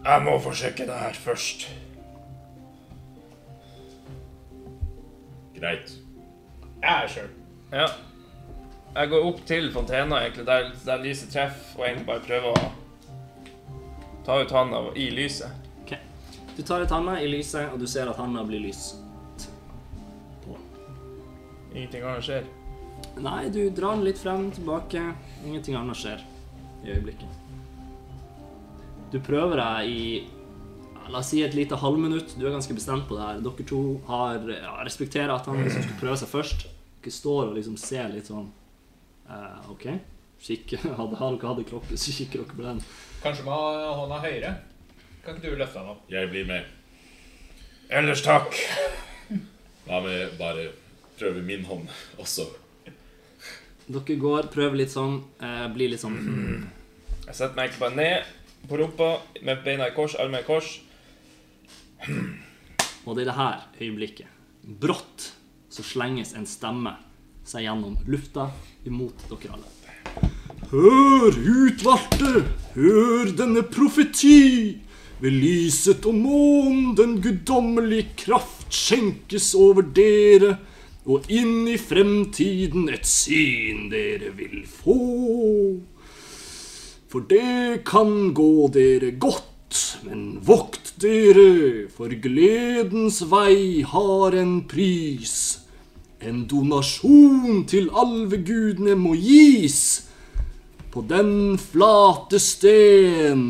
Jeg 0.06 0.24
må 0.24 0.38
få 0.40 0.54
sjekke 0.56 0.86
det 0.88 0.96
her 1.02 1.18
først. 1.20 1.66
Greit. 5.58 5.96
Jeg 6.84 6.92
er 7.04 7.08
sjøl. 7.12 7.32
Ja. 7.74 7.88
Jeg 8.96 9.10
går 9.12 9.26
opp 9.28 9.40
til 9.44 9.66
fontena, 9.76 10.22
egentlig, 10.24 10.46
der, 10.48 10.70
der 10.86 11.02
lyset 11.04 11.34
treffer, 11.34 11.74
og 11.76 11.84
egentlig 11.84 12.06
bare 12.08 12.24
prøver 12.24 12.54
å 12.56 12.70
ta 14.24 14.38
ut 14.40 14.54
handa 14.56 14.80
i 14.96 15.10
lyset. 15.12 15.52
Ok. 15.82 15.92
Du 16.56 16.62
tar 16.64 16.86
ut 16.86 16.94
handa 16.96 17.18
i 17.20 17.28
lyset, 17.28 17.74
og 17.74 17.82
du 17.82 17.90
ser 17.92 18.08
at 18.08 18.22
handa 18.22 18.46
blir 18.48 18.64
lyst 18.64 19.50
på. 20.46 20.56
Ingenting 21.74 22.08
annet 22.08 22.24
skjer. 22.24 22.48
Nei, 23.20 23.50
du 23.52 23.66
drar 23.68 23.98
den 23.98 24.08
litt 24.08 24.24
frem, 24.24 24.48
tilbake. 24.56 25.04
Ingenting 25.44 25.76
annet 25.76 26.00
skjer 26.00 26.24
i 26.86 26.96
øyeblikket. 26.96 27.44
Du 29.12 29.20
prøver 29.24 29.60
deg 29.60 29.92
i 29.92 30.08
La 31.06 31.20
oss 31.20 31.28
si 31.30 31.44
et 31.46 31.54
lite 31.54 31.78
halvminutt. 31.78 32.32
Du 32.40 32.48
er 32.48 32.56
ganske 32.56 32.74
bestemt 32.74 33.06
på 33.06 33.14
det 33.14 33.28
her. 33.28 33.42
Dere 33.46 33.66
to 33.70 33.82
har 34.08 34.40
ja, 34.50 34.72
respekterer 34.88 35.36
at 35.36 35.46
han 35.46 35.60
liksom 35.62 35.84
skulle 35.84 36.00
prøve 36.00 36.18
seg 36.18 36.32
først. 36.32 36.64
Dere 37.04 37.14
står 37.14 37.52
og 37.52 37.58
liksom 37.60 37.76
ser 37.78 38.08
litt 38.10 38.32
sånn 38.32 38.48
eh, 39.30 39.72
OK. 39.72 39.88
Kikke, 40.46 40.78
hadde 41.00 41.20
han 41.20 41.38
ikke 41.38 41.52
hadde 41.52 41.68
klokke, 41.70 41.98
så 41.98 42.16
kikker 42.16 42.44
dere 42.44 42.56
på 42.58 42.66
den. 42.66 42.82
Kanskje 43.24 43.46
med 43.48 43.86
hånda 44.00 44.22
høyere? 44.24 44.56
Kan 45.26 45.38
ikke 45.38 45.56
du 45.56 45.60
løfte 45.62 45.82
den 45.82 45.94
opp? 45.96 46.04
Jeg 46.12 46.30
blir 46.30 46.46
med. 46.50 46.68
Ellers 47.90 48.22
takk. 48.26 48.58
La 49.86 50.02
meg 50.02 50.38
bare 50.40 50.70
prøve 51.20 51.42
min 51.46 51.66
hånd 51.66 51.90
også? 52.22 52.48
Dere 53.86 54.18
går, 54.22 54.50
prøver 54.54 54.82
litt 54.82 54.94
sånn, 54.94 55.20
eh, 55.42 55.68
blir 55.74 55.92
litt 55.94 56.02
sånn 56.02 56.18
Jeg 57.28 57.36
setter 57.38 57.54
meg 57.54 57.68
egentlig 57.68 57.84
bare 57.84 57.98
ned 58.00 58.34
på 58.70 58.80
rumpa 58.82 59.10
med 59.46 59.62
beina 59.66 59.90
i 59.90 59.94
kors, 59.94 60.16
armene 60.18 60.42
i 60.42 60.48
kors. 60.48 60.80
Og 63.06 63.16
det 63.16 63.26
er 63.26 63.30
det 63.30 63.38
her 63.38 63.66
øyeblikket. 63.82 64.30
Brått 64.66 65.32
så 65.70 65.86
slenges 65.86 66.34
en 66.38 66.48
stemme 66.50 66.96
seg 67.46 67.66
gjennom 67.68 67.98
lufta 68.10 68.50
imot 68.86 69.28
dere 69.30 69.56
alle. 69.56 69.72
Hør, 70.72 71.36
utvalgte, 71.36 72.46
hør 72.76 73.32
denne 73.38 73.64
profeti. 73.70 74.82
Ved 75.22 75.32
lyset 75.32 76.06
og 76.10 76.18
månen 76.20 76.96
den 76.98 77.20
guddommelige 77.24 78.10
kraft 78.26 78.74
skjenkes 78.76 79.54
over 79.56 79.86
dere, 79.96 80.58
og 81.06 81.30
inn 81.32 81.68
i 81.70 81.78
fremtiden 81.80 82.90
et 82.92 83.06
syn 83.08 83.88
dere 83.94 84.34
vil 84.36 84.66
få. 84.68 85.00
For 87.08 87.24
det 87.30 87.86
kan 87.88 88.34
gå 88.36 88.68
dere 88.74 89.14
godt 89.16 89.52
men 90.06 90.40
vokt 90.46 90.94
dere, 91.02 91.88
for 91.92 92.12
gledens 92.22 93.22
vei 93.32 93.84
har 93.88 94.36
en 94.38 94.60
pris. 94.70 95.65
En 96.24 96.46
donasjon 96.48 97.66
til 97.68 97.90
alvegudene 97.92 98.96
må 98.96 99.16
gis 99.20 99.80
på 100.94 101.04
den 101.10 101.58
flate 101.60 102.40
sten. 102.40 103.42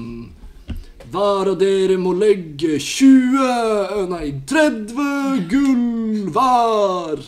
Hver 1.13 1.51
av 1.51 1.59
dere 1.61 1.99
må 2.01 2.15
legge 2.17 2.79
20, 2.81 4.07
nei 4.09 4.31
30 4.49 5.43
gull 5.51 6.31
hver. 6.33 7.21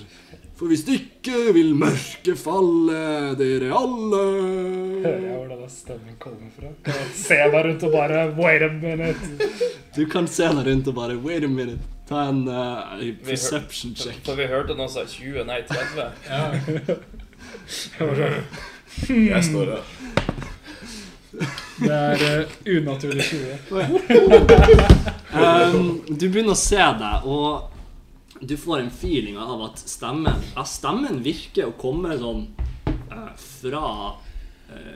For 0.57 0.71
hvis 0.71 0.87
ikke 0.89 1.53
vil 1.53 1.75
mørket 1.77 2.39
falle 2.41 3.35
dere 3.37 3.69
alle. 3.77 4.23
Hører 5.03 5.21
jeg 5.21 5.35
hvor 5.35 5.51
denne 5.51 5.69
stemmen 5.69 6.15
kommer 6.17 6.49
fra? 6.55 6.71
Kan 6.87 6.97
jeg 6.97 7.11
se 7.21 7.37
meg 7.53 7.67
rundt 7.67 7.85
og 7.85 7.93
bare 7.93 8.23
Wait 8.39 8.65
a 8.65 8.71
minute. 8.73 9.51
Du 9.93 10.01
kan 10.09 10.25
se 10.25 10.49
deg 10.49 10.71
rundt 10.71 10.89
og 10.89 10.97
bare 10.97 11.19
Wait 11.21 11.45
a 11.45 11.51
minute. 11.51 11.96
Ta 12.07 12.27
en 12.29 12.47
uh, 12.47 13.03
perception 13.25 13.95
check. 13.95 14.21
For 14.25 14.39
vi 14.39 14.47
hørte 14.47 14.75
noen 14.77 14.91
sa 14.91 15.03
20, 15.03 15.43
nei 15.47 15.61
30. 15.67 16.11
Jeg 19.31 19.43
står 19.43 19.73
her. 19.75 19.83
Det 21.77 21.93
er 21.93 22.23
uh, 22.23 22.77
unaturlig 22.77 23.23
20. 23.23 23.57
Um, 25.37 25.99
du 26.07 26.23
begynner 26.31 26.55
å 26.55 26.57
se 26.57 26.79
deg, 26.79 27.25
og 27.29 27.67
du 28.39 28.55
får 28.57 28.79
en 28.79 28.89
feeling 28.89 29.35
av 29.37 29.59
at 29.67 29.81
stemmen 29.83 30.39
ja, 30.55 30.63
Stemmen 30.65 31.19
virker 31.21 31.67
å 31.67 31.75
komme 31.77 32.15
sånn 32.17 32.45
uh, 33.11 33.33
fra 33.35 33.83
uh, 34.15 34.95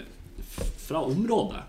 Fra 0.82 1.04
området. 1.12 1.62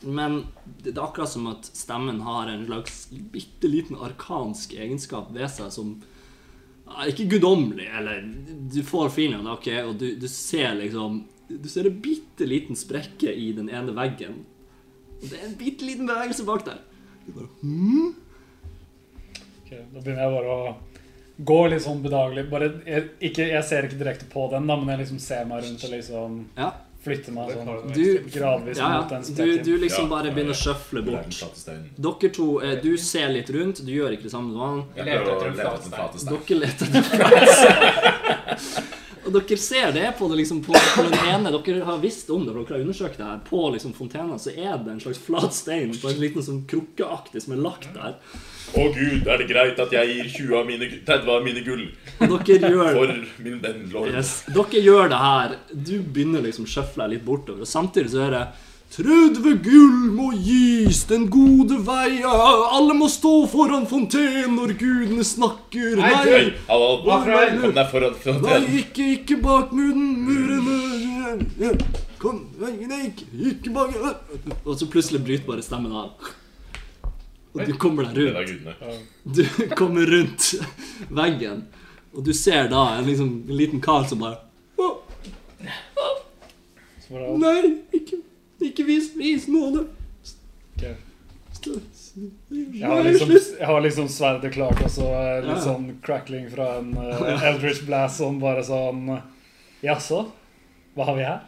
Men 0.00 0.44
det 0.80 0.94
er 0.94 1.02
akkurat 1.02 1.28
som 1.28 1.48
at 1.50 1.66
stemmen 1.76 2.22
har 2.24 2.48
en 2.48 2.64
slags 2.66 3.02
bitte 3.10 3.68
liten 3.68 3.98
arkansk 4.00 4.72
egenskap 4.78 5.28
ved 5.34 5.50
seg 5.52 5.72
som 5.74 5.98
Ikke 7.06 7.28
guddommelig, 7.36 7.86
eller 7.98 8.24
Du 8.72 8.80
får 8.86 9.12
feelingen, 9.12 9.46
av 9.46 9.60
det, 9.60 9.82
ok, 9.82 9.90
og 9.90 9.98
du, 10.00 10.06
du 10.16 10.28
ser 10.28 10.72
liksom 10.78 11.24
Du 11.48 11.68
ser 11.68 11.90
en 11.90 12.00
bitte 12.00 12.48
liten 12.48 12.78
sprekke 12.78 13.32
i 13.34 13.50
den 13.52 13.68
ene 13.68 13.92
veggen. 13.96 14.44
Og 15.20 15.28
det 15.28 15.36
er 15.36 15.48
en 15.50 15.58
bitte 15.60 15.84
liten 15.84 16.08
bevegelse 16.08 16.46
bak 16.48 16.64
der. 16.64 16.78
Du 17.26 17.32
bare, 17.36 17.48
hmm? 17.60 18.14
Ok, 19.60 19.72
da 19.74 20.00
begynner 20.00 20.22
jeg 20.22 20.36
bare 20.38 20.54
å 20.54 20.76
gå 21.50 21.58
litt 21.72 21.84
sånn 21.84 22.00
bedagelig. 22.04 22.46
Bare, 22.52 22.70
jeg, 22.86 23.10
ikke, 23.30 23.48
jeg 23.50 23.66
ser 23.66 23.88
ikke 23.88 23.98
direkte 24.00 24.28
på 24.30 24.46
den, 24.52 24.70
da, 24.70 24.76
men 24.78 24.94
jeg 24.94 25.02
liksom 25.04 25.20
ser 25.22 25.44
meg 25.50 25.66
rundt 25.66 25.84
og 25.84 25.92
liksom 25.94 26.38
Ja. 26.56 26.70
Flytter 27.04 27.32
meg 27.32 27.50
sånn 27.54 27.68
Du, 27.94 28.06
gradvis 28.32 28.78
ja, 28.80 28.88
mot 28.96 29.08
den 29.12 29.22
ja. 29.24 29.34
Du, 29.40 29.62
du 29.64 29.72
liksom 29.80 30.04
Ja, 30.04 30.10
bare 30.12 30.32
begynner 30.34 30.52
å 30.52 30.58
ja. 30.58 30.62
sjøfle 30.66 31.02
bort. 31.06 31.32
Dere 31.96 32.32
to, 32.36 32.48
eh, 32.60 32.76
du 32.82 32.92
ser 33.00 33.28
litt 33.32 33.50
rundt. 33.56 33.82
Du 33.86 33.92
gjør 33.92 34.16
ikke 34.16 34.28
det 34.28 34.34
samme 34.34 34.52
som 34.54 34.60
han. 34.66 34.80
Dere 34.96 35.20
leter 35.20 35.30
etter 35.34 35.46
en 35.50 35.56
lete 36.60 36.84
Og 39.26 39.34
dere 39.34 39.56
ser 39.60 39.90
det 39.92 40.06
på, 40.18 40.28
det 40.30 40.38
liksom, 40.40 40.62
på, 40.64 40.72
på 40.72 41.02
den 41.04 41.18
ene 41.28 41.52
Dere 41.52 41.84
har 41.84 41.98
visst 42.00 42.30
om 42.32 42.46
det, 42.46 42.54
for 42.54 42.64
dere 42.64 42.78
har 42.78 42.84
undersøkt 42.86 43.18
det 43.20 43.26
her. 43.26 43.42
På 43.46 43.66
liksom 43.74 43.92
fontena 43.96 44.38
så 44.40 44.54
er 44.54 44.78
det 44.80 44.94
en 44.94 45.02
slags 45.02 45.20
flat 45.20 45.54
stein 45.56 45.92
på 45.92 46.08
en 46.08 46.22
liten 46.22 46.46
sånn 46.46 46.62
krukkeaktig 46.70 47.44
som 47.44 47.56
er 47.56 47.60
lagt 47.66 47.90
der. 47.96 48.16
Å 48.70 48.86
gud, 48.94 49.26
er 49.26 49.42
det 49.42 49.48
greit 49.50 49.80
at 49.82 49.92
jeg 49.92 50.14
gir 50.14 50.30
20 50.30 50.56
av 50.60 50.66
mine, 50.68 50.88
30 51.06 51.30
av 51.34 51.44
mine 51.44 51.62
gull 51.66 51.84
gjør 52.70 52.96
for 52.96 53.14
min 53.42 53.60
venn 53.62 53.86
lord? 53.92 54.12
Yes. 54.14 54.34
Dere 54.54 54.82
gjør 54.84 55.10
det 55.10 55.20
her. 55.20 55.56
Du 55.74 55.96
begynner 56.00 56.44
liksom 56.46 56.68
å 56.68 56.70
sjøfle 56.70 57.08
litt 57.10 57.24
bortover, 57.26 57.66
og 57.66 57.70
samtidig 57.70 58.14
så 58.14 58.24
er 58.28 58.36
det 58.36 58.44
30 58.90 59.60
gull 59.62 59.98
må 60.16 60.32
gis 60.34 61.04
den 61.06 61.28
gode 61.30 61.76
vei. 61.86 62.22
Alle 62.26 62.96
må 62.98 63.06
stå 63.12 63.44
foran 63.50 63.86
fontenen 63.86 64.56
når 64.58 64.74
gudene 64.80 65.26
snakker. 65.26 65.94
Nei, 66.00 66.10
Nei, 66.26 66.40
hallo, 66.66 66.88
hvorfor 67.04 67.54
kom 67.60 67.76
deg 67.76 67.92
foran 67.92 68.40
nei, 68.42 68.60
ikke, 68.80 69.06
ikke 69.20 69.38
bak 69.44 69.70
muren. 69.76 70.08
Murene 70.26 71.74
Kom, 72.20 72.40
nei, 72.60 72.72
nei, 72.84 72.98
ikke, 73.08 73.26
ikke 73.48 73.70
bak 73.72 73.94
Og 74.66 74.74
så 74.76 74.88
plutselig 74.90 75.22
bryter 75.24 75.46
bare 75.46 75.62
stemmen 75.64 75.94
av. 75.96 76.32
Og 77.54 77.62
du 77.66 77.72
kommer 77.80 78.10
deg 78.10 78.34
rundt. 78.34 78.90
Du 79.24 79.44
kommer 79.78 80.06
rundt 80.06 80.50
veggen, 81.10 81.62
og 82.14 82.26
du 82.26 82.32
ser 82.36 82.68
da 82.70 82.82
en, 82.98 83.06
liksom, 83.06 83.30
en 83.46 83.56
liten 83.58 83.82
kar 83.82 84.04
som 84.10 84.20
bare 84.22 84.42
«Å, 84.78 84.90
Så 87.06 87.14
bare, 87.14 87.38
Nei, 87.42 87.72
ikke, 87.96 88.20
ikke 88.60 88.84
vis, 88.88 89.10
vis 89.16 89.48
nåde. 89.48 89.86
Okay. 90.76 90.94
Jeg 91.60 92.88
har 92.88 93.02
liksom, 93.04 93.30
jeg 93.30 93.66
har 93.66 93.80
liksom 93.84 94.08
sverdet 94.08 94.52
klart, 94.54 94.80
og 94.82 94.90
så 94.90 95.08
er 95.18 95.42
litt 95.44 95.58
Ja. 95.58 95.64
sånn 95.64 95.90
crackling 96.02 96.48
fra 96.50 96.78
en 96.78 96.94
uh, 96.96 97.44
Eldridge 97.50 97.84
Blast 97.86 98.16
som 98.22 98.40
bare 98.40 98.64
sånn 98.64 99.20
Jaså? 99.84 100.24
Hva 100.96 101.04
har 101.10 101.16
vi 101.18 101.26
her? 101.28 101.40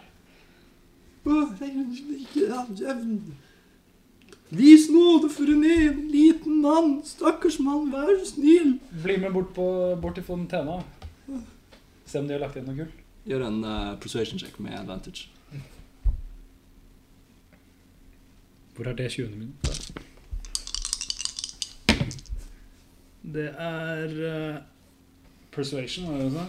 Vis 4.52 4.88
nåde 4.92 5.30
for 5.32 5.48
en 5.48 5.64
en 5.64 6.08
liten 6.12 6.60
mann. 6.60 7.00
Stakkars 7.08 7.58
mann, 7.58 7.90
vær 7.92 8.18
så 8.20 8.34
snill. 8.34 8.78
Bli 9.02 9.16
med 9.16 9.32
bort, 9.32 9.54
på, 9.56 9.96
bort 10.00 10.14
til 10.18 10.24
fontena. 10.24 10.82
Se 12.04 12.18
om 12.18 12.28
de 12.28 12.36
har 12.36 12.42
lagt 12.44 12.56
igjen 12.56 12.68
noe 12.68 12.82
gull. 12.82 12.92
Gjør 13.24 13.46
en 13.46 13.62
uh, 13.64 13.94
persuasion 14.02 14.38
check 14.38 14.58
med 14.60 14.76
advantage. 14.76 15.31
Hvor 18.76 18.88
er 18.88 18.92
det 18.92 19.10
20. 19.10 19.28
min? 19.36 19.54
Det 23.34 23.48
er 23.58 24.06
uh, 24.06 24.56
persuasion, 25.52 26.08
var 26.08 26.18
det 26.18 26.30
du 26.30 26.36
sa? 26.36 26.46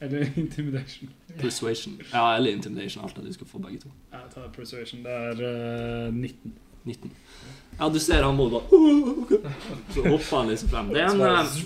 Eller 0.00 0.26
intimidation? 0.36 1.10
Persuasion. 1.38 2.00
Ja, 2.12 2.36
eller 2.36 2.50
intimidation. 2.50 3.04
Alt 3.04 3.18
at 3.18 3.24
du 3.24 3.32
skal 3.32 3.46
få 3.46 3.58
begge 3.58 3.78
to. 3.78 3.88
Jeg 4.12 4.20
tar 4.34 4.48
persuasion. 4.52 5.04
Det 5.04 5.12
er 5.12 6.08
uh, 6.08 6.14
19. 6.14 6.54
19. 6.84 7.10
Ja, 7.78 7.88
du 7.88 7.98
ser 7.98 8.22
han 8.22 8.36
må 8.36 8.48
bare 8.48 8.62
Så 9.94 10.02
hopper 10.08 10.36
han 10.36 10.48
liksom 10.48 10.68
frem. 10.68 10.92
Det 10.94 11.02
er 11.02 11.10
en, 11.10 11.20
eh, 11.20 11.56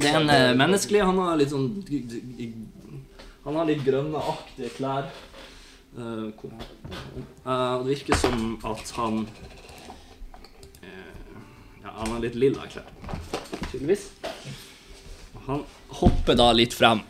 det 0.00 0.10
er 0.10 0.18
en 0.20 0.30
eh, 0.30 0.56
menneskelig. 0.58 1.00
Han 1.04 1.18
har 1.18 1.38
litt 1.40 1.54
sånn 1.54 1.70
Han 3.44 3.56
har 3.58 3.68
litt 3.68 3.82
grønne-aktige 3.86 4.70
klær. 4.76 5.08
Hvor 5.94 6.50
er 6.50 6.58
det? 6.58 7.88
Virker 7.88 8.18
som 8.18 8.56
at 8.66 8.90
han 8.96 9.20
uh, 10.82 11.12
Ja, 11.82 11.92
han 12.00 12.10
har 12.16 12.24
litt 12.24 12.34
lilla 12.38 12.66
klær. 12.66 12.88
Tydeligvis. 13.70 14.08
Og 15.34 15.46
han 15.46 15.64
hopper 16.00 16.38
da 16.38 16.50
litt 16.56 16.74
frem. 16.74 17.04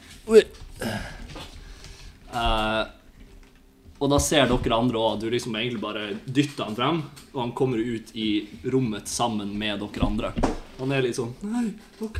Og 4.05 4.11
da 4.11 4.19
ser 4.21 4.51
dere 4.51 4.77
andre 4.77 5.01
òg. 5.01 5.21
Du 5.23 5.31
liksom 5.33 5.55
egentlig 5.57 5.81
bare 5.81 6.07
dytter 6.27 6.67
han 6.67 6.77
frem, 6.77 7.03
og 7.33 7.41
han 7.41 7.53
kommer 7.57 7.81
ut 7.81 8.11
i 8.13 8.29
rommet 8.69 9.09
sammen 9.09 9.55
med 9.59 9.81
dere 9.81 10.05
andre. 10.09 10.33
Han 10.81 10.93
er 10.93 11.05
litt 11.07 11.17
sånn 11.17 11.33
Nei, 11.47 11.69
OK. 12.03 12.19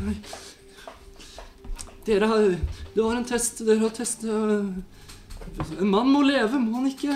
Dere 2.07 2.29
har 2.31 2.55
Du 2.95 3.03
har 3.03 3.17
en 3.19 3.27
test. 3.29 3.65
Dere 3.67 3.83
har 3.83 3.93
test 3.97 4.25
øh, 4.25 4.71
En 5.81 5.91
mann 5.91 6.09
må 6.11 6.23
leve, 6.27 6.59
må 6.59 6.81
han 6.81 6.89
ikke? 6.91 7.15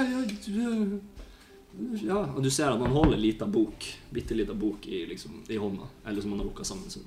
Ja, 2.03 2.21
og 2.35 2.43
du 2.43 2.51
ser 2.51 2.73
at 2.73 2.81
han 2.83 2.95
holder 2.95 3.19
lita 3.21 3.47
bok. 3.47 3.87
Bitte 4.15 4.37
lita 4.37 4.55
bok 4.59 4.87
i, 4.91 5.05
liksom, 5.11 5.43
i 5.49 5.59
hånda. 5.59 5.87
Eller 6.07 6.23
som 6.23 6.35
han 6.35 6.43
har 6.43 6.49
lukka 6.49 6.67
sammen. 6.67 6.91
Så. 6.91 7.03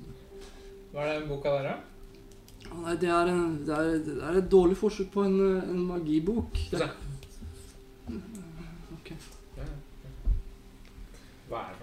Hva 0.92 1.06
er 1.06 1.20
det 1.20 1.28
boka 1.28 1.52
der, 1.56 1.70
da? 1.70 1.74
Nei, 2.72 2.94
det 3.00 3.10
er, 3.10 3.28
en, 3.28 3.56
det, 3.66 3.76
er, 3.76 3.98
det 4.06 4.16
er 4.22 4.38
et 4.40 4.50
dårlig 4.52 4.76
forsøk 4.80 5.10
på 5.12 5.24
en, 5.28 5.38
en 5.60 5.80
magibok. 5.90 6.56
Det. 6.72 6.88
Ok. 8.96 9.12
Hva 11.50 11.66
er 11.66 11.74
det 11.76 11.81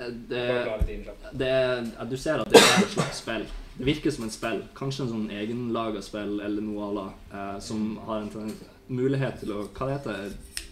er, 0.00 0.84
det, 1.32 2.10
du 2.10 2.16
ser 2.16 2.40
at 2.40 2.50
det 2.50 2.60
er 2.60 2.84
et 2.84 2.92
slags 2.94 3.20
spill. 3.22 3.44
Det 3.78 3.86
virker 3.86 4.10
som 4.14 4.24
et 4.26 4.34
spill. 4.34 4.62
Kanskje 4.76 5.06
en 5.06 5.12
sånn 5.14 5.30
egenlaga 5.32 6.02
spill 6.04 6.40
eller 6.44 6.64
noe 6.64 6.86
à 6.86 6.90
la. 6.96 7.06
Eh, 7.32 7.58
som 7.64 7.96
har 8.06 8.26
en 8.26 8.52
mulighet 8.88 9.40
til 9.40 9.54
å 9.54 9.62
Hva 9.68 9.88
det 9.88 9.98
heter 9.98 10.10
det? 10.12 10.20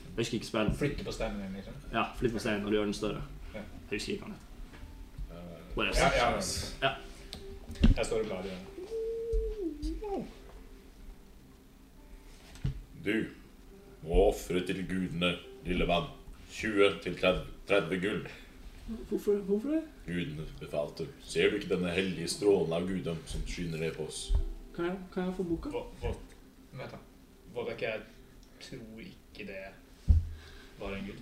Jeg 0.09 0.19
husker 0.19 0.39
ikke 0.41 0.51
spill. 0.51 0.73
Flytte 0.81 1.07
på 1.07 1.15
steinen, 1.15 1.41
din, 1.45 1.57
liksom. 1.61 1.77
Ja, 1.93 2.09
Flytte 2.19 2.37
på 2.37 2.43
steinen 2.43 2.65
når 2.67 2.71
du 2.71 2.77
gjør 2.79 2.89
den 2.91 2.99
større. 2.99 3.23
Jeg 3.55 3.63
husker 3.93 4.13
ikke 4.13 4.25
hva 4.25 4.33
den 4.33 4.39
heter. 4.39 4.45
Eh, 5.31 5.77
Whatever. 5.77 6.01
Ja, 6.03 6.09
ja. 6.19 6.41
Ja. 6.83 6.93
Jeg 7.97 8.07
står 8.07 8.25
og 8.25 8.27
blar 8.33 8.43
i 8.45 8.51
den. 8.57 8.69
Du 13.05 13.15
må 14.05 14.27
ofre 14.29 14.61
til 14.67 14.83
gudene, 14.89 15.31
lille 15.65 15.87
venn, 15.89 16.11
20 16.53 16.99
til 17.05 17.17
30, 17.17 17.41
30 17.71 18.01
gull. 18.03 18.21
Hvorfor, 18.89 19.37
hvorfor 19.45 19.69
det? 19.69 19.83
Gudene 20.07 20.45
befalte. 20.61 21.07
Ser 21.21 21.51
du 21.51 21.59
ikke 21.59 21.75
denne 21.75 21.91
hellige 21.93 22.29
strålen 22.33 22.73
av 22.73 22.87
guddom 22.89 23.19
som 23.29 23.43
skyner 23.45 23.83
ned 23.83 23.93
på 23.99 24.07
oss? 24.09 24.21
Kan 24.77 24.89
jeg, 24.89 24.97
kan 25.13 25.29
jeg 25.29 25.35
få 25.37 25.45
boka? 25.45 25.73
Vent, 26.03 26.93
da. 26.93 27.01
Vodek, 27.53 27.83
jeg 27.83 28.01
tror 28.65 29.03
ikke 29.05 29.49
det 29.51 29.65
var 30.81 30.97
en 30.97 31.05
gud. 31.05 31.21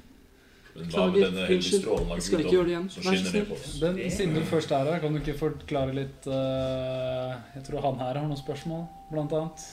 Men 0.76 0.90
hva 0.93 1.06
med 1.10 1.22
denne 1.24 1.47
hellige 1.48 1.80
strålen 1.80 2.10
av 2.12 2.22
ikke 2.22 2.43
guddom 2.47 2.88
som 2.93 3.06
skinner 3.09 3.38
ned 3.38 3.47
på 3.51 3.59
oss? 3.59 3.76
Den, 3.82 4.01
siden 4.14 4.38
du 4.38 4.43
først 4.47 4.74
er 4.76 4.90
her, 4.93 5.02
kan 5.02 5.16
du 5.16 5.22
ikke 5.24 5.38
forklare 5.40 5.94
litt 5.97 6.28
uh, 6.30 7.34
Jeg 7.56 7.66
tror 7.66 7.86
han 7.88 8.02
her 8.05 8.20
har 8.20 8.26
noen 8.28 8.38
spørsmål, 8.38 8.84
blant 9.10 9.34
annet. 9.40 9.70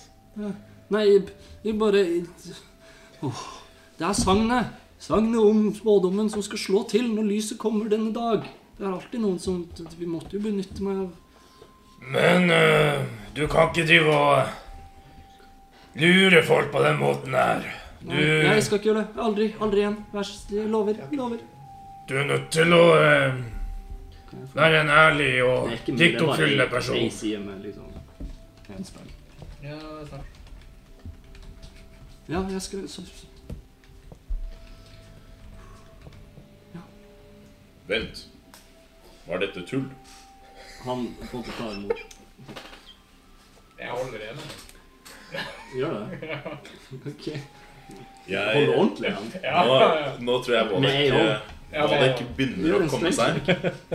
Nei, 0.93 1.03
jeg, 1.11 1.27
jeg 1.61 1.77
bare 1.77 2.07
oh, 3.21 3.43
Det 3.99 4.07
er 4.07 4.17
sagnet. 4.17 4.79
Sagnet 5.03 5.39
om 5.41 5.73
spådommen 5.75 6.29
som 6.31 6.43
skal 6.45 6.59
slå 6.61 6.81
til 6.87 7.09
når 7.11 7.25
lyset 7.27 7.57
kommer 7.59 7.89
denne 7.91 8.13
dag. 8.15 8.45
Det 8.77 8.85
er 8.85 8.93
alltid 8.93 9.19
noen 9.19 9.39
som 9.41 9.57
Vi 9.99 10.07
måtte 10.07 10.37
jo 10.37 10.43
benytte 10.45 10.83
meg 10.85 11.01
av 11.03 12.09
Men 12.13 12.47
uh, 12.51 13.03
du 13.35 13.43
kan 13.51 13.67
ikke 13.71 13.83
drive 13.89 14.13
og 14.15 15.99
lure 15.99 16.43
folk 16.47 16.71
på 16.71 16.83
den 16.85 17.01
måten 17.01 17.35
her. 17.35 17.67
Nei, 18.07 18.21
jeg 18.23 18.63
skal 18.65 18.79
ikke 18.79 18.89
gjøre 18.91 19.01
det. 19.03 19.23
Aldri. 19.25 19.47
Aldri 19.63 19.83
igjen. 19.83 19.97
Vær 20.13 20.27
så 20.27 20.37
snill. 20.39 20.61
Jeg 20.63 20.71
lover. 20.71 20.97
Jeg 21.03 21.19
lover. 21.19 21.43
Du 22.07 22.15
er 22.19 22.25
nødt 22.27 22.47
til 22.51 22.73
å 22.75 22.81
eh, 22.99 23.37
jeg 24.31 24.47
få- 24.53 24.57
være 24.59 24.81
en 24.81 24.89
ærlig 24.89 25.29
og 25.43 25.69
Det 25.69 25.73
er 25.73 25.81
ikke 25.83 25.93
mye, 26.27 26.37
det 26.47 26.59
er 26.59 26.71
person. 26.71 26.95
ei 26.95 27.09
side 27.09 27.39
med 27.39 27.61
liksom 27.63 27.83
en 28.77 28.83
spill. 28.83 29.11
Ja, 29.63 29.77
snart. 30.07 30.25
Ja, 32.27 32.41
jeg 32.49 32.61
skal 32.61 32.87
så, 32.89 33.01
Vent. 37.93 38.23
Var 39.27 39.37
dette 39.45 39.61
tull? 39.69 39.85
Han 40.83 41.07
får 41.31 41.39
ikke 41.43 41.57
ta 41.57 41.67
imot. 41.77 41.99
Jeg 43.79 43.89
holder 43.93 44.19
igjen. 44.27 44.39
Gjør 45.77 45.91
det? 45.97 46.07
Ok. 47.11 47.25
Jeg, 48.27 48.43
Hold 48.55 48.69
ordentlig 48.77 49.09
igjen. 49.09 49.27
Nå, 49.43 49.75
nå 50.23 50.33
tror 50.45 50.53
jeg 50.55 50.65
Vådek 50.69 50.83
Vådek 50.85 51.13
eh, 51.13 51.39
Ja, 51.73 51.81
det- 51.81 51.89
Vodek 51.91 52.19
begynner 52.37 52.67
Gjør 52.69 52.77
å 52.77 52.83
en 52.85 52.89
komme 52.93 53.11
seg. 53.11 53.39
strength 53.41 53.49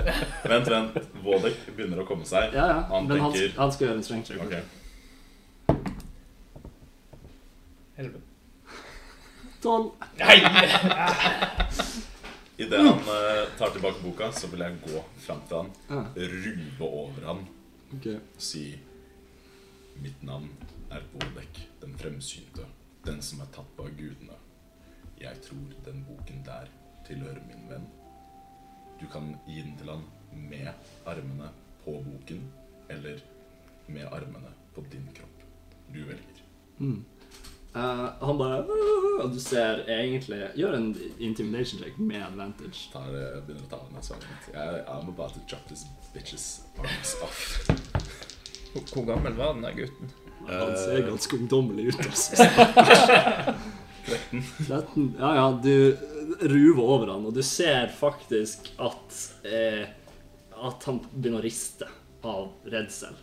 Vent, 0.53 0.69
vent. 0.75 0.99
Vådek 1.25 1.57
begynner 1.77 2.03
å 2.03 2.07
komme 2.09 2.27
seg. 2.29 2.53
Ja, 2.57 2.66
ja. 2.73 2.79
Han 2.91 3.07
Men 3.09 3.20
han, 3.25 3.33
tenker- 3.33 3.55
han 3.61 3.73
skal 3.73 3.87
gjøre 3.89 3.99
en 4.03 4.07
strength 4.09 4.29
check. 4.29 4.41
Ok. 4.45 4.55
Helvete. 7.97 8.23
Tolv. 9.62 9.87
Nei! 10.20 10.39
Idet 12.59 12.80
han 12.82 12.98
uh, 13.06 13.44
tar 13.59 13.70
tilbake 13.70 14.02
boka, 14.02 14.32
så 14.35 14.48
vil 14.51 14.64
jeg 14.66 14.80
gå 14.82 15.02
fram 15.22 15.43
til 15.47 15.60
han, 15.60 15.68
Ja, 15.89 16.01
ruve 16.32 16.89
over 16.89 17.26
han 17.28 17.44
ok. 17.94 18.06
og 18.18 18.43
si 18.43 18.64
Mitt 20.02 20.22
navn 20.26 20.51
er 20.94 21.05
Bodek, 21.12 21.60
den 21.82 21.94
fremsynte, 21.98 22.66
den 23.06 23.22
som 23.22 23.40
er 23.43 23.48
tatt 23.55 23.80
av 23.82 23.89
gudene. 23.98 24.36
Jeg 25.18 25.40
tror 25.43 25.72
den 25.86 26.05
boken 26.06 26.44
der 26.47 26.68
tilhører 27.09 27.40
min 27.48 27.64
venn. 27.70 27.86
Du 29.01 29.06
kan 29.10 29.32
gi 29.47 29.59
den 29.62 29.74
til 29.80 29.90
han 29.90 30.05
med 30.51 30.70
armene 31.06 31.51
på 31.85 31.97
boken, 32.06 32.44
eller 32.94 33.18
med 33.89 34.06
armene 34.14 34.52
på 34.74 34.85
din 34.93 35.06
kropp. 35.18 35.43
Du 35.90 35.98
velger. 36.05 36.43
Mm. 36.78 37.02
Eh, 37.74 38.07
han 38.20 38.39
bare 38.39 38.62
Og 39.23 39.32
du 39.35 39.36
ser 39.43 39.82
egentlig 39.93 40.39
Gjør 40.57 40.77
en 40.78 40.86
intimidation 41.19 41.82
check 41.82 41.99
med 41.99 42.23
advantage. 42.23 42.89
Tar, 42.93 43.09
eh, 43.12 43.40
begynner 43.45 43.66
å 43.66 43.70
ta 43.70 43.82
det 43.82 43.93
med 43.93 44.28
mitt. 44.31 44.49
Jeg, 44.55 44.85
I'm 44.86 45.09
about 45.12 45.35
to 45.35 45.40
chop 45.47 45.69
this 45.69 45.85
bitches 46.15 46.62
arms 46.78 47.16
off. 47.23 47.69
Hvor, 48.73 49.05
gammel 49.05 49.36
var 49.36 49.55
den 49.55 49.62
der 49.62 49.77
gutten? 49.77 50.11
Han 50.49 50.77
ser 50.77 51.03
ganske 51.05 51.36
ungdommelig 51.36 51.89
ut. 51.93 52.07
Altså. 52.07 52.36
13. 54.09 54.43
13. 54.66 55.16
Ja, 55.19 55.35
ja, 55.36 55.61
du 55.62 55.97
ruver 56.40 56.82
over 56.82 57.07
han, 57.12 57.27
og 57.27 57.35
du 57.35 57.43
ser 57.43 57.90
faktisk 57.93 58.70
at 58.81 59.19
eh, 59.45 59.89
At 60.59 60.85
han 60.89 61.03
begynner 61.12 61.43
å 61.43 61.45
riste 61.45 61.86
av 62.27 62.49
redsel. 62.66 63.15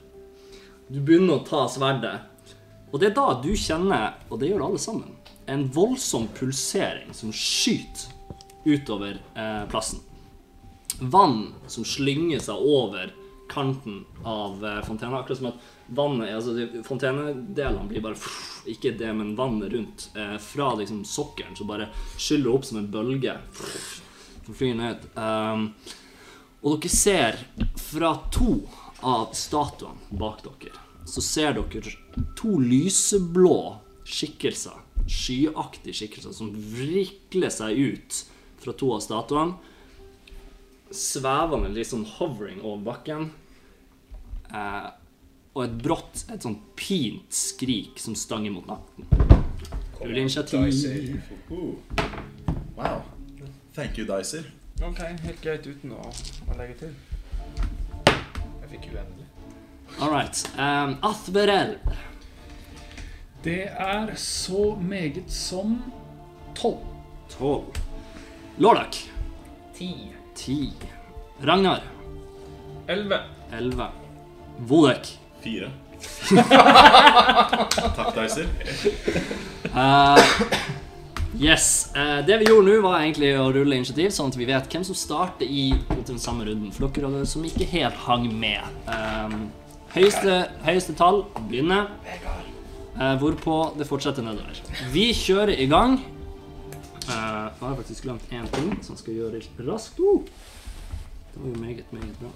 Du 0.88 1.02
begynner 1.02 1.42
å 1.42 1.44
ta 1.44 1.66
sverdet, 1.68 2.30
og 2.96 3.02
det 3.02 3.10
er 3.10 3.16
da 3.18 3.28
du 3.44 3.50
kjenner, 3.60 4.14
og 4.32 4.40
det 4.40 4.54
gjør 4.54 4.70
alle 4.70 4.80
sammen, 4.80 5.10
en 5.52 5.66
voldsom 5.76 6.30
pulsering 6.38 7.10
som 7.12 7.34
skyter 7.36 8.14
utover 8.64 9.18
eh, 9.36 9.66
plassen. 9.68 10.00
Vann 11.04 11.50
som 11.68 11.84
slynger 11.84 12.40
seg 12.40 12.56
over 12.56 13.12
kanten 13.52 14.06
av 14.24 14.64
eh, 14.64 14.80
fontena. 14.88 15.20
Akkurat 15.20 15.42
som 15.42 15.50
at 15.52 15.68
vannet, 15.92 16.32
altså 16.38 16.56
Fontenedelene 16.88 17.90
blir 17.90 18.06
bare 18.06 18.16
Ikke 18.72 18.96
det, 18.96 19.12
men 19.12 19.36
vannet 19.36 19.76
rundt. 19.76 20.08
Eh, 20.16 20.38
fra 20.40 20.72
liksom 20.80 21.04
sokkelen 21.06 21.60
som 21.60 21.68
bare 21.68 21.92
skyller 22.16 22.56
opp 22.56 22.66
som 22.66 22.80
en 22.80 22.90
bølge. 22.96 23.36
Som 24.46 24.56
flyr. 24.56 24.82
Um, 25.20 25.68
og 26.64 26.80
dere 26.80 26.96
ser 26.96 27.44
fra 27.92 28.16
to 28.32 28.62
av 29.06 29.36
statuene 29.38 30.16
bak 30.18 30.46
dere, 30.48 30.85
så 31.06 31.22
ser 31.22 31.56
dere 31.58 31.94
to 32.38 32.58
lyseblå 32.62 33.58
skikkelser, 34.06 34.78
skyaktige 35.10 35.94
skikkelser, 36.00 36.34
som 36.34 36.52
vrikler 36.54 37.54
seg 37.54 37.78
ut 37.78 38.22
fra 38.62 38.74
to 38.74 38.92
av 38.96 39.02
statuene. 39.06 39.58
Svevende, 40.96 41.72
litt 41.74 41.90
sånn 41.90 42.06
hovering 42.18 42.62
over 42.62 42.84
bakken. 42.92 43.30
Eh, 44.54 44.88
og 45.56 45.64
et 45.64 45.76
brått, 45.82 46.26
et 46.34 46.46
sånn 46.46 46.60
pint 46.78 47.34
skrik 47.34 48.00
som 48.02 48.18
stanger 48.18 48.54
mot 48.54 48.68
natten. 48.70 49.08
Rull 50.02 50.18
initiativ. 50.20 51.22
Uh. 51.50 51.76
Wow. 52.76 53.04
Thank 53.74 53.98
you, 53.98 54.06
Dicer. 54.06 54.52
Ok, 54.84 55.00
helt 55.00 55.42
greit 55.44 55.68
uten 55.68 55.96
å, 55.96 56.10
å 56.52 56.58
legge 56.60 56.76
til. 56.84 56.96
Jeg 58.06 58.74
fikk 58.76 58.90
uendelig. 58.92 59.15
All 60.00 60.12
right. 60.12 60.50
Um, 60.58 60.98
Athverel. 61.02 61.78
Det 63.44 63.64
er 63.78 64.16
så 64.16 64.76
meget 64.82 65.24
som 65.28 65.84
tolv. 66.56 66.78
12. 67.30 67.64
Lordak. 68.58 68.98
Ti. 69.78 70.12
Ti. 70.36 70.74
Ragnar. 71.44 71.84
Elleve. 72.88 73.20
11. 73.54 73.88
Vodek. 74.58 75.20
Fire. 75.44 75.72
Takk, 77.96 78.16
Deiser. 78.16 78.48
Uh, 79.72 80.20
yes. 81.40 81.92
Uh, 81.96 82.20
det 82.28 82.40
vi 82.40 82.50
gjorde 82.50 82.68
nå, 82.68 82.80
var 82.84 83.00
egentlig 83.00 83.32
å 83.40 83.48
rulle 83.56 83.80
initiativ, 83.80 84.12
sånn 84.12 84.34
at 84.34 84.40
vi 84.40 84.48
vet 84.50 84.68
hvem 84.72 84.84
som 84.84 84.98
starter 84.98 85.48
i 85.48 85.70
den 86.08 86.20
samme 86.20 86.48
runden. 86.48 86.76
For 86.76 86.92
dere 86.92 87.24
som 87.30 87.48
ikke 87.48 87.68
helt 87.72 88.04
hang 88.10 88.28
med. 88.36 88.60
Um, 88.92 89.54
høyeste, 89.96 90.36
høyeste 90.66 90.96
tall 91.00 91.24
begynner. 91.50 91.90
eh, 92.96 93.16
hvorpå 93.20 93.78
det 93.78 93.88
fortsetter 93.90 94.24
nedover. 94.24 94.60
Vi 94.94 95.10
kjører 95.14 95.58
i 95.60 95.66
gang. 95.68 95.98
Eh, 97.06 97.12
jeg 97.12 97.60
har 97.62 97.76
faktisk 97.76 98.04
glemt 98.08 98.30
én 98.32 98.48
ting 98.56 98.78
som 98.84 98.96
skal 98.98 99.14
gjøres 99.20 99.50
raskt. 99.68 100.00
Oh, 100.00 100.24
det 101.34 101.42
var 101.42 101.50
jo 101.52 101.62
meget, 101.62 101.94
meget 101.94 102.20
bra. 102.22 102.32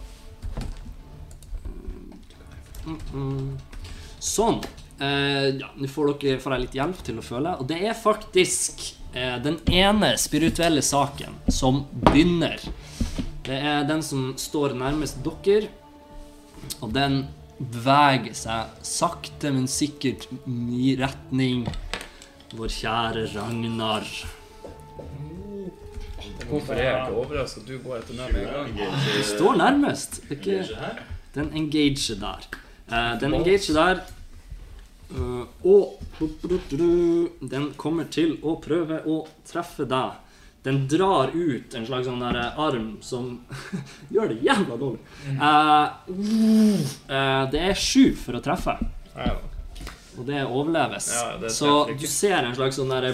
Sånn. 4.20 4.62
Eh, 5.00 5.56
ja, 5.62 5.70
Nå 5.80 5.88
får 5.88 6.14
dere 6.20 6.40
får 6.44 6.54
jeg 6.56 6.62
litt 6.66 6.78
hjelp 6.80 7.04
til 7.08 7.20
å 7.20 7.24
føle. 7.24 7.56
Og 7.62 7.68
det 7.70 7.80
er 7.88 7.96
faktisk 7.96 8.82
eh, 9.14 9.38
den 9.44 9.60
ene 9.72 10.14
spirituelle 10.20 10.82
saken 10.84 11.40
som 11.48 11.86
begynner. 12.04 12.60
Det 13.48 13.56
er 13.58 13.88
den 13.88 14.04
som 14.06 14.34
står 14.38 14.76
nærmest 14.78 15.24
dere, 15.26 15.70
og 16.84 16.92
den 16.94 17.24
beveger 17.60 18.34
seg 18.38 18.76
sakte, 18.88 19.52
men 19.52 19.68
sikkert 19.68 20.28
i 20.48 20.96
retning 21.00 21.66
vår 22.56 22.72
kjære 22.74 23.26
Ragnar. 23.36 24.08
Hvorfor 26.50 26.74
er 26.74 26.84
jeg 26.84 27.02
ikke 27.04 27.18
overraska? 27.22 27.62
du 27.68 27.76
går 27.84 28.00
etter 28.00 28.16
meg 28.18 28.32
med 28.34 28.48
en 28.48 28.78
gang? 28.80 28.96
Du 29.04 29.24
står 29.28 29.60
nærmest. 29.60 30.22
Ikke 30.34 30.64
Den 31.36 31.52
engager 31.54 32.16
der. 32.24 32.48
Eh, 32.90 33.20
den 33.22 33.34
engager 33.38 33.74
der. 33.78 34.02
eh, 35.14 35.46
og 35.64 36.00
den 37.50 37.74
kommer 37.78 38.10
til 38.10 38.38
å 38.42 38.56
prøve 38.62 39.04
å 39.06 39.20
treffe 39.46 39.86
deg. 39.86 40.18
Den 40.64 40.82
drar 40.92 41.32
ut 41.34 41.74
en 41.74 41.86
slags 41.88 42.08
sånn 42.10 42.20
der 42.20 42.40
arm 42.60 42.98
som 43.06 43.38
gjør 44.14 44.34
det 44.34 44.42
jævla 44.44 44.80
dårlig. 44.80 45.00
Uh, 45.40 45.86
uh, 47.08 47.46
det 47.54 47.64
er 47.70 47.80
sju 47.80 48.12
for 48.20 48.40
å 48.40 48.44
treffe, 48.44 48.76
og 50.20 50.26
det 50.28 50.42
overleves. 50.44 51.08
Ja, 51.16 51.38
det 51.40 51.54
Så 51.56 51.88
du 52.00 52.08
ser 52.08 52.44
en 52.44 52.56
slags 52.58 52.76
sånn 52.76 52.92
derre 52.92 53.14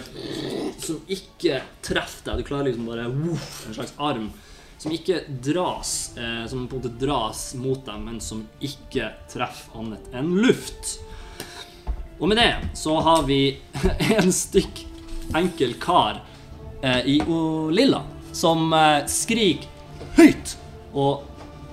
som 0.82 0.98
ikke 1.12 1.62
treffer 1.86 2.32
deg. 2.32 2.42
Du 2.42 2.50
klarer 2.50 2.72
liksom 2.72 2.90
bare 2.90 3.06
En 3.06 3.78
slags 3.78 3.94
arm 4.02 4.32
som 4.78 4.92
ikke 4.92 5.22
dras 5.42 6.18
eh, 6.18 6.46
Som 6.50 6.68
på 6.68 6.76
en 6.76 6.82
måte 6.82 7.06
dras 7.06 7.54
mot 7.56 7.86
deg, 7.86 8.02
men 8.02 8.20
som 8.22 8.44
ikke 8.64 9.12
treffer 9.32 9.80
annet 9.80 10.18
enn 10.18 10.34
luft. 10.42 10.98
Og 12.20 12.30
med 12.32 12.40
det 12.40 12.52
så 12.78 12.98
har 13.06 13.26
vi 13.30 13.58
en 14.18 14.32
stykk 14.34 14.86
enkel 15.36 15.74
kar 15.82 16.20
eh, 16.20 16.35
i 17.06 17.18
Olilla, 17.26 17.72
Lilla 17.80 18.02
som 18.36 18.74
eh, 18.74 19.06
skriker 19.08 19.70
høyt 20.18 20.56
og 20.94 21.24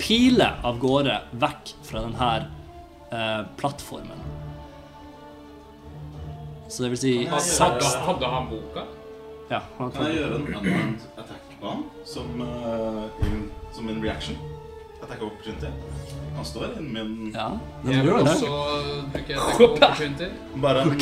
piler 0.02 0.59
av 0.66 0.78
gårde 0.82 1.16
vekk 1.43 1.72
fra 1.86 2.02
denne 2.06 2.28
eh, 3.12 3.43
plattformen. 3.60 4.22
Så 6.72 6.82
det 6.86 6.90
vil 6.94 7.01
si 7.02 7.12
seks 7.28 7.94
hadde 8.06 8.28
han 8.32 8.47
boka? 8.48 8.86
Ja, 9.51 9.59
han 9.76 9.90
Kan 9.93 10.06
jeg 10.09 10.22
gjøre 10.22 10.39
en 10.40 10.94
attack 11.20 11.51
på 11.60 11.68
han 11.68 11.82
som, 12.09 12.30
uh, 12.40 13.26
in, 13.26 13.43
som 13.76 13.90
en 13.93 13.98
reaction? 14.02 14.39
Attack 15.02 15.20
of 15.20 15.32
opportunity. 15.34 15.68
Han 16.39 16.44
står 16.48 16.70
innen 16.78 16.93
min 16.94 17.34
Ja, 17.34 17.51
den 17.84 17.93
Jeg 17.93 18.06
gjør 18.06 18.22
det. 18.24 18.32
også 18.32 18.51
bruke 19.12 19.36
attack 19.36 19.60
opportunity. 19.66 20.30
Bare 20.62 20.86
en 20.86 20.90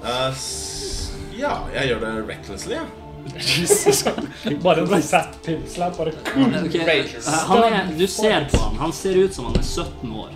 Eh, 0.00 0.30
s- 0.32 0.99
Ja, 1.38 1.52
jeg 1.74 1.88
gjør 1.92 2.00
det 2.04 2.10
recklessly, 2.28 2.74
jeg. 2.74 2.86
Jesus. 3.36 4.02
Bare 4.62 4.80
en 4.80 5.02
fett 5.02 5.36
pimslap. 5.44 5.96
Bare 5.98 6.12
Ok, 6.16 6.74
eh, 6.74 7.10
han 7.46 7.64
er, 7.72 7.90
du 7.98 8.06
ser 8.08 8.48
på 8.50 8.58
han. 8.62 8.76
Han 8.80 8.92
ser 8.96 9.18
ut 9.20 9.34
som 9.34 9.50
han 9.50 9.56
er 9.60 9.62
17 9.66 10.12
år. 10.12 10.32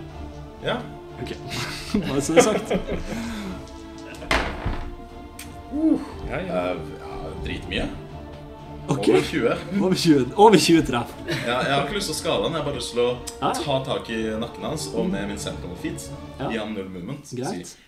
Ja. 0.65 0.77
Ok, 1.21 1.33
bare 2.07 2.21
så 2.21 2.33
det 2.33 2.43
er 2.43 2.49
sagt. 2.51 2.73
Ja, 6.29 6.39
ja. 6.39 6.73
Uh, 6.73 6.81
ja 6.99 7.29
dritmye. 7.45 7.87
Ok, 8.87 9.07
Over 9.09 9.21
20. 9.21 9.55
over 9.81 9.95
20, 9.95 10.25
over 10.35 10.57
20 10.61 10.81
treff. 10.85 11.13
Ja, 11.25 11.55
jeg 11.65 11.71
har 11.73 11.87
ikke 11.87 11.95
lyst 11.97 12.11
til 12.11 12.13
å 12.13 12.17
skade 12.19 12.43
han, 12.45 12.53
jeg 12.53 12.61
har 12.61 12.67
bare 12.67 12.77
lyst 12.77 12.91
til 12.93 13.01
å 13.01 13.07
Ja. 13.41 13.49
ta 13.57 13.79
tak 13.87 14.09
i 14.13 14.19
nakken 14.37 14.61
hans 14.67 14.85
og 14.93 15.09
med 15.09 15.25
min 15.31 15.41
sentinel 15.41 15.77
feet 15.81 16.05
Ja. 16.39 16.51
gi 16.51 16.57
han 16.61 16.73
null 16.77 16.89
movement. 16.93 17.25
Greit. 17.33 17.65
Si 17.73 17.81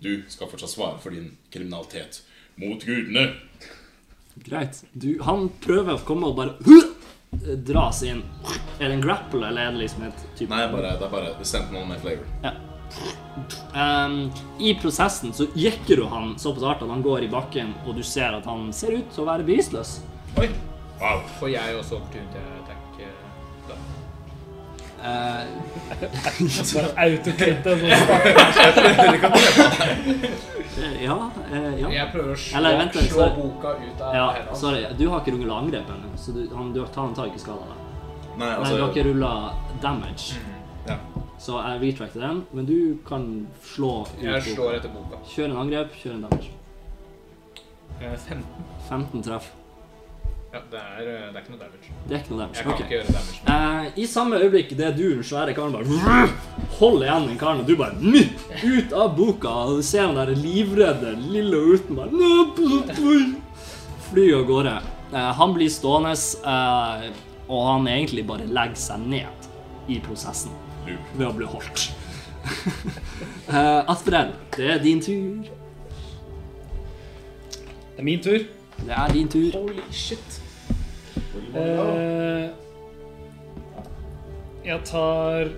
du 0.00 0.22
skal 0.30 0.46
fortsatt 0.48 0.70
svare 0.70 0.98
for 1.02 1.10
din 1.10 1.36
kriminalitet 1.50 2.20
mot 2.60 2.84
gudene. 2.84 3.32
Greit. 4.34 4.84
Du, 4.92 5.22
han 5.22 5.48
prøver 5.62 5.94
å 5.96 5.98
komme 6.06 6.26
og 6.30 6.36
bare 6.38 6.54
huh, 6.66 6.84
dras 7.66 8.02
inn. 8.06 8.22
Er 8.78 8.88
det 8.88 8.94
en 8.98 9.04
grapple, 9.04 9.48
eller 9.48 9.62
er 9.68 9.72
det 9.74 9.80
liksom 9.84 10.02
et 10.08 10.18
type 10.38 10.54
Nei, 10.54 10.66
bare, 10.72 10.88
det 10.98 11.06
er 11.08 11.12
bare 11.12 11.46
sentinel 11.46 11.86
med 11.88 11.98
flavor. 12.02 12.26
Ja. 12.44 12.52
Um, 13.74 14.30
I 14.58 14.74
prosessen 14.80 15.32
så 15.36 15.44
jekker 15.54 15.96
du 16.00 16.06
han 16.10 16.38
såpass 16.40 16.64
hardt 16.64 16.82
at 16.86 16.90
han 16.90 17.02
går 17.04 17.22
i 17.26 17.32
bakken, 17.32 17.74
og 17.86 17.96
du 17.98 18.02
ser 18.06 18.30
at 18.38 18.46
han 18.48 18.72
ser 18.74 18.90
ut 18.98 19.08
til 19.14 19.22
å 19.24 19.28
være 19.28 19.46
bevisstløs. 19.46 19.90
Oi. 20.38 20.48
Wow. 20.98 21.18
Får 21.38 21.48
jeg 21.52 21.76
også 21.78 21.92
opportunity 22.00 22.38
attack 22.58 22.82
da? 23.68 23.74
Eh, 24.98 25.44
Bare 26.74 26.90
autokritte. 27.04 27.70
Sånn. 28.58 28.76
Eh, 30.84 31.04
ja, 31.04 31.16
eh, 31.50 31.80
ja. 31.80 31.90
Jeg 31.94 32.10
prøver 32.12 32.32
å 32.32 32.38
slå, 32.38 32.58
Eller, 32.58 32.78
vent 32.82 32.98
slå 33.08 33.26
boka 33.36 33.74
ut 33.82 34.00
av 34.06 34.14
ja. 34.14 34.26
hendene. 34.36 34.58
Sorry, 34.62 34.82
du 34.98 35.04
har 35.08 35.20
ikke 35.22 35.34
rullet 35.36 35.54
angrep 35.56 35.92
ennå, 35.94 36.12
så 36.16 36.34
du, 36.36 36.42
han, 36.54 36.72
du, 36.76 36.80
han 36.96 37.14
tar 37.16 37.30
ikke 37.32 37.42
skade 37.44 37.58
av 37.64 37.72
deg. 37.72 37.84
Nei, 38.38 38.46
Nei, 38.46 38.52
altså 38.54 38.76
du 38.76 38.82
har 38.84 38.92
ikke 38.94 39.06
rulla 39.08 39.32
damage, 39.82 40.38
ja. 40.86 40.98
så 41.42 41.58
jeg 41.64 41.80
retracter 41.86 42.22
den. 42.22 42.44
Men 42.54 42.68
du 42.70 42.76
kan 43.08 43.24
slå 43.66 43.92
ut 44.06 44.22
Jeg 44.22 44.30
boka. 44.44 44.54
slår 44.54 44.78
etter 44.78 44.94
boka. 44.94 45.22
Kjør 45.34 45.50
en 45.52 45.60
angrep, 45.64 45.96
kjør 46.02 46.14
en 46.18 46.26
damage. 46.28 46.52
Eh, 47.98 48.14
15. 48.14 48.44
15 48.88 49.22
treff. 49.26 49.50
Ja, 50.48 50.60
det 50.70 50.80
er, 50.80 51.00
eh, 51.00 51.24
det 51.28 51.36
er 51.36 51.42
ikke 51.42 51.52
noe 51.52 51.60
damage. 51.60 51.90
Det 52.08 52.14
er 52.14 52.22
ikke 52.22 52.32
noe 52.32 52.40
damage. 52.40 52.56
Jeg 52.56 52.64
kan 52.64 52.72
okay. 52.72 52.84
ikke 52.84 52.94
gjøre 52.96 53.14
damage. 53.16 53.40
Eh, 53.54 53.98
I 54.02 54.06
samme 54.08 54.38
øyeblikk 54.40 54.70
det 54.78 54.92
du, 54.96 55.02
den 55.12 55.26
svære 55.28 55.54
karen, 55.56 55.74
bare 55.76 56.28
holder 56.78 57.04
igjen 57.06 57.26
den 57.28 57.40
karen, 57.42 57.60
og 57.60 57.68
du 57.68 57.76
bare 57.76 57.98
ut 58.64 58.94
av 58.96 59.12
boka, 59.18 59.52
og 59.68 59.76
du 59.76 59.82
ser 59.84 60.06
han 60.06 60.16
der 60.16 60.32
livredde 60.32 61.12
lille 61.20 61.60
uten 61.74 61.98
bare 61.98 62.08
Fly 62.08 62.30
pu- 62.56 63.34
pu!» 64.14 64.24
av 64.38 64.46
gårde. 64.48 64.76
Eh, 65.12 65.30
han 65.42 65.54
blir 65.56 65.68
stående, 65.68 66.16
eh, 66.16 67.08
og 67.48 67.64
han 67.72 67.92
egentlig 67.92 68.24
bare 68.28 68.48
legger 68.48 68.80
seg 68.88 69.04
ned 69.04 69.48
i 69.88 70.00
prosessen 70.04 70.52
ved 70.88 71.26
å 71.28 71.32
bli 71.36 71.48
holdt. 71.48 71.90
uh, 73.52 73.84
Asperell, 73.92 74.32
det 74.56 74.68
er 74.72 74.78
din 74.80 75.00
tur. 75.04 75.48
Det 77.52 77.98
er 78.00 78.06
min 78.06 78.22
tur. 78.24 78.46
Det 78.84 78.94
er 78.96 79.12
din 79.12 79.28
tur. 79.28 79.50
Holy 79.58 79.82
shit. 79.92 80.42
Eh, 81.54 82.48
jeg 84.64 84.80
tar 84.84 85.48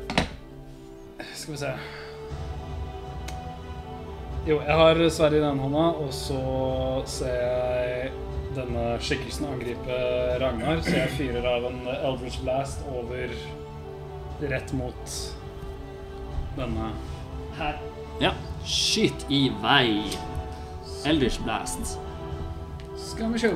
Skal 1.35 1.53
vi 1.53 1.59
se 1.59 1.71
Jo, 4.47 4.61
jeg 4.61 4.77
har 4.77 5.01
sverdet 5.11 5.39
i 5.39 5.43
den 5.45 5.59
hånda, 5.59 5.87
og 6.01 6.13
så 6.15 6.41
ser 7.11 7.35
jeg 7.35 8.13
denne 8.57 8.85
skikkelsen 9.05 9.47
angripe 9.51 9.99
Ragnar, 10.41 10.81
så 10.83 10.95
jeg 10.97 11.13
fyrer 11.19 11.45
av 11.47 11.67
en 11.69 11.83
Eldridge 11.93 12.41
Blast 12.43 12.87
over 12.89 13.35
rett 14.41 14.73
mot 14.73 15.17
denne 16.57 16.89
her. 17.59 17.83
Ja. 18.23 18.33
Skyt 18.65 19.27
i 19.29 19.51
vei. 19.61 20.09
Eldridge 21.07 21.45
Blast. 21.45 21.99
Skal 23.11 23.33
vi 23.33 23.39
se. 23.43 23.49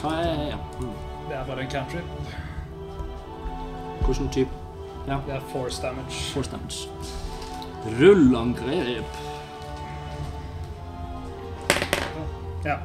Hva 0.00 0.10
er 0.22 0.40
ja. 0.50 0.56
mm. 0.80 0.94
Det 1.28 1.36
er 1.36 1.44
bare 1.46 1.62
en 1.62 1.70
cantrip. 1.70 2.04
Hvilken 4.04 4.28
type? 4.32 4.50
Ja. 5.06 5.18
Det 5.26 5.34
er 5.34 5.40
force 5.52 5.82
damage. 5.82 6.22
Force 6.34 6.50
damage. 6.50 6.88
Rullangrep. 8.00 9.18
Ja. 12.64 12.76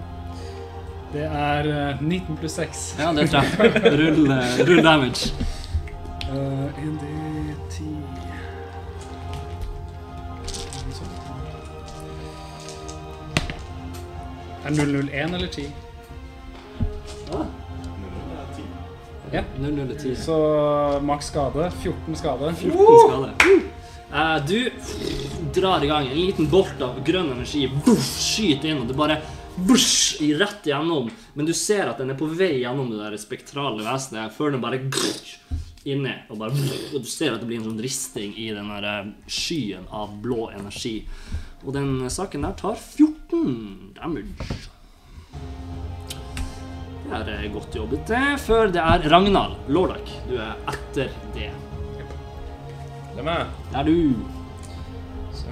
Det 1.14 1.24
er 1.24 1.70
eh, 1.90 2.02
19 2.02 2.38
pluss 2.38 2.52
6. 2.52 2.96
Ja, 3.00 3.14
det 3.14 3.30
treffer. 3.30 3.80
Rull, 3.98 4.32
eh, 4.32 4.60
rull 4.68 4.84
damage. 4.84 5.34
Uh, 6.30 6.70
1D10 6.82 7.90
Er 14.66 14.70
001 14.70 15.36
eller 15.36 15.48
10? 15.48 15.74
Ja. 19.34 19.44
0, 19.60 19.72
0, 19.72 19.96
10. 20.00 20.16
Så 20.16 20.38
maks 21.04 21.32
skade. 21.32 21.72
14 21.82 22.16
skade. 22.16 22.54
14 22.60 23.00
skade. 23.08 23.62
Uh, 24.14 24.46
du 24.48 24.72
drar 25.54 25.84
i 25.84 25.88
gang 25.88 26.08
en 26.08 26.20
liten 26.20 26.50
bolt 26.50 26.82
av 26.86 27.00
grønn 27.06 27.32
energi. 27.34 27.66
Buff, 27.86 28.12
skyter 28.22 28.70
inn, 28.70 28.84
og 28.84 28.92
du 28.92 28.94
bare 28.98 29.18
buff, 29.56 30.20
rett 30.22 30.68
igjennom. 30.70 31.10
Men 31.34 31.50
du 31.50 31.54
ser 31.58 31.90
at 31.90 32.02
den 32.02 32.14
er 32.14 32.20
på 32.20 32.30
vei 32.30 32.60
gjennom 32.62 32.92
det 32.94 33.02
der 33.02 33.18
spektrale 33.22 33.82
vesenet 33.86 34.36
før 34.38 34.54
den 34.54 34.62
bare 34.62 34.84
inni. 35.94 36.14
Og, 36.30 36.38
bare, 36.38 36.54
og 36.94 37.02
du 37.02 37.10
ser 37.10 37.34
at 37.34 37.42
det 37.42 37.50
blir 37.50 37.64
en 37.64 37.72
sånn 37.72 37.82
risting 37.82 38.38
i 38.38 38.52
den 38.54 38.70
der 38.76 38.90
eh, 38.92 39.12
skyen 39.26 39.90
av 39.90 40.14
blå 40.22 40.52
energi. 40.54 41.00
Og 41.64 41.74
den 41.74 42.04
saken 42.12 42.46
der 42.46 42.54
tar 42.60 42.78
14 42.78 43.98
damage. 43.98 44.62
Det 47.04 47.18
er 47.20 47.32
eh, 47.36 47.50
godt 47.54 47.76
jobbet, 47.76 48.06
det. 48.10 48.22
Før 48.46 48.72
det 48.74 48.82
er 48.82 49.04
Ragnar 49.12 49.58
Lordak. 49.68 50.08
Du 50.30 50.38
er 50.40 50.54
etter 50.72 51.10
det. 51.36 51.50
Det 53.14 53.20
er 53.22 53.28
meg. 53.28 53.52
Det 53.72 53.82
er 53.82 53.90
du. 53.90 54.24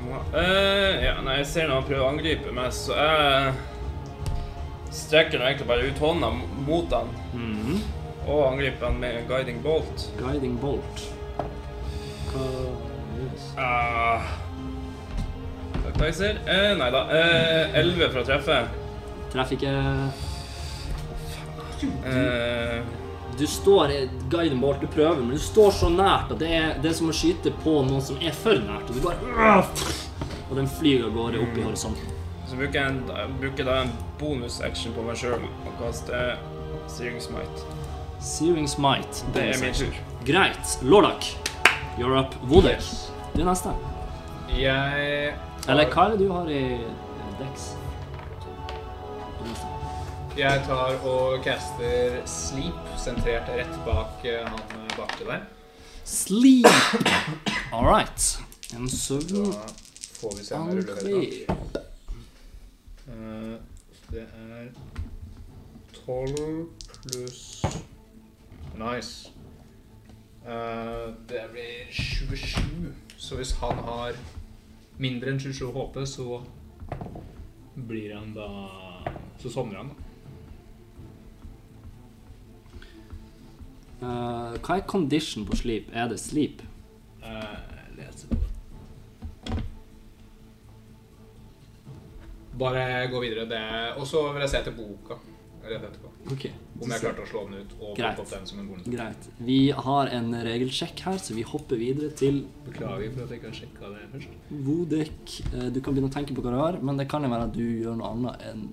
Må 0.02 0.18
uh, 0.34 0.96
ja, 1.04 1.12
nei, 1.24 1.36
jeg 1.42 1.46
ser 1.52 1.68
når 1.70 1.76
han 1.78 1.86
prøver 1.88 2.02
å 2.04 2.08
angripe 2.10 2.52
meg, 2.56 2.72
så 2.74 2.96
jeg 2.98 3.52
strekker 4.92 5.38
nå 5.40 5.46
egentlig 5.46 5.68
bare 5.70 5.86
ut 5.92 6.00
hånda 6.02 6.30
mot 6.66 6.96
han 6.96 7.12
Mhm. 7.36 7.78
og 8.26 8.42
angriper 8.50 8.86
han 8.90 8.98
med 9.00 9.28
guiding 9.30 9.62
bolt. 9.64 10.08
Guiding 10.20 10.58
bolt. 10.60 11.04
Hva 12.32 12.48
gjøres? 13.20 13.46
uh, 13.60 14.34
Takk, 15.86 16.02
jeg 16.08 16.16
ser. 16.18 16.42
Eh, 16.50 16.74
nei 16.82 16.90
da. 16.94 17.06
Eh, 17.16 17.80
11 17.84 18.10
for 18.12 18.22
å 18.24 18.26
treffe. 18.28 18.58
Treffer 19.34 19.56
ikke 19.58 19.76
Eh, 22.06 22.82
Du 23.38 23.48
står 23.48 23.90
guiden 24.30 24.60
bolt, 24.62 24.82
du 24.82 24.88
prøver, 24.92 25.16
men 25.24 25.30
du 25.32 25.38
står 25.42 25.72
så 25.72 25.88
nært 25.90 26.32
at 26.32 26.40
det 26.40 26.50
er, 26.54 26.74
det 26.84 26.90
er 26.92 26.94
som 26.98 27.10
å 27.10 27.14
skyte 27.16 27.50
på 27.64 27.78
noen 27.88 28.02
som 28.04 28.18
er 28.22 28.36
for 28.36 28.54
nært. 28.60 28.90
Og 28.92 28.96
du 28.96 29.02
bare 29.02 29.64
Og 30.52 30.56
den 30.60 30.68
flyr 30.68 31.06
av 31.08 31.14
gårde 31.16 31.40
opp 31.42 31.58
i 31.58 31.64
horisonten. 31.64 32.12
så 32.50 32.58
bruker 32.60 32.76
jeg, 32.82 32.90
en, 32.92 33.00
jeg 33.08 33.30
bruker 33.40 33.64
da 33.66 33.78
en 33.86 33.92
bonus-action 34.20 34.94
på 34.94 35.02
meg 35.08 35.16
sjøl 35.18 35.40
og 35.48 35.72
kaster 35.80 36.38
Searing 36.92 37.22
Smite. 37.24 37.64
Searing 38.20 38.68
Smite. 38.68 39.24
Det 39.34 39.46
er 39.56 39.62
min 39.64 39.74
tur. 39.74 39.96
Greit. 40.28 40.78
Lordak, 40.84 41.24
you're 41.98 42.20
up. 42.20 42.36
Vodek, 42.52 42.84
du 43.34 43.42
er 43.42 43.46
neste. 43.48 43.72
Jeg 44.52 45.34
Eller 45.70 45.86
hva 45.94 46.06
er 46.10 46.18
det 46.18 46.20
du 46.28 46.32
har 46.34 46.50
i 46.52 46.64
Dex? 47.40 47.72
Jeg 50.38 50.62
tar 50.66 50.96
og 51.06 51.42
caster 51.44 52.22
sleep 52.30 52.78
sentrert 53.00 53.50
rett 53.52 53.74
bak 53.86 54.24
eh, 54.26 54.46
han 54.48 54.62
eh, 54.78 54.94
bak 54.96 55.12
til 55.20 55.28
deg. 55.28 55.44
Sleep. 56.08 56.68
All 57.76 57.86
right. 57.86 58.28
En 58.76 58.88
søvn 58.90 59.28
Da 59.52 59.66
får 60.22 60.38
vi 60.38 60.46
se 60.48 60.56
om 60.56 60.70
jeg 60.72 60.78
ruller 60.80 61.02
angrep. 61.04 61.52
Eh, 63.12 63.58
Det 64.12 64.24
er 64.28 64.72
12 66.06 66.68
pluss 66.96 67.66
Nice. 68.80 69.32
Eh, 70.48 71.08
det 71.30 71.44
blir 71.52 71.92
27. 71.92 72.94
Så 73.18 73.36
hvis 73.36 73.52
han 73.60 73.84
har 73.88 74.16
mindre 74.98 75.32
enn 75.36 75.40
27 75.44 75.72
HP, 75.76 76.00
så 76.08 76.40
blir 77.76 78.16
han 78.16 78.32
da 78.36 78.48
Så 79.42 79.50
sovner 79.50 79.78
han, 79.82 79.92
da. 79.92 80.08
Eh, 84.02 84.54
hva 84.66 84.78
er 84.80 84.86
condition 84.90 85.46
på 85.46 85.56
sleep? 85.60 85.92
Er 85.94 86.08
det 86.10 86.20
sleep? 86.20 86.62
Uh, 87.22 87.58
leser. 87.98 88.28
på 88.32 88.36
det. 88.36 89.62
Bare 92.62 93.08
gå 93.12 93.20
videre. 93.24 93.46
Det 93.50 93.62
Og 94.00 94.08
så 94.08 94.24
vil 94.34 94.42
jeg 94.46 94.50
se 94.50 94.58
etter 94.64 94.76
boka 94.78 95.18
rett 95.62 95.84
etterpå. 95.86 96.10
Okay. 96.34 96.52
Om 96.82 96.90
jeg 96.90 97.02
klarte 97.04 97.22
å 97.22 97.28
slå 97.30 97.42
den 97.46 97.62
ut 97.62 97.74
og 97.78 97.92
Greit. 97.98 98.18
opp 98.20 98.30
den 98.32 98.46
som 98.50 98.60
en 98.60 98.68
bonus. 98.72 98.88
greit. 98.90 99.28
Vi 99.46 99.60
har 99.72 100.10
en 100.18 100.32
regelsjekk 100.34 101.04
her, 101.06 101.18
så 101.22 101.36
vi 101.38 101.44
hopper 101.46 101.78
videre 101.78 102.10
til 102.18 102.40
Beklager 102.66 103.14
for 103.14 103.24
at 103.28 103.30
jeg 103.30 103.40
ikke 103.40 103.52
har 103.52 103.60
sjekka 103.60 103.92
det 103.94 104.08
først. 104.16 104.34
Vodek. 104.66 105.36
Eh, 105.54 105.70
Du 105.70 105.80
kan 105.82 105.94
begynne 105.94 106.10
å 106.10 106.14
tenke 106.18 106.34
på 106.34 106.42
hva 106.42 106.52
du 106.56 106.58
har, 106.58 106.80
men 106.82 106.98
det 106.98 107.08
kan 107.10 107.22
jo 107.22 107.30
være 107.30 107.46
at 107.46 107.54
du 107.54 107.62
gjør 107.62 107.96
noe 108.02 108.10
annet 108.10 108.42
enn 108.50 108.64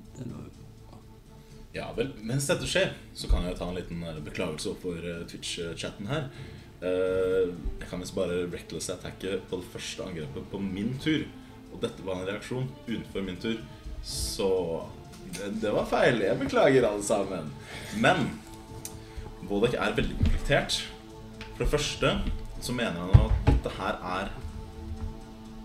Ja 1.78 1.88
vel, 1.94 2.08
Mens 2.26 2.48
dette 2.50 2.66
skjer, 2.66 2.92
så 3.14 3.28
kan 3.30 3.44
jeg 3.46 3.54
ta 3.58 3.68
en 3.70 3.76
liten 3.78 4.00
eh, 4.02 4.18
beklagelse 4.26 4.72
overfor 4.72 4.98
eh, 5.06 5.20
Twitch-chatten 5.30 6.08
her. 6.10 6.24
Eh, 6.82 7.52
Jeg 7.78 7.90
kan 7.90 8.02
visst 8.02 8.16
bare 8.16 8.40
reckless 8.50 8.90
attacke 8.90 9.36
på 9.50 9.60
det 9.60 9.68
første 9.72 10.02
angrepet 10.08 10.48
på 10.50 10.58
min 10.62 10.96
tur. 11.02 11.22
Og 11.72 11.78
dette 11.84 12.02
var 12.06 12.18
en 12.18 12.26
reaksjon 12.28 12.66
utenfor 12.88 13.22
min 13.26 13.38
tur. 13.42 13.60
Så 14.02 14.48
det, 15.36 15.52
det 15.62 15.72
var 15.74 15.86
feil. 15.90 16.22
Jeg 16.24 16.40
beklager, 16.40 16.86
alle 16.88 17.04
sammen. 17.06 17.52
Men 18.02 18.26
Vodek 19.48 19.76
er 19.78 19.94
veldig 19.96 20.16
konfliktert. 20.18 20.80
For 21.54 21.62
det 21.64 21.70
første 21.76 22.14
så 22.64 22.74
mener 22.74 22.98
han 22.98 23.28
at 23.28 23.52
dette 23.52 23.74
her 23.78 24.00
er 24.16 24.32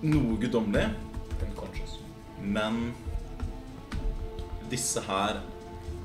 noe 0.03 0.38
guddommelig. 0.41 0.90
Men 2.44 2.91
disse 4.69 5.02
her 5.07 5.40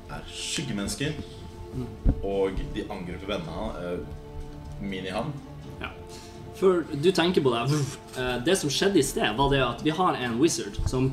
er 0.09 0.25
skyggemennesker. 0.33 1.13
Og 2.25 2.57
de 2.73 2.85
angriper 2.89 3.29
vennene 3.29 3.53
hans, 3.53 3.77
eh, 3.77 4.81
mini 4.81 5.13
han. 5.13 5.31
Ja. 5.81 5.91
For 6.59 6.83
du 6.91 7.11
tenker 7.15 7.43
på 7.45 7.53
det 7.53 7.77
eh, 8.17 8.37
Det 8.43 8.55
som 8.57 8.71
skjedde 8.73 8.99
i 8.99 9.05
sted, 9.05 9.35
var 9.37 9.51
det 9.53 9.61
at 9.63 9.83
vi 9.85 9.93
har 9.95 10.17
en 10.17 10.39
wizard 10.41 10.75
som 10.89 11.11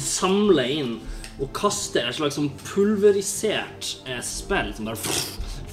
samler 0.00 0.70
inn 0.78 0.94
og 1.38 1.52
kaster 1.54 2.08
et 2.08 2.16
slags 2.16 2.38
sånn 2.38 2.50
pulverisert 2.64 3.92
eh, 4.08 4.22
spill 4.24 4.72
som 4.74 4.88
bare 4.88 5.18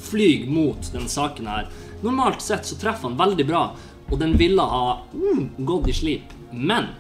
flyr 0.10 0.46
mot 0.52 0.92
den 0.94 1.08
saken 1.10 1.50
her. 1.50 1.70
Normalt 2.04 2.44
sett 2.46 2.68
så 2.68 2.78
treffer 2.78 3.10
han 3.10 3.18
veldig 3.18 3.48
bra, 3.50 3.64
og 4.12 4.20
den 4.22 4.36
ville 4.38 4.62
ha 4.62 5.00
mm, 5.14 5.56
gått 5.66 5.90
i 5.90 5.96
slip. 5.98 6.36
Men 6.52 6.92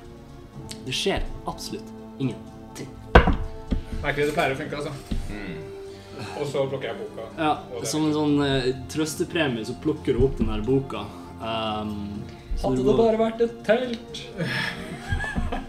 det 0.88 0.96
skjer 0.98 1.26
absolutt 1.46 1.92
ingenting. 2.18 2.90
Merkelig 4.02 4.32
det 4.32 4.34
pleier 4.34 4.56
å 4.56 4.60
funke, 4.64 4.82
altså. 4.82 5.15
Mm. 5.36 5.62
Og 6.40 6.48
så 6.48 6.64
plukker 6.72 6.88
jeg 6.90 6.98
boka. 7.02 7.26
Ja, 7.38 7.52
Som 7.88 8.06
en 8.07 8.14
sånn 8.16 8.36
eh, 8.45 8.70
trøstepremie 8.91 9.66
så 9.68 9.76
plukker 9.84 10.16
du 10.16 10.24
opp 10.28 10.38
den 10.40 10.48
der 10.52 10.64
boka. 10.64 11.03
Um, 11.41 12.24
så 12.56 12.70
Hadde 12.70 12.78
det 12.80 12.86
går- 12.88 13.02
bare 13.02 13.20
vært 13.26 13.41
et 13.48 13.57
telt. 13.68 14.22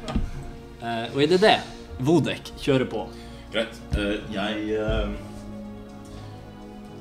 Eh, 0.87 1.07
og 1.17 1.17
i 1.19 1.27
det 1.27 1.39
det 1.43 1.55
Vodek 2.07 2.51
kjører 2.63 2.87
på. 2.87 3.01
Greit. 3.51 3.75
Eh, 3.99 4.21
jeg 4.31 4.77
eh, 4.77 5.09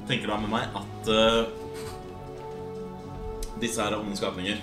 tenker 0.09 0.31
da 0.31 0.37
med 0.41 0.49
meg 0.49 0.77
at 0.79 1.09
eh, 1.11 1.43
disse 3.61 3.83
her 3.83 3.93
er 3.93 3.99
onde 3.99 4.17
skapninger. 4.17 4.57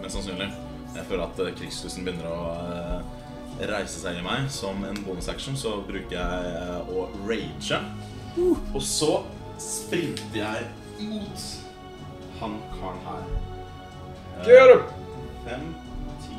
Mest 0.00 0.16
sannsynlig. 0.16 0.48
Jeg 0.96 1.04
føler 1.10 1.26
at 1.26 1.42
uh, 1.42 1.50
krigslysten 1.58 2.06
begynner 2.06 2.30
å 2.30 2.38
eh, 2.62 3.15
reise 3.60 4.00
seg 4.00 4.20
i 4.20 4.24
meg. 4.24 4.50
Som 4.52 4.84
en 4.88 4.98
bonusaction 5.06 5.56
så 5.58 5.78
bruker 5.86 6.16
jeg 6.18 6.82
å 6.92 7.06
rage. 7.28 7.80
Og 8.36 8.82
så 8.84 9.12
sprinter 9.62 10.42
jeg 10.42 10.66
mot 11.06 11.46
han 12.40 12.58
karen 12.76 13.02
her. 13.06 13.22
Gjør 14.44 14.68
det! 14.74 14.80
Fem, 15.46 15.62
ti, 16.20 16.36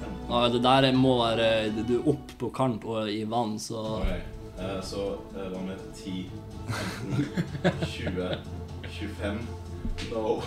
femten 0.00 0.28
Nei, 0.30 0.44
det 0.54 0.60
der 0.64 0.86
må 0.96 1.10
være 1.18 1.48
Du 1.84 1.92
er 1.98 2.06
opp 2.14 2.30
på 2.40 2.48
kant 2.54 2.86
og 2.88 3.10
i 3.12 3.24
vann, 3.28 3.58
så 3.60 3.82
Ok, 3.98 4.12
eh, 4.62 4.78
Så 4.86 5.02
eh, 5.34 5.48
hva 5.52 5.60
med 5.66 5.82
10, 5.98 6.30
15, 6.70 7.82
20, 7.84 8.30
25 8.96 9.42
No. 10.14 10.38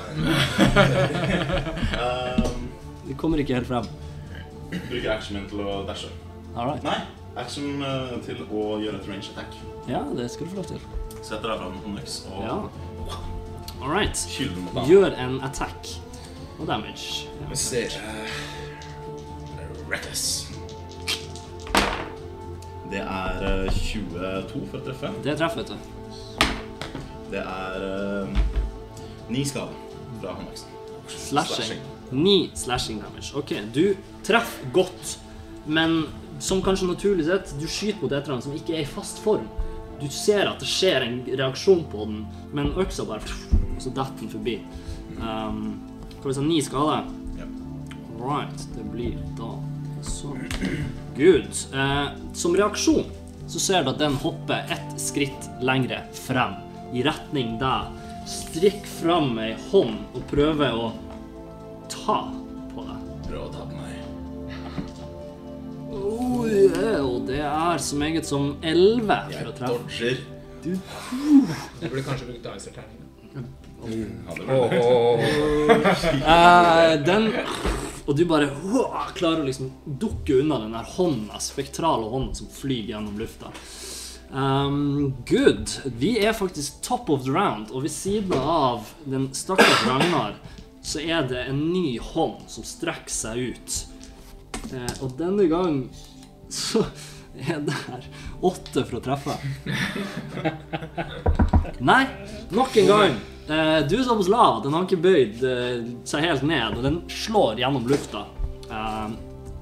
um, 1.91 2.69
det 3.07 3.17
kommer 3.19 3.41
ikke 3.41 3.57
helt 3.57 3.67
frem. 3.67 3.85
Bruker 4.71 5.11
actionen 5.13 5.43
min 5.43 5.49
til 5.51 5.63
å 5.65 5.81
dashe. 5.87 6.09
All 6.55 6.67
right. 6.71 6.83
Nei, 6.83 6.97
action 7.39 7.81
eh, 7.85 8.15
til 8.25 8.41
å 8.49 8.65
gjøre 8.81 8.99
et 9.01 9.07
range 9.09 9.31
attack. 9.33 9.55
Ja, 9.89 10.03
det 10.15 10.29
skal 10.33 10.47
du 10.47 10.51
få 10.55 10.61
lov 10.61 10.71
til. 10.71 10.81
Setter 11.21 11.51
deg 11.51 11.59
fram 11.61 11.77
Onyx 11.91 12.21
og 12.31 12.41
Ja. 12.45 12.57
All 13.81 13.89
right. 13.89 14.17
kyler 14.29 14.53
den 14.55 14.63
mot 14.67 14.75
han. 14.79 14.89
Gjør 14.89 15.15
en 15.17 15.37
attack 15.47 15.93
og 16.59 16.67
damage. 16.69 17.27
Vi 17.49 17.55
ser 17.57 17.95
eh, 17.97 18.35
Reckless. 19.91 20.47
Det 22.91 22.99
er 22.99 23.45
eh, 23.47 23.71
22 23.71 24.65
for 24.67 24.77
å 24.81 24.83
treffe. 24.85 25.11
Det 25.23 25.37
treffer, 25.39 25.63
vet 25.63 25.71
du. 25.71 25.77
Det 27.31 27.39
er 27.39 27.85
eh, 27.87 28.41
ni 29.31 29.45
skade 29.47 29.71
fra 30.19 30.35
håndveksten. 30.35 30.77
Slashing. 31.11 31.81
Ni 32.11 32.51
slashing 32.57 32.99
damage. 33.03 33.31
Ok, 33.39 33.53
du 33.73 33.95
treffer 34.27 34.71
godt, 34.75 35.17
men 35.65 36.03
som 36.41 36.61
kanskje 36.65 36.89
naturlig 36.89 37.27
sett, 37.27 37.53
du 37.59 37.67
skyter 37.69 38.01
mot 38.01 38.11
et 38.11 38.21
eller 38.23 38.37
annet 38.37 38.47
som 38.47 38.55
ikke 38.57 38.75
er 38.75 38.83
i 38.83 38.89
fast 38.89 39.21
form. 39.23 39.47
Du 40.01 40.07
ser 40.09 40.47
at 40.49 40.61
det 40.61 40.69
skjer 40.69 41.05
en 41.05 41.19
reaksjon 41.29 41.83
på 41.91 42.07
den, 42.09 42.23
men 42.55 42.73
øksa 42.81 43.05
bare 43.05 43.21
Så 43.81 43.89
detter 43.89 44.17
den 44.19 44.29
forbi. 44.29 44.59
Um, 45.17 45.81
hva 46.21 46.29
hvis 46.29 46.37
det, 46.37 46.45
ni 46.45 46.59
skader? 46.61 47.07
Right, 48.21 48.65
det 48.75 48.83
blir 48.93 49.15
da 49.37 49.55
så 50.05 50.35
Good. 51.17 51.49
Eh, 51.73 52.07
som 52.33 52.55
reaksjon 52.55 53.05
så 53.49 53.59
ser 53.59 53.83
du 53.83 53.91
at 53.91 53.99
den 53.99 54.13
hopper 54.21 54.69
ett 54.71 54.93
skritt 55.01 55.49
lengre 55.61 56.03
frem, 56.15 56.53
i 56.93 57.01
retning 57.03 57.57
deg. 57.61 57.89
Strikk 58.29 58.85
fram 58.99 59.33
ei 59.41 59.55
hånd 59.71 60.15
og 60.15 60.23
prøver 60.29 60.77
å 60.77 60.91
ta 61.91 62.17
på 62.71 62.85
deg. 62.87 63.07
Prøv 63.27 63.41
å 63.45 63.51
ta 63.53 63.67
på 63.67 63.75
meg. 63.75 63.95
Oh, 65.91 66.47
yeah, 66.47 67.01
og 67.03 67.27
det 67.27 67.41
er 67.43 67.81
så 67.83 67.99
meget 67.99 68.27
som 68.27 68.53
11 68.63 69.07
for 69.07 69.35
Jeg 69.35 69.47
å 69.49 69.55
treffe. 69.57 69.73
dodger. 69.75 70.17
Du 70.61 70.75
burde 71.81 72.03
kanskje 72.05 72.31
brukt 72.31 72.45
Dicer-terningen. 72.47 73.07
Eh, 76.21 76.91
den 77.01 77.31
Og 78.05 78.13
du 78.13 78.25
bare 78.29 78.51
oh, 78.69 79.07
klarer 79.17 79.41
å 79.41 79.47
liksom 79.47 79.71
dukke 80.01 80.35
unna 80.43 80.59
den 80.61 80.75
der 80.75 80.85
hånda, 80.97 81.39
spektrale 81.41 82.05
hånda 82.11 82.35
som 82.37 82.51
flyr 82.53 82.91
gjennom 82.91 83.17
lufta. 83.17 83.49
Um, 84.29 85.13
good. 85.25 85.65
Vi 85.97 86.13
er 86.21 86.37
faktisk 86.37 86.81
top 86.85 87.09
of 87.09 87.25
the 87.25 87.33
round, 87.33 87.71
og 87.71 87.83
ved 87.83 87.91
siden 87.91 88.37
av 88.37 88.85
den 89.03 89.31
stakkars 89.33 89.87
Ragnar 89.87 90.37
så 90.81 91.01
er 91.01 91.25
det 91.29 91.45
en 91.47 91.61
ny 91.71 91.97
hånd 92.01 92.41
som 92.49 92.65
strekker 92.65 93.13
seg 93.13 93.53
ut. 93.53 93.79
Eh, 94.73 94.93
og 95.01 95.15
denne 95.19 95.45
gang 95.51 95.83
så 96.51 96.83
er 97.37 97.61
det 97.65 97.75
her 97.87 98.07
åtte 98.43 98.83
for 98.83 98.99
å 98.99 99.03
treffe. 99.05 99.37
Nei, 101.81 102.03
nok 102.53 102.79
en 102.81 102.89
gang. 102.89 103.19
Eh, 103.51 103.79
du 103.87 103.97
som 103.99 104.15
såpass 104.15 104.31
lav 104.31 104.57
at 104.59 104.65
den 104.65 104.75
har 104.75 104.87
ikke 104.87 105.03
bøyd 105.05 105.43
eh, 105.47 105.83
seg 106.07 106.25
helt 106.27 106.45
ned, 106.47 106.77
og 106.77 106.85
den 106.85 107.01
slår 107.11 107.61
gjennom 107.61 107.87
lufta. 107.89 108.25
Eh, 108.69 109.13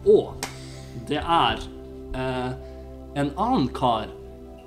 og 0.10 0.48
det 1.10 1.20
er 1.22 1.62
eh, 2.16 2.50
en 3.20 3.32
annen 3.36 3.70
kar 3.76 4.10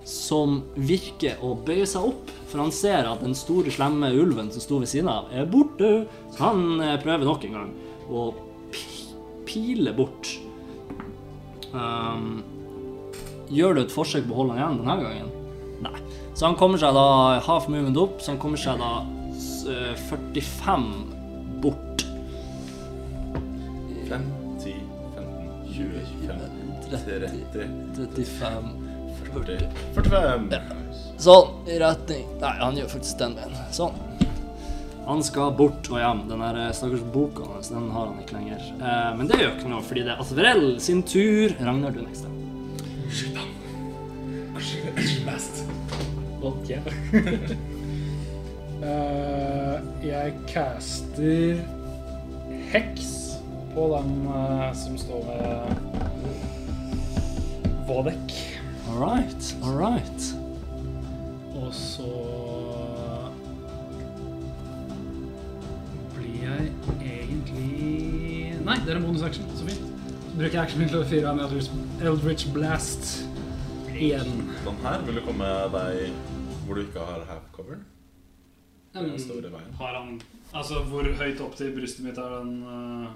som 0.09 0.61
virker 0.75 1.39
å 1.45 1.53
bøye 1.67 1.87
seg 1.87 2.09
opp, 2.11 2.31
for 2.51 2.63
han 2.65 2.73
ser 2.75 3.07
at 3.09 3.23
den 3.23 3.37
store, 3.39 3.71
slemme 3.73 4.11
ulven 4.19 4.51
som 4.53 4.63
sto 4.65 4.81
ved 4.83 4.91
siden 4.91 5.11
av, 5.13 5.29
er 5.33 5.47
borte. 5.49 5.93
Så 6.35 6.43
han 6.43 6.81
eh, 6.83 6.97
prøver 7.03 7.29
nok 7.29 7.45
en 7.49 7.59
gang 7.59 7.71
å 8.11 8.25
pi- 8.75 9.13
pile 9.49 9.95
bort. 9.97 10.33
Um, 11.73 12.43
gjør 13.53 13.79
du 13.79 13.81
et 13.87 13.95
forsøk 13.95 14.27
på 14.29 14.35
å 14.35 14.43
holde 14.43 14.59
han 14.59 14.61
igjen 14.61 14.83
denne 14.83 14.99
gangen? 15.07 15.31
Nei. 15.87 15.95
Så 16.35 16.47
han 16.49 16.57
kommer 16.59 16.81
seg 16.81 16.95
da 16.97 17.07
half 17.47 17.69
movement 17.71 17.99
opp, 18.03 18.19
så 18.25 18.35
han 18.35 18.41
kommer 18.43 18.61
seg 18.61 18.81
da 18.83 18.93
eh, 19.71 19.95
45 20.11 20.87
bort. 21.65 22.05
5, 24.11 24.25
10, 24.61 24.83
15, 25.17 25.73
20, 25.73 26.07
25, 26.27 26.47
30, 26.93 28.09
35 28.13 28.82
40, 29.33 29.69
40. 29.95 30.49
45. 30.51 30.73
Sånn, 31.23 31.53
i 31.71 31.77
retning 31.79 32.25
Nei, 32.43 32.57
han 32.59 32.77
gjør 32.77 32.89
faktisk 32.97 33.21
den 33.21 33.37
veien. 33.39 33.55
Sånn. 33.75 33.95
Han 35.07 35.23
skal 35.27 35.55
bort 35.59 35.89
og 35.91 35.99
hjem. 35.99 36.25
Den 36.31 36.43
der 36.45 36.59
eh, 36.63 36.75
stakkars 36.77 37.03
boka 37.15 37.47
hans, 37.49 37.71
den 37.73 37.89
har 37.95 38.11
han 38.11 38.21
ikke 38.23 38.37
lenger. 38.37 38.61
Eh, 38.79 39.11
men 39.19 39.31
det 39.31 39.41
gjør 39.41 39.57
ikke 39.57 39.73
noe, 39.73 39.83
fordi 39.87 40.05
det 40.07 40.15
er 40.15 40.23
Asverell 40.23 40.69
sin 40.83 41.03
tur. 41.07 41.55
Ragnar, 41.59 41.95
du 41.95 42.05
neste. 42.07 42.31
Ok. 46.43 46.71
Eh, 48.83 49.77
jeg 50.03 50.33
caster 50.51 51.61
heks 52.73 53.11
på 53.77 53.85
den 53.93 54.27
uh, 54.27 54.75
som 54.75 54.99
står 54.99 55.23
ved 55.29 55.39
Vodek. 57.87 58.52
All 58.93 58.99
right, 58.99 59.55
all 59.63 59.73
right. 59.73 60.23
Og 61.55 61.75
så 61.75 62.09
blir 66.13 66.43
jeg 66.43 66.67
egentlig 67.01 68.59
Nei, 68.67 68.77
det 68.85 68.93
er 68.93 69.01
en 69.01 69.07
bonusaction. 69.07 69.49
Så 69.57 69.65
fint. 69.65 69.81
Så 70.27 70.37
bruker 70.37 70.59
jeg 70.59 70.61
actionen 70.67 70.93
til 70.93 71.01
å 71.01 71.09
fyre 71.09 71.33
av 71.33 71.41
med 71.41 72.05
Eldritch 72.05 72.51
Blast 72.53 73.09
igjen. 73.97 74.45
Den 74.67 74.85
her 74.85 75.09
vil 75.09 75.23
du 75.23 75.25
komme 75.25 75.49
deg 75.73 76.13
hvor 76.67 76.77
du 76.77 76.85
ikke 76.85 77.09
har 77.09 77.25
half 77.33 77.49
cover. 77.57 77.81
Den 78.93 79.17
store 79.17 79.49
veien. 79.55 79.73
Har 79.81 79.97
han 80.03 80.19
Altså, 80.53 80.83
hvor 80.85 81.07
høyt 81.17 81.41
opp 81.41 81.55
til 81.57 81.73
brystet 81.73 82.05
mitt 82.05 82.19
er 82.21 82.35
den 82.43 82.59
eh, 82.61 83.13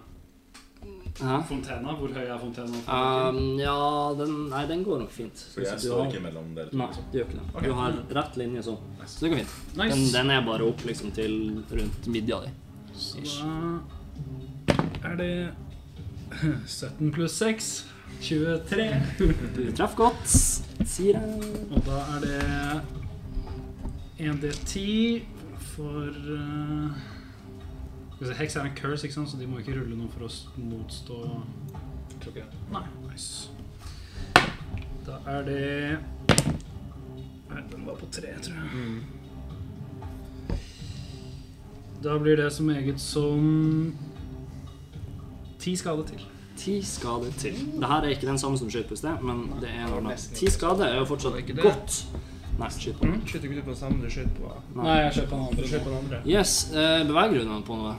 Hæ? 1.17 1.37
fontena? 1.49 1.95
Hvor 1.97 2.09
høy 2.13 2.25
er 2.27 2.39
fontena? 2.39 2.81
Um, 2.93 3.59
ja, 3.59 3.77
den 4.19 4.35
Nei, 4.51 4.67
den 4.69 4.83
går 4.85 4.99
nok 5.05 5.11
fint. 5.15 5.45
For 5.55 5.61
jeg 5.65 5.81
står 5.81 6.03
har- 6.03 6.11
ikke 6.13 6.23
mellom 6.27 6.55
dere 6.55 6.69
to. 6.71 6.77
Nei, 6.77 6.87
liksom. 6.87 7.05
det 7.13 7.21
gjør 7.21 7.27
ikke 7.29 7.39
det. 7.39 7.47
Okay. 7.55 7.69
Du 7.69 7.73
har 7.75 7.93
rett 8.21 8.37
linje 8.37 8.63
sånn. 8.67 8.79
Så 9.07 9.21
det 9.25 9.31
går 9.33 9.39
fint. 9.43 9.55
Nice. 9.77 9.95
Den, 9.95 10.13
den 10.13 10.31
er 10.37 10.41
bare 10.47 10.69
opp 10.69 10.85
liksom 10.85 11.13
til 11.17 11.65
rundt 11.71 12.07
midja 12.07 12.41
di. 12.45 12.51
Så 12.97 13.21
da 15.03 15.11
er 15.13 15.17
det 15.17 15.51
17 16.67 17.13
pluss 17.13 17.37
6 17.39 17.85
23. 18.21 18.87
Du 19.57 19.73
traff 19.77 19.95
godt, 19.97 20.27
sier 20.89 21.17
jeg. 21.19 21.23
Og 21.71 21.81
da 21.87 21.99
er 22.17 22.21
det 22.25 22.45
1D10 24.19 25.23
for 25.75 26.09
uh, 26.09 26.91
Heks 28.21 28.57
er 28.57 28.65
en 28.65 28.77
curse, 28.77 29.05
ikke 29.05 29.15
sant? 29.15 29.31
så 29.31 29.37
de 29.37 29.47
må 29.47 29.59
ikke 29.61 29.75
rulle 29.77 29.97
noe 29.97 30.09
for 30.09 30.25
å 30.25 30.31
motstå 30.57 31.19
Tror 32.17 32.33
ikke. 32.33 32.47
Nei, 32.73 32.81
nice. 33.05 33.51
Da 35.05 35.19
er 35.29 35.43
det 35.45 35.99
Nei, 37.51 37.61
den 37.71 37.85
var 37.85 37.99
på 38.01 38.09
tre, 38.11 38.33
tror 38.43 38.57
jeg. 38.57 38.65
Da 42.07 42.17
blir 42.23 42.41
det 42.41 42.49
som 42.53 42.71
eget 42.73 43.01
som 43.01 43.93
ti 45.61 45.77
skade 45.77 46.07
til. 46.09 46.25
Ti 46.57 46.83
skader 46.85 47.33
til. 47.39 47.57
Det 47.77 47.89
her 47.91 48.05
er 48.05 48.15
ikke 48.15 48.29
den 48.31 48.39
samme 48.41 48.59
som 48.59 48.71
skjøt 48.73 48.89
på 48.89 48.97
sted, 48.97 49.21
men 49.25 49.45
det 49.61 49.71
er 49.77 49.91
noe 49.93 50.17
Ti 50.17 50.49
skader 50.53 50.89
er 50.89 51.01
jo 51.03 51.09
fortsatt 51.13 51.53
godt. 51.61 52.07
Nei, 52.57 52.69
skyt 52.73 52.97
på. 53.01 53.09
Skyter 53.28 53.49
ikke 53.49 53.59
du 53.59 53.65
på 53.66 53.73
den 53.74 53.78
samme 53.78 54.01
du 54.01 54.12
skjøt 54.12 54.31
på? 54.39 54.51
Nei, 54.78 54.97
jeg 55.03 55.16
kjøper 55.19 55.35
den 55.35 55.43
andre. 55.45 55.62
Du 55.62 55.69
skjøt 55.69 55.83
på 55.85 55.91
den 55.91 55.99
andre. 55.99 56.20
Yes, 56.24 56.55
uh, 56.73 57.03
beveger 57.09 57.43
du 57.43 57.51
noen 57.51 57.66
på 57.66 57.77
noe? 57.77 57.97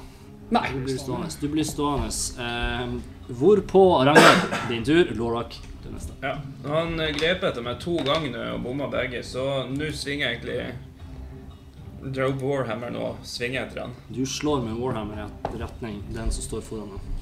Nei, 0.56 0.64
Du 0.72 0.80
blir 0.86 0.98
stående. 0.98 1.30
Du 1.42 1.48
blir 1.52 1.68
stående. 1.68 2.10
Uh, 2.40 2.98
hvorpå 3.28 3.84
Ragnar, 4.08 4.42
din 4.70 4.84
tur. 4.88 5.12
Lorak, 5.20 5.60
du 5.84 5.92
neste. 5.92 6.16
Ja. 6.24 6.38
Han 6.66 7.00
eh, 7.00 7.14
grep 7.18 7.44
etter 7.44 7.66
meg 7.66 7.82
to 7.84 7.98
ganger 8.08 8.32
nå 8.34 8.46
og 8.56 8.64
bomma 8.66 8.88
begge, 8.92 9.22
så 9.28 9.68
nå 9.70 9.92
svinger 9.94 10.32
jeg 10.32 10.40
egentlig 10.40 12.14
Drog 12.16 12.42
Warhammer 12.42 12.94
nå, 12.94 13.12
svinger 13.28 13.66
etter 13.66 13.84
han. 13.84 13.96
Du 14.08 14.24
slår 14.26 14.64
med 14.66 14.80
Warhammer 14.80 15.28
i 15.28 15.60
retning, 15.60 16.02
den 16.16 16.32
som 16.32 16.46
står 16.46 16.66
foran 16.66 16.96
deg. 16.96 17.14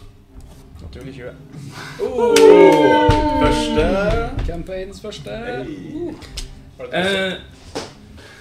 Naturlig 0.85 1.15
20. 1.15 1.31
Første 3.41 3.85
Campaigns 4.45 5.01
første. 5.01 5.31
Hey. 5.31 6.11
det? 6.11 6.44
Eh, 6.79 7.33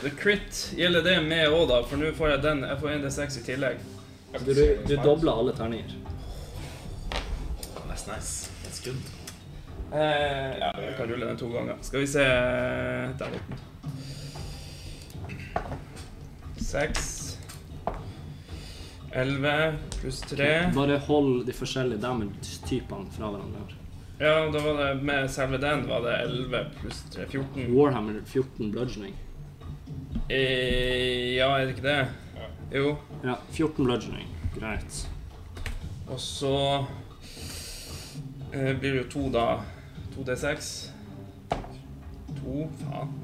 the 0.02 0.10
crit 0.10 0.72
gjelder 0.76 1.02
det 1.02 1.20
med 1.22 1.48
òg, 1.48 1.68
da, 1.70 1.82
for 1.86 2.00
nå 2.00 2.10
får 2.16 2.34
jeg 2.34 2.42
den. 2.42 2.64
Jeg 2.66 2.80
får 2.80 2.94
1D6 2.96 3.38
i 3.38 3.44
tillegg. 3.46 3.84
Du, 4.34 4.54
du 4.88 4.96
dobler 4.98 5.32
alle 5.38 5.54
terninger. 5.54 5.94
That's 7.86 8.08
nice. 8.10 8.50
That's 8.64 8.80
good. 8.82 8.98
Eh, 9.94 10.58
ja, 10.58 10.72
jeg 10.82 10.96
kan 10.98 11.06
rulle 11.12 11.28
den 11.28 11.38
to 11.38 11.48
ganger. 11.52 11.78
Skal 11.86 12.02
vi 12.02 12.06
se 12.10 12.24
Der 12.24 13.30
borte. 13.30 13.60
Seks. 16.58 17.38
Elleve 19.14 19.76
pluss 20.00 20.20
tre. 20.26 20.50
Bare 20.74 20.98
hold 21.06 21.44
de 21.46 21.54
forskjellige 21.54 22.02
damage-typene 22.02 23.12
fra 23.14 23.30
hverandre. 23.30 23.83
Ja, 24.24 24.50
da 24.50 24.58
var 24.58 24.84
det 24.84 25.02
med 25.04 25.30
selve 25.30 25.58
den 25.60 25.82
var 25.88 26.00
det 26.00 26.12
11 26.16 26.60
pluss 26.80 27.02
3. 27.12 27.26
14. 27.28 27.74
Warhammer 27.76 28.22
14 28.26 28.70
bludgeoning. 28.72 29.14
Eh, 30.28 31.34
ja, 31.36 31.50
er 31.58 31.66
det 31.66 31.74
ikke 31.74 31.84
det? 31.84 32.06
Jo. 32.72 32.94
Ja, 33.20 33.34
14 33.50 33.84
bludgeoning. 33.84 34.30
Greit. 34.56 35.02
Og 36.08 36.16
så 36.20 36.54
eh, 38.54 38.72
blir 38.80 38.94
det 38.94 39.02
jo 39.02 39.04
to, 39.12 39.26
da. 39.36 39.60
2D6. 40.16 40.72
To 42.40 42.64
Faen. 42.80 43.14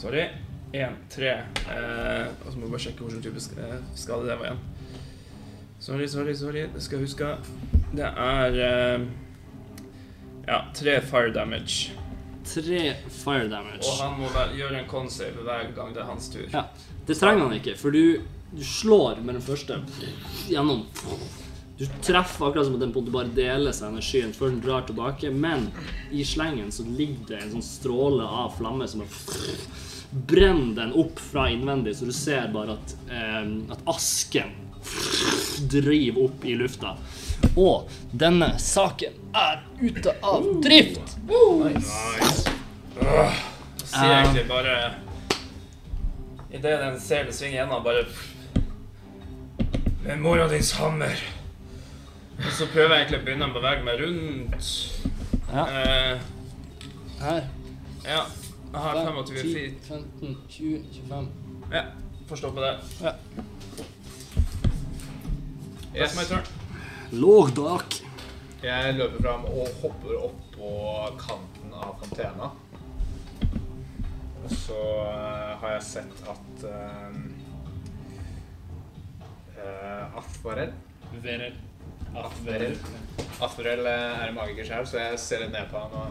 Sorry. 0.00 0.30
Én, 0.72 0.98
tre. 1.12 1.36
Eh, 1.76 2.26
og 2.46 2.52
så 2.52 2.56
må 2.56 2.64
vi 2.64 2.72
bare 2.78 2.86
sjekke 2.88 3.04
hvilken 3.04 3.28
type 3.28 3.62
eh, 3.68 3.78
skade 3.92 4.32
det 4.32 4.40
var 4.40 4.54
igjen. 4.54 4.66
Sorry, 5.78 6.08
sorry, 6.08 6.32
sorry. 6.32 6.66
Det 6.72 6.88
skal 6.88 7.02
jeg 7.02 7.10
huske. 7.10 7.34
Det 7.92 8.14
er 8.16 8.62
eh, 8.72 9.10
Ja, 10.48 10.64
tre 10.74 11.00
fire 11.04 11.30
damage. 11.30 11.90
Tre 12.48 12.94
fire 13.12 13.48
damage. 13.52 13.84
Og 13.84 13.98
han 14.00 14.14
må 14.16 14.30
vel 14.32 14.54
gjøre 14.56 14.80
en 14.80 14.88
consave 14.88 15.44
hver 15.44 15.68
gang 15.76 15.92
det 15.92 16.00
er 16.00 16.08
hans 16.08 16.30
tur. 16.32 16.46
Ja. 16.54 16.64
Det 17.08 17.16
trenger 17.20 17.44
han 17.44 17.58
ikke, 17.58 17.74
for 17.76 17.92
du, 17.92 18.22
du 18.52 18.64
slår 18.64 19.20
med 19.24 19.36
den 19.36 19.44
første 19.44 19.78
gjennom 20.48 20.86
Du 21.78 21.84
treffer 22.02 22.48
akkurat 22.48 22.66
som 22.66 22.74
at 22.74 22.82
den 22.82 22.94
på 22.96 23.04
bare 23.12 23.30
deler 23.36 23.76
seg 23.76 23.92
energien 23.92 24.32
før 24.34 24.50
den 24.50 24.62
drar 24.64 24.88
tilbake, 24.88 25.30
men 25.30 25.68
i 26.10 26.24
slengen 26.26 26.72
så 26.74 26.82
ligger 26.88 27.28
det 27.28 27.42
en 27.42 27.52
sånn 27.58 27.68
stråle 27.68 28.24
av 28.24 28.56
flamme 28.58 28.88
som 28.90 29.04
er 29.04 29.20
Brenn 30.08 30.72
den 30.74 30.94
opp 30.96 31.20
fra 31.20 31.50
innvendig, 31.52 31.92
så 31.98 32.08
du 32.08 32.14
ser 32.16 32.48
bare 32.54 32.78
at, 32.78 32.94
eh, 33.12 33.50
at 33.76 33.82
asken 33.92 34.54
driver 35.68 36.22
opp 36.24 36.46
i 36.48 36.56
lufta. 36.56 36.94
Og 37.58 37.88
denne 38.12 38.52
saken 38.62 39.14
er 39.36 39.60
ute 39.80 40.14
av 40.22 40.46
drift! 40.62 41.16
Sier 43.88 44.14
egentlig 44.14 44.44
bare 44.48 44.74
Idet 46.48 46.78
den 46.80 47.00
ser 47.00 47.26
det 47.28 47.34
svinge 47.36 47.58
gjennom, 47.58 47.82
bare 47.84 48.06
Med 50.04 50.20
mora 50.22 50.46
dins 50.48 50.72
hammer. 50.78 51.20
Og 52.38 52.52
så 52.54 52.68
prøver 52.72 52.94
jeg 52.94 53.02
egentlig 53.02 53.18
å 53.18 53.24
begynne 53.26 53.48
å 53.50 53.54
bevege 53.56 53.84
meg 53.84 53.98
rundt. 54.00 54.68
Ja. 55.48 55.64
Uh, 55.64 56.14
Her. 57.18 57.48
ja. 58.06 58.22
Jeg 58.68 58.80
har 58.84 59.00
25 59.00 59.24
10, 59.26 59.52
feet. 59.54 59.88
15, 59.88 60.36
20, 60.48 60.82
25. 61.08 61.28
Ja, 61.72 61.82
får 62.28 62.36
stå 62.42 62.50
på 62.54 62.60
det. 62.62 62.72
Ja. 63.02 63.12
Yes, 65.96 66.16
my 66.16 66.24
turn. 66.28 66.67
Lågdak. 67.10 68.02
Jeg 68.60 68.94
løper 68.98 69.22
fram 69.22 69.44
og 69.48 69.68
hopper 69.80 70.16
opp 70.26 70.40
på 70.52 70.72
kanten 71.16 71.70
av 71.72 71.94
fontena. 72.02 72.50
Og 74.42 74.52
så 74.52 74.82
eh, 75.06 75.54
har 75.62 75.72
jeg 75.72 75.86
sett 75.86 76.20
at 76.28 76.66
uh, 76.68 77.16
Atvarel 80.20 80.72
Verel. 81.24 81.56
Atvarel 82.12 82.76
Atvarel 83.40 83.88
eh, 83.88 84.20
er 84.20 84.28
en 84.28 84.36
magiker 84.36 84.68
sjøl, 84.68 84.84
så 84.90 85.00
jeg 85.00 85.22
ser 85.24 85.46
litt 85.46 85.54
ned 85.56 85.72
på 85.72 85.80
han 85.80 85.92
og 86.02 86.08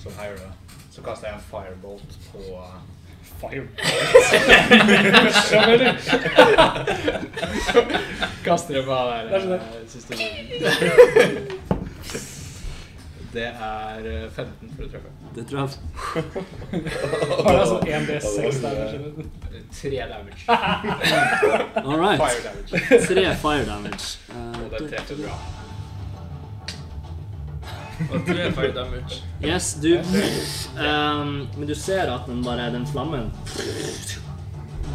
Sånn 0.00 0.16
her 0.16 0.30
gjør 0.30 0.38
du 0.40 0.44
det. 0.44 0.76
Så 0.92 1.02
kaster 1.04 1.28
jeg 1.28 1.36
en 1.36 1.48
firebolt 1.48 2.20
på 2.30 2.44
Fire. 3.40 3.66
Kaster 8.44 8.74
det 8.74 8.82
på 8.84 8.94
han 8.94 9.06
Det 9.10 9.16
er 9.16 9.28
der 9.30 9.40
sånn 9.44 9.52
eh, 9.56 9.60
siste 9.88 10.12
lyden. 10.18 11.60
Det 13.30 13.46
er 13.46 14.06
eh, 14.10 14.26
15 14.34 14.70
for 14.74 14.82
å 14.84 14.90
treffe. 14.90 15.10
Det 15.36 15.44
tror 15.46 15.58
jeg 15.60 15.68
Har 17.46 17.60
sånn 17.70 17.84
1D6 17.86 18.58
damage? 18.64 18.96
3 19.70 20.00
damage. 20.10 20.42
All 21.84 21.98
right. 22.00 22.18
Fire 22.18 22.42
damage. 22.48 22.70
3 23.06 23.26
fire 23.44 23.64
damage. 23.68 24.06
Uh, 24.34 24.64
Og 24.64 24.74
det 24.74 24.80
treffer 24.90 25.22
bra. 25.22 25.38
Og 28.08 28.24
tre 28.26 28.48
fire 28.56 28.72
damage. 28.76 29.20
Yes, 29.44 29.74
du 29.82 29.90
um, 29.98 31.48
Men 31.56 31.66
du 31.68 31.74
ser 31.76 32.08
at 32.12 32.26
den 32.30 32.42
bare 32.44 32.70
Den 32.72 32.86
flammen 32.88 33.30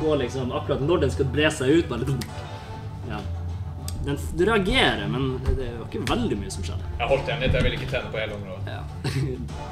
går 0.02 0.18
liksom 0.26 0.52
akkurat 0.52 0.82
når 0.84 1.06
den 1.06 1.12
skal 1.14 1.28
bre 1.32 1.52
seg 1.54 1.70
ut, 1.80 1.90
bare 1.90 2.18
Ja. 3.10 3.20
Den, 4.06 4.18
du 4.38 4.44
reagerer, 4.46 5.08
men 5.10 5.40
det 5.48 5.64
er 5.66 5.72
jo 5.80 5.86
ikke 5.88 6.02
veldig 6.12 6.36
mye 6.38 6.52
som 6.54 6.66
skjer. 6.68 6.82
Jeg 7.00 7.08
holdt 7.10 7.30
igjen 7.30 7.40
litt. 7.42 7.56
Jeg 7.58 7.66
ville 7.66 7.78
ikke 7.80 7.88
tenne 7.90 8.12
på 8.14 8.20
hele 8.22 8.36
området. 8.36 8.68
Ja. 8.70 8.82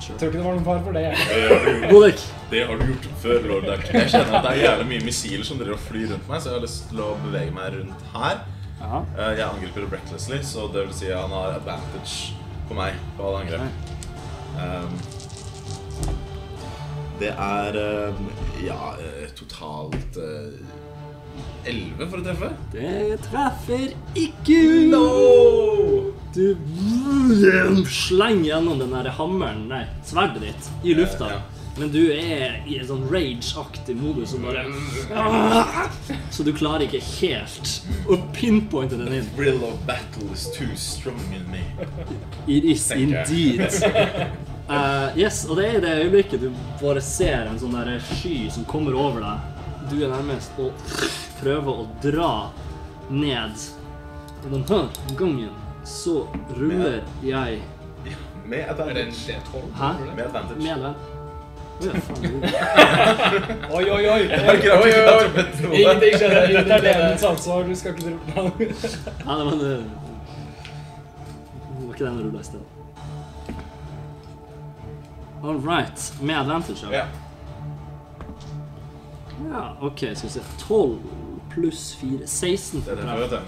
sure. 0.01 0.15
tror 0.17 0.31
ikke 0.31 0.39
det 0.39 0.45
var 0.47 0.55
noen 0.55 0.65
fare 0.65 0.81
for 0.87 0.97
det. 0.97 1.03
Det 1.19 1.43
har 1.51 1.67
du 1.67 1.69
gjort, 1.73 1.91
Godek. 1.91 2.23
det 2.53 2.63
har 2.69 2.79
du 2.79 2.85
gjort 2.87 3.05
før, 3.25 3.45
lord 3.51 3.67
Duck. 3.69 3.83
Jeg 3.93 4.09
kjenner 4.15 4.39
at 4.39 4.47
det 4.47 4.53
er 4.55 4.61
jævlig 4.63 4.87
mye 4.93 5.05
missiler 5.11 5.45
som 5.49 5.59
driver 5.61 5.77
og 5.77 5.83
flyr 5.85 6.07
rundt 6.15 6.31
meg, 6.31 6.41
så 6.41 6.49
jeg 6.49 6.57
har 6.57 6.65
lyst 6.65 6.87
til 6.89 7.03
å 7.05 7.11
bevege 7.27 7.53
meg 7.59 7.77
rundt 7.77 8.07
her. 8.15 8.41
Ja. 8.81 9.03
Eh, 9.19 9.29
Jeg 9.37 9.45
angriper 9.51 9.85
recklessly, 9.91 10.39
så 10.49 10.65
det 10.73 10.87
vil 10.87 10.97
si 10.97 11.11
at 11.13 11.21
han 11.21 11.35
har 11.37 11.59
advantage 11.59 12.33
på 12.69 12.77
meg 12.77 12.97
på 13.17 13.27
alle 13.27 13.43
angrep. 13.43 13.91
Um, 14.53 14.95
det 17.19 17.31
er 17.33 17.77
um, 18.13 18.25
ja, 18.63 18.95
eh, 18.99 19.29
totalt 19.37 20.17
elleve 20.17 20.81
11 21.65 22.09
for 22.11 22.19
å 22.19 22.23
treffe. 22.25 22.49
Det 22.73 23.17
treffer 23.23 23.93
ikke. 24.19 24.59
Du 26.33 27.85
slenger 27.89 28.49
gjennom 28.49 28.81
den 28.81 28.93
der 28.93 29.09
hammeren, 29.17 29.67
nei, 29.71 29.83
sverdet 30.05 30.43
ditt, 30.43 30.71
i 30.83 30.95
lufta. 30.97 31.31
Ja. 31.31 31.52
Men 31.77 31.89
du 31.91 32.11
er 32.13 32.59
i 32.69 32.75
en 32.77 32.85
sånn 32.85 33.07
rage-aktig 33.09 33.95
modus 33.97 34.35
og 34.37 34.43
bare 34.45 34.65
Så 36.33 36.45
du 36.45 36.51
klarer 36.53 36.85
ikke 36.85 37.01
helt 37.17 37.71
å 38.05 38.19
pinpointe 38.35 38.99
den 38.99 39.15
inn. 39.17 39.29
Thrill 39.33 39.63
of 39.65 39.79
battle 39.89 40.27
is 40.35 40.45
too 40.53 40.69
strong 40.77 41.21
in 41.33 41.47
me. 41.49 41.63
It 42.45 42.67
is 42.75 42.85
indeed. 42.93 43.65
Uh, 44.69 45.09
yes, 45.17 45.43
og 45.49 45.57
det 45.59 45.65
er 45.65 45.79
i 45.79 45.81
det 45.83 45.95
øyeblikket 46.05 46.45
du 46.45 46.51
bare 46.79 47.01
ser 47.03 47.49
en 47.49 47.57
sånn 47.59 47.73
der 47.75 47.97
sky 48.13 48.45
som 48.53 48.67
kommer 48.69 48.95
over 48.95 49.25
deg. 49.25 49.49
Du 49.91 49.97
er 50.05 50.13
nærmest 50.13 50.53
og 50.61 50.77
prøver 51.41 51.81
å 51.83 51.87
dra 52.05 52.29
ned 53.09 53.57
denne 54.45 54.85
gangen. 55.19 55.51
Så 55.83 56.23
ruller 56.55 57.01
jeg 57.25 57.59
Med 58.47 58.69
advantage. 58.69 59.19
D12? 59.27 59.65
Hæ? 59.75 59.89
tror 59.97 59.99
du 59.99 60.05
det? 60.05 60.15
Med 60.15 60.25
advantage. 60.25 60.93
Oi, 63.73 63.89
oi, 63.91 64.09
oi! 64.09 64.21
Oi, 64.49 64.69
oi, 64.71 64.91
oi. 65.13 65.25
Ingenting 65.81 66.13
skjedde. 66.17 66.41
Det 66.53 66.71
er 66.71 66.81
demens 66.85 67.23
ansvar. 67.23 67.63
Du 67.67 67.75
skal 67.75 67.91
ikke 67.93 68.05
drive 68.05 68.19
på 68.33 68.41
Nei, 68.43 69.37
det 69.39 69.45
var 69.45 69.57
det. 69.63 69.73
Var 71.79 71.93
ikke 71.93 72.05
den 72.05 72.17
du 72.17 72.23
rulla 72.27 72.39
i 72.39 72.43
sted. 72.43 72.63
All 75.43 75.59
right. 75.59 76.13
Med 76.21 76.35
advantage, 76.35 76.87
Ja. 76.91 77.05
Ja, 79.51 79.63
OK, 79.81 79.97
skal 79.99 80.29
vi 80.29 80.33
se. 80.37 80.41
12 80.59 80.99
pluss 81.51 81.95
4 82.01 82.27
16 82.27 82.83
Det 82.85 82.91
er 82.91 82.95
treff. 83.01 83.31
vet. 83.31 83.39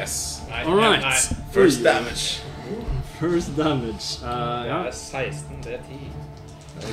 Yes. 0.00 0.42
Nei, 0.50 0.60
All 0.66 0.76
right. 0.80 1.00
nei. 1.02 1.36
First 1.52 1.84
damage. 1.84 2.42
First 3.20 3.56
damage. 3.56 4.20
Uh, 4.22 4.66
ja. 4.66 4.78
Det 4.78 4.86
er 4.86 4.92
16, 4.92 5.56
det 5.64 5.74
er 5.74 5.78
10. 5.88 5.98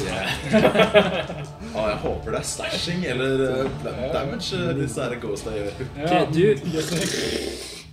Yeah. 0.04 0.30
ah, 1.76 1.88
jeg 1.90 1.98
håper 2.02 2.32
det 2.32 2.40
er 2.40 2.44
slashing 2.44 3.06
eller 3.06 3.64
uh, 3.66 3.70
damage 4.14 4.58
uh, 4.58 4.74
disse 4.82 5.02
her 5.02 5.16
ghosta 5.22 5.50
gjør. 5.56 5.72
Ok, 6.04 6.14
du 6.34 6.42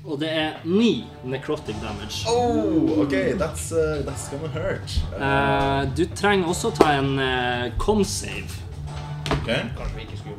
Og 0.10 0.18
det 0.20 0.28
er 0.36 0.50
ni 0.64 1.04
necrotic 1.24 1.76
damage. 1.80 2.26
Oh, 2.28 3.00
ok, 3.06 3.14
that's, 3.40 3.70
uh, 3.72 4.02
that's 4.04 4.28
gonna 4.28 4.48
hurt. 4.52 4.98
Uh, 5.16 5.22
Eh, 5.24 5.96
du 5.96 6.04
trenger 6.16 6.46
også 6.48 6.70
ta 6.76 6.90
en 6.98 7.18
uh, 7.18 7.78
con 7.78 8.04
save. 8.04 8.50
ok, 9.30 9.46
Kanskje 9.46 9.96
vi 9.96 10.00
ikke 10.02 10.18
skulle. 10.18 10.36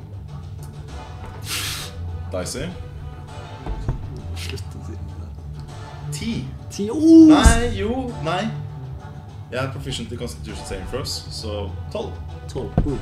Dicey. 2.32 2.68
Slutt 4.38 4.76
å 4.76 4.84
si 4.86 4.94
det. 4.94 5.00
Ti. 6.14 6.32
Ti 6.72 6.90
oh! 6.92 7.32
Nei, 7.32 7.72
jo, 7.80 8.12
nei. 8.26 8.44
Jeg 9.56 9.64
er 9.64 9.70
proficient 9.72 10.12
i 10.12 10.18
Constitution 10.20 10.66
saving 10.68 10.88
throws, 10.92 11.12
så 11.32 11.70
tolv. 11.94 12.10
12. 12.52 12.66
Uh. 12.86 12.98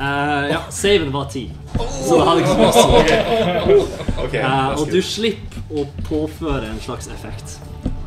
Uh, 0.00 0.48
ja, 0.50 0.58
saven 0.74 1.12
var 1.14 1.28
10. 1.30 1.50
Så 1.78 2.16
det 2.18 2.24
hadde 2.26 2.40
ikke 2.40 2.48
så 2.50 2.56
mye 2.58 2.70
å 2.70 2.72
si. 2.74 4.00
Ok, 4.24 4.34
Eh, 4.34 4.80
og 4.80 4.90
du 4.90 4.98
slipper 5.04 5.70
å 5.70 5.84
påføre 6.08 6.66
en 6.72 6.80
slags 6.82 7.06
effekt. 7.14 7.58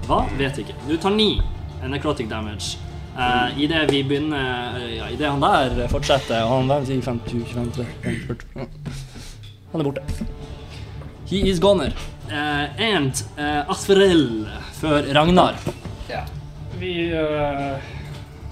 Hva? 0.08 0.26
Vet 0.40 0.60
ikke. 0.64 0.76
Du 0.90 0.98
tar 1.00 1.16
9 1.16 1.88
necrotic 1.88 2.28
damage. 2.28 2.76
Uh, 3.18 3.56
Idet 3.58 3.88
vi 3.90 4.04
begynner 4.06 4.76
uh, 4.78 4.84
Ja, 4.94 5.08
idet 5.10 5.26
han 5.26 5.42
der 5.42 5.88
fortsetter 5.90 6.44
Han 6.46 6.68
der 6.70 6.84
sier 6.86 7.00
5, 7.02 7.22
20, 7.26 7.48
25, 7.50 7.88
30, 8.04 8.20
40 8.28 8.68
Han 9.72 9.82
er 9.82 9.88
borte. 9.88 10.04
He 11.32 11.42
is 11.50 11.58
goner. 11.64 11.96
Uh, 12.28 12.68
and 12.78 13.24
uh, 13.40 13.64
Asferell 13.74 14.46
før 14.78 15.08
Ragnar. 15.18 15.58
Vi 16.80 17.14
uh, 17.14 17.78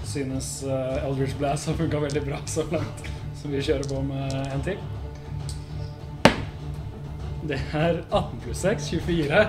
synes 0.04 0.64
uh, 0.66 1.08
Eldridge 1.08 1.36
Blast 1.38 1.66
har 1.66 1.74
funka 1.74 1.98
veldig 1.98 2.22
bra 2.24 2.38
så 2.46 2.64
langt, 2.72 3.10
så 3.38 3.48
vi 3.48 3.60
kjører 3.62 3.86
på 3.86 4.00
med 4.02 4.34
en 4.54 4.64
til. 4.66 4.80
Det 7.46 7.60
er 7.72 8.00
18 8.10 8.40
pluss 8.42 8.64
6, 8.66 8.88
24. 8.90 9.44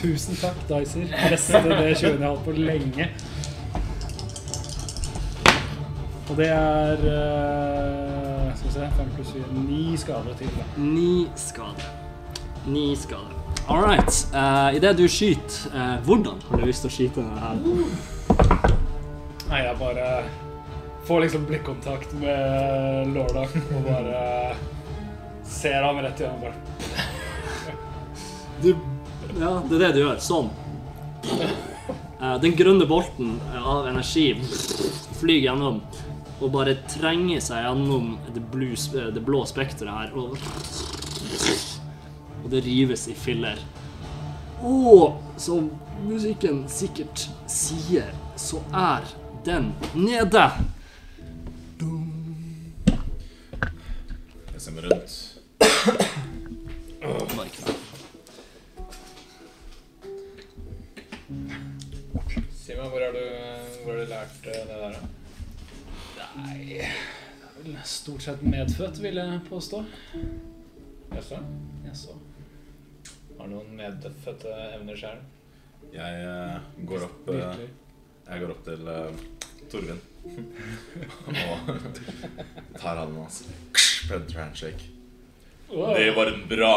Tusen 0.00 0.40
takk, 0.40 0.58
Dicer. 0.66 1.06
Beste 1.30 1.60
det 1.68 1.92
20 2.00 2.08
jeg 2.08 2.18
har 2.18 2.32
hatt 2.32 2.42
på 2.44 2.56
lenge. 2.56 3.06
Og 6.30 6.34
det 6.40 6.48
er 6.48 7.06
uh, 7.06 8.50
Skal 8.56 8.66
vi 8.66 8.74
se 8.74 8.90
5 8.98 9.14
pluss 9.14 9.32
4 9.36 9.62
9 9.68 9.96
skader 10.02 10.42
til. 10.42 10.50
da. 10.58 10.66
Ni 10.82 11.28
skade. 11.36 11.92
Ni 12.66 12.90
skade. 12.96 13.41
All 13.68 13.82
right. 13.82 14.26
Uh, 14.34 14.76
Idet 14.76 14.96
du 14.96 15.08
skyter, 15.08 15.70
uh, 15.74 15.98
hvordan 16.04 16.40
har 16.48 16.58
du 16.58 16.66
lyst 16.66 16.82
til 16.82 16.90
å 16.90 16.94
skyte 16.96 17.22
denne 17.22 17.38
her? 17.42 17.56
Nei, 19.52 19.60
jeg 19.62 19.76
bare 19.78 20.06
får 21.06 21.24
liksom 21.24 21.46
blikkontakt 21.46 22.14
med 22.18 23.12
Lorda 23.14 23.44
og 23.46 23.86
bare 23.86 24.22
ser 25.46 25.82
ham 25.84 26.00
rett 26.02 26.20
i 26.22 26.26
øynene. 26.26 26.42
Bare 26.42 27.78
Du, 28.62 28.70
ja, 29.38 29.52
det 29.68 29.76
er 29.76 29.82
det 29.86 29.92
du 29.96 30.00
gjør. 30.04 30.18
Sånn. 30.22 30.50
Eh, 32.22 32.36
den 32.42 32.54
grønne 32.58 32.86
bolten 32.86 33.36
av 33.58 33.88
energi 33.90 34.28
flyr 35.18 35.42
gjennom 35.48 35.82
og 36.42 36.50
bare 36.54 36.76
trenger 36.90 37.42
seg 37.42 37.66
gjennom 37.66 38.16
det 38.34 39.22
blå 39.26 39.44
spekteret 39.46 39.92
her. 39.94 40.14
Og, 40.18 40.38
og 42.44 42.50
det 42.50 42.64
rives 42.64 43.06
i 43.08 43.14
filler. 43.14 43.58
Og 44.62 45.22
som 45.40 45.70
musikken 46.06 46.64
sikkert 46.70 47.26
sier, 47.50 48.12
så 48.36 48.62
er 48.74 49.06
den 49.46 49.72
nede. 49.94 50.46
Jeg 54.52 54.60
ser 54.60 54.76
meg 54.76 54.84
rundt. 54.90 55.18
Ikke. 57.42 57.74
Simen, 62.54 62.86
hvor 62.88 63.00
har 63.02 63.12
du, 63.16 63.24
hvor 63.82 63.92
har 63.92 63.98
du 63.98 64.06
lært 64.10 64.46
eh, 64.46 64.60
det 64.68 64.76
der? 64.78 64.92
da? 64.92 65.00
Nei 66.36 66.58
Det 66.78 66.86
er 66.86 67.56
vel 67.64 67.78
stort 67.84 68.22
sett 68.24 68.44
medfødt, 68.46 69.02
vil 69.02 69.18
jeg 69.18 69.40
påstå. 69.48 69.82
Jaså? 71.16 71.40
Jaså. 71.88 72.14
Har 73.42 73.48
du 73.48 73.56
noen 73.56 73.70
medfødte 73.74 74.50
evner 74.76 74.94
sjøl? 74.94 75.22
Jeg 75.90 76.18
uh, 76.22 76.66
går 76.86 77.06
opp 77.08 77.30
uh, 77.34 77.56
Jeg 77.58 78.38
går 78.38 78.50
opp 78.52 78.60
til 78.68 78.82
uh, 78.86 79.16
Torvin 79.72 79.96
og 81.42 81.72
tar 82.78 83.00
hånden 83.00 83.16
hans. 83.18 83.40
Predator 84.06 84.38
handshake. 84.44 84.86
Wow. 85.72 85.90
Det 85.96 86.12
var 86.14 86.30
en 86.30 86.44
bra 86.52 86.76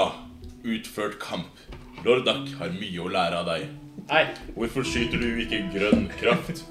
utført 0.65 1.19
kamp. 1.21 1.61
Lordak 2.01 2.49
har 2.57 2.73
mye 2.73 3.03
å 3.03 3.11
lære 3.13 3.43
av 3.43 3.51
deg. 3.51 3.67
Nei, 4.09 4.23
Hvorfor 4.55 4.87
skyter 4.89 5.21
du 5.21 5.43
ikke 5.43 5.59
grønn 5.75 6.07
kraft? 6.17 6.63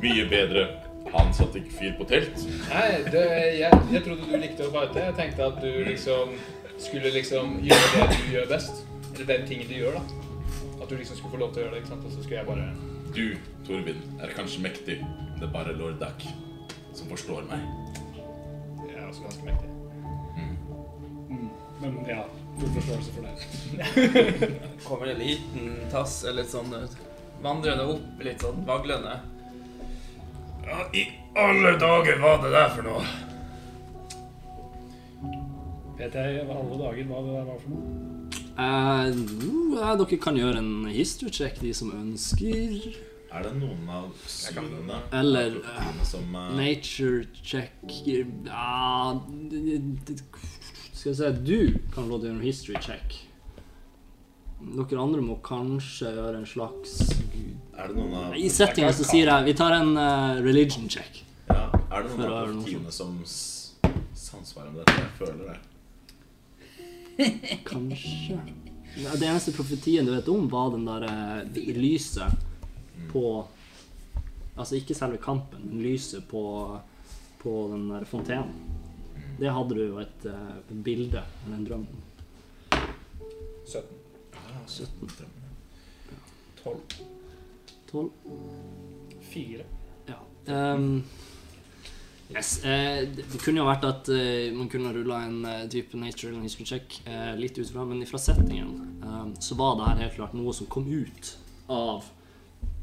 Mye 0.00 0.24
bedre. 0.30 0.64
Han 1.12 1.34
satte 1.36 1.60
ikke 1.60 1.74
fyr 1.82 1.92
på 2.00 2.08
telt. 2.14 2.46
nei 2.70 2.88
det, 3.12 3.26
jeg, 3.60 3.84
jeg 3.92 4.04
trodde 4.08 4.30
du 4.32 4.40
likte 4.40 4.70
å 4.70 4.72
fighte. 4.72 5.04
Jeg 5.10 5.18
tenkte 5.20 5.50
at 5.52 5.60
du 5.60 5.84
liksom 5.90 6.32
skulle 6.80 7.12
liksom 7.12 7.58
gjøre 7.68 7.92
det 7.98 8.08
du 8.16 8.32
gjør 8.38 8.48
best. 8.56 8.82
Eller 9.14 9.28
den 9.28 9.46
tingen 9.48 9.68
du 9.68 9.74
gjør, 9.74 9.98
da. 9.98 10.02
At 10.82 10.88
du 10.90 10.96
liksom 10.96 11.16
skulle 11.16 11.36
få 11.36 11.42
lov 11.44 11.52
til 11.52 11.62
å 11.62 11.66
gjøre 11.66 11.74
det. 11.74 11.82
ikke 11.82 11.92
sant? 11.92 12.06
Og 12.06 12.14
så 12.14 12.22
skulle 12.24 12.40
jeg 12.40 12.46
bare 12.46 12.72
Du, 13.12 13.24
Torvin, 13.66 14.00
er 14.24 14.32
kanskje 14.36 14.62
mektig. 14.64 14.98
men 15.02 15.40
Det 15.40 15.48
er 15.48 15.52
bare 15.52 15.76
lord 15.76 16.00
Duck 16.00 16.24
som 16.92 17.08
forstår 17.08 17.44
meg. 17.48 17.60
Jeg 18.88 18.96
er 18.98 19.06
også 19.08 19.22
ganske 19.22 19.44
mektig. 19.44 19.68
Mm. 21.28 21.48
Men 21.80 21.98
ja, 22.08 22.22
full 22.60 22.72
forståelse 22.76 23.12
for 23.12 23.22
det. 23.26 23.34
Kommer 24.86 25.12
en 25.12 25.18
liten 25.18 25.76
tass 25.92 26.22
eller 26.28 26.48
sånn 26.48 26.72
eh, 26.76 26.96
vandrende 27.42 27.88
opp 27.94 28.24
litt 28.24 28.44
sånn 28.44 28.64
vaglende. 28.68 29.18
Ja, 30.62 30.84
i 30.94 31.06
alle 31.36 31.74
dager, 31.80 32.20
hva 32.22 32.36
er 32.36 32.42
det 32.44 32.52
der 32.54 32.74
for 32.76 32.86
noe? 32.86 33.04
Vet 35.98 36.14
jeg 36.18 36.36
i 36.36 36.44
alle 36.44 36.76
dager 36.78 37.08
hva 37.08 37.22
det 37.24 37.38
der 37.38 37.48
var 37.48 37.62
for 37.64 37.74
noe? 37.74 38.21
Jo, 38.62 39.78
ja, 39.78 39.94
dere 39.98 40.18
kan 40.22 40.36
gjøre 40.38 40.60
en 40.60 40.90
history 40.92 41.32
check, 41.34 41.60
de 41.62 41.72
som 41.76 41.92
ønsker. 41.96 42.92
Er 43.32 43.46
det 43.46 43.52
noen 43.56 43.86
av 43.88 44.10
synene 44.28 44.98
Eller, 45.16 45.54
uh, 45.64 46.00
som 46.04 46.34
uh, 46.36 46.50
Nature 46.52 47.22
check 47.40 47.78
Ja 48.04 49.14
Skal 50.92 51.14
jeg 51.14 51.16
si 51.16 51.30
Du 51.46 51.78
kan 51.94 52.10
gjøre 52.12 52.34
en 52.34 52.42
history 52.44 52.76
check. 52.84 53.16
Dere 54.60 55.00
andre 55.00 55.24
må 55.24 55.38
kanskje 55.40 56.12
gjøre 56.12 56.42
en 56.42 56.46
slags 56.46 56.98
Er 57.72 57.88
det 57.88 57.96
noen 57.96 58.14
av 58.20 58.36
I 58.36 58.52
settingen 58.52 58.92
så 58.92 59.08
sier 59.08 59.32
jeg 59.32 59.48
vi 59.48 59.56
tar 59.58 59.78
en 59.80 59.96
religion 60.44 60.84
check. 60.92 61.24
Ja, 61.48 61.70
er 61.72 62.04
det 62.04 62.12
noen 62.12 62.28
av 62.28 62.52
profetiene 62.52 62.92
som 62.94 63.16
samsvarer 63.24 64.70
med 64.74 64.84
dette? 64.84 65.00
Jeg 65.00 65.14
føler 65.18 65.54
det. 65.54 65.60
Kanskje. 67.64 68.38
Det 68.94 69.26
eneste 69.26 69.54
profetien 69.56 70.06
du 70.06 70.12
vet 70.14 70.28
om, 70.28 70.48
var 70.52 70.70
den 70.74 70.84
der 70.88 71.06
eh, 71.08 71.76
lyset 71.76 72.38
på 73.12 73.44
Altså 74.52 74.76
ikke 74.76 74.94
selve 74.94 75.16
kampen, 75.16 75.62
men 75.64 75.80
lyset 75.80 76.26
på, 76.28 76.42
på 77.40 77.52
den 77.70 77.86
der 77.88 78.04
fontenen. 78.04 78.50
Det 79.38 79.48
hadde 79.48 79.78
du 79.78 79.80
jo 79.80 80.00
et, 80.02 80.26
eh, 80.28 80.50
et 80.60 80.82
bilde 80.84 81.22
eller 81.46 81.56
en 81.56 81.64
drøm 81.64 81.86
om. 81.88 82.02
17. 83.64 83.82
Ah, 84.36 84.66
17. 84.66 85.08
12. 86.62 86.76
12. 87.90 88.10
4. 89.32 89.64
Ja. 90.10 90.18
ehm, 90.52 91.02
yes. 92.34 92.64
eh, 92.64 93.02
det 93.14 93.40
kunne 93.42 93.62
jo 93.62 93.66
vært 93.68 93.84
at 93.88 94.08
eh, 94.14 94.50
man 94.56 94.68
kunne 94.72 94.92
rulla 94.96 95.22
en 95.28 95.44
eh, 95.48 95.64
type 95.72 95.96
nature 96.00 96.32
eller 96.32 96.42
history 96.46 96.66
check 96.68 97.00
eh, 97.06 97.32
litt 97.38 97.58
ut 97.58 97.70
fra, 97.72 97.84
men 97.88 98.04
fra 98.08 98.18
settingen 98.20 98.72
ehm, 99.04 99.34
så 99.40 99.54
var 99.58 99.76
det 99.80 99.88
her 99.90 100.04
helt 100.06 100.16
klart 100.20 100.34
noe 100.38 100.54
som 100.56 100.66
kom 100.72 100.86
ut 100.90 101.34
av 101.72 102.04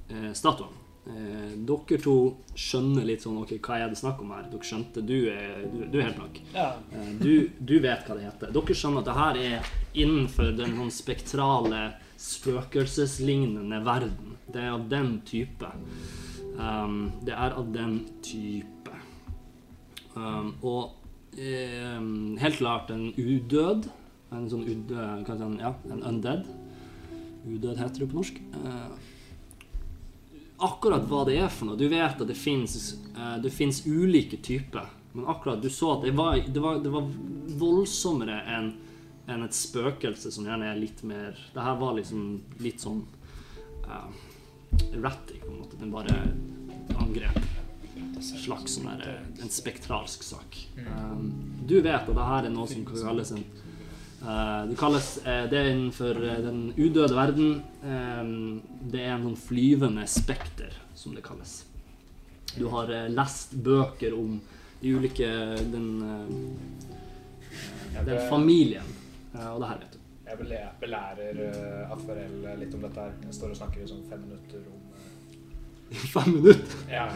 eh, 0.09 0.31
statuen. 0.33 0.75
Eh, 1.09 1.53
dere 1.65 1.97
to 2.03 2.15
skjønner 2.59 3.05
litt 3.07 3.23
sånn 3.23 3.37
Ok, 3.41 3.55
hva 3.65 3.79
er 3.81 3.89
det 3.89 3.97
snakk 3.97 4.19
om 4.21 4.29
her? 4.35 4.43
Dere 4.51 4.67
skjønte 4.67 5.01
Du 5.01 5.15
er, 5.31 5.63
du, 5.71 5.79
du 5.89 5.95
er 5.97 6.03
helt 6.09 6.19
blank. 6.19 6.41
Ja. 6.53 6.67
Eh, 6.93 7.07
Du, 7.17 7.31
du 7.57 7.79
vet 7.81 8.03
hva 8.05 8.17
det 8.19 8.27
heter. 8.27 8.51
Dere 8.53 8.75
skjønner 8.77 9.01
at 9.01 9.07
det 9.09 9.15
her 9.17 9.39
er 9.41 9.71
innenfor 10.03 10.51
den 10.59 10.75
sånn 10.77 10.91
spektrale, 10.93 11.79
spøkelseslignende 12.19 13.79
verden. 13.85 14.35
Det 14.53 14.61
er 14.61 14.71
av 14.75 14.85
den 14.91 15.21
type. 15.25 15.71
Um, 16.59 17.11
det 17.25 17.33
er 17.33 17.55
av 17.57 17.69
den 17.73 17.99
type. 18.25 18.78
Um, 20.19 20.49
og 20.67 20.95
um, 21.39 22.37
helt 22.41 22.59
klart 22.59 22.91
en 22.91 23.09
udød. 23.15 23.87
En 24.35 24.49
sånn 24.51 24.65
udød 24.67 25.29
den? 25.39 25.55
Ja, 25.61 25.73
en 25.89 26.03
undead. 26.05 26.49
Udød 27.47 27.79
heter 27.79 28.03
det 28.03 28.09
på 28.11 28.19
norsk. 28.19 28.41
Uh, 28.59 28.91
akkurat 30.69 31.07
hva 31.07 31.23
det 31.29 31.39
er 31.39 31.51
for 31.53 31.69
noe. 31.69 31.79
Du 31.79 31.87
vet 31.87 32.19
at 32.19 32.27
det 32.27 32.37
fins 32.37 32.75
uh, 33.15 33.87
ulike 33.87 34.41
typer. 34.43 34.91
Men 35.15 35.29
akkurat 35.31 35.63
du 35.63 35.69
så 35.73 35.95
at 35.95 36.05
det 36.05 36.13
var, 36.17 36.37
det 36.37 36.61
var, 36.61 36.83
det 36.83 36.93
var 36.93 37.09
voldsommere 37.59 38.43
enn 38.57 38.71
enn 39.29 39.45
et 39.45 39.53
spøkelse 39.53 40.31
som 40.33 40.47
gjerne 40.47 40.71
er 40.71 40.79
litt 40.79 41.03
mer 41.05 41.37
Det 41.53 41.61
her 41.61 41.75
var 41.77 41.91
liksom 41.99 42.39
litt 42.65 42.81
sånn 42.81 43.03
uh, 43.85 44.09
ratty, 44.97 45.37
på 45.43 45.51
en 45.51 45.59
måte. 45.61 45.77
Den 45.77 45.93
bare 45.93 46.15
angrep. 46.97 47.58
Slags 48.19 48.75
sånn 48.75 48.89
der, 48.89 49.05
eh, 49.07 49.43
en 49.43 49.51
spektralsk 49.53 50.23
sak. 50.23 50.57
Um, 50.83 51.29
du 51.67 51.79
vet 51.81 52.01
at 52.01 52.09
det 52.09 52.27
her 52.29 52.47
er 52.47 52.53
noe 52.53 52.67
som 52.67 52.85
kalles 52.87 53.31
en 53.35 53.43
uh, 54.23 54.65
det 54.67 54.75
kalles 54.79 55.07
uh, 55.23 55.45
Det 55.51 55.59
er 55.59 55.69
innenfor 55.71 56.19
den 56.45 56.61
udøde 56.77 57.15
verden. 57.15 57.61
Um, 57.83 58.61
det 58.91 59.05
er 59.05 59.15
en 59.15 59.29
sånn 59.29 59.39
flyvende 59.39 60.07
spekter, 60.09 60.75
som 60.95 61.15
det 61.15 61.23
kalles. 61.25 61.61
Du 62.55 62.67
har 62.73 62.91
uh, 62.91 63.05
lest 63.13 63.55
bøker 63.55 64.17
om 64.17 64.39
de 64.79 64.95
ulike 64.95 65.29
Den, 65.73 65.87
den 67.93 68.29
familien. 68.29 68.95
Og 69.33 69.59
det 69.59 69.67
her 69.71 69.81
vet 69.81 69.95
du. 69.95 69.99
Jeg 70.29 70.37
belærer 70.79 71.39
uh, 71.41 71.93
Afarel 71.95 72.43
litt 72.61 72.75
om 72.77 72.83
dette 72.85 73.07
her. 73.07 73.15
Jeg 73.25 73.35
står 73.39 73.55
og 73.55 73.59
snakker 73.63 73.81
i 73.81 73.89
sånn 73.89 74.05
fem 74.11 74.21
minutter 74.27 74.67
om 74.69 74.79
fem 76.15 76.33
minutter. 76.35 76.83
Ja. 76.91 77.07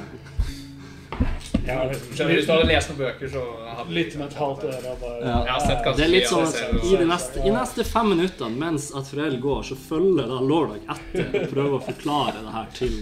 Ja, 1.63 1.77
liksom, 1.87 2.27
hvis 2.27 2.45
du 2.45 2.51
hadde 2.51 2.65
lest 2.67 2.89
noen 2.91 2.97
bøker, 2.99 3.29
så 3.31 3.41
hadde 3.77 3.93
Litt 3.95 4.15
med 4.19 4.25
et 4.27 4.33
halvt 4.35 4.63
øre 4.67 4.93
bare 4.99 5.19
Ja. 5.23 5.57
Det 5.95 6.03
er 6.03 6.09
litt 6.11 6.27
sånn 6.27 6.43
at 6.43 6.57
i 6.83 6.97
de 6.99 7.05
neste, 7.07 7.43
i 7.47 7.53
neste 7.55 7.85
fem 7.87 8.09
minuttene 8.11 8.57
mens 8.59 8.89
at 8.91 8.97
Atfrel 9.03 9.37
går, 9.43 9.61
så 9.69 9.77
følger 9.79 10.27
da 10.27 10.39
Lordag 10.43 10.81
etter 10.95 11.37
og 11.39 11.45
prøver 11.53 11.77
å 11.77 11.81
forklare 11.85 12.41
det 12.43 12.53
her 12.57 12.67
til 12.79 12.97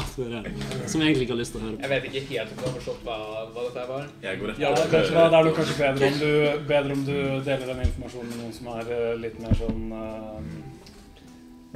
Atfrel, 0.00 0.48
som 0.88 1.02
egentlig 1.04 1.26
ikke 1.26 1.34
har 1.36 1.40
lyst 1.42 1.52
til 1.56 1.60
å 1.60 1.64
høre 1.66 1.76
på. 1.76 1.82
Jeg 1.84 1.92
vet 1.92 2.08
ikke 2.10 2.24
helt 2.30 2.54
om 2.54 2.56
du 2.56 2.64
har 2.68 2.74
forstått 2.78 3.02
hva, 3.08 3.18
hva 3.52 3.66
dette 3.68 3.84
var. 3.90 4.06
Jeg 4.24 4.40
går 4.40 4.54
Ja, 4.62 4.70
etter 4.72 4.92
kanskje 4.94 5.18
da, 5.18 5.26
da 5.34 5.40
er 5.42 5.50
det 5.50 5.54
kanskje 5.58 5.76
bedre 5.82 6.10
om, 6.12 6.18
du, 6.22 6.32
bedre 6.72 6.96
om 6.96 7.04
du 7.10 7.16
deler 7.50 7.66
den 7.74 7.84
informasjonen 7.90 8.32
med 8.32 8.40
noen 8.44 8.56
som 8.56 8.72
er 8.78 8.94
eh, 8.96 9.12
litt 9.26 9.38
mer 9.44 9.60
sånn 9.60 9.84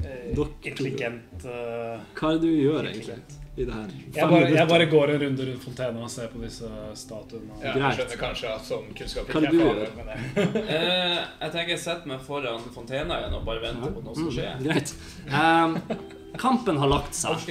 Dere- 0.01 0.49
intelligent 0.65 1.45
Uh, 1.45 1.97
Hva 2.17 2.31
er 2.35 2.39
det 2.41 2.49
du 2.49 2.57
gjør 2.61 2.87
egentlig 2.89 3.15
i 3.57 3.65
det 3.65 3.75
her? 3.75 3.89
jeg, 4.15 4.29
bare, 4.31 4.51
jeg 4.55 4.69
bare 4.71 4.87
går 4.91 5.15
en 5.15 5.23
runde 5.25 5.47
rundt 5.49 5.65
fontena 5.65 6.05
og 6.07 6.13
ser 6.13 6.31
på 6.33 6.43
disse 6.45 6.71
statuene. 6.99 7.59
Ja, 7.65 7.75
jeg 7.75 7.99
skjønner 7.99 8.21
kanskje 8.21 8.53
at 8.55 8.69
sånn 8.69 8.87
kunnskap 8.97 9.27
ikke 9.27 9.41
kan 9.41 9.49
er 9.49 9.59
farlig, 9.59 9.91
men 9.99 10.15
jeg, 10.15 10.47
Eh, 10.77 11.19
jeg 11.19 11.53
tenker 11.57 11.75
jeg 11.75 11.83
setter 11.83 12.13
meg 12.13 12.23
foran 12.25 12.65
fontena 12.75 13.19
igjen 13.21 13.37
og 13.41 13.45
bare 13.49 13.65
venter 13.65 13.93
på 13.97 14.05
noe 14.07 14.17
som 14.17 14.31
skjer. 14.33 14.57
Mm, 14.61 14.65
greit. 14.69 14.95
Um, 15.35 15.77
kampen 16.39 16.79
har 16.79 16.91
lagt 16.91 17.17
seg. 17.19 17.43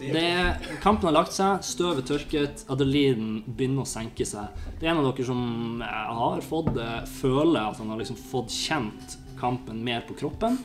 Det 0.00 0.22
er, 0.22 0.52
kampen 0.84 1.10
har 1.10 1.16
lagt 1.18 1.34
seg, 1.34 1.64
støvet 1.66 2.06
tørket, 2.08 2.64
Adeline 2.70 3.42
begynner 3.46 3.84
å 3.84 3.90
senke 3.90 4.26
seg. 4.28 4.54
Det 4.78 4.86
er 4.86 4.94
en 4.94 5.02
av 5.02 5.10
dere 5.10 5.26
som 5.26 5.82
eh, 5.84 6.12
har 6.20 6.44
fått 6.46 6.72
eh, 6.78 7.00
føle 7.20 7.66
at 7.72 7.82
han 7.82 7.90
har 7.92 8.00
liksom 8.00 8.18
fått 8.20 8.54
kjent 8.54 9.19
kampen 9.40 9.80
mer 9.84 10.04
på 10.06 10.14
kroppen. 10.18 10.58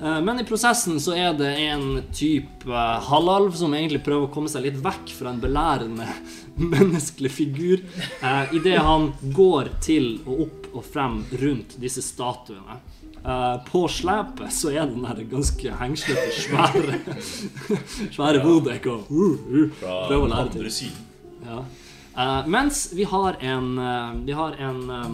Eh, 0.00 0.20
Men 0.20 0.40
i 0.40 0.44
prosessen 0.48 1.00
så 1.00 1.14
er 1.16 1.34
det 1.36 1.50
en 1.68 2.02
type 2.12 2.68
eh, 2.68 3.08
halvalv 3.10 3.56
som 3.56 3.74
egentlig 3.76 4.02
prøver 4.06 4.28
å 4.28 4.32
komme 4.32 4.48
seg 4.52 4.64
litt 4.68 4.78
vekk 4.84 5.12
fra 5.18 5.34
en 5.34 5.42
belærende 5.42 6.08
menneskelig 6.74 7.32
figur 7.32 7.82
uh, 8.20 8.50
idet 8.52 8.80
han 8.84 9.10
går 9.32 9.70
til 9.80 10.18
og 10.26 10.42
opp 10.44 10.66
og 10.74 10.84
frem 10.84 11.22
rundt 11.40 11.78
disse 11.80 12.02
statuene. 12.04 12.80
Eh, 13.20 13.56
på 13.68 13.84
slepet 13.92 14.52
så 14.52 14.72
er 14.72 14.88
den 14.88 15.04
der 15.04 15.22
ganske 15.28 15.76
hengslete, 15.80 16.30
svære 16.36 17.00
Svære 18.16 18.42
Bodek 18.44 18.88
og 18.92 19.08
uh, 19.12 19.38
uh, 19.52 19.80
fra 19.80 20.20
andre 20.40 20.72
siden. 20.72 21.06
Ja. 21.44 21.64
Eh, 22.16 22.46
mens 22.46 22.92
vi 22.92 23.04
har 23.04 23.36
en 23.40 23.78
eh, 23.78 24.14
Vi 24.24 24.32
har 24.32 24.52
en 24.52 24.90
eh, 24.90 25.10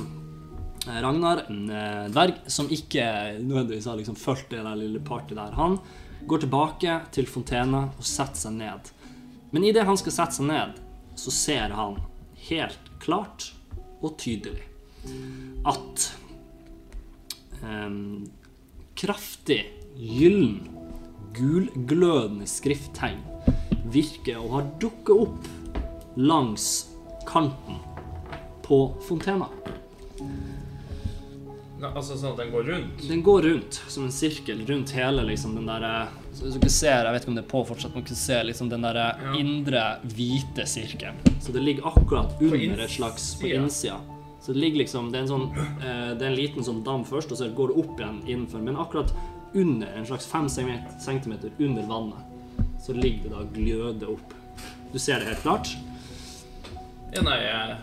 Ragnar, 0.87 1.45
en 1.51 1.71
eh, 1.71 2.07
dverg, 2.15 2.43
som 2.47 2.71
ikke 2.71 3.05
nødvendigvis 3.41 3.89
har 3.91 3.99
liksom 3.99 4.19
fulgt 4.19 4.53
det 4.55 4.63
der 4.63 4.79
lille 4.79 5.03
partyet 5.03 5.39
der. 5.39 5.57
Han 5.59 5.79
går 6.27 6.45
tilbake 6.45 7.01
til 7.15 7.27
fontena 7.31 7.89
og 7.97 8.07
setter 8.07 8.47
seg 8.47 8.57
ned. 8.61 8.93
Men 9.51 9.67
idet 9.67 9.87
han 9.87 9.99
skal 9.99 10.15
sette 10.15 10.39
seg 10.39 10.49
ned, 10.51 10.79
så 11.19 11.33
ser 11.35 11.75
han 11.75 11.99
helt 12.49 12.91
klart 13.03 13.51
og 14.05 14.17
tydelig 14.21 14.65
at 15.67 16.07
um, 17.63 18.27
kraftig, 18.99 19.61
gyllen, 19.97 20.67
gulglødende 21.37 22.47
skrifttegn 22.51 23.23
virker 23.93 24.41
og 24.41 24.53
har 24.57 24.71
dukket 24.83 25.15
opp 25.15 25.49
langs 26.17 26.69
kanten 27.29 27.79
på 28.67 28.81
fontena. 29.07 29.49
Altså 31.83 32.17
sånn 32.17 32.33
at 32.33 32.39
den 32.41 32.51
går 32.55 32.65
rundt. 32.71 33.03
Den 33.09 33.23
går 33.23 33.43
rundt 33.43 33.75
som 33.93 34.05
en 34.07 34.13
sirkel 34.15 34.63
rundt 34.67 34.91
hele 34.97 35.25
liksom 35.29 35.55
den 35.59 35.67
der 35.69 36.09
så 36.33 36.45
Hvis 36.49 36.57
dere 36.61 36.71
ser, 36.73 37.05
jeg 37.05 37.13
vet 37.13 37.23
ikke 37.23 37.29
om 37.33 37.37
det 37.37 37.45
er 37.45 37.51
på 37.51 37.61
fortsatt, 37.69 37.95
men 37.95 38.05
dere 38.05 38.17
se 38.17 38.39
liksom 38.45 38.69
den 38.71 38.83
der 38.83 38.95
Ja. 38.97 39.35
indre 39.39 39.83
hvite 40.05 40.65
sirkelen. 40.67 41.17
Så 41.41 41.53
det 41.53 41.63
ligger 41.63 41.87
akkurat 41.87 42.41
under 42.41 42.81
et 42.85 42.91
slags 42.91 43.35
På 43.41 43.47
innsida. 43.47 44.01
Så 44.41 44.53
det 44.53 44.61
ligger 44.61 44.79
liksom 44.79 45.11
Det 45.13 45.19
er 45.19 45.23
en 45.23 45.29
sånn 45.29 45.51
eh, 45.57 46.15
Det 46.15 46.23
er 46.23 46.31
en 46.31 46.37
liten 46.37 46.63
sånn 46.65 46.83
dam 46.85 47.05
først, 47.05 47.33
og 47.33 47.39
så 47.39 47.49
går 47.55 47.69
det 47.69 47.77
opp 47.85 48.01
igjen 48.01 48.23
innenfor. 48.27 48.63
Men 48.63 48.77
akkurat 48.77 49.13
under, 49.55 49.87
en 49.97 50.07
slags 50.07 50.27
fem 50.27 50.47
centimet- 50.49 51.01
centimeter 51.01 51.51
under 51.59 51.83
vannet, 51.83 52.25
så 52.81 52.93
ligger 52.95 53.23
det 53.25 53.31
da 53.31 53.45
gløde 53.61 54.09
opp. 54.13 54.35
Du 54.93 54.99
ser 54.99 55.19
det 55.19 55.27
helt 55.29 55.43
klart. 55.43 55.77
Ja, 57.15 57.23
nei, 57.23 57.37
jeg, 57.39 57.77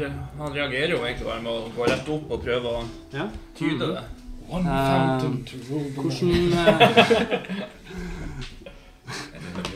jeg, 0.00 0.10
han 0.38 0.52
reagerer 0.54 0.92
jo 0.94 1.00
egentlig 1.04 1.26
bare 1.26 1.42
med 1.42 1.52
å 1.52 1.70
gå 1.74 1.86
rett 1.90 2.08
opp 2.12 2.30
og 2.36 2.42
prøve 2.44 2.66
å 2.68 2.82
Ja. 3.14 3.26
tyde 3.58 3.86
det. 3.94 4.02
One 4.48 4.62
Eh, 4.62 4.90
fountain 4.92 5.44
to 5.44 5.56
rule 5.68 5.88
the 5.90 6.00
Hvordan 6.02 6.52
eh, 6.52 7.66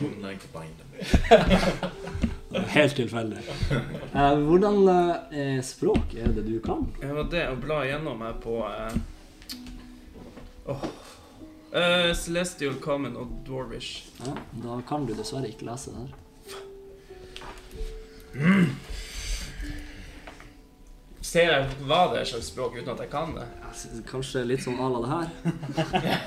Don't 0.01 0.21
like 0.21 0.39
to 0.39 0.47
bind 0.53 0.75
them. 0.79 0.91
Helt 2.67 2.95
tilfeldig. 2.95 3.37
Uh, 4.15 4.35
hvordan 4.47 4.77
uh, 4.87 5.61
språk 5.63 6.15
er 6.19 6.31
det 6.35 6.45
du 6.47 6.57
kan? 6.63 6.85
Jeg 7.01 7.15
var 7.15 7.27
det 7.31 7.45
å 7.51 7.55
bla 7.59 7.81
gjennom 7.87 8.21
her 8.25 8.33
på 8.43 8.57
uh, 8.67 8.95
oh. 10.71 10.83
Eh, 11.71 12.09
Celestial 12.19 12.73
Common 12.83 13.13
og 13.15 13.29
Dwarvish. 13.47 14.01
Ja, 14.19 14.33
da 14.65 14.81
kan 14.89 15.05
du 15.07 15.13
dessverre 15.15 15.47
ikke 15.47 15.69
lese 15.69 15.93
det 15.93 16.01
her. 16.03 16.17
Ser 21.21 21.45
jeg 21.47 21.67
hva 21.87 21.99
det 22.11 22.17
er 22.23 22.27
slags 22.31 22.47
språk 22.51 22.73
uten 22.79 22.89
at 22.95 23.01
jeg 23.03 23.11
kan 23.11 23.29
det? 23.37 23.45
Kanskje 24.09 24.41
litt 24.49 24.63
sånn 24.65 24.79
à 24.81 24.87
la 24.91 24.99
det 25.03 25.11
her. 25.13 25.27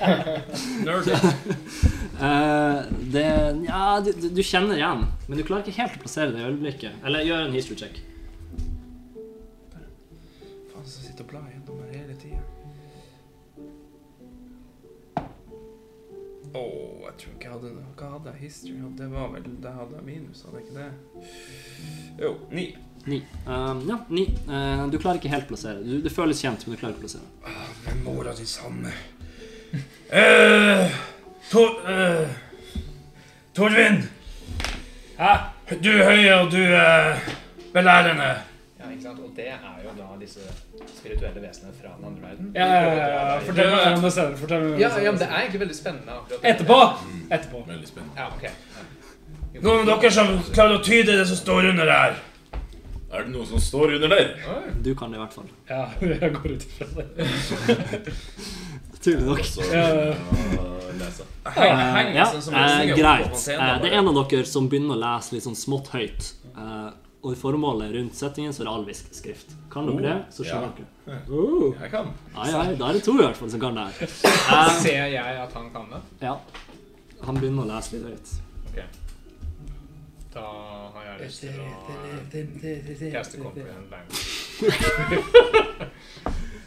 Nerdy. 0.87 1.13
uh, 2.17 2.77
det 3.13 3.25
Ja, 3.67 3.81
du, 4.05 4.09
du- 4.31 4.41
kjenner 4.45 4.79
igjen, 4.79 5.03
men 5.27 5.37
du 5.37 5.43
klarer 5.45 5.65
ikke 5.67 5.81
helt 5.81 5.99
å 5.99 6.03
plassere 6.05 6.31
det 6.33 6.41
i 6.41 6.47
øyeblikket. 6.47 6.93
Eller 7.05 7.27
gjør 7.27 7.43
en 7.49 7.53
history 7.57 7.77
check. 7.83 7.99
Faen, 10.71 10.85
så 10.87 11.03
sitter 11.03 11.21
og 11.27 11.29
blar 11.35 11.45
gjennom 11.51 11.83
her 11.83 11.89
hele 11.99 12.15
tida. 12.21 12.41
Åh, 16.55 16.94
jeg 17.15 17.23
tror 17.23 17.35
ikke 17.35 17.47
jeg 17.47 17.53
hadde 17.55 17.69
noe. 17.71 17.91
Hva 17.95 18.09
hadde 18.11 18.31
jeg? 18.33 18.39
History? 18.43 18.73
Det 18.99 19.05
var 19.11 19.29
vel 19.31 19.45
Det 19.63 19.71
hadde 19.71 19.95
jeg 19.95 20.05
minus, 20.05 20.41
hadde 20.43 20.59
jeg 20.59 20.65
ikke 20.65 20.77
det? 20.81 21.27
Jo, 22.19 22.31
ni. 22.51 22.65
Ni. 23.05 23.19
Um, 23.45 23.83
ja, 23.87 23.97
ni. 24.09 24.25
Uh, 24.49 24.85
du 24.91 24.97
klarer 24.99 25.21
ikke 25.21 25.31
helt 25.31 25.47
å 25.47 25.53
plassere 25.53 25.79
det. 25.79 25.87
Du, 25.87 26.01
det 26.03 26.11
føles 26.11 26.41
kjent, 26.41 26.65
men 26.65 26.75
du 26.75 26.81
klarer 26.81 26.95
ikke 26.97 27.05
å 27.05 27.07
plassere 27.07 27.23
det. 27.23 27.55
Men 27.85 28.03
mora 28.07 28.35
di 28.35 28.47
samme 28.49 28.93
Eh, 30.15 30.91
Tor... 31.51 31.71
eh, 31.89 32.27
Torvin! 33.57 34.03
Hæ? 35.17 35.31
Du 35.83 35.89
høye 35.91 36.35
og 36.37 36.51
du 36.53 36.61
eh, 36.61 37.25
belærende. 37.73 38.29
Ikke 38.95 39.03
sant? 39.03 39.19
Og 39.19 39.31
det 39.35 39.47
er 39.51 39.79
jo 39.83 39.93
da 39.97 40.05
disse 40.21 40.43
spirituelle 40.95 41.41
vesenene 41.43 41.73
fra 41.75 41.89
den 41.97 42.05
andre 42.09 42.29
verden. 42.29 42.51
Ja, 42.55 42.67
ja, 42.71 42.93
ja, 42.95 43.07
ja. 43.11 43.39
Fortell 43.43 43.71
meg 43.73 43.97
om 43.97 44.05
det 44.05 44.11
senere. 44.15 44.37
Fortell 44.39 44.61
meg 44.61 44.69
om 44.69 44.77
det 44.77 44.83
Ja, 44.85 44.91
ja, 45.03 45.11
men 45.11 45.19
det 45.19 45.27
er 45.27 45.41
egentlig 45.41 45.63
veldig 45.65 45.75
spennende. 45.75 46.19
akkurat. 46.21 46.45
Etterpå! 46.51 46.79
Etterpå. 47.29 47.63
Veldig 47.67 47.89
spennende. 47.89 48.15
Ja, 48.21 48.29
ok. 48.31 48.45
Ja. 48.45 48.85
Noen 49.65 49.83
av 49.83 49.91
dere 49.91 50.11
som 50.15 50.31
klarer 50.53 50.79
å 50.79 50.83
tyde 50.83 51.17
det 51.19 51.27
som 51.27 51.39
står 51.41 51.69
under 51.73 51.91
der? 51.91 52.17
Er 53.15 53.23
det 53.23 53.31
noe 53.31 53.45
som 53.47 53.59
står 53.63 53.97
under 53.97 54.11
der? 54.15 54.31
Du 54.83 54.91
kan 54.95 55.11
det 55.11 55.19
i 55.19 55.23
hvert 55.23 55.35
fall. 55.35 55.51
Ja, 55.69 55.85
jeg 56.15 56.33
går 56.39 56.55
ut 56.55 56.65
ifra 56.67 56.87
det. 56.95 58.15
Tydelig 59.05 59.27
nok. 59.27 59.39
Uh, 59.69 60.55
sånn 62.31 62.41
som 62.41 62.55
eh, 62.57 62.95
greit. 62.97 63.35
Eh, 63.53 63.73
det 63.83 63.91
er 63.91 63.99
en 63.99 64.09
av 64.09 64.17
dere 64.23 64.47
som 64.49 64.69
begynner 64.71 64.97
å 64.97 65.01
lese 65.03 65.35
litt 65.35 65.45
sånn 65.45 65.57
smått 65.59 65.91
høyt. 65.93 66.31
Eh, 66.55 66.87
og 67.25 67.33
i 67.33 67.37
formålet 67.39 67.89
rundt 67.95 68.13
settingen 68.19 68.53
så 68.53 68.61
er 68.61 68.67
det 68.69 68.73
alvisk 68.77 69.07
skrift. 69.17 69.55
Kan 69.73 69.87
dere 69.89 69.95
Oh, 69.95 70.01
det, 70.05 70.15
så 70.35 70.43
ja. 70.45 70.49
skjønner 70.51 70.71
dere. 70.77 70.89
Uh. 71.29 71.73
Jeg 71.81 71.89
kan. 71.91 72.11
Ai, 72.37 72.49
ai, 72.53 72.75
da 72.77 72.83
er 72.91 72.93
det 72.99 73.03
to 73.07 73.15
i 73.17 73.23
hvert 73.23 73.39
fall 73.39 73.49
som 73.49 73.59
kan 73.63 73.73
det 73.79 73.87
her. 73.87 73.95
Eh, 74.55 74.75
Ser 74.83 75.05
jeg 75.09 75.39
at 75.45 75.53
han 75.57 75.71
kan 75.73 75.89
det? 75.95 76.01
ja. 76.21 76.35
Han 77.25 77.35
begynner 77.39 77.63
å 77.65 77.69
lese 77.73 77.95
litt 77.97 78.05
høyt. 78.11 78.29
Da 80.35 80.41
har 80.91 81.03
jeg 81.07 81.15
lyst 81.23 81.39
til 81.45 81.55
å 81.63 83.11
caste 83.13 83.39
comprehend 83.39 83.87
language. 83.89 85.15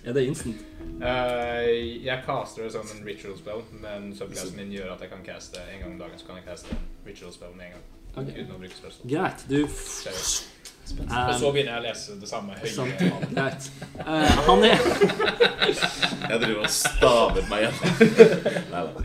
Er 0.08 0.12
det 0.16 0.22
instant? 0.24 0.62
Uh, 1.02 1.68
jeg 2.02 2.22
caster 2.24 2.64
det 2.64 2.72
som 2.72 2.86
en 2.94 3.04
ritual 3.06 3.36
spell, 3.38 3.60
men 3.82 4.08
subclassen 4.16 4.56
min 4.56 4.72
gjør 4.72 4.94
at 4.94 5.04
jeg 5.04 5.10
kan 5.12 5.22
caste 5.26 5.60
en 5.68 5.82
gang 5.82 5.92
om 5.92 5.98
dagen. 6.00 6.16
Så 6.18 6.26
kan 6.30 6.40
jeg 6.40 6.46
caste 6.48 6.72
en 6.74 6.80
ritual 7.06 7.32
spell 7.34 7.52
med 7.58 7.68
en 7.68 7.76
gang. 7.76 7.84
Ok. 8.14 8.28
Uten 8.34 8.54
å 8.54 8.60
bruke 8.60 8.76
spell. 8.76 8.94
Greit. 9.08 9.44
Du 9.50 9.60
Seriøst. 9.68 10.54
Og 10.88 11.00
eh, 11.04 11.32
så 11.36 11.50
begynner 11.52 11.74
jeg 11.74 11.80
å 11.80 11.84
lese 11.84 12.14
det 12.16 12.28
samme 12.30 12.54
høye. 12.56 12.86
Greit. 13.34 13.66
Uh, 13.98 14.38
han 14.46 14.62
er 14.64 14.78
Jeg 14.78 16.40
driver 16.40 16.62
og 16.62 16.70
staver 16.72 17.50
meg 17.50 17.66
igjen. 17.66 18.22
Nei 18.72 18.84
da. 18.86 19.02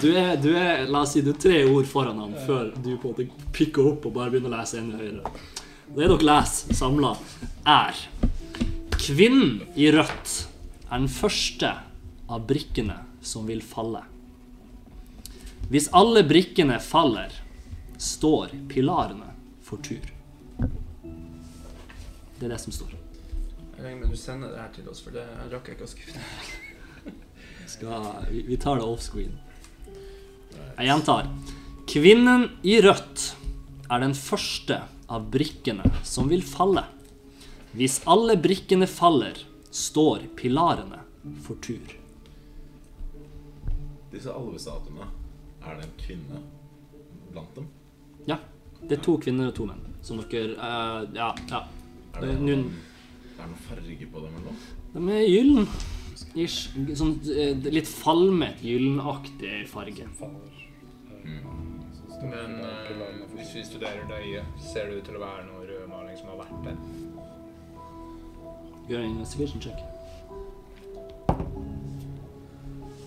Du 0.00 0.06
er, 0.14 0.36
du 0.40 0.50
er 0.54 0.84
La 0.90 1.02
oss 1.02 1.16
si 1.16 1.24
du 1.26 1.32
er 1.32 1.40
tre 1.42 1.64
ord 1.66 1.88
foran 1.90 2.20
ham 2.22 2.36
før 2.46 2.70
du 2.76 2.92
på 3.00 3.10
en 3.10 3.16
måte 3.16 3.48
pikker 3.56 3.90
opp 3.92 4.06
og 4.08 4.14
bare 4.16 4.32
begynner 4.32 4.52
å 4.52 4.60
lese 4.60 4.78
enda 4.80 5.00
høyere. 5.00 5.34
Det 5.90 6.06
dere 6.06 6.22
leser 6.22 6.78
samla, 6.78 7.16
er 7.66 8.04
Kvinnen 9.00 9.64
i 9.80 9.88
rødt 9.90 10.34
er 10.90 11.00
den 11.00 11.08
første 11.10 11.72
av 12.30 12.44
brikkene 12.46 13.00
som 13.26 13.48
vil 13.48 13.62
falle. 13.64 14.04
Hvis 15.70 15.88
alle 15.96 16.22
brikkene 16.26 16.76
faller, 16.84 17.32
står 18.00 18.54
pilarene 18.68 19.28
for 19.62 19.82
tur. 19.84 20.06
Det 22.38 22.46
er 22.48 22.54
det 22.54 22.60
som 22.62 22.72
står. 22.72 22.94
Jeg 23.76 23.84
regner 23.84 24.00
med 24.00 24.12
du 24.12 24.16
sender 24.16 24.52
det 24.54 24.60
her 24.62 24.70
til 24.72 24.88
oss, 24.88 25.02
for 25.04 25.12
det 25.12 25.24
rakk 25.52 25.68
jeg 25.68 25.76
ikke 25.76 25.88
å 25.88 25.90
skrive. 25.90 26.22
Skal, 27.70 28.06
vi, 28.30 28.42
vi 28.48 28.56
tar 28.60 28.80
det 28.80 28.86
offscreen. 28.88 29.36
Jeg 30.50 30.88
gjentar. 30.88 31.28
Kvinnen 31.90 32.46
i 32.64 32.78
rødt 32.80 33.26
er 33.90 34.02
den 34.02 34.16
første 34.16 34.80
av 35.10 35.28
brikkene 35.32 35.90
som 36.06 36.30
vil 36.32 36.42
falle. 36.46 36.86
Hvis 37.76 38.00
alle 38.10 38.38
brikkene 38.40 38.88
faller, 38.90 39.36
står 39.70 40.24
pilarene 40.40 40.98
for 41.44 41.60
tur. 41.62 41.92
Disse 44.10 44.32
alvestatuene, 44.34 45.06
er 45.62 45.76
det 45.78 45.86
en 45.86 45.98
kvinne 46.00 46.40
blant 47.30 47.52
dem? 47.54 47.68
Det 48.90 48.96
er 48.98 49.02
to 49.06 49.14
kvinner 49.22 49.52
og 49.52 49.54
to 49.54 49.68
menn. 49.70 49.82
Som 50.02 50.18
dere 50.32 50.56
uh, 50.58 51.04
Ja. 51.14 51.30
ja. 51.50 51.60
Er 52.16 52.24
det, 52.26 52.32
noen, 52.42 52.64
det 52.74 53.38
er 53.38 53.46
noe 53.46 53.52
noen 53.52 53.60
farge 53.68 54.06
på 54.10 54.22
dem 54.24 54.32
eller 54.34 54.50
noe? 54.50 54.56
de 54.90 54.98
er 55.14 55.28
gyllen. 55.30 55.68
Ish. 56.34 56.72
Sånn 56.98 57.14
litt 57.70 57.88
falmet, 57.88 58.58
gyllenaktig 58.66 59.60
farge. 59.70 60.08
Men 62.20 62.58
uh, 62.60 63.14
hvis 63.36 63.54
vi 63.56 63.62
studerer 63.64 64.02
det 64.10 64.18
øyet, 64.26 64.58
ser 64.72 64.90
det 64.90 64.98
ut 64.98 65.06
til 65.08 65.16
å 65.16 65.22
være 65.22 65.46
noe 65.46 65.62
rødmaling 65.70 66.18
som 66.18 66.34
har 66.34 66.42
vært 66.42 66.58
der. 66.66 66.76
Gjør 68.90 69.06
en 69.06 69.14
investigation 69.14 69.62
check. 69.62 69.78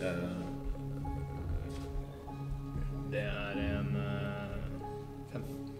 Eh, 0.03 0.39
Det 3.13 3.21
er 3.21 3.59
en 3.61 3.82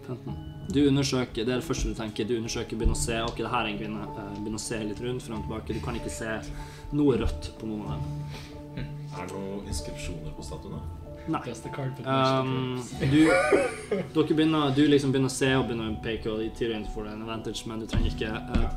15. 0.06 0.34
Du 0.74 0.80
undersøker, 0.88 1.44
det 1.44 1.52
er 1.52 1.60
det 1.60 1.66
første 1.66 1.90
du 1.92 1.94
tenker. 1.98 2.26
Du 2.28 2.36
undersøker, 2.38 2.76
begynner 2.76 2.96
å 2.96 3.02
se 3.02 3.20
Ok, 3.22 3.38
det 3.42 3.52
her 3.52 3.66
er 3.66 3.70
en 3.72 3.78
kvinne. 3.78 4.08
Eh, 4.08 4.34
Begynner 4.40 4.60
å 4.60 4.64
se 4.64 4.80
litt 4.80 5.00
rundt, 5.04 5.24
frem 5.26 5.38
og 5.38 5.46
tilbake. 5.46 5.76
Du 5.76 5.84
kan 5.84 5.98
ikke 5.98 6.12
se 6.12 6.38
noe 6.96 7.18
rødt 7.20 7.50
på 7.60 7.68
noen 7.68 7.88
av 7.92 8.04
dem. 8.04 8.84
er 9.14 9.28
det 9.30 9.38
noen 9.38 9.68
inskripsjoner 9.70 10.34
på 10.34 10.44
statuene? 10.46 10.80
Nei. 11.24 11.40
Um, 12.04 12.82
du, 13.00 13.20
dere 14.12 14.34
begynner, 14.36 14.74
du 14.76 14.82
liksom 14.90 15.12
begynner 15.14 15.32
å 15.32 15.36
se 15.36 15.48
og 15.56 15.68
begynner 15.70 15.94
å 15.94 16.02
peke, 16.04 16.28
og 16.28 16.42
i 16.44 16.50
får 16.92 17.08
en 17.08 17.22
advantage, 17.24 17.64
men 17.70 17.80
du 17.80 17.88
trenger 17.88 18.12
ikke 18.12 18.32
uh, 18.34 18.68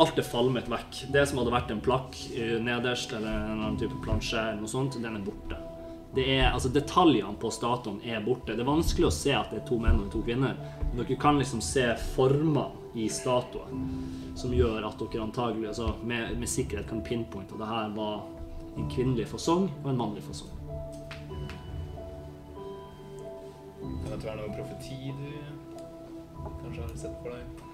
Alt 0.00 0.16
er 0.16 0.24
falmet 0.24 0.70
vekk. 0.70 1.02
Det 1.12 1.26
som 1.28 1.42
hadde 1.42 1.52
vært 1.52 1.72
en 1.74 1.82
plakk 1.84 2.16
nederst, 2.62 3.12
eller 3.12 3.34
en 3.34 3.58
annen 3.58 3.78
type 3.80 3.98
plansje, 4.04 4.38
eller 4.38 4.62
noe 4.62 4.70
sånt, 4.70 4.96
den 5.02 5.18
er 5.18 5.24
borte. 5.26 5.58
Det 6.14 6.24
er, 6.36 6.52
altså 6.52 6.70
Detaljene 6.70 7.34
på 7.40 7.50
statuen 7.50 7.98
er 8.06 8.22
borte. 8.22 8.54
Det 8.54 8.62
er 8.62 8.68
vanskelig 8.68 9.08
å 9.08 9.14
se 9.14 9.32
at 9.34 9.50
det 9.50 9.62
er 9.62 9.66
to 9.68 9.80
menn 9.82 9.98
og 10.04 10.12
to 10.12 10.22
kvinner. 10.22 10.54
Dere 10.94 11.16
kan 11.20 11.40
liksom 11.40 11.62
se 11.64 11.88
formene 12.14 12.68
i 12.94 13.08
statuen 13.10 13.88
som 14.38 14.54
gjør 14.54 14.86
at 14.86 15.00
dere 15.02 15.24
antagelig 15.24 15.72
altså 15.72 15.90
med, 16.06 16.36
med 16.38 16.50
sikkerhet 16.50 16.86
kan 16.90 17.02
pinpointe 17.02 17.56
at 17.56 17.62
det 17.62 17.70
her 17.70 17.90
var 17.96 18.22
en 18.74 18.90
kvinnelig 18.90 19.26
fasong 19.30 19.66
og 19.82 19.90
en 19.90 19.98
mannlig 19.98 20.22
fasong. 20.26 20.54
Kan 23.82 24.10
dette 24.12 24.26
være 24.26 24.40
noe 24.40 24.54
profeti 24.54 24.98
du 25.10 25.28
kanskje 26.62 26.82
har 26.82 26.98
sett 26.98 27.16
for 27.22 27.34
deg? 27.34 27.64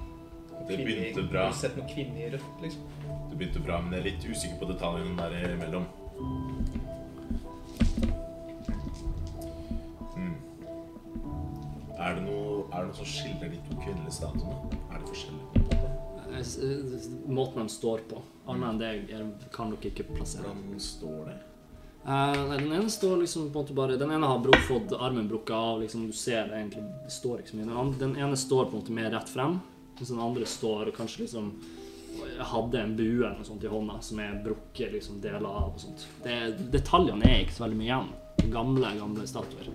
Det 0.69 0.77
begynte 0.77 1.25
bra. 1.29 1.47
Har 1.49 1.53
du 1.53 1.61
sett 1.61 1.77
noen 1.79 1.89
kvinner 1.89 2.25
i 2.25 2.31
rødt, 2.35 2.65
liksom? 2.65 2.89
Det 3.31 3.37
begynte 3.37 3.63
bra, 3.65 3.81
men 3.85 3.97
jeg 3.97 4.03
er 4.03 4.09
litt 4.11 4.27
usikker 4.29 4.61
på 4.61 4.69
detaljene 4.73 5.17
der 5.17 5.55
imellom. 5.55 5.87
Er, 12.01 12.15
det 12.17 12.23
noe, 12.25 12.63
er 12.73 12.81
det 12.81 12.87
noe 12.91 12.97
som 12.97 13.09
skiller 13.09 13.51
de 13.53 13.59
to 13.69 13.77
kvinnelige 13.83 14.15
statuene? 14.17 14.79
Er 14.89 14.99
det 15.03 15.09
forskjellig? 15.11 15.45
på 15.53 15.61
en 15.61 15.69
måte? 15.69 16.41
S- 16.41 16.59
eh, 16.65 17.09
Måten 17.29 17.61
de 17.67 17.73
står 17.75 18.05
på. 18.09 18.23
Annet 18.49 18.69
enn 18.71 18.79
det 18.81 18.91
jeg, 19.13 19.27
kan 19.53 19.71
dere 19.75 19.91
ikke 19.93 20.07
plassere. 20.15 20.49
Hvordan 20.49 20.81
står 20.81 21.23
det? 21.29 21.39
Uh, 22.01 22.55
den 22.57 22.71
ene 22.73 22.89
står 22.89 23.19
liksom 23.21 23.51
på 23.53 23.59
en 23.61 23.65
måte 23.67 23.75
bare 23.77 23.99
Den 24.01 24.11
ene 24.17 24.25
har 24.31 24.39
bruk, 24.41 24.57
fått 24.65 24.95
armen 24.97 25.27
brukket 25.29 25.53
av. 25.53 25.83
liksom 25.83 26.07
Du 26.09 26.13
ser 26.17 26.47
det 26.49 26.57
egentlig 26.57 26.85
Det 27.05 27.13
står 27.13 27.43
ikke 27.43 27.51
så 27.53 27.57
mye. 27.59 27.67
Den, 27.69 27.77
andre, 27.83 27.99
den 28.07 28.17
ene 28.17 28.37
står 28.41 28.65
på 28.71 28.73
en 28.73 28.81
måte 28.81 28.97
mer 28.97 29.11
rett 29.13 29.29
frem, 29.29 29.59
mens 29.99 30.09
den 30.09 30.23
andre 30.25 30.47
står 30.49 30.89
og 30.89 30.97
kanskje 30.97 31.27
liksom 31.27 31.53
hadde 32.41 32.81
en 32.81 32.97
bue 32.97 33.21
eller 33.21 33.37
noe 33.39 33.45
sånt 33.47 33.63
i 33.65 33.69
hånda 33.71 33.99
som 34.03 34.19
er 34.25 34.41
brukket 34.45 34.93
liksom 34.97 35.21
deler 35.23 35.45
av 35.47 35.75
og 35.75 35.79
sånt. 35.81 36.07
Det, 36.25 36.39
detaljene 36.73 37.29
er 37.29 37.45
ikke 37.45 37.55
så 37.59 37.67
veldig 37.67 37.79
mye 37.79 37.91
igjen. 37.91 38.09
Gamle, 38.51 38.91
gamle 38.99 39.27
statuer. 39.29 39.69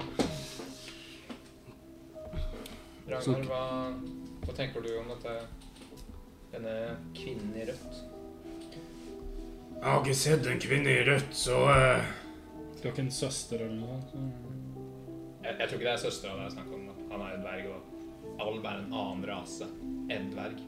Så- 3.05 3.35
Ragnar, 3.35 3.45
hva, 3.45 3.93
hva 4.45 4.53
tenker 4.57 4.81
du 4.81 4.91
om 4.99 5.09
dette 5.13 5.33
denne 6.53 6.75
kvinnen 7.13 7.55
i 7.55 7.65
rødt? 7.69 8.03
Jeg 9.75 9.91
har 9.91 9.99
ikke 10.01 10.15
sett 10.17 10.47
en 10.49 10.61
kvinne 10.63 10.89
i 10.89 11.03
rødt, 11.05 11.33
så 11.35 11.59
uh... 11.69 12.05
Du 12.79 12.87
har 12.87 12.93
ikke 12.93 13.03
en 13.05 13.11
søster 13.11 13.61
eller 13.65 13.75
noe 13.81 13.99
sånt? 14.09 14.45
Jeg, 15.43 15.55
jeg 15.59 15.67
tror 15.67 15.77
ikke 15.77 15.85
det 15.85 15.93
er 15.93 16.01
søstera 16.01 16.37
det 16.39 16.45
er 16.47 16.53
snakk 16.55 16.71
om. 16.73 16.85
Han 17.11 17.21
er 17.21 17.35
en 17.35 17.43
dverg, 17.43 17.67
og 17.69 18.41
alv 18.47 18.65
er 18.65 18.79
en 18.79 18.95
annen 19.01 19.25
rase 19.29 19.67
enn 20.13 20.31
dverg. 20.33 20.61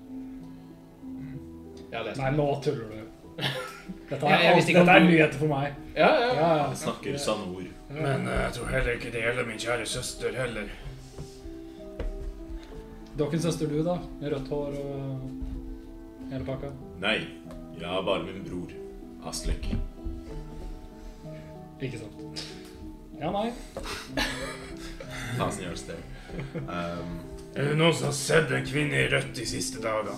Jeg 1.88 1.96
har 1.96 2.06
lest 2.06 2.22
Nei, 2.22 2.32
nå 2.36 2.48
tuller 2.66 2.92
du. 2.92 3.00
Dette 4.10 4.28
er, 4.28 4.44
jeg 4.44 4.58
visste 4.58 4.74
dette 4.76 4.94
er 4.98 5.04
nyheter 5.06 5.40
for 5.40 5.52
meg. 5.52 5.78
Ja, 5.96 6.08
ja. 6.10 6.28
Ja, 6.28 6.48
ja. 6.60 6.68
Han 6.68 6.78
snakker 6.78 7.18
sanne 7.22 7.48
ord. 7.54 7.70
Men 7.94 8.28
uh, 8.28 8.34
jeg 8.44 8.54
tror 8.58 8.72
heller 8.76 8.98
ikke 8.98 9.12
det 9.14 9.24
gjelder 9.24 9.48
min 9.48 9.62
kjære 9.62 9.86
søster 9.90 10.38
heller. 10.38 10.70
Ikke 13.18 13.40
søster 13.42 13.68
du, 13.70 13.80
da? 13.84 13.98
Med 14.22 14.32
rødt 14.34 14.48
hår 14.54 14.76
og 14.78 15.22
hele 16.32 16.46
pakka? 16.46 16.70
Nei, 17.02 17.16
jeg 17.80 17.88
har 17.90 18.04
bare 18.06 18.24
min 18.28 18.44
bror, 18.46 18.72
Aslek. 19.28 19.66
Ikke 21.82 21.98
sant? 22.02 22.44
Ja, 23.20 23.32
nei. 23.34 23.50
Thousand 25.38 25.64
years 25.66 25.84
there. 25.88 26.04
Um, 26.68 27.18
Er 27.58 27.72
det 27.72 27.78
noen 27.80 27.94
som 27.98 28.12
har 28.12 28.14
sett 28.18 28.52
en 28.54 28.66
kvinne 28.68 29.00
i 29.02 29.08
rødt 29.10 29.34
de 29.38 29.46
siste 29.50 29.82
dagene? 29.82 30.14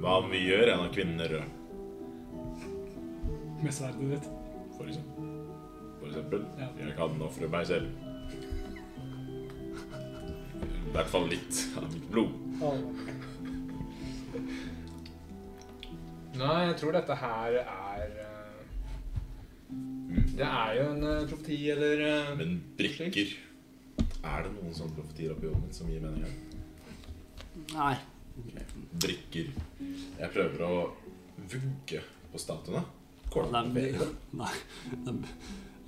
hva 0.00 0.14
om 0.22 0.30
vi 0.32 0.38
gjør 0.46 0.70
en 0.72 0.80
av 0.86 0.92
kvinnene 0.94 1.26
rød, 1.28 1.48
Med 3.60 3.72
sverdet 3.76 4.06
ditt. 4.14 4.28
for 4.78 4.88
eksempel? 4.88 5.26
For 6.00 6.06
eksempel. 6.08 6.44
Ja. 6.58 6.68
Jeg 6.80 6.94
kan 6.96 7.20
ofre 7.22 7.48
meg 7.52 7.66
selv. 7.68 7.90
I 10.90 10.92
hvert 10.96 11.10
fall 11.12 11.28
litt 11.30 11.58
av 11.78 11.84
mitt 11.92 12.06
blod. 12.10 12.32
Nei, 16.40 16.58
jeg 16.70 16.76
tror 16.80 16.94
dette 16.96 17.14
her 17.20 17.56
er 17.60 18.02
eh, 18.24 18.60
Det 20.38 20.46
er 20.46 20.70
jo 20.78 20.84
en 20.94 21.04
eh, 21.04 21.24
profeti, 21.28 21.58
eller 21.74 22.02
eh, 22.06 22.30
Men 22.38 22.54
brikker 22.78 23.10
Er 23.12 24.46
det 24.46 24.52
noen 24.54 24.72
sånne 24.76 24.94
profetier 24.96 25.34
oppi 25.34 25.50
hodet 25.50 25.62
mitt 25.66 25.76
som 25.78 25.90
gir 25.92 26.00
mening 26.04 26.24
her? 26.24 26.36
Nei. 27.74 27.94
Brikker. 29.04 29.50
Jeg 30.20 30.32
prøver 30.32 30.64
å 30.64 30.78
vugge 31.50 32.00
på 32.32 32.40
statuene. 32.40 32.82
Går 33.30 33.46
det 33.50 33.58
an 33.60 33.70
å 33.70 33.74
De, 33.76 33.84
det? 34.00 34.08
nei, 34.40 34.54
de, 35.06 35.14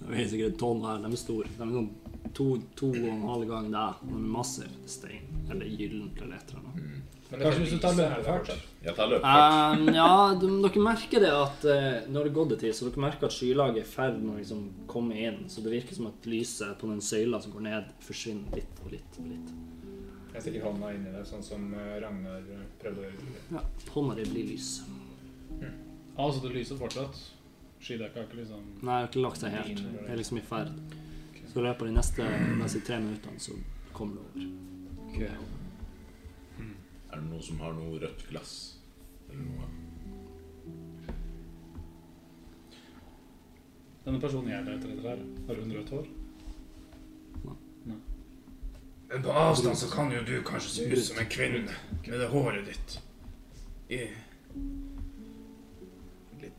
de 0.03 0.11
veier 0.11 0.29
sikkert 0.31 0.55
et 0.55 0.59
tonn 0.61 0.83
hver. 0.83 1.01
De 1.03 1.11
er 1.12 1.20
store. 1.20 1.53
De 1.57 1.66
er 1.66 1.77
sånn 1.77 1.91
to, 2.37 2.47
to 2.79 2.91
og 2.91 3.09
en 3.12 3.24
halv 3.29 3.49
gang 3.51 3.70
deg. 3.73 4.05
De 4.09 4.19
er 4.19 4.29
massiv 4.37 4.77
stein. 4.91 5.24
Eller 5.51 5.70
gyllent 5.70 6.20
eller 6.23 6.39
et 6.39 6.53
eller 6.53 6.62
annet. 6.62 7.11
men 7.31 7.43
Kanskje 7.43 7.62
hvis 7.62 7.74
du 7.74 7.83
tar 7.83 7.97
er 7.97 8.15
løpefart? 8.16 8.53
Jeg 8.85 8.95
tar 8.99 9.11
løpefart. 9.12 9.77
Um, 9.79 9.91
ja, 9.97 10.15
de, 10.41 10.53
dere 10.66 10.85
merker 10.85 11.24
det 11.24 11.33
at 11.33 11.66
uh, 11.69 12.09
når 12.12 12.29
det 12.29 12.35
gått 12.39 12.57
en 12.57 12.62
tid, 12.65 12.77
så 12.77 12.89
dere 12.89 13.05
merker 13.07 13.29
at 13.29 13.37
skylaget 13.37 13.83
er 13.83 13.87
i 13.87 13.93
ferd 13.93 14.19
med 14.20 14.35
å 14.35 14.39
liksom 14.41 14.65
komme 14.91 15.19
inn. 15.29 15.45
Så 15.53 15.65
det 15.65 15.74
virker 15.74 15.99
som 15.99 16.09
at 16.11 16.29
lyset 16.29 16.74
på 16.81 16.91
den 16.91 17.05
søyla 17.05 17.41
som 17.45 17.55
går 17.55 17.69
ned, 17.69 17.93
forsvinner 18.05 18.59
litt 18.59 18.83
og 18.85 18.97
litt 18.97 19.20
og 19.23 19.31
litt. 19.31 19.55
Jeg 20.33 20.47
stikker 20.47 20.65
hånda 20.65 20.95
inn 20.97 21.05
i 21.05 21.12
det, 21.12 21.27
sånn 21.29 21.43
som 21.45 21.65
eh, 21.77 21.97
Ragnar 22.01 22.47
eh, 22.55 22.61
prøvde 22.81 23.03
å 23.03 23.09
gjøre. 23.11 23.41
Ja, 23.53 23.62
hånda 23.93 24.15
di 24.16 24.24
blir 24.31 24.47
lys. 24.49 24.69
Altså, 26.16 26.41
det 26.45 26.55
lyser 26.55 26.81
fortsatt. 26.81 27.19
Skydekka 27.82 28.20
har 28.20 28.28
ikke 28.28 28.38
liksom 28.38 28.66
Nei, 28.86 28.98
har 29.00 29.09
ikke 29.09 29.22
lagt 29.24 29.42
seg 29.42 29.54
helt. 29.56 29.80
Det 29.82 30.04
er 30.06 30.20
liksom 30.20 30.38
i 30.38 30.44
ferd. 30.46 30.70
Så 31.52 31.60
i 31.60 31.64
løpet 31.66 31.82
av 31.82 31.88
de 31.88 31.96
neste 31.96 32.28
neste, 32.60 32.80
tre 32.86 32.98
minuttene 33.02 33.42
så 33.42 33.56
kommer 33.92 34.20
det 34.36 34.46
over. 34.46 35.34
Er 37.12 37.18
det 37.18 37.26
noen 37.26 37.42
som 37.44 37.59
har 37.60 37.74
noe 37.76 37.98
rødt 38.00 38.22
glass? 38.30 38.54
Eller 39.28 39.42
noe? 39.44 39.66
Denne 44.02 44.18
personen 44.22 44.50
jeg 44.50 44.66
leter 44.66 44.94
etter 44.94 45.09
her, 45.10 45.20
har 45.48 45.60
hun 45.60 45.74
rødt 45.76 45.92
hår? 45.94 46.10
Men 49.12 49.22
på 49.22 49.32
avstand 49.36 49.76
så 49.76 49.90
kan 49.92 50.09
jo 50.14 50.22
du 50.24 50.38
kanskje 50.46 50.70
se 50.72 50.84
ut 50.88 51.04
som 51.04 51.18
en 51.20 51.28
kvinne 51.28 51.74
med 52.06 52.14
det 52.16 52.28
håret 52.32 52.64
ditt. 52.70 52.94
I, 53.92 54.06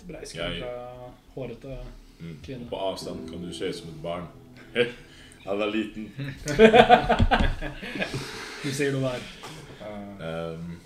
Litt 0.03 0.09
breiskalla, 0.11 1.11
hårete 1.35 1.77
Mm. 2.23 2.37
Kvinne. 2.45 2.69
På 2.69 2.77
avstand 2.77 3.29
kan 3.29 3.41
du 3.41 3.53
se 3.53 3.65
ut 3.67 3.75
som 3.75 3.89
et 3.89 4.01
barn. 4.03 4.27
Han 5.45 5.61
er 5.61 5.71
liten. 5.71 6.05
Du 8.63 8.69
sier 8.71 8.93
noe 8.95 9.09
der. 9.11 9.23
Um, 10.55 10.77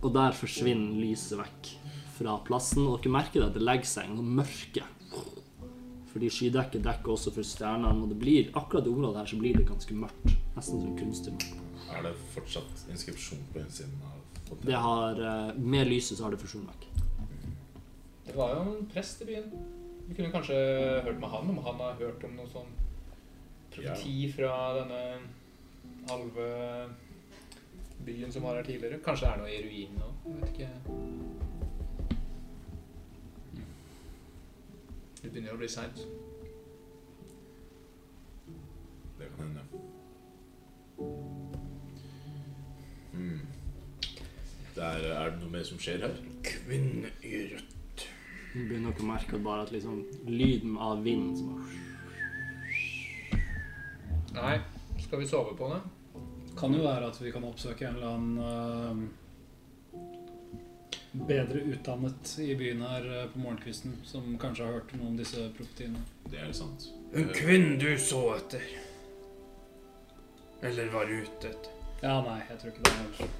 Og 0.00 0.14
der 0.14 0.32
forsvinner 0.32 0.94
lyset 0.96 1.36
vekk 1.36 1.68
fra 2.16 2.38
plassen, 2.46 2.86
og 2.88 3.02
dere 3.02 3.12
merker 3.12 3.44
det 3.44 3.58
det 3.58 3.64
legger 3.66 3.90
seg 3.90 4.08
noe 4.14 4.24
mørke. 4.40 4.86
Fordi 6.08 6.30
skydekket 6.32 6.86
dekker 6.86 7.12
også 7.12 7.34
for 7.34 7.44
stjernene, 7.44 7.92
og 7.92 8.08
det 8.14 8.16
blir, 8.22 8.48
akkurat 8.56 8.88
i 8.88 8.94
området 8.94 9.20
her 9.20 9.32
så 9.34 9.40
blir 9.42 9.58
det 9.60 9.68
ganske 9.68 9.98
mørkt. 9.98 10.32
Nesten 10.56 10.80
som 10.80 10.96
kunstig 10.96 11.36
mørkt. 11.36 11.64
er 11.92 12.02
det 12.08 12.14
fortsatt 12.32 12.86
inskripsjon 12.88 13.44
på 13.52 13.60
innsiden 13.60 14.00
av 14.08 14.64
Det 14.64 14.74
har, 14.80 15.20
eh, 15.20 15.54
med 15.60 15.86
lyset 15.92 16.16
så 16.16 16.24
har 16.24 16.30
det 16.30 16.40
forsvunnet 16.40 16.72
vekk. 16.72 16.87
Det 18.28 18.36
var 18.36 18.54
jo 18.54 18.60
en 18.76 18.86
prest 18.92 19.22
i 19.22 19.24
byen. 19.24 19.50
Vi 20.08 20.14
kunne 20.14 20.30
kanskje 20.32 20.54
hørt 21.04 21.20
med 21.20 21.28
han 21.28 21.50
om 21.50 21.58
han 21.64 21.80
har 21.80 21.96
hørt 22.00 22.24
om 22.24 22.36
noe 22.36 22.48
sånn 22.52 22.70
profeti 23.72 24.32
fra 24.32 24.52
denne 24.76 25.00
halve 26.08 26.48
byen 28.04 28.32
som 28.32 28.44
var 28.44 28.60
her 28.60 28.68
tidligere. 28.68 29.00
Kanskje 29.04 29.26
det 29.26 29.32
er 29.32 29.40
noe 29.40 29.52
i 29.52 29.62
ruinene 29.64 30.04
òg. 30.08 30.14
Jeg 30.28 30.36
vet 30.42 30.50
ikke. 30.54 30.70
Det 35.22 35.32
begynner 35.32 35.56
å 35.56 35.60
bli 35.62 35.70
seint. 35.72 36.04
Det 39.18 39.30
kan 39.32 39.48
hende. 39.48 39.64
Mm. 43.16 43.40
Der 44.76 45.08
er 45.16 45.32
det 45.32 45.40
noe 45.40 45.56
mer 45.56 45.66
som 45.66 45.80
skjer 45.82 46.06
her. 46.06 46.22
kvinne 46.44 47.10
i 47.24 47.34
rødt. 47.54 47.77
Begynner 48.58 48.90
dere 48.90 49.04
å 49.04 49.10
merke 49.12 49.36
at 49.38 49.44
bare 49.44 49.62
at 49.66 49.70
liksom 49.74 50.02
lyden 50.26 50.74
av 50.82 51.04
vind 51.06 51.36
som 51.38 51.54
bare 51.54 51.86
Nei, 54.38 54.58
skal 55.02 55.18
vi 55.22 55.26
sove 55.26 55.54
på 55.56 55.68
det? 55.72 55.80
Kan 56.58 56.74
jo 56.74 56.82
være 56.84 57.08
at 57.08 57.16
vi 57.22 57.30
kan 57.34 57.46
oppsøke 57.48 57.86
en 57.88 57.96
eller 57.96 58.08
annen 58.12 59.06
eh, 59.08 59.28
bedre 61.12 61.60
utdannet 61.72 62.34
i 62.42 62.54
byen 62.58 62.82
her 62.82 63.08
eh, 63.22 63.26
på 63.32 63.38
morgenkvisten, 63.42 63.96
som 64.04 64.38
kanskje 64.38 64.66
har 64.66 64.72
hørt 64.78 64.94
noe 64.94 65.08
om 65.10 65.16
disse 65.18 65.48
profetiene. 65.56 66.02
Det 66.28 66.38
er 66.42 66.52
sant. 66.56 66.90
En 67.14 67.30
kvinne 67.34 67.78
du 67.80 67.90
så 67.98 68.22
etter. 68.36 68.64
Eller 70.62 70.90
var 70.92 71.10
ute 71.10 71.50
etter. 71.52 71.74
Ja, 72.02 72.20
nei, 72.22 72.40
jeg 72.50 72.60
tror 72.60 72.74
ikke 72.74 72.82
det 72.86 73.30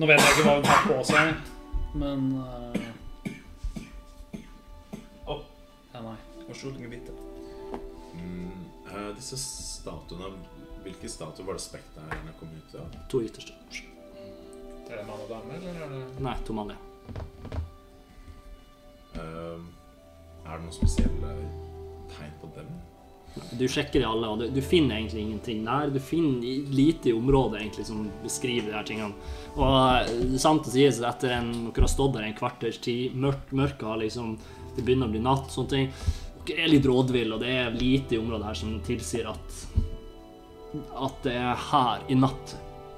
Nå 0.00 0.06
vet 0.08 0.22
jeg 0.22 0.36
ikke 0.36 0.44
hva 0.46 0.54
hun 0.56 0.68
har 0.70 0.84
på 0.86 1.00
seg, 1.04 1.32
men 2.00 2.28
eh, 2.40 2.79
Ja, 6.00 6.06
nei. 6.08 6.16
Entschuldigung, 6.48 6.90
bitte. 6.90 7.12
Mm, 8.14 8.50
eh, 8.86 9.14
disse 9.16 9.36
statuene 9.36 10.32
Hvilke 10.82 11.08
statuer 11.12 11.44
var 11.44 11.58
det 11.58 11.60
spekteren 11.60 12.30
kom 12.38 12.48
ut 12.56 12.74
av? 12.80 12.94
to 13.12 13.20
ytterste. 13.20 13.52
Er 14.88 14.96
det 14.96 15.02
mann 15.06 15.20
og 15.20 15.28
dame, 15.28 15.58
eller 15.58 15.76
er 15.76 15.90
det 15.92 16.22
Nei, 16.24 16.36
to 16.46 16.54
mannlige. 16.56 16.78
Eh, 19.14 19.60
er 19.60 20.54
det 20.54 20.62
noen 20.64 20.72
spesielle 20.72 21.34
tegn 22.14 22.32
på 22.40 22.48
dem? 22.56 22.70
Du 23.60 23.66
sjekker 23.68 24.00
de 24.00 24.08
alle, 24.08 24.30
og 24.32 24.40
du, 24.40 24.46
du 24.50 24.62
finner 24.64 24.96
egentlig 24.96 25.20
ingenting 25.26 25.60
der. 25.68 25.92
Du 25.92 26.00
finner 26.00 26.72
lite 26.72 27.12
i 27.12 27.12
området 27.12 27.60
egentlig 27.60 27.84
som 27.86 28.08
beskriver 28.24 28.72
de 28.72 28.78
her 28.78 28.88
tingene. 28.88 29.36
Og 29.52 29.76
eh, 30.00 30.38
sant 30.40 30.64
å 30.64 30.72
sies, 30.72 31.02
etter 31.04 31.36
en, 31.36 31.52
dere 31.68 31.84
har 31.84 31.92
stått 31.92 32.16
der 32.16 32.24
en 32.24 32.40
kvarters 32.40 32.80
tid, 32.80 33.14
mørket 33.20 33.86
har 33.86 34.00
liksom 34.00 34.38
Det 34.80 34.86
begynner 34.86 35.10
å 35.10 35.12
bli 35.12 35.20
natt, 35.20 35.50
sånne 35.52 35.72
ting. 35.74 35.90
Dere 36.48 36.64
er 36.64 36.70
litt 36.72 36.86
rådville, 36.88 37.36
og 37.36 37.42
det 37.44 37.50
er 37.52 37.74
lite 37.76 38.16
i 38.16 38.20
området 38.20 38.46
her 38.48 38.56
som 38.56 38.76
tilsier 38.86 39.28
at 39.28 39.58
at 40.70 41.16
det 41.24 41.34
er 41.34 41.56
her 41.58 42.04
i 42.08 42.16
natt 42.16 42.52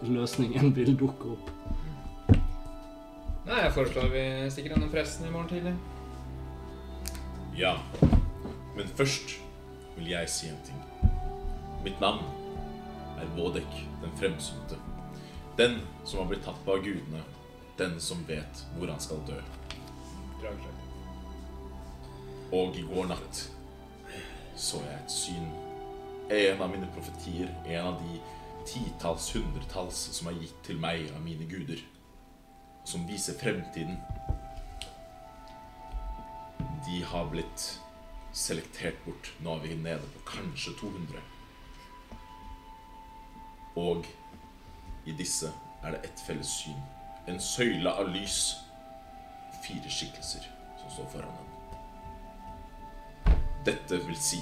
løsningen 0.04 0.74
vil 0.76 0.92
dukke 1.00 1.32
opp. 1.32 1.48
Nei, 3.46 3.59
jeg 3.64 3.72
foreslår 3.74 4.10
vi 4.12 4.24
stikker 4.54 4.76
denne 4.76 4.90
presten 4.92 5.26
i 5.26 5.32
morgen 5.32 5.48
tidlig. 5.50 5.72
Ja. 7.59 7.74
Men 8.76 8.92
først 9.00 9.34
vil 9.96 10.12
jeg 10.12 10.30
si 10.30 10.52
en 10.52 10.60
ting. 10.68 10.84
Mitt 11.82 11.98
navn 12.04 12.22
er 13.18 13.32
Vådek 13.34 13.80
den 14.04 14.14
fremsynte. 14.20 14.78
Den 15.59 15.80
som 16.04 16.22
har 16.22 16.30
blitt 16.30 16.46
tatt 16.46 16.62
på 16.64 16.76
av 16.76 16.86
gudene. 16.86 17.24
Den 17.80 17.98
som 18.00 18.22
vet 18.28 18.64
hvor 18.76 18.92
han 18.92 19.02
skal 19.02 19.24
dø. 19.26 19.40
Dragslett. 20.38 20.81
Og 22.52 22.76
i 22.76 22.84
går 22.84 23.08
natt 23.08 23.46
så 24.56 24.82
jeg 24.84 24.98
et 24.98 25.12
syn 25.12 25.46
en 26.32 26.60
av 26.62 26.70
mine 26.70 26.88
profetier, 26.94 27.48
en 27.66 27.86
av 27.92 28.00
de 28.00 28.18
titalls, 28.68 29.30
hundretalls 29.34 29.98
som 30.16 30.28
er 30.30 30.38
gitt 30.40 30.60
til 30.66 30.78
meg 30.80 31.08
av 31.16 31.20
mine 31.24 31.48
guder, 31.50 31.80
som 32.88 33.04
viser 33.08 33.36
fremtiden, 33.40 33.98
de 36.86 37.02
har 37.06 37.28
blitt 37.30 37.66
selektert 38.32 38.98
bort. 39.04 39.32
Nå 39.40 39.56
er 39.56 39.66
vi 39.66 39.76
nede 39.78 40.08
på 40.14 40.24
kanskje 40.32 40.74
200. 40.80 41.22
Og 43.82 44.08
i 45.06 45.14
disse 45.18 45.52
er 45.82 45.94
det 45.94 46.02
ett 46.08 46.26
felles 46.26 46.58
syn. 46.62 46.82
En 47.28 47.40
søyle 47.40 47.92
av 47.92 48.10
lys. 48.12 48.42
Fire 49.62 49.90
skikkelser 49.90 50.48
som 50.80 50.90
står 50.90 51.10
foran 51.16 51.36
den. 51.38 51.51
Dette 53.66 54.01
vil 54.06 54.18
si 54.18 54.40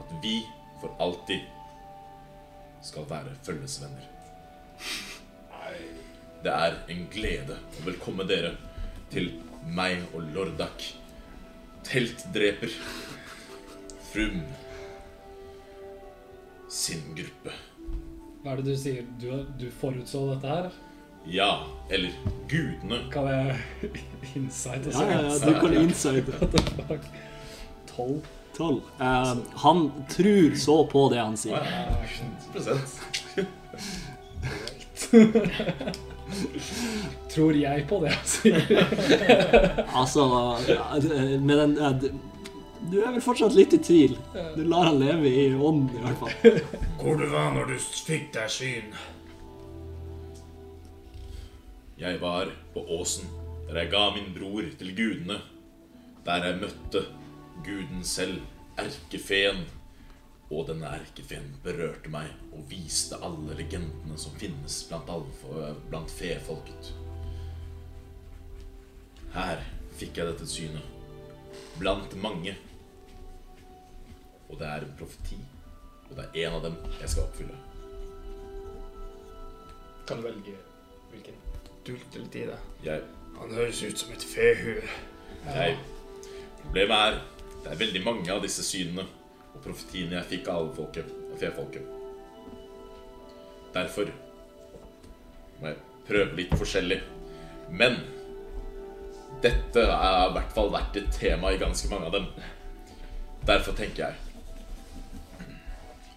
at 0.00 0.12
vi 0.22 0.40
for 0.80 0.94
alltid 1.02 1.44
skal 2.82 3.04
være 3.10 3.34
følgesvenner. 3.44 4.06
Det 6.40 6.52
er 6.52 6.78
en 6.88 7.02
glede 7.12 7.58
å 7.60 7.84
velkomme 7.84 8.24
dere 8.28 8.54
til 9.12 9.28
meg 9.76 10.06
og 10.14 10.24
Lordak. 10.32 10.86
Teltdreper. 11.84 12.72
Frum. 14.10 14.40
Sin 16.70 17.12
gruppe. 17.18 17.52
Hva 18.40 18.54
er 18.54 18.62
det 18.62 18.72
du 18.72 18.78
sier? 18.80 19.08
Du, 19.20 19.28
du 19.60 19.66
forutså 19.82 20.30
dette 20.30 20.48
her? 20.48 20.70
Ja, 21.28 21.50
eller 21.92 22.14
gudene. 22.48 23.02
Kan 23.12 23.28
jeg 23.28 23.58
inside 24.38 24.88
og 24.88 24.96
Ja, 24.96 25.10
ja, 25.10 25.18
ja, 25.28 25.34
du 25.44 25.60
kan 25.60 25.76
inside 25.82 26.32
What 26.40 26.56
the 26.56 26.86
fuck? 26.88 27.10
Tolv? 27.96 28.20
12. 28.56 28.80
Eh, 29.00 29.36
han 29.62 29.92
tror 30.08 30.54
så 30.58 30.86
på 30.86 31.08
det 31.12 31.20
han 31.20 31.36
sier. 31.40 31.66
100%. 32.54 32.98
Tror 37.30 37.56
jeg 37.56 37.86
på 37.88 38.00
det 38.02 38.10
han 38.14 38.26
sier? 38.28 38.60
Altså 40.00 40.26
Med 41.42 41.58
den 41.58 41.72
Du 42.90 42.98
er 43.00 43.12
vel 43.14 43.22
fortsatt 43.24 43.54
litt 43.56 43.74
i 43.76 43.80
tvil. 43.82 44.14
Du 44.56 44.62
lar 44.64 44.90
han 44.90 45.00
leve 45.00 45.28
i 45.28 45.48
ånden, 45.54 45.90
i 45.94 46.04
hvert 46.04 46.20
fall. 46.20 46.60
Hvor 47.00 47.18
du 47.20 47.26
var 47.32 47.50
når 47.54 47.72
du 47.72 47.76
fikk 47.80 48.30
deg 48.34 48.48
syn? 48.52 48.94
Jeg 52.00 52.16
var 52.22 52.48
på 52.74 52.80
åsen, 52.96 53.28
der 53.68 53.82
jeg 53.82 53.90
ga 53.92 54.06
min 54.14 54.30
bror 54.32 54.64
til 54.80 54.94
gudene. 54.96 55.36
Der 56.24 56.46
jeg 56.48 56.60
møtte 56.62 57.04
guden 57.64 58.04
selv, 58.04 58.40
erkefeen. 58.78 59.64
Og 60.50 60.66
denne 60.66 60.88
erkefeen 60.90 61.52
berørte 61.62 62.10
meg 62.10 62.32
og 62.50 62.64
viste 62.70 63.18
alle 63.22 63.54
legendene 63.58 64.16
som 64.18 64.34
finnes 64.38 64.80
blant, 64.88 65.10
alfa, 65.12 65.74
blant 65.90 66.10
fefolket. 66.10 66.90
Her 69.34 69.62
fikk 70.00 70.18
jeg 70.18 70.32
dette 70.32 70.48
synet. 70.50 70.96
Blant 71.78 72.16
mange. 72.18 72.56
Og 74.48 74.58
det 74.58 74.66
er 74.66 74.86
en 74.88 74.96
profeti. 74.98 75.38
Og 76.08 76.16
det 76.18 76.26
er 76.26 76.48
en 76.48 76.58
av 76.58 76.66
dem 76.66 76.80
jeg 76.98 77.14
skal 77.14 77.28
oppfylle. 77.28 77.60
Kan 80.08 80.18
du 80.18 80.26
velge 80.26 80.56
hvilken? 81.12 81.38
dult 81.86 82.16
eller 82.16 82.36
i 82.36 82.46
det. 82.46 82.58
Jeg 82.84 83.02
Han 83.40 83.54
høres 83.54 83.82
ut 83.82 83.98
som 83.98 84.12
et 84.12 84.24
fehue. 84.24 84.82
Nei. 85.46 85.76
problemet 86.62 86.96
er 86.96 87.20
det 87.64 87.72
er 87.72 87.80
veldig 87.80 88.02
mange 88.04 88.32
av 88.32 88.42
disse 88.44 88.62
synene 88.64 89.04
og 89.50 89.62
profetiene 89.64 90.16
jeg 90.18 90.28
fikk 90.34 90.48
av 90.48 90.56
alle 90.60 90.86
og 90.86 91.38
fefolket. 91.40 91.84
Derfor 93.74 94.06
må 95.60 95.66
jeg 95.70 95.78
prøve 96.08 96.36
litt 96.38 96.54
forskjellig. 96.58 97.00
Men 97.70 97.94
dette 99.44 99.80
har 99.86 100.30
i 100.30 100.34
hvert 100.34 100.52
fall 100.56 100.70
vært 100.74 100.96
et 100.98 101.10
tema 101.14 101.46
i 101.52 101.60
ganske 101.60 101.88
mange 101.92 102.06
av 102.08 102.12
dem. 102.16 102.26
Derfor 103.46 103.72
tenker 103.78 104.00
jeg 104.08 104.14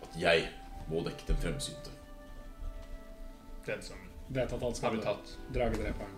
at 0.03 0.13
jeg 0.19 0.39
må 0.89 0.97
dekke 1.05 1.23
den 1.29 1.39
fremsynte. 1.43 1.89
Den 3.67 3.81
som 3.83 3.97
Vet 4.33 4.53
at 4.55 4.63
han 4.63 4.75
skal 4.75 4.91
blitt 4.95 5.05
tatt. 5.05 5.27
Dragedreperen. 5.53 6.13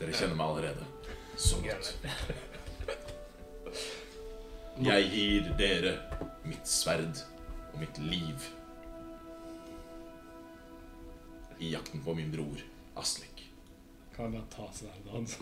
Dere 0.00 0.12
kjenner 0.16 0.36
meg 0.38 0.46
allerede. 0.48 0.84
Så 1.38 1.56
godt. 1.62 1.86
Jeg 4.82 5.06
gir 5.12 5.50
dere 5.58 5.92
mitt 6.42 6.66
sverd 6.66 7.20
og 7.70 7.78
mitt 7.78 7.98
liv 8.02 8.48
i 11.62 11.70
jakten 11.70 12.02
på 12.02 12.14
min 12.18 12.32
bror 12.32 12.58
Aslek. 12.98 13.44
Kan 14.16 14.34
jeg 14.34 14.34
bare 14.34 14.50
ta 14.50 14.66
sverdet 14.74 15.10
hans? 15.14 15.38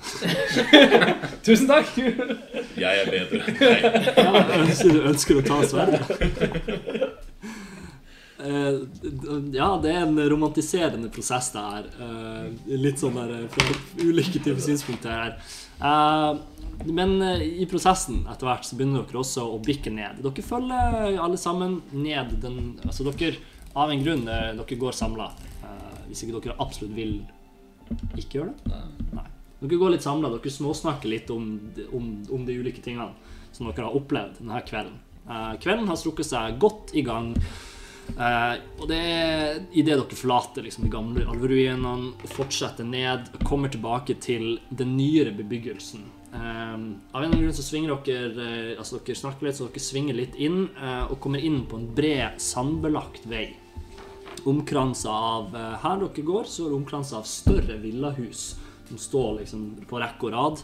Tusen 1.46 1.68
takk! 1.68 1.96
Jeg 2.76 3.00
er 3.00 3.08
bedre 3.08 3.40
enn 3.40 3.56
deg. 3.56 3.88
Ja, 4.20 4.44
ønsker, 4.60 4.92
du 4.92 5.08
ønsker 5.08 5.40
å 5.40 5.46
ta 5.48 5.58
sverdet? 5.68 6.02
Uh, 8.42 8.84
ja, 9.54 9.68
det 9.80 9.92
er 9.92 10.00
en 10.02 10.16
romantiserende 10.32 11.08
prosess, 11.12 11.52
det 11.56 11.64
her. 11.72 11.90
Uh, 12.00 12.48
litt 12.80 13.00
sånn 13.00 13.16
der 13.16 13.36
eh, 13.36 13.44
fra 13.52 13.76
ulike 14.02 14.40
typer 14.40 14.60
synspunkter 14.64 15.12
her. 15.14 15.36
Eh, 15.82 16.40
men 16.86 17.22
eh, 17.22 17.44
i 17.62 17.66
prosessen 17.70 18.24
etter 18.30 18.48
hvert 18.48 18.66
så 18.66 18.78
begynner 18.78 19.06
dere 19.06 19.22
også 19.22 19.46
å 19.54 19.60
bikke 19.62 19.92
ned. 19.94 20.22
Dere 20.24 20.46
følger 20.46 21.20
alle 21.22 21.40
sammen 21.40 21.80
ned 21.94 22.36
den 22.42 22.58
Altså 22.86 23.06
dere, 23.08 23.36
av 23.78 23.92
en 23.92 24.02
grunn, 24.04 24.26
eh, 24.28 24.50
dere 24.58 24.80
går 24.80 24.96
samla. 24.96 25.32
hvis 26.08 26.24
ikke 26.26 26.40
dere 26.42 26.58
absolutt 26.60 26.92
vil 26.92 27.22
ikke 28.18 28.40
gjøre 28.40 28.52
det. 28.66 28.80
Nei. 29.16 29.28
Dere 29.62 29.78
går 29.78 29.94
litt 29.94 30.04
samla, 30.04 30.28
dere 30.32 30.50
småsnakker 30.50 31.08
litt 31.08 31.30
om, 31.30 31.54
om, 31.94 32.08
om 32.34 32.44
de 32.46 32.58
ulike 32.58 32.82
tingene 32.82 33.12
som 33.52 33.68
dere 33.68 33.86
har 33.86 33.96
opplevd 33.96 34.40
denne 34.40 34.62
kvelden. 34.66 34.98
Eh, 35.28 35.52
kvelden 35.62 35.88
har 35.88 36.00
strukket 36.00 36.28
seg 36.28 36.58
godt 36.62 36.94
i 36.98 37.04
gang. 37.06 37.34
Uh, 38.18 38.58
og 38.82 38.88
det 38.90 38.96
er 38.98 39.60
idet 39.78 39.94
dere 39.94 40.16
forlater 40.18 40.64
liksom, 40.66 40.84
de 40.84 40.90
gamle 40.90 41.22
alveruinene 41.30 42.26
fortsetter 42.34 42.84
ned, 42.84 43.30
kommer 43.46 43.70
tilbake 43.72 44.16
til 44.20 44.58
den 44.74 44.96
nyere 44.98 45.30
bebyggelsen. 45.38 46.02
Eh, 46.34 46.40
av 46.40 46.78
en 46.78 46.98
eller 47.12 47.26
annen 47.26 47.40
grunn 47.42 47.54
så 47.54 47.62
svinger 47.64 47.92
dere 48.06 48.44
eh, 48.44 48.78
Altså 48.80 49.02
dere 49.04 49.18
snakker 49.20 49.44
litt, 49.44 49.58
så 49.58 49.66
dere 49.68 49.82
svinger 49.84 50.16
litt 50.16 50.38
inn 50.40 50.62
uh, 50.78 51.10
og 51.12 51.18
kommer 51.20 51.42
inn 51.44 51.58
på 51.68 51.76
en 51.76 51.90
bred, 51.92 52.38
sandbelagt 52.40 53.26
vei. 53.28 53.50
Omkransa 54.48 55.12
av 55.12 55.52
uh, 55.52 55.74
Her 55.82 56.00
dere 56.00 56.24
går, 56.24 56.48
så 56.48 56.64
er 56.64 56.72
det 56.72 56.78
omkransa 56.78 57.18
av 57.20 57.28
større 57.28 57.76
villahus 57.82 58.46
som 58.88 59.00
står 59.00 59.42
liksom 59.42 59.66
på 59.88 60.00
rekke 60.00 60.28
og 60.30 60.32
rad. 60.32 60.62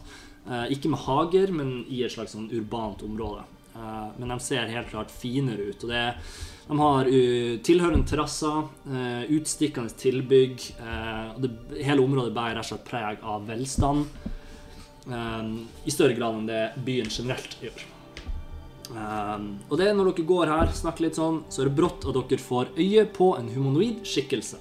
Uh, 0.49 0.65
ikke 0.73 0.89
med 0.95 1.05
hager, 1.05 1.53
men 1.53 1.75
i 1.93 2.01
et 2.07 2.17
slags 2.17 2.33
sånn 2.37 2.49
urbant 2.49 3.05
område. 3.05 3.45
Men 3.79 4.33
de 4.33 4.37
ser 4.43 4.73
helt 4.73 4.89
klart 4.91 5.13
finere 5.15 5.69
ut. 5.69 5.85
Og 5.87 5.91
det, 5.93 6.01
de 6.67 6.79
har 6.81 7.11
tilhørende 7.63 8.09
terrasser, 8.11 8.65
utstikkende 9.31 9.95
tilbygg. 9.95 10.65
og 11.37 11.39
det, 11.45 11.51
hele 11.87 12.03
området 12.03 12.35
bærer 12.35 12.59
rett 12.59 12.67
og 12.67 12.73
slett 12.73 12.89
preg 12.89 13.23
av 13.23 13.47
velstand. 13.47 14.28
Eh, 15.09 15.53
I 15.85 15.95
større 15.95 16.17
grad 16.19 16.41
enn 16.41 16.51
det 16.51 16.65
byen 16.87 17.13
generelt 17.13 17.59
gjør. 17.63 17.87
Um, 18.89 19.59
og 19.69 19.77
det 19.77 19.91
er 19.91 19.97
når 19.97 20.15
dere 20.15 20.25
går 20.31 20.49
her, 20.49 20.71
snakker 20.73 21.05
litt 21.05 21.19
sånn, 21.19 21.43
så 21.53 21.61
er 21.61 21.69
det 21.69 21.77
brått 21.77 22.07
at 22.09 22.17
dere 22.17 22.41
får 22.41 22.71
øye 22.79 23.05
på 23.13 23.35
en 23.37 23.51
humanoid 23.53 24.01
skikkelse 24.09 24.57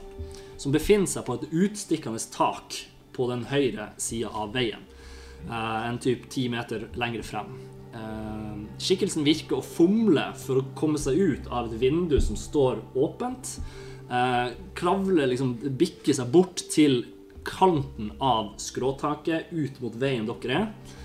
som 0.57 0.73
befinner 0.73 1.07
seg 1.09 1.23
på 1.27 1.37
et 1.37 1.47
utstikkende 1.53 2.19
tak 2.33 2.75
på 3.15 3.29
den 3.31 3.45
høyre 3.49 3.91
sida 4.01 4.31
av 4.35 4.53
veien. 4.57 4.83
Eh, 5.47 5.81
en 5.87 5.99
typ 6.01 6.27
ti 6.33 6.47
meter 6.51 6.87
lenger 6.99 7.25
frem. 7.25 7.53
Eh, 7.95 8.55
skikkelsen 8.81 9.25
virker 9.25 9.59
å 9.59 9.65
fomle 9.65 10.29
for 10.37 10.59
å 10.61 10.67
komme 10.77 10.99
seg 11.01 11.17
ut 11.17 11.47
av 11.47 11.69
et 11.69 11.79
vindu 11.81 12.17
som 12.21 12.39
står 12.39 12.81
åpent. 12.97 13.57
Uh, 14.07 14.53
kravler 14.71 15.27
liksom, 15.27 15.57
bikker 15.75 16.15
seg 16.15 16.29
bort 16.31 16.61
til 16.71 17.01
kanten 17.47 18.11
av 18.19 18.53
skråtaket, 18.61 19.51
ut 19.51 19.79
mot 19.81 19.95
veien 19.95 20.27
dere 20.27 20.61
er. 20.61 20.95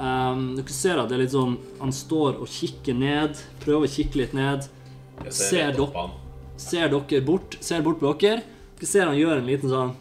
Um, 0.00 0.54
dere 0.56 0.72
ser 0.72 1.00
at 1.00 1.10
det 1.10 1.16
er 1.18 1.20
litt 1.24 1.32
sånn 1.34 1.56
Han 1.82 1.90
står 1.92 2.38
og 2.40 2.48
kikker 2.48 2.94
ned, 2.96 3.36
prøver 3.60 3.84
å 3.84 3.92
kikke 3.92 4.22
litt 4.22 4.34
ned. 4.36 4.68
Ser 5.28 5.76
han. 5.76 6.16
Ser 6.60 6.88
dere 6.92 7.20
bort, 7.24 7.58
ser 7.60 7.84
bort 7.84 8.00
på 8.00 8.14
dere. 8.22 8.46
Dere 8.80 8.88
ser 8.88 9.10
han 9.10 9.18
gjør 9.18 9.42
en 9.42 9.50
liten 9.50 9.72
sånn 9.72 9.94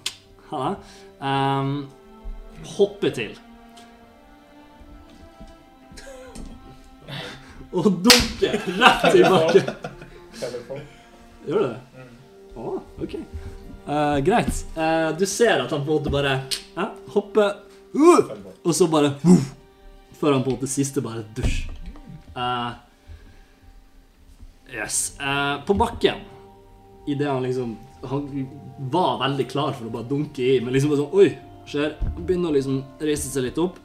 Halla. 0.49 0.75
Um, 1.19 1.73
hopper 2.77 3.13
til. 3.13 3.35
Og 7.69 7.91
dunker 8.01 8.55
rett 8.79 9.19
i 9.19 9.23
bakken. 9.27 9.69
Gjør 11.45 11.65
det 11.65 11.69
det? 11.69 12.07
Å, 12.57 12.79
ok. 13.03 13.15
Eh, 13.89 14.19
greit. 14.19 14.65
Uh, 14.77 15.17
du 15.17 15.25
ser 15.25 15.63
at 15.63 15.71
han 15.71 15.81
på 15.81 15.89
en 15.89 15.97
måte 15.97 16.11
bare 16.13 16.35
uh, 16.77 16.91
hopper 17.15 17.55
uh, 17.95 18.27
Og 18.61 18.75
så 18.75 18.85
bare 18.91 19.15
uh, 19.23 19.47
Før 20.19 20.35
han 20.35 20.43
på 20.45 20.51
en 20.51 20.59
måte 20.59 20.69
siste 20.69 21.01
bare 21.01 21.25
dusj. 21.37 21.63
Eh, 22.35 22.69
Yes. 24.69 25.17
På 25.65 25.73
bakken, 25.73 26.19
idet 27.09 27.25
han 27.25 27.41
liksom 27.41 27.71
Han 28.05 28.27
var 28.91 29.15
veldig 29.23 29.47
klar 29.49 29.71
for 29.73 29.87
å 29.87 29.93
bare 29.95 30.05
dunke 30.05 30.43
i, 30.45 30.59
men 30.61 30.75
liksom 30.75 30.91
bare 30.91 30.99
sånn 30.99 31.15
Oi! 31.17 31.31
Skjer. 31.69 31.95
Begynner 32.19 32.51
å 32.51 32.53
liksom 32.53 32.77
reise 33.01 33.31
seg 33.31 33.47
litt 33.47 33.57
opp. 33.61 33.79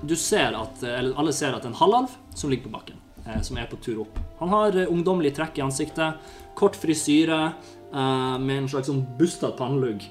Du 0.00 0.14
ser 0.16 0.56
at 0.56 0.80
Eller 0.80 1.12
alle 1.20 1.34
ser 1.36 1.52
at 1.52 1.68
en 1.68 1.76
halvalv 1.76 2.16
som 2.32 2.48
ligger 2.48 2.70
på 2.70 2.72
bakken, 2.78 2.96
som 3.44 3.60
er 3.60 3.68
på 3.68 3.76
tur 3.84 4.00
opp. 4.06 4.16
Han 4.40 4.52
har 4.52 4.80
ungdommelig 4.86 5.34
trekk 5.36 5.60
i 5.60 5.64
ansiktet, 5.66 6.24
kort 6.56 6.80
frisyre 6.80 7.50
med 7.94 8.56
en 8.58 8.68
slags 8.68 8.88
sånn 8.90 9.04
bustete 9.18 9.54
pannelugg. 9.58 10.02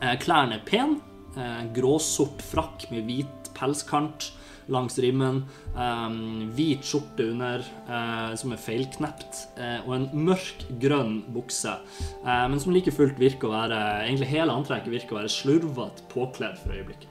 Eh, 0.00 0.16
klærne 0.22 0.58
er 0.58 0.64
pen. 0.66 1.00
Eh, 1.36 1.62
gråsort 1.74 2.42
frakk 2.42 2.88
med 2.92 3.06
hvit 3.08 3.50
pelskant 3.58 4.32
langs 4.68 4.98
rimmen. 5.00 5.44
eh, 5.76 6.08
hvit 6.56 6.82
skjorte 6.84 7.30
under, 7.30 7.64
eh, 7.88 8.34
som 8.36 8.52
er 8.52 8.56
feilknept. 8.56 9.46
Eh, 9.56 9.80
og 9.86 9.94
en 9.94 10.08
mørk 10.12 10.66
grønn 10.80 11.22
bukse. 11.32 11.78
Eh, 12.24 12.48
men 12.48 12.60
som 12.60 12.72
like 12.72 12.90
fullt 12.90 13.18
virker 13.18 13.48
å 13.48 13.54
være 13.54 13.78
Egentlig 14.08 14.28
hele 14.28 14.52
antrekket 14.52 14.90
virker 14.90 15.12
å 15.16 15.20
være 15.20 15.32
slurvete 15.32 16.02
påkledd 16.12 16.58
for 16.58 16.72
øyeblikket. 16.72 17.08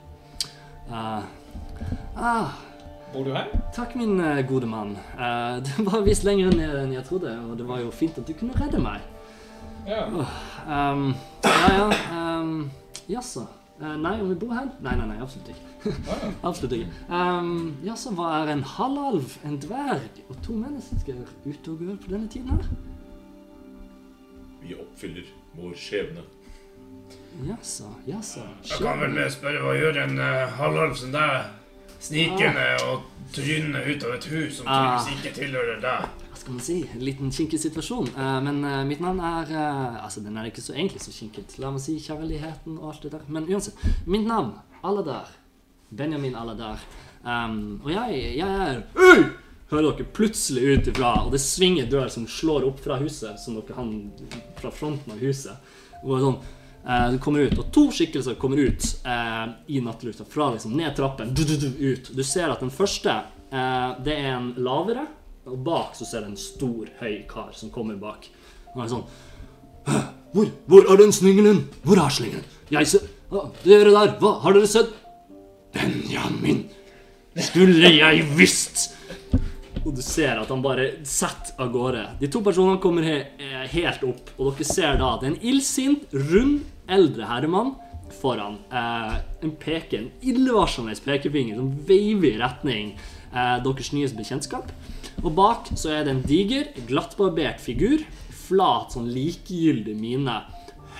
Eh, 0.90 1.22
ah, 2.16 2.52
Bor 3.12 3.24
du 3.24 3.32
her? 3.32 3.48
takk, 3.72 3.94
min 3.96 4.20
eh, 4.20 4.42
gode 4.42 4.66
mann. 4.66 4.96
Eh, 5.18 5.60
det 5.64 5.84
var 5.86 6.02
visst 6.02 6.24
lenger 6.24 6.50
ned 6.54 6.74
enn 6.76 6.92
jeg 6.92 7.04
trodde, 7.08 7.32
og 7.50 7.56
det 7.56 7.66
var 7.66 7.80
jo 7.80 7.90
fint 7.90 8.18
at 8.18 8.26
du 8.26 8.34
kunne 8.34 8.56
redde 8.56 8.80
meg. 8.80 9.00
Ja. 9.88 10.02
Um, 10.92 11.14
ja, 11.44 11.68
ja. 11.78 11.86
Um, 12.40 12.70
Jaså. 13.08 13.46
Uh, 13.80 13.94
nei, 13.96 14.20
om 14.20 14.28
vi 14.28 14.34
bor 14.34 14.52
her? 14.52 14.66
Nei, 14.84 14.96
nei, 14.98 15.06
nei, 15.14 15.18
absolutt 15.22 15.48
ikke. 15.54 15.64
Ah, 16.10 16.24
absolutt 16.50 16.74
ikke. 16.76 16.88
Um, 17.08 17.76
Jaså, 17.86 18.10
hva 18.18 18.32
er 18.42 18.50
en 18.52 18.64
halvalv, 18.66 19.36
en 19.46 19.56
dverg 19.62 20.18
og 20.28 20.40
to 20.44 20.56
mennesker 20.58 21.20
ute 21.46 21.70
og 21.72 21.84
går 21.84 22.00
på 22.02 22.10
denne 22.12 22.28
tiden 22.32 22.50
her? 22.58 22.66
Vi 24.64 24.74
oppfyller 24.74 25.30
vår 25.56 25.76
skjebne. 25.78 26.26
Jaså, 27.46 27.88
jaså. 28.08 28.42
Jeg 28.66 28.82
kan 28.82 29.00
vel 29.00 29.20
spørre 29.32 29.62
hva 29.62 29.76
gjør 29.78 30.02
en 30.04 30.18
uh, 30.18 30.58
halvalv 30.58 30.98
som 30.98 31.14
deg 31.14 31.54
snikende 32.02 32.66
og 32.90 33.06
trynende 33.34 33.80
ut 33.86 34.04
av 34.06 34.16
et 34.18 34.26
hus 34.34 34.58
som 34.60 34.68
Ah. 34.70 35.06
ikke 35.14 35.32
tilhører 35.38 35.80
deg? 35.82 36.27
Skal 36.38 36.54
man 36.54 36.62
si? 36.62 36.78
En 36.94 37.02
liten 37.02 37.32
kinkig 37.34 37.60
situasjon. 37.60 38.08
Eh, 38.16 38.40
men 38.46 38.64
eh, 38.64 38.84
mitt 38.86 39.00
navn 39.02 39.18
er 39.20 39.50
eh, 39.50 40.04
Altså, 40.04 40.22
den 40.22 40.36
er 40.38 40.46
ikke 40.46 40.62
så 40.62 40.76
egentlig 40.76 41.02
så 41.02 41.12
kinket. 41.14 41.56
La 41.58 41.72
meg 41.74 41.82
si 41.82 41.96
kjærligheten 41.98 42.78
og 42.78 42.92
alt 42.92 43.02
det 43.02 43.12
der. 43.16 43.24
Men 43.26 43.48
uansett. 43.50 43.80
Mitt 44.06 44.26
navn, 44.28 44.54
Aladar. 44.86 45.32
Benjamin 45.90 46.36
Aladar. 46.38 46.78
Um, 47.24 47.80
og 47.82 47.90
jeg, 47.90 48.20
jeg 48.38 48.46
er 48.46 48.82
Øy! 48.94 49.24
Hører 49.68 49.98
dere 49.98 50.12
plutselig 50.16 50.62
ut 50.70 50.86
ifra, 50.92 51.10
og 51.26 51.32
det 51.34 51.40
svinger 51.44 51.88
dør 51.90 52.06
som 52.12 52.28
slår 52.30 52.64
opp 52.70 52.78
fra 52.80 52.96
huset, 53.02 53.36
som 53.42 53.58
dere 53.58 53.74
han 53.76 53.90
fra 54.60 54.70
fronten 54.72 55.12
av 55.12 55.20
huset. 55.20 55.74
Og 56.04 56.22
sånn 56.22 56.38
Uh, 56.88 57.10
du 57.12 57.18
kommer 57.20 57.42
ut, 57.42 57.56
og 57.58 57.66
to 57.74 57.82
skikkelser 57.92 58.36
kommer 58.40 58.62
ut 58.64 58.84
uh, 59.04 59.50
i 59.68 59.80
nattlufta, 59.84 60.24
fra 60.24 60.46
liksom 60.54 60.76
ned 60.78 60.94
trappen, 60.96 61.34
du, 61.36 61.42
du, 61.44 61.56
du, 61.60 61.66
ut. 61.90 62.06
Du 62.16 62.22
ser 62.24 62.48
at 62.48 62.62
den 62.64 62.70
første, 62.72 63.12
uh, 63.50 63.98
det 64.06 64.14
er 64.14 64.30
en 64.30 64.46
lavere, 64.64 65.02
og 65.48 65.64
bak 65.64 65.96
så 65.98 66.06
ser 66.08 66.24
du 66.24 66.32
en 66.32 66.40
stor, 66.40 66.88
høy 67.00 67.22
kar 67.30 67.50
som 67.56 67.72
kommer 67.74 67.98
bak. 68.00 68.28
Han 68.74 68.84
er 68.84 68.92
sånn 68.92 69.06
«Hæ? 69.88 70.00
Hvor, 70.32 70.48
hvor 70.68 70.90
er 70.92 71.00
den 71.00 71.12
slyngelen? 71.12 71.62
Hvor 71.82 72.00
er 72.02 72.12
slyngelen? 72.12 72.44
Jeg 72.70 72.88
ser 72.90 73.06
ah, 73.32 73.48
Dere 73.64 73.92
der, 73.94 74.14
hva 74.20 74.34
har 74.42 74.56
dere 74.56 74.68
sett? 74.68 74.92
Benjamin, 75.72 76.66
skulle 77.48 77.92
jeg 77.94 78.26
visst! 78.36 78.90
Og 79.86 79.94
du 79.96 80.02
ser 80.04 80.36
at 80.36 80.50
han 80.52 80.60
bare 80.60 80.88
setter 81.08 81.56
av 81.62 81.70
gårde. 81.72 82.02
De 82.20 82.28
to 82.28 82.42
personene 82.44 82.80
kommer 82.82 83.06
he 83.06 83.18
eh, 83.40 83.64
helt 83.72 84.04
opp, 84.04 84.32
og 84.36 84.50
dere 84.58 84.68
ser 84.68 84.98
da 85.00 85.14
at 85.14 85.22
det 85.22 85.30
er 85.30 85.36
en 85.36 85.46
illsint, 85.52 86.04
rund, 86.12 86.66
eldre 86.92 87.28
herremann 87.30 87.72
foran. 88.20 88.58
Eh, 88.68 89.16
en 89.46 89.54
peke, 89.60 90.02
en 90.02 90.10
illevarslende 90.20 90.96
pekefinger 91.04 91.56
som 91.60 91.72
veiver 91.88 92.34
i 92.34 92.40
retning 92.42 92.92
eh, 93.32 93.56
deres 93.64 93.92
nyeste 93.96 94.20
bekjentskap. 94.20 94.72
Og 95.24 95.32
bak 95.34 95.72
så 95.74 95.92
er 95.96 96.06
det 96.06 96.14
en 96.14 96.22
diger, 96.26 96.70
glattbarbert 96.88 97.62
figur. 97.62 98.04
Flat, 98.48 98.94
sånn 98.94 99.10
likegyldig 99.12 99.96
mine. 99.98 100.38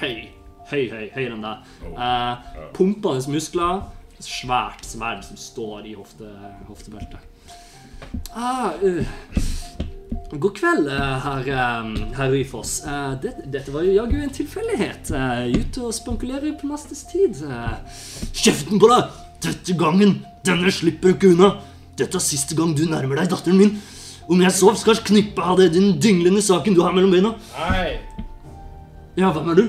Høy. 0.00 0.28
Høy, 0.68 0.84
høy, 0.92 1.06
høyere 1.14 1.36
enn 1.36 1.46
deg. 1.46 1.70
Eh, 1.94 2.50
pumpende 2.76 3.32
muskler. 3.32 3.86
Svært 4.18 4.82
sverd 4.84 5.22
som 5.24 5.38
står 5.38 5.86
i 5.86 5.94
hofte, 5.94 6.28
hoftebeltet. 6.66 7.22
Ah, 8.34 8.74
uh. 8.82 9.06
God 10.28 10.58
kveld, 10.58 10.88
eh, 10.92 11.14
herr 11.24 11.46
her 11.46 11.86
herr 12.16 12.32
Ryfoss. 12.34 12.82
Eh, 12.84 13.14
det, 13.22 13.32
dette 13.48 13.72
var 13.72 13.86
jo 13.86 13.94
jaggu 13.96 14.18
en 14.20 14.34
tilfeldighet. 14.34 15.08
Ute 15.54 15.86
og 15.86 15.94
spankulerer 15.96 16.52
på 16.60 16.68
nestes 16.68 17.06
tid. 17.08 17.38
Eh, 17.48 17.78
Kjeften 18.36 18.82
på 18.82 18.90
deg! 18.92 19.14
Dette 19.40 19.76
gangen! 19.78 20.18
Denne 20.44 20.72
slipper 20.74 21.14
ikke 21.14 21.32
unna! 21.32 21.54
Dette 21.96 22.20
er 22.20 22.26
siste 22.26 22.58
gang 22.58 22.74
du 22.76 22.84
nærmer 22.90 23.22
deg 23.22 23.32
datteren 23.32 23.56
min. 23.62 23.78
Om 24.28 24.42
jeg 24.44 24.52
sov, 24.52 24.74
skal 24.76 24.98
knippe 25.08 25.40
av 25.40 25.56
deg 25.56 25.72
den 25.72 25.94
dinglende 26.04 26.42
saken 26.44 26.74
du 26.76 26.82
har 26.84 26.92
mellom 26.92 27.14
beina. 27.14 27.30
Hei. 27.56 27.96
Ja, 29.16 29.30
hvem 29.32 29.48
er 29.54 29.56
du? 29.56 29.62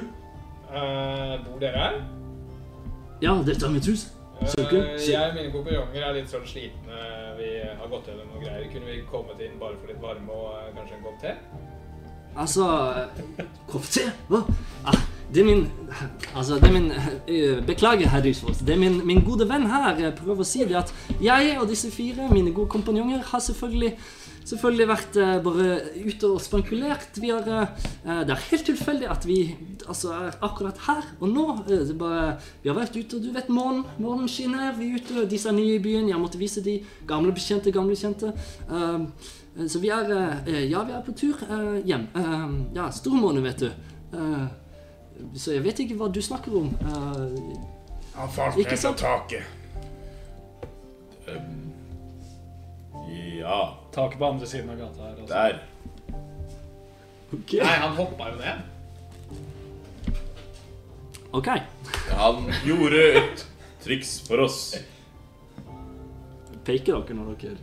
Uh, 0.68 1.36
bor 1.46 1.62
dere 1.62 1.80
her? 1.80 1.96
Ja, 3.24 3.38
dette 3.48 3.66
er 3.66 3.72
mitt 3.72 3.88
hus. 3.88 4.10
Søker. 4.44 4.68
Søker. 4.68 5.12
jeg 5.12 5.30
og 5.30 5.38
mine 5.38 5.54
kompanjonger 5.54 6.04
er 6.10 6.18
litt 6.20 6.32
sånn 6.32 6.44
slitne. 6.48 7.00
Vi 7.40 7.54
har 7.64 7.88
gått 7.92 8.12
gjennom 8.12 8.28
noen 8.34 8.44
greier. 8.44 8.68
Kunne 8.74 8.92
vi 8.92 9.00
kommet 9.08 9.40
inn 9.44 9.56
bare 9.64 9.80
for 9.80 9.92
litt 9.94 10.04
varme 10.04 10.36
og 10.36 10.52
eh, 10.60 10.70
kanskje 10.76 10.98
en 10.98 11.08
kopp 11.08 11.24
te? 11.24 11.34
Altså 12.40 12.68
Kopp 13.72 13.88
te? 13.96 14.06
Hva? 14.30 14.44
Ah, 14.88 15.00
det 15.34 15.42
er 15.42 15.48
min 15.48 15.66
Altså, 16.36 16.60
det 16.60 16.70
er 16.70 16.76
min 16.76 16.92
Beklager, 17.68 18.12
herr 18.12 18.24
Rysvold. 18.28 18.60
Det 18.68 18.76
er 18.76 18.80
min, 18.84 19.02
min 19.08 19.24
gode 19.24 19.48
venn 19.50 19.68
her. 19.72 20.04
Prøver 20.20 20.44
å 20.44 20.48
si 20.48 20.68
det 20.68 20.80
at 20.84 20.94
jeg 21.24 21.56
og 21.60 21.68
disse 21.72 21.92
fire, 21.96 22.28
mine 22.32 22.52
gode 22.52 22.72
kompanjonger, 22.76 23.24
har 23.32 23.44
selvfølgelig 23.44 23.96
Selvfølgelig 24.50 24.86
vært 24.90 25.18
eh, 25.22 25.36
bare 25.46 25.66
ute 26.02 26.30
og 26.32 26.40
spankulert. 26.42 27.18
Vi 27.22 27.30
har, 27.30 27.46
eh, 27.46 28.22
det 28.26 28.34
er 28.34 28.46
helt 28.50 28.66
tilfeldig 28.66 29.10
at 29.14 29.28
vi 29.30 29.40
altså, 29.86 30.14
er 30.16 30.38
akkurat 30.46 30.80
her 30.88 31.04
og 31.20 31.30
nå. 31.30 31.46
eh, 31.68 31.84
det 31.90 31.98
bare, 32.00 32.32
vi 32.64 32.72
har 32.72 32.78
vært 32.80 32.98
ute, 32.98 33.20
og 33.20 33.28
du 33.28 33.30
vet 33.36 33.52
månen, 33.54 33.84
månen 34.02 34.32
skinner. 34.32 34.72
Vi 34.80 34.90
er 34.90 35.04
ute, 35.04 35.28
disse 35.30 35.52
er 35.52 35.58
nye 35.58 35.76
i 35.76 35.84
byen. 35.84 36.10
Jeg 36.10 36.22
måtte 36.22 36.42
vise 36.42 36.64
de 36.66 36.80
gamle 37.08 37.36
bekjente, 37.36 37.74
gamle 37.76 37.94
bekjente. 37.94 38.34
Um, 38.70 39.12
eh, 39.58 39.68
så 39.70 39.84
vi 39.84 39.94
er 39.94 40.10
eh, 40.48 40.66
Ja, 40.72 40.82
vi 40.88 40.98
er 40.98 41.06
på 41.06 41.14
tur 41.14 41.46
eh, 41.46 41.86
hjem. 41.86 42.10
Ja, 42.76 42.90
stormåne, 42.96 43.46
vet 43.46 43.68
du. 43.68 43.70
Eh, 44.18 44.48
så 45.36 45.54
jeg 45.54 45.66
vet 45.68 45.84
ikke 45.84 46.00
hva 46.00 46.10
du 46.10 46.22
snakker 46.26 46.58
om. 46.58 46.74
Eh, 46.82 47.58
Han 48.16 48.30
falt 48.34 48.58
ned 48.58 48.78
fra 48.82 48.94
taket. 48.98 49.44
Um, 51.30 51.69
ja, 53.40 53.60
Taket 53.96 54.20
på 54.20 54.26
andre 54.26 54.48
siden 54.48 54.70
av 54.70 54.78
gata 54.80 55.04
her. 55.04 55.16
Altså. 55.22 55.34
der. 55.34 55.60
ok. 57.34 57.54
Nei, 57.64 57.76
han 57.84 57.96
hoppa 57.98 58.30
jo 58.30 58.36
ned. 58.40 58.58
ok. 61.32 61.48
Han 62.18 62.52
gjorde 62.66 63.04
et 63.22 63.46
triks 63.84 64.20
for 64.28 64.38
oss. 64.46 64.62
Peker 66.66 67.00
dere 67.02 67.16
når 67.18 67.36
dere 67.42 67.58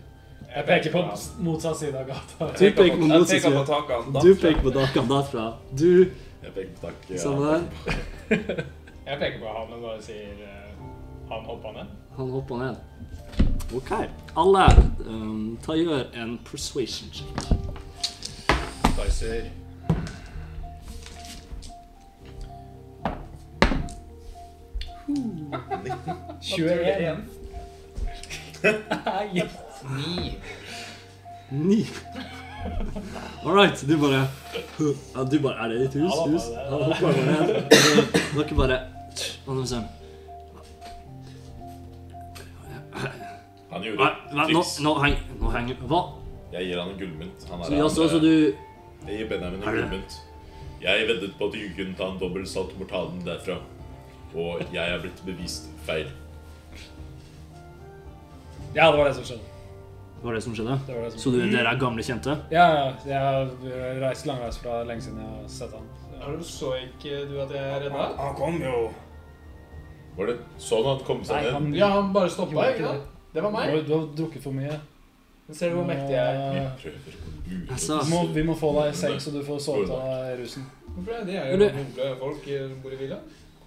Jeg 0.57 0.65
peker 0.67 0.93
på 0.95 1.03
motsatt 1.45 1.77
side 1.79 1.99
av 2.01 2.07
gata. 2.09 2.49
Du 2.59 2.65
peker 2.75 2.97
på 2.97 3.07
motsatt 3.11 3.29
side. 3.29 3.51
Du 4.23 4.35
peker 4.41 4.63
på 4.65 4.71
takene 4.79 5.09
derfra. 5.13 5.47
Du 5.77 5.91
Jeg 6.43 6.53
peker 6.55 6.73
på 6.75 6.87
taket 6.87 7.21
Samme 7.21 7.43
Ja. 7.47 7.59
der. 7.59 8.65
Jeg 9.07 9.19
peker 9.21 9.39
på 9.43 9.47
han 9.59 9.73
og 9.77 9.83
bare 9.83 10.01
sier 10.03 10.41
eh, 10.43 10.71
Han 11.31 11.45
hoppa 11.47 11.73
ned. 11.77 11.87
Han 12.17 12.31
hoppa 12.31 12.57
ned. 12.59 12.77
Ok. 13.75 13.91
Alle 14.37 14.67
um, 15.07 15.59
ta 15.63 15.75
gjør 15.75 16.05
en 16.15 16.39
persuasion 16.45 17.11
check. 17.13 17.27
Dicer. 18.97 19.51
Tjueen. 26.41 27.25
Ni. 29.97 30.39
Ni. 31.51 31.87
All 33.45 33.53
right. 33.55 33.89
Du 33.89 33.97
bare 33.99 34.29
ja, 35.15 35.25
Du 35.25 35.39
bare 35.43 35.65
Er 35.65 35.69
det 35.69 35.81
ditt 35.81 36.03
hus? 36.03 36.13
Hus? 36.27 36.43
Ja, 36.53 36.71
Han 36.71 36.83
hopper 36.83 37.13
bare 37.13 37.27
ned. 37.27 37.49
Dere 38.35 38.57
bare 38.57 38.81
Han 43.77 43.83
Nei, 43.85 43.91
gjorde 43.91 44.07
nei, 44.33 44.45
et 44.47 44.53
Nå, 44.57 44.61
triks. 44.63 44.77
nå 44.81 44.93
heng- 45.03 45.25
nå 45.41 45.51
henger 45.53 45.81
Hva? 45.91 46.01
Jeg 46.53 46.69
gir 46.71 46.79
han 46.81 46.89
en 46.95 46.99
gullmynt. 47.01 47.47
Han 47.51 47.61
er 47.61 47.65
Så, 47.69 47.75
ja, 47.77 47.89
så, 47.93 48.07
så 48.09 48.21
du 48.23 48.31
Jeg 49.07 49.19
gir 49.19 49.29
Benjamin 49.29 49.61
en 49.63 49.69
Er 49.69 49.73
det? 49.77 49.83
gullmynt. 49.85 50.21
Jeg 50.81 51.09
veddet 51.09 51.35
på 51.39 51.47
at 51.49 51.53
du 51.53 51.59
kunne 51.77 51.97
ta 51.99 52.09
en 52.13 52.19
dobbel 52.21 52.47
salt 52.49 52.73
mortalen 52.79 53.21
derfra. 53.27 53.59
Og 54.37 54.63
jeg 54.73 54.93
er 54.95 54.99
blitt 55.03 55.21
bevist 55.27 55.69
feil. 55.87 56.09
Ja, 58.75 58.91
det 58.91 58.99
var 58.99 59.05
det 59.09 59.15
som 59.17 59.25
skjedde. 59.25 59.45
Var 60.23 60.35
det 60.35 60.43
som 60.43 60.55
skjedde? 60.57 60.77
Det 60.87 60.95
var 60.97 61.03
det 61.05 61.13
som 61.13 61.21
Så 61.21 61.31
du, 61.33 61.39
dere 61.53 61.71
er 61.73 61.79
gamle 61.81 62.03
kjente? 62.05 62.35
Ja, 62.53 62.67
ja. 62.75 62.93
Jeg 63.07 63.21
har 63.21 63.51
reist 64.03 64.27
langveis 64.29 64.59
fra 64.61 64.83
lenge 64.89 65.05
siden 65.05 65.21
jeg 65.23 65.29
har 65.29 65.49
sett 65.49 65.73
han. 65.77 65.87
Har 66.21 66.37
du 66.37 66.45
så 66.45 66.73
ikke 66.81 67.23
du 67.31 67.37
at 67.41 67.51
jeg 67.53 67.83
redda? 67.87 68.07
Han 68.17 68.35
kom 68.39 68.57
jo 68.63 68.91
Var 70.17 70.27
det 70.31 70.37
sånn 70.59 70.81
at 70.81 70.87
han 70.97 71.05
kom 71.07 71.19
Nei, 71.21 71.27
seg 71.29 71.43
ned? 71.45 71.53
han 71.53 71.75
Ja, 71.77 71.89
han 71.99 72.13
bare 72.15 72.31
stoppa, 72.33 72.53
Gjorde 72.57 72.71
ikke 72.73 72.85
ikke 72.87 72.95
sant? 72.95 73.13
Det 73.37 73.43
var 73.45 73.51
meg. 73.53 73.71
har- 73.71 73.83
du 73.87 73.93
har 73.99 74.07
drukket 74.17 74.43
for 74.43 74.57
mye. 74.57 74.79
Ser 75.53 75.71
du 75.71 75.77
hvor 75.77 75.85
mektig 75.87 76.11
jeg 76.11 76.37
er? 76.37 76.71
Altså- 77.71 78.01
Vi 78.05 78.11
må, 78.11 78.21
vi 78.35 78.43
må 78.43 78.55
få 78.59 78.73
deg 78.83 78.93
i 78.95 78.97
seng, 78.97 79.19
så 79.21 79.31
du 79.33 79.43
får 79.45 79.61
sove 79.61 79.91
av 79.93 80.39
rusen. 80.41 80.65
Hvorfor 80.97 81.19
det? 81.19 81.27
De 81.27 81.37
er 81.37 81.51
jo 81.53 81.59
du- 81.59 82.19
folk 82.19 82.49
bor 82.83 82.91
i 82.93 82.97
villa. 82.97 83.19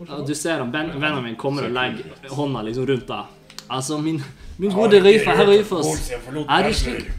Ja, 0.10 0.18
du 0.26 0.34
ser 0.36 0.58
han, 0.58 0.72
ben, 0.72 0.90
vennen 1.00 1.24
min 1.24 1.36
kommer 1.36 1.64
og 1.68 1.72
legger 1.72 2.04
hånda 2.32 2.64
liksom 2.66 2.86
rundt 2.88 3.08
deg. 3.08 3.26
Altså, 3.70 3.98
min, 4.02 4.22
min 4.58 4.72
gode 4.72 5.00
Ryfa, 5.04 5.32
herr 5.36 5.46
Røyfoss, 5.46 6.12
Er 6.50 6.64
det 6.64 6.76
slik 6.76 7.12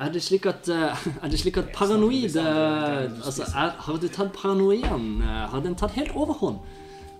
Er 0.00 0.08
det 0.10 0.22
slik 0.22 0.46
at 0.46 0.68
eh, 0.68 0.96
Er 1.22 1.28
det 1.28 1.38
slik 1.38 1.56
at 1.58 1.68
paranoid 1.74 2.36
eh, 2.36 3.10
Altså, 3.26 3.42
er, 3.54 3.70
har 3.78 3.96
du 3.98 4.08
tatt 4.08 4.32
paranoiaen 4.32 5.22
eh, 5.22 5.46
Har 5.52 5.60
den 5.60 5.74
tatt 5.74 5.90
helt 5.92 6.10
overhånd? 6.16 6.58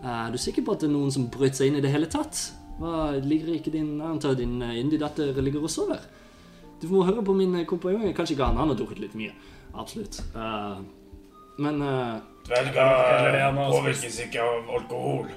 Eh, 0.03 0.09
Er 0.29 0.31
du 0.33 0.39
sikker 0.39 0.63
på 0.65 0.73
at 0.73 0.81
det 0.81 0.89
er 0.89 0.93
noen 0.93 1.11
som 1.13 1.29
brøt 1.29 1.55
seg 1.55 1.67
inn 1.69 1.77
i 1.77 1.81
det 1.81 1.91
hele 1.91 2.07
tatt? 2.07 2.53
Hva, 2.79 3.15
ligger 3.23 3.55
ikke 3.55 3.71
din 3.71 4.01
antar 4.03 4.35
din 4.39 4.63
eh, 4.63 4.79
yndige 4.81 5.05
datter 5.05 5.43
ligger 5.43 5.63
og 5.63 5.71
sover? 5.71 6.03
Du 6.83 6.89
må 6.91 7.05
høre 7.07 7.23
på 7.25 7.35
min 7.37 7.55
eh, 7.61 7.67
kompanjong. 7.67 8.15
Kanskje 8.17 8.35
ikke 8.35 8.49
han, 8.49 8.59
han 8.59 8.73
har 8.73 8.79
drukket 8.79 9.03
litt 9.03 9.15
mye. 9.19 9.35
Absolutt. 9.75 10.21
Uh, 10.35 10.83
men 11.59 11.83
uh, 11.83 12.19
Dverger 12.47 13.55
påvirkes 13.57 14.19
ikke 14.27 14.43
av 14.43 14.71
alkohol. 14.79 15.31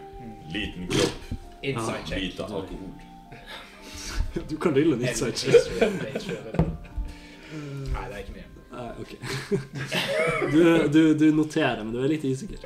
Liten 0.53 0.87
kropp, 0.89 1.29
Inside 1.61 2.03
check. 2.05 2.21
lite 2.21 2.43
alkohol. 2.43 2.91
du 4.49 4.57
kan 4.57 4.75
rulle 4.75 4.95
en 4.97 5.07
inside 5.07 5.37
check. 5.37 5.53
Nei, 7.97 8.05
det 8.09 8.13
er 8.13 8.19
ikke 8.21 8.35
mye. 8.37 8.49
Uh, 8.71 9.01
ok. 9.01 9.11
du, 10.53 10.87
du, 10.93 11.01
du 11.17 11.25
noterer, 11.35 11.83
men 11.83 11.93
du 11.95 12.01
er 12.03 12.11
litt 12.11 12.25
usikker. 12.25 12.65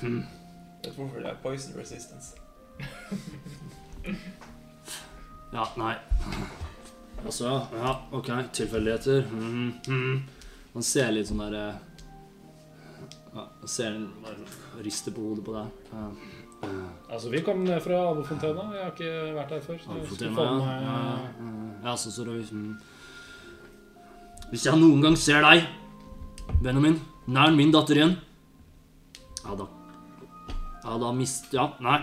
Vet 0.00 0.86
Jeg 0.86 0.92
hvorfor 0.96 1.20
det 1.20 1.30
er 1.32 1.38
poison 1.42 1.78
resistance? 1.80 2.36
Ja, 5.52 5.66
nei. 5.76 5.94
Altså, 7.24 7.50
ja, 7.72 7.92
ok, 8.12 8.30
tilfeldigheter. 8.52 9.26
Mm, 9.32 9.72
mm. 9.88 10.16
Man 10.74 10.84
ser 10.84 11.12
litt 11.14 11.30
sånn 11.30 11.40
der 11.40 11.54
eh, 11.58 11.78
ja, 13.36 13.46
ser 13.68 13.94
en 13.94 14.10
bare 14.22 14.82
rister 14.84 15.14
på 15.16 15.24
hodet 15.30 15.46
på 15.46 15.54
deg. 15.56 15.86
Ja, 15.92 16.10
eh, 16.66 16.84
Altså, 17.06 17.30
vi 17.30 17.40
kom 17.46 17.62
ned 17.64 17.80
fra 17.84 18.02
Abefontena. 18.10 18.66
Jeg 18.74 18.84
har 18.84 18.92
ikke 18.92 19.14
vært 19.36 19.54
der 19.54 19.64
før. 19.64 19.80
få 19.86 20.20
ja? 20.20 20.52
Ja, 20.82 20.98
ja, 21.06 21.56
ja, 21.84 21.96
så, 21.96 22.10
så 22.10 22.26
det, 22.26 22.38
mm. 22.52 22.76
Hvis 24.50 24.66
jeg 24.66 24.78
noen 24.78 25.02
gang 25.02 25.16
ser 25.18 25.42
deg, 25.42 25.66
vennen 26.62 26.82
min, 26.82 27.00
nær 27.26 27.50
min 27.54 27.72
datter 27.74 27.98
igjen 27.98 28.12
Ja, 29.42 29.56
da 29.58 29.66
Ja, 30.84 30.98
da 31.02 31.10
mist... 31.16 31.48
Ja, 31.54 31.72
nei. 31.82 31.98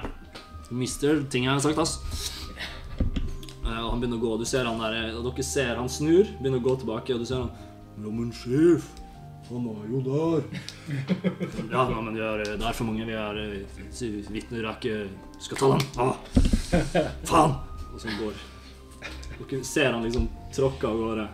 Mister 0.74 1.22
ting 1.30 1.46
jeg 1.46 1.54
har 1.54 1.62
sagt, 1.64 1.78
ass. 1.78 2.00
Eh, 3.64 3.80
Og 3.84 3.92
han 3.94 4.02
begynner 4.02 4.18
å 4.20 4.24
gå, 4.24 4.32
og 4.36 4.42
du 4.42 4.48
ser 4.50 4.66
han 4.68 4.82
der 4.82 4.98
eh, 5.00 5.16
Og 5.20 5.28
dere 5.30 5.46
ser 5.46 5.78
han 5.80 5.90
snur, 5.92 6.28
begynner 6.40 6.60
å 6.62 6.66
gå 6.66 6.76
tilbake, 6.82 7.16
og 7.16 7.24
du 7.24 7.30
ser 7.30 7.44
han 7.44 7.52
Ja, 8.04 8.10
men 8.10 8.32
sjef, 8.34 8.88
han 9.52 9.68
er 9.70 9.84
jo 9.92 10.00
der. 10.08 10.48
Ja, 11.70 11.84
ja, 11.92 12.00
men 12.02 12.16
vi 12.18 12.24
er, 12.26 12.42
det 12.58 12.66
er 12.66 12.74
for 12.78 12.88
mange. 12.90 13.06
Vi 13.06 13.14
er 13.14 13.40
eh, 13.44 14.26
vitner 14.34 14.66
er 14.66 14.74
ikke 14.74 14.96
Skal 15.44 15.60
ta 15.62 15.70
dem. 15.76 15.86
Ah. 16.02 16.16
Faen! 17.30 17.56
Og 17.94 18.02
så 18.02 18.16
går 18.18 18.34
Dere 19.44 19.64
ser 19.68 19.92
han 19.94 20.06
liksom 20.06 20.26
tråkke 20.56 20.88
av 20.90 20.98
gårde 21.04 21.26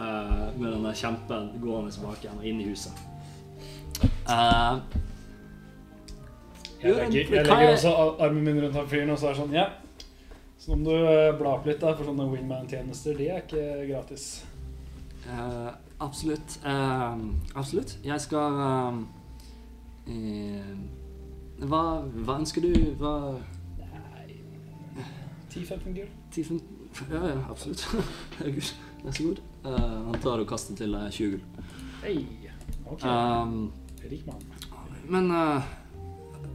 eh, 0.00 0.46
med 0.58 0.72
den 0.72 0.86
der 0.88 0.96
kjempen 0.98 1.52
gående 1.62 1.94
bak 2.02 2.24
igjen 2.24 2.38
og 2.40 2.46
inn 2.48 2.62
i 2.64 2.68
huset. 2.70 3.04
Eh, 4.26 4.80
Jeg 6.82 6.94
legger, 6.94 7.34
jeg 7.34 7.46
legger 7.46 7.68
er- 7.68 7.72
også 7.74 7.90
ar- 7.96 8.20
armen 8.26 8.44
min 8.44 8.60
rundt 8.62 8.76
han 8.76 8.88
fyren 8.88 9.10
og 9.10 9.18
så 9.18 9.26
er 9.28 9.34
det 9.34 9.40
sånn 9.42 9.52
Ja. 9.52 9.66
Så 10.58 10.72
om 10.72 10.84
du 10.84 10.90
bla 11.38 11.54
opp 11.54 11.66
litt, 11.66 11.80
da, 11.80 11.94
for 11.94 12.04
sånne 12.04 12.26
wingman-tjenester, 12.30 13.16
de 13.16 13.28
er 13.28 13.40
ikke 13.42 13.86
gratis. 13.88 14.44
Uh, 15.28 15.70
absolutt. 16.00 16.58
Uh, 16.64 17.18
absolutt. 17.54 17.96
Jeg 18.04 18.20
skal 18.20 18.52
uh, 18.52 18.98
eh, 20.08 20.74
hva, 21.60 22.02
hva 22.24 22.38
ønsker 22.40 22.60
du? 22.62 22.72
Hva 22.98 23.14
10-15 25.50 25.94
gull. 25.94 26.60
Ja, 27.10 27.22
ja, 27.28 27.38
absolutt. 27.50 27.82
Herregud, 28.38 28.72
vær 29.04 29.12
så 29.16 29.22
god. 29.28 29.40
Eh, 29.64 30.04
han 30.10 30.20
tar 30.22 30.42
og 30.42 30.46
kaster 30.50 30.76
til 30.78 30.92
deg 30.94 31.12
20 31.14 31.30
gull. 31.30 31.66
Hei. 32.02 32.14
Ok. 32.86 33.04
Um, 33.04 33.72
Rik 34.10 34.26
mann. 34.26 34.42
men 35.08 35.30
eh, 35.30 35.62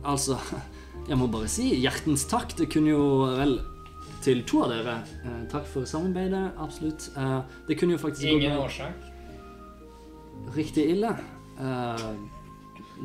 altså 0.06 0.38
Jeg 1.10 1.18
må 1.20 1.28
bare 1.28 1.48
si 1.52 1.70
hjertens 1.84 2.26
takk. 2.32 2.54
Det 2.58 2.70
kunne 2.72 2.94
jo 2.94 3.06
vel 3.38 3.58
til 4.24 4.44
to 4.48 4.62
av 4.64 4.70
dere. 4.72 4.94
Eh, 5.26 5.42
takk 5.52 5.66
for 5.68 5.84
samarbeidet. 5.90 6.46
Absolutt. 6.64 7.10
Eh, 7.18 7.42
det 7.68 7.76
kunne 7.80 7.98
jo 7.98 8.00
faktisk 8.00 8.24
Ingen 8.32 8.56
årsak. 8.58 8.94
riktig 10.56 10.86
ille. 10.94 11.10
Eh, 11.60 12.08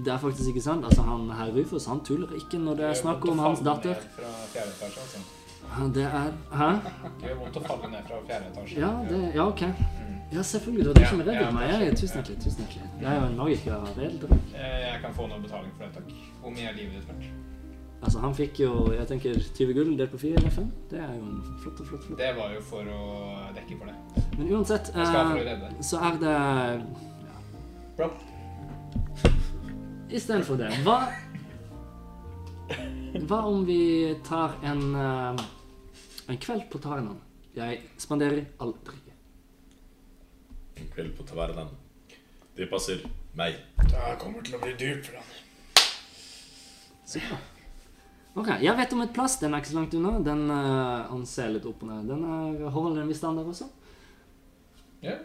det 0.05 0.13
er 0.13 0.19
faktisk 0.23 0.49
ikke 0.53 0.63
sant. 0.63 0.85
Altså, 0.85 1.03
han 1.03 1.31
herr 1.31 1.51
Rufus 1.57 1.87
han 1.91 2.01
tuller 2.07 2.31
ikke 2.39 2.59
når 2.63 2.77
det 2.79 2.87
er 2.91 2.95
snakk 3.03 3.25
om 3.29 3.39
hans 3.43 3.61
datter. 3.67 3.99
Fra 4.15 4.31
fjerde 4.53 4.71
etasje, 4.77 5.01
altså. 5.03 5.19
Det 5.95 6.05
er 6.07 6.31
Hæ? 6.57 6.69
Det 7.21 7.29
gjør 7.29 7.41
vondt 7.43 7.57
å 7.61 7.63
falle 7.67 7.91
ned 7.93 8.07
fra 8.09 8.21
fjerde 8.29 8.53
etasje. 8.53 8.79
Ja, 8.81 8.93
det, 9.11 9.19
ja 9.35 9.45
ok. 9.51 9.63
Mm. 9.67 10.15
Ja, 10.33 10.43
selvfølgelig. 10.45 10.85
Det 10.85 10.89
var 10.93 10.95
du 11.03 11.09
som 11.11 11.21
reddet 11.25 11.41
ja, 11.43 11.51
meg. 11.57 11.69
Jeg, 11.73 11.97
tusen 11.99 12.17
hjertelig. 12.21 12.39
tusen 12.45 12.63
hjertelig. 12.65 12.89
Jeg 13.03 13.11
er 13.11 13.19
jo 13.21 13.27
en 13.27 13.37
magiker 13.43 13.75
av 13.77 14.01
eldre. 14.07 14.39
Eh, 14.55 14.79
Jeg 14.93 15.01
kan 15.03 15.15
få 15.17 15.27
noe 15.29 15.41
betaling 15.45 15.73
for 15.77 15.85
det, 15.85 15.93
takk. 15.99 16.09
Hvor 16.49 16.55
mye 16.57 16.69
er 16.71 16.77
livet 16.79 16.95
ditt 16.97 17.09
verdt? 17.11 17.27
Altså, 17.99 18.21
han 18.23 18.35
fikk 18.39 18.61
jo 18.63 18.71
jeg 18.95 19.05
tenker 19.11 19.41
20 19.43 19.75
gull 19.77 19.91
delt 19.99 20.13
på 20.15 20.21
4 20.23 20.39
eller 20.39 20.53
5. 20.55 20.69
Det 20.89 21.01
er 21.03 21.11
jo 21.13 21.27
en 21.27 21.43
flott, 21.61 21.83
flott, 21.83 22.05
flott. 22.07 22.21
Det 22.21 22.29
var 22.39 22.55
jo 22.55 22.63
for 22.65 22.89
å 22.89 23.01
dekke 23.57 23.77
for 23.77 23.91
det. 23.91 24.23
Men 24.39 24.53
uansett, 24.55 24.89
eh, 24.95 25.83
så 25.85 26.01
er 26.09 26.21
det 26.23 26.37
Bra. 27.99 28.09
Istedenfor 30.17 30.57
det, 30.57 30.71
hva 30.87 30.97
Hva 33.29 33.43
om 33.51 33.65
vi 33.69 34.15
tar 34.25 34.57
en 34.63 34.85
eh, 34.95 35.45
En 36.31 36.41
kveld 36.41 36.65
på 36.73 36.81
Tarenan? 36.81 37.21
Jeg 37.59 37.83
spanderer 38.01 38.47
aldri. 38.63 39.03
En 40.79 40.89
kveld 40.95 41.13
på 41.19 41.27
tavernaen. 41.27 41.75
Det 42.57 42.69
passer 42.71 43.03
meg. 43.37 43.59
Det 43.83 44.17
kommer 44.23 44.45
til 44.47 44.57
å 44.57 44.63
bli 44.63 44.77
dyrt 44.79 45.09
for 45.09 45.19
han. 45.19 45.38
Så 47.09 47.23
bra. 47.25 47.39
Ok, 48.39 48.51
jeg 48.61 48.77
vet 48.77 48.93
om 48.93 49.03
et 49.03 49.15
plass. 49.17 49.39
Den 49.41 49.55
er 49.55 49.63
ikke 49.63 49.73
så 49.73 49.79
langt 49.81 49.95
unna. 49.97 50.19
Den, 50.25 50.45
uh, 50.53 51.09
Han 51.09 51.25
ser 51.27 51.55
litt 51.55 51.67
opp 51.67 51.83
og 51.83 51.91
ned. 51.91 52.11
Den 52.11 52.25
er, 52.29 52.69
holder 52.75 53.03
en 53.03 53.09
viss 53.11 53.23
standard 53.23 53.49
også. 53.49 53.71
Ja. 55.03 55.17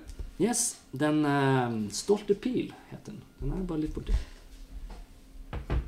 Yes, 0.41 0.79
Den 0.91 1.21
uh, 1.27 1.75
Stolte 1.93 2.37
pil 2.39 2.71
heter 2.89 3.11
den. 3.11 3.21
Den 3.41 3.53
er 3.57 3.67
bare 3.67 3.83
litt 3.83 3.93
borti. 3.93 4.15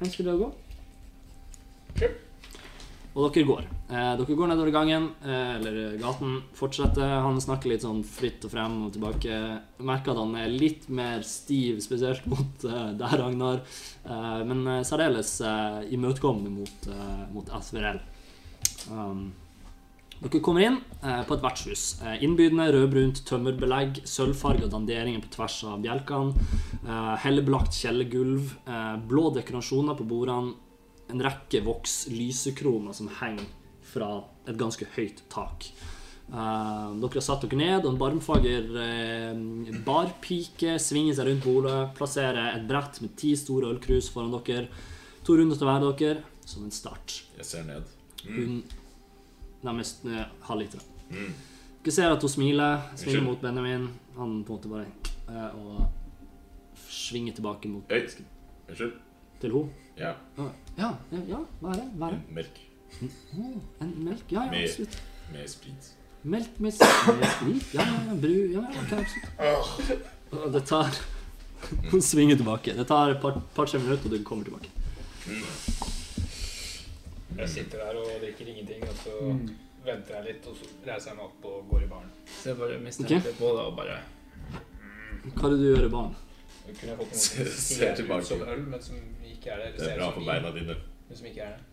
Ønsker 0.03 0.27
du 0.27 0.33
å 0.35 0.39
gå? 0.43 0.51
Sure. 1.95 2.13
Og 3.15 3.31
dere 3.31 3.47
går. 3.47 3.67
Eh, 3.87 4.13
dere 4.19 4.35
går 4.35 4.49
nedover 4.51 4.73
gangen, 4.75 5.05
eh, 5.23 5.55
eller 5.55 5.95
gaten. 6.01 6.41
Fortsetter. 6.53 7.21
Han 7.23 7.39
snakker 7.39 7.71
litt 7.71 7.85
sånn 7.85 8.03
fritt 8.03 8.43
og 8.43 8.51
frem 8.51 8.75
og 8.83 8.91
tilbake. 8.91 9.37
Merker 9.79 10.11
at 10.11 10.19
han 10.19 10.35
er 10.35 10.51
litt 10.51 10.89
mer 10.89 11.23
stiv, 11.23 11.79
spesielt 11.79 12.25
mot 12.33 12.65
eh, 12.67 12.91
deg, 12.91 13.15
Ragnar. 13.21 13.61
Eh, 14.03 14.43
men 14.43 14.67
eh, 14.67 14.83
særdeles 14.83 15.39
eh, 15.39 15.87
imøtekommende 15.95 16.51
mot, 16.51 16.91
mot 17.31 17.55
SVRL. 17.55 18.01
Um, 18.91 19.31
dere 20.19 20.41
kommer 20.43 20.63
inn 20.63 20.77
på 20.99 21.35
et 21.35 21.43
vertshus. 21.43 21.81
Innbydende 22.23 22.67
rødbrunt 22.71 23.19
tømmerbelegg, 23.27 23.99
sølvfarga 24.07 24.69
danderinger 24.71 25.23
på 25.23 25.31
tvers 25.33 25.57
av 25.67 25.81
bjelkene, 25.83 26.47
hellebelagt 27.19 27.75
kjellergulv, 27.75 28.53
blå 29.11 29.25
dekorasjoner 29.35 29.99
på 29.99 30.07
bordene, 30.07 30.55
en 31.11 31.21
rekke 31.21 31.61
voks 31.65 32.07
lysekroner 32.11 32.95
som 32.97 33.09
henger 33.21 33.45
fra 33.85 34.09
et 34.49 34.57
ganske 34.57 34.87
høyt 34.95 35.21
tak. 35.31 35.67
Uh, 36.25 36.95
dere 36.97 37.19
har 37.19 37.21
satt 37.21 37.43
dere 37.45 37.59
ned, 37.59 37.83
og 37.85 37.91
en 37.93 37.99
barmfager 38.01 38.71
uh, 38.73 39.73
barpike 39.85 40.77
svinger 40.81 41.13
seg 41.17 41.29
rundt 41.29 41.45
bordet, 41.45 41.75
plasserer 41.97 42.55
et 42.55 42.65
brett 42.69 42.97
med 43.03 43.13
ti 43.19 43.35
store 43.37 43.69
ølkrus 43.75 44.09
foran 44.13 44.33
dere, 44.33 44.65
to 45.25 45.37
runder 45.37 45.59
til 45.59 45.69
hver 45.69 45.85
dere, 46.01 46.23
som 46.45 46.65
en 46.65 46.73
start. 46.73 47.19
Jeg 47.37 47.45
ser 47.45 47.67
ned. 47.69 47.85
Mm. 48.25 48.39
Hun 48.39 48.63
nærmest 49.65 50.05
uh, 50.09 50.23
halvliter. 50.49 50.81
Mm. 51.11 51.29
Dere 51.85 51.93
ser 51.93 52.09
at 52.15 52.25
hun 52.25 52.33
smiler, 52.33 52.81
svinger 52.97 53.21
Unnskyld. 53.21 53.27
mot 53.29 53.41
Benjamin. 53.45 53.87
Han 54.17 54.39
på 54.47 54.55
en 54.55 54.57
måte 54.57 54.71
bare 54.71 54.87
uh, 55.29 55.59
Og 55.61 56.81
svinger 56.89 57.33
tilbake 57.37 57.69
mot 57.69 57.91
unnskyld. 57.91 58.25
til 59.41 59.51
henne. 59.51 59.84
Ja, 59.97 60.13
Ja, 60.37 60.89
ja, 61.11 61.19
ja, 61.27 61.39
hva 61.61 61.71
er 61.71 61.79
det? 61.79 61.85
Hva 61.99 62.07
er 62.09 62.15
det? 62.17 62.21
melk 62.35 62.61
Oh, 63.35 63.57
en 63.81 63.91
melk? 64.05 64.23
Ja, 64.31 64.43
ja, 64.51 64.61
absolutt. 64.63 64.97
med 65.33 65.49
sprit. 65.49 65.87
Melk 66.23 66.59
med 66.59 66.71
med 66.71 67.25
sprit? 67.31 67.73
Ja, 67.75 67.83
ja, 68.07 68.13
bru 68.15 68.35
Ja, 68.53 68.61
ja, 68.61 68.81
ok, 68.81 68.93
absolutt. 69.01 70.07
Og 70.31 70.51
det 70.53 70.61
tar 70.69 70.95
Hun 71.91 72.01
svinger 72.01 72.35
tilbake. 72.37 72.75
Det 72.77 72.87
tar 72.87 73.09
et 73.15 73.21
par- 73.21 73.41
par-tre 73.55 73.79
minutter, 73.79 74.05
og 74.05 74.11
du 74.11 74.23
kommer 74.23 74.43
tilbake. 74.45 74.69
Jeg 77.37 77.49
sitter 77.49 77.77
der 77.83 77.95
og 77.99 78.11
drikker 78.21 78.45
ingenting, 78.47 78.83
og 78.83 78.95
så 79.03 79.11
Mm. 79.21 79.49
venter 79.85 80.15
jeg 80.15 80.23
litt, 80.25 80.45
og 80.47 80.55
så 80.55 80.65
reiser 80.87 81.09
jeg 81.09 81.15
meg 81.17 81.25
opp 81.25 81.45
og 81.45 81.65
går 81.71 81.83
i 81.83 81.87
baren. 81.87 82.11
Så 82.41 82.49
jeg 82.49 82.57
bare 82.57 82.79
mistenkte 82.79 83.33
på 83.39 83.45
det 83.57 83.65
og 83.65 83.75
bare 83.75 83.99
Hva 85.35 85.45
er 85.45 85.49
det 85.49 85.59
du 85.59 85.75
gjør 85.75 85.85
i 85.85 85.89
baren? 85.89 86.15
Jeg 86.67 86.75
kunne 86.77 86.97
fått 86.97 87.11
noe 87.11 87.19
som 87.25 87.75
ser 87.75 87.91
ut 87.91 87.97
tilbake. 87.97 88.25
som 88.25 88.41
øl, 88.41 88.61
men 88.69 88.81
som 88.81 88.95
ikke 89.45 89.53
er 89.55 89.63
det. 89.63 89.71
Det 89.77 89.87
er 89.93 89.97
bra 90.01 90.11
for 90.17 90.25
beina 90.33 90.51
dine. 90.57 90.75
Som 91.13 91.25
ikke 91.29 91.45
er 91.45 91.55
det. 91.55 91.63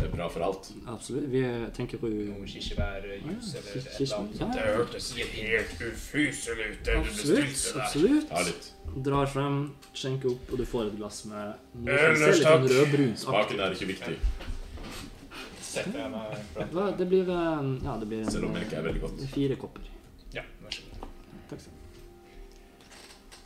Det 0.00 0.06
er 0.08 0.12
bra 0.16 0.26
for 0.32 0.40
alt. 0.46 0.68
Absolutt. 0.88 1.26
Vi 1.28 1.40
tenker 1.76 2.00
på 2.00 2.08
Noe 2.08 2.46
kirsebærjus 2.48 3.50
Ja, 3.52 3.60
eller 3.60 3.74
et 3.76 3.88
eller 4.00 4.14
annet. 4.16 4.54
Det 4.56 4.62
hørtes 4.64 5.08
helt 5.18 5.82
ufyselig 5.90 6.68
ut, 6.70 6.78
det 6.86 6.94
du 6.94 7.00
Absolutt. 7.00 7.50
bestilte 7.50 7.74
der. 7.74 7.84
absolutt. 7.84 8.28
Ta 8.30 8.44
litt. 8.48 8.70
Drar 9.06 9.28
frem, 9.30 9.58
skjenker 9.92 10.32
opp, 10.32 10.48
og 10.54 10.58
du 10.58 10.64
får 10.72 10.88
et 10.88 10.96
glass 11.02 11.20
med 11.28 11.52
noe 11.84 11.98
Ellers 11.98 12.40
som 12.40 12.40
ser 12.40 12.64
litt 12.64 13.20
sånn 13.20 13.36
takk. 13.36 13.50
Smaken 13.50 13.60
er 13.66 13.76
ikke 13.76 13.90
viktig, 13.92 14.16
Setter 15.70 16.00
jeg 16.00 16.10
meg. 16.10 16.96
Det 16.98 17.06
blir 17.12 17.28
eh, 17.30 17.68
Ja, 17.84 17.92
det 18.00 18.08
blir 18.10 18.24
selv 18.26 18.48
om 18.48 18.56
melk 18.56 18.72
er 18.74 18.82
veldig 18.88 19.02
eh, 19.04 19.06
godt. 19.06 19.28
fire 19.36 19.56
kopper. 19.60 19.84
Ja, 20.34 20.42
vær 20.64 20.74
så 20.74 20.88
god. 20.88 21.06
Takk 21.52 21.60
skal 21.60 21.76
du 21.76 21.78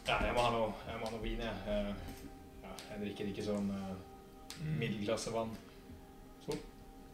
Ja, 0.09 0.17
jeg 0.29 0.33
må 0.39 0.41
ha 0.47 0.51
noe, 0.55 0.71
jeg 0.89 1.01
må 1.03 1.11
ha 1.11 1.17
noe 1.19 1.25
vin, 1.27 1.43
jeg. 1.45 2.14
Eh, 2.95 3.01
jeg 3.01 3.17
drikker 3.17 3.31
ikke 3.33 3.47
sånn 3.51 3.71
uh, 3.71 3.95
Mm. 4.55 5.07
vann. 5.33 5.51
vann. 6.47 6.59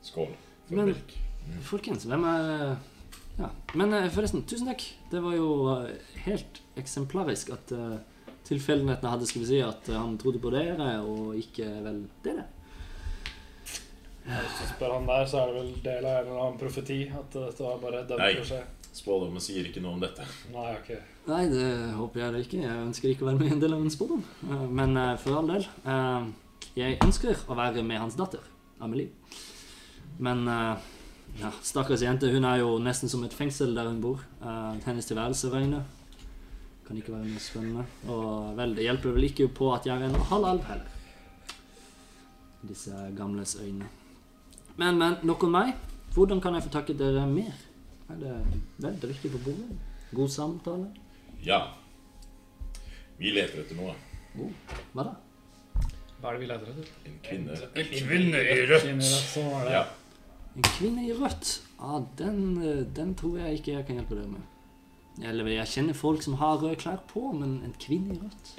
Skål 0.03 0.27
for 0.69 0.75
Men- 0.77 0.87
melk. 0.87 1.15
Folkens, 1.63 2.05
hvem 2.05 2.25
er 2.25 2.77
Ja. 3.39 3.49
Men 3.75 3.93
eh, 3.95 4.09
forresten, 4.11 4.43
tusen 4.45 4.67
takk. 4.67 4.83
Det 5.11 5.23
var 5.23 5.33
jo 5.35 5.85
eh, 5.87 5.97
helt 6.27 6.61
eksemplarisk 6.77 7.51
at 7.53 7.73
uh, 7.73 7.99
tilfeldighetene 8.45 9.09
hadde 9.11 9.27
Skal 9.27 9.41
vi 9.41 9.47
si 9.47 9.61
at 9.61 9.89
eh, 9.89 9.97
han 9.97 10.19
trodde 10.19 10.39
på 10.41 10.51
dere, 10.51 11.01
og 11.01 11.35
ikke 11.37 11.65
vel 11.83 12.09
dere. 12.23 12.45
Hvis 14.27 14.59
du 14.61 14.67
spør 14.75 14.93
han 14.99 15.07
der, 15.07 15.25
så 15.27 15.39
er 15.41 15.47
det 15.47 15.55
vel 15.55 15.73
del 15.83 16.05
av 16.05 16.19
en 16.21 16.27
eller 16.29 16.43
annen 16.45 16.59
profeti 16.61 17.09
at 17.09 17.33
dette 17.33 17.65
var 17.65 17.79
bare 17.79 18.05
dømt 18.07 18.37
for 18.37 18.45
seg. 18.45 18.65
Spådommen 18.93 19.41
sier 19.43 19.69
ikke 19.69 19.81
noe 19.85 19.95
om 19.95 20.01
dette. 20.03 20.25
Nei, 20.53 20.71
okay. 20.75 20.99
Nei, 21.29 21.45
det 21.53 21.67
håper 21.95 22.21
jeg 22.25 22.33
det 22.35 22.41
ikke. 22.47 22.63
Jeg 22.65 22.87
ønsker 22.89 23.13
ikke 23.13 23.23
å 23.25 23.29
være 23.31 23.39
med 23.39 23.51
i 23.51 23.55
en 23.55 23.61
del 23.63 23.75
av 23.77 23.85
en 23.85 23.93
spådom. 23.95 24.23
Eh, 24.49 24.65
Men 24.81 24.97
eh, 24.99 25.13
for 25.23 25.39
all 25.39 25.47
del. 25.53 25.67
eh, 25.85 26.27
Jeg 26.77 26.99
ønsker 27.05 27.39
å 27.51 27.55
være 27.59 27.83
med 27.87 27.99
hans 28.03 28.17
datter, 28.19 28.43
Amelie. 28.81 29.11
Men 30.19 30.43
ja, 31.41 31.49
stakkars 31.63 32.03
jente, 32.03 32.29
hun 32.35 32.45
er 32.45 32.59
jo 32.61 32.75
nesten 32.83 33.09
som 33.09 33.23
et 33.25 33.33
fengsel 33.35 33.73
der 33.75 33.87
hun 33.89 34.01
bor. 34.03 34.21
Eh, 34.43 34.75
Hennes 34.85 35.07
tilværelse 35.07 35.51
regner. 35.55 35.87
Kan 36.87 36.99
ikke 36.99 37.15
være 37.15 37.31
noe 37.31 37.41
spennende. 37.41 37.87
Og 38.11 38.57
vel, 38.59 38.75
det 38.75 38.85
hjelper 38.89 39.15
vel 39.15 39.29
ikke 39.31 39.47
på 39.55 39.71
at 39.75 39.87
jeg 39.87 39.95
er 40.03 40.09
en 40.11 40.19
halv 40.33 40.45
alv 40.51 40.67
heller. 40.67 40.91
Disse 42.67 42.93
gamles 43.17 43.57
øyne. 43.63 43.87
Men, 44.77 44.99
men, 44.99 45.15
nok 45.23 45.45
om 45.47 45.55
meg. 45.55 45.75
Hvordan 46.15 46.41
kan 46.43 46.55
jeg 46.59 46.67
få 46.67 46.73
takket 46.75 46.99
dere 46.99 47.23
mer? 47.31 47.55
Er 48.11 48.19
det 48.19 48.61
vel 48.83 49.01
drikke 49.03 49.31
på 49.31 49.39
bordet? 49.45 49.79
God 50.13 50.29
samtale? 50.29 50.89
Ja. 51.47 51.61
Vi 53.19 53.31
leter 53.31 53.63
etter 53.63 53.79
noe. 53.79 53.95
Hva 54.95 55.05
da? 55.07 55.13
Hva 56.21 56.33
er 56.33 56.37
det 56.37 56.41
vi 56.43 56.49
leter 56.51 56.73
etter? 56.73 56.89
En 57.07 57.19
kvinne. 57.25 57.59
En 57.71 57.93
kvinne 57.95 58.43
i 58.43 58.57
rødt. 58.71 59.05
Sånn. 59.07 59.71
Ja. 59.71 59.85
En 60.57 60.67
kvinne 60.73 61.07
i 61.07 61.15
rødt? 61.15 61.53
Ja, 61.79 62.01
den, 62.19 62.41
eh, 62.65 62.83
den 62.97 63.15
tror 63.15 63.39
jeg 63.39 63.61
ikke 63.61 63.77
jeg 63.77 63.87
kan 63.87 64.01
hjelpe 64.01 64.19
deg 64.19 64.33
med. 64.35 64.43
Eller 65.31 65.47
jeg 65.53 65.69
kjenner 65.69 65.95
folk 65.95 66.23
som 66.25 66.35
har 66.41 66.59
røde 66.59 66.77
klær 66.81 67.01
på, 67.13 67.31
men 67.37 67.61
en 67.67 67.75
kvinne 67.79 68.15
i 68.15 68.19
rødt 68.19 68.53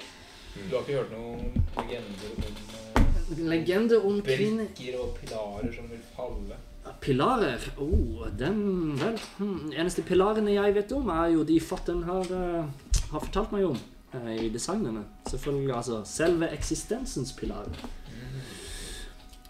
Du 0.68 0.76
har 0.76 0.82
ikke 0.84 0.98
hørt 1.00 1.12
noen 1.14 1.62
legender 1.78 2.28
om 2.28 2.42
Legender 2.44 3.48
Legende 3.52 3.98
om 4.04 4.20
kvinner 4.22 4.68
brikker 4.68 5.00
og 5.00 5.16
pilarer 5.16 5.72
som 5.74 5.88
vil 5.90 6.04
falle? 6.16 6.58
Pilarer? 7.02 7.62
Oh, 7.78 8.26
den 8.38 8.94
Vel, 8.98 9.18
hm, 9.38 9.72
eneste 9.74 10.02
pilarene 10.06 10.54
jeg 10.54 10.74
vet 10.76 10.92
om, 10.96 11.08
er 11.14 11.32
jo 11.34 11.44
de 11.46 11.58
fatten 11.62 12.02
har, 12.06 12.26
eh, 12.30 12.92
har 13.10 13.24
fortalt 13.26 13.52
meg 13.54 13.66
om 13.70 13.78
eh, 14.14 14.46
i 14.46 14.48
designene. 14.54 15.04
Selvfølgelig, 15.30 15.74
altså 15.76 16.02
selve 16.06 16.50
eksistensens 16.54 17.32
pilarer. 17.38 17.74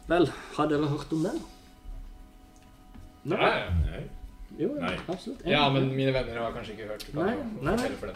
Vel, 0.08 0.28
har 0.56 0.68
dere 0.68 0.88
hørt 0.90 1.12
om 1.14 1.22
den? 1.24 1.38
Nei? 3.32 3.52
Nei. 3.86 4.02
Jo, 4.58 4.68
ja, 4.76 4.82
Nei. 4.84 4.96
absolutt. 5.08 5.44
ja, 5.48 5.62
men 5.72 5.88
mine 5.94 6.12
venner 6.12 6.40
har 6.42 6.52
kanskje 6.52 6.74
ikke 6.76 6.90
hørt. 6.90 7.06
Nei, 7.16 7.36
nei, 7.62 7.76
nei. 7.78 8.14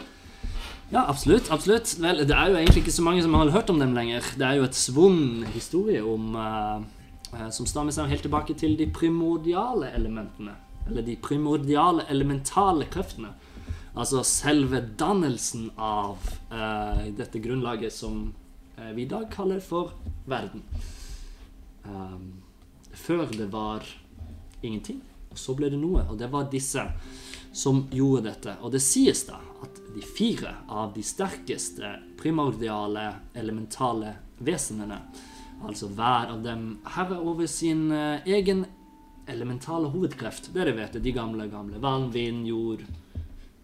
Ja, 0.91 1.05
absolutt. 1.09 1.49
absolutt. 1.51 1.95
Vel, 1.99 2.21
det 2.27 2.35
er 2.35 2.51
jo 2.51 2.59
egentlig 2.59 2.83
ikke 2.85 2.95
så 2.95 3.03
mange 3.03 3.23
som 3.23 3.33
har 3.35 3.49
hørt 3.51 3.71
om 3.73 3.79
dem 3.81 3.95
lenger. 3.95 4.27
Det 4.37 4.45
er 4.45 4.59
jo 4.59 4.67
et 4.67 4.77
svunn 4.77 5.43
historie 5.55 6.03
om 6.05 6.35
eh, 6.37 6.85
Som 7.51 7.67
stammer 7.67 7.91
seg 7.91 8.09
helt 8.11 8.23
tilbake 8.25 8.55
til 8.57 8.77
de 8.79 8.87
primordiale 8.93 9.91
elementene. 9.97 10.55
Eller 10.87 11.03
de 11.03 11.17
primordiale 11.19 12.05
elementale 12.09 12.87
kreftene. 12.91 13.33
Altså 13.97 14.21
selve 14.27 14.81
dannelsen 14.99 15.71
av 15.75 16.21
uh, 16.51 17.03
dette 17.17 17.41
grunnlaget 17.41 17.93
som 17.93 18.27
eh, 18.77 18.91
vi 18.93 19.07
i 19.07 19.09
dag 19.09 19.25
kaller 19.33 19.59
for 19.63 19.95
verden. 20.29 20.61
Um, 21.83 22.43
før 22.93 23.25
det 23.33 23.49
var 23.51 23.87
ingenting, 24.61 25.01
og 25.31 25.41
så 25.41 25.55
ble 25.57 25.71
det 25.73 25.81
noe. 25.81 26.05
Og 26.11 26.19
det 26.21 26.29
var 26.29 26.45
disse 26.51 26.85
som 27.57 27.87
gjorde 27.89 28.27
dette. 28.29 28.53
Og 28.61 28.71
det 28.75 28.83
sies 28.85 29.25
da 29.25 29.39
at 29.65 29.81
de 29.95 30.03
fire 30.05 30.53
av 30.69 30.93
de 30.93 31.01
sterkeste 31.01 31.95
primordiale, 32.21 33.09
elementale 33.33 34.13
vesenene, 34.45 35.01
altså 35.65 35.89
hver 35.89 36.33
av 36.33 36.43
dem 36.45 36.77
herre 36.95 37.17
over 37.19 37.47
sin 37.49 37.91
eh, 37.91 38.25
egen 38.37 38.65
elementale 39.27 39.89
hovedkreft, 39.91 40.51
det 40.51 40.61
dere 40.61 40.75
vet, 40.77 40.99
de 41.03 41.11
gamle, 41.11 41.47
gamle 41.51 41.81
vann, 41.83 42.09
vind, 42.13 42.47
jord, 42.47 42.83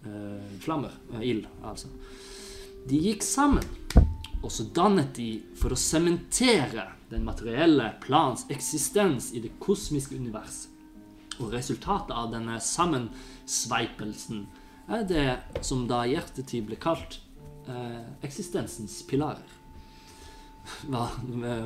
eh, 0.06 0.58
flammer, 0.64 0.92
eh, 1.14 1.24
ild, 1.30 1.48
altså. 1.64 1.92
De 2.90 3.00
gikk 3.00 3.24
sammen, 3.24 3.64
og 4.44 4.52
så 4.52 4.66
dannet 4.76 5.14
de 5.16 5.30
for 5.56 5.72
å 5.72 5.80
sementere 5.80 6.90
den 7.14 7.24
materielle 7.24 7.94
plans 8.04 8.44
eksistens 8.52 9.32
i 9.34 9.40
det 9.44 9.54
kosmiske 9.64 10.18
univers. 10.20 10.66
Og 11.40 11.54
resultatet 11.54 12.12
av 12.14 12.34
denne 12.34 12.60
sammensveipelsen 12.62 14.44
er 14.92 15.06
det 15.08 15.28
som 15.66 15.88
da 15.88 16.04
i 16.04 16.14
hjertetid 16.14 16.68
ble 16.68 16.78
kalt 16.82 17.22
eh, 17.72 18.04
eksistensens 18.26 19.00
pilarer. 19.08 19.63
Hva, 20.88 21.08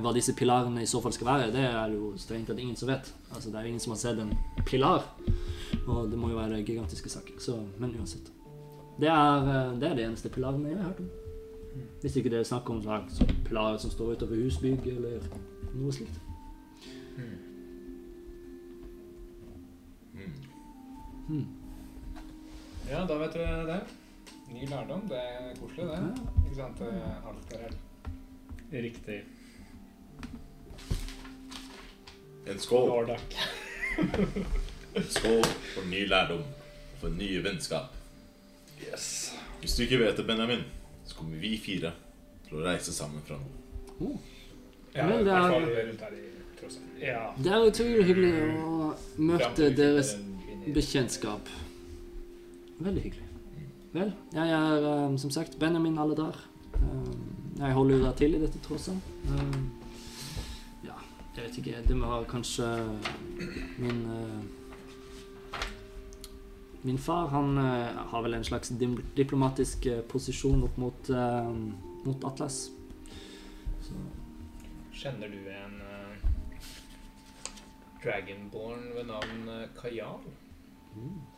hva 0.01 0.11
disse 0.15 0.33
pilarene 0.33 0.81
i 0.81 0.89
så 0.89 1.01
fall 1.03 1.13
skal 1.13 1.27
være, 1.27 1.51
det 1.53 1.65
er 1.69 1.93
jo 1.93 2.15
strengt 2.17 2.49
tatt 2.49 2.61
ingen 2.61 2.77
som 2.79 2.89
vet. 2.89 3.11
Altså, 3.29 3.51
det 3.51 3.59
er 3.59 3.67
jo 3.67 3.73
ingen 3.73 3.83
som 3.83 3.93
har 3.93 3.99
sett 4.01 4.21
en 4.23 4.33
pilar, 4.65 5.05
og 5.85 6.09
det 6.09 6.17
må 6.17 6.31
jo 6.31 6.39
være 6.39 6.63
gigantiske 6.63 7.11
saker. 7.13 7.37
Så, 7.41 7.59
men 7.77 7.93
uansett. 7.99 8.31
Det 8.97 9.09
er, 9.13 9.49
eh, 9.53 9.75
det 9.77 9.89
er 9.91 9.99
de 9.99 10.07
eneste 10.07 10.31
pilarene 10.33 10.71
jeg 10.71 10.79
har 10.79 10.89
hørt 10.89 11.03
om. 11.05 11.09
Hvis 12.01 12.15
ikke 12.17 12.31
det 12.33 12.39
er 12.39 12.49
snakk 12.49 12.69
om 12.73 12.81
sånn, 12.81 13.05
så 13.13 13.27
pilarer 13.45 13.77
som 13.81 13.93
står 13.93 14.15
utover 14.17 14.41
husbygg, 14.41 14.87
eller 14.95 15.21
noe 15.75 15.93
slikt. 15.93 16.17
Mm. 21.27 21.45
Ja, 22.87 23.03
da 23.05 23.17
vet 23.19 23.33
dere 23.35 23.65
det. 23.67 23.81
Ny 24.47 24.69
lærdom. 24.71 25.03
Det 25.11 25.19
er 25.19 25.51
koselig, 25.59 25.89
det. 25.91 25.99
Ja. 25.99 26.31
Ikke 26.45 26.55
sant? 26.55 26.81
Alt 26.87 27.53
er 27.53 27.67
her. 27.67 27.77
Riktig. 28.71 29.23
En 32.47 32.59
skål. 32.59 32.87
Lordak. 32.89 33.37
Skål 35.09 35.43
for 35.73 35.85
ny 35.89 36.07
lærdom 36.07 36.41
og 36.43 36.97
for 37.01 37.09
nye 37.09 37.43
vennskap. 37.43 37.93
Yes. 38.81 39.35
Hvis 39.59 39.75
du 39.75 39.83
ikke 39.83 39.99
vet 39.99 40.17
det, 40.17 40.25
Benjamin, 40.27 40.63
så 41.05 41.15
kommer 41.15 41.37
vi 41.41 41.57
fire 41.61 41.91
til 42.47 42.59
å 42.59 42.65
reise 42.65 42.93
sammen 42.93 43.23
fra 43.27 43.39
nå. 43.39 44.11
Ja, 44.95 45.07
Men 45.07 45.25
det 45.25 45.33
er-. 45.33 46.17
Ja. 47.01 47.23
Det 47.37 47.53
er 47.53 47.67
utrolig 47.69 48.05
hyggelig 48.07 48.33
å 48.65 48.91
møte 49.21 49.69
deres 49.77 50.15
en 50.17 50.73
bekjentskap. 50.73 51.49
Veldig 52.83 53.03
hyggelig. 53.03 53.23
Vel, 53.93 54.11
jeg 54.35 54.53
er 54.53 54.87
eh, 54.91 55.17
som 55.21 55.31
sagt 55.33 55.57
Benjamin 55.59 55.97
Alledar. 56.01 56.37
Eh, 56.75 57.36
jeg 57.57 57.73
holder 57.73 57.97
jo 57.97 58.05
da 58.05 58.11
til 58.17 58.35
i 58.35 58.39
dette 58.41 58.59
Tråsa. 58.63 58.93
Eh, 58.93 59.57
ja, 60.85 60.95
jeg 61.35 61.43
vet 61.43 61.59
ikke. 61.61 61.81
Det 61.87 61.97
være 62.01 62.29
kanskje 62.29 62.69
min 63.81 64.05
eh, 64.13 64.39
Min 66.83 66.97
far 66.97 67.27
han 67.27 67.57
eh, 67.57 67.97
har 68.11 68.21
vel 68.23 68.37
en 68.37 68.45
slags 68.47 68.71
diplomatisk 69.17 69.87
posisjon 70.09 70.63
opp 70.63 70.77
mot, 70.77 71.09
mot 72.05 72.27
Atlas. 72.29 72.69
Så 73.81 73.97
Kjenner 74.93 75.27
du 75.27 75.41
en 75.51 75.79
Dragonborn 78.03 78.91
ved 78.95 79.09
navn 79.09 79.47
Kajal. 79.81 80.21
Kajal? 80.21 80.27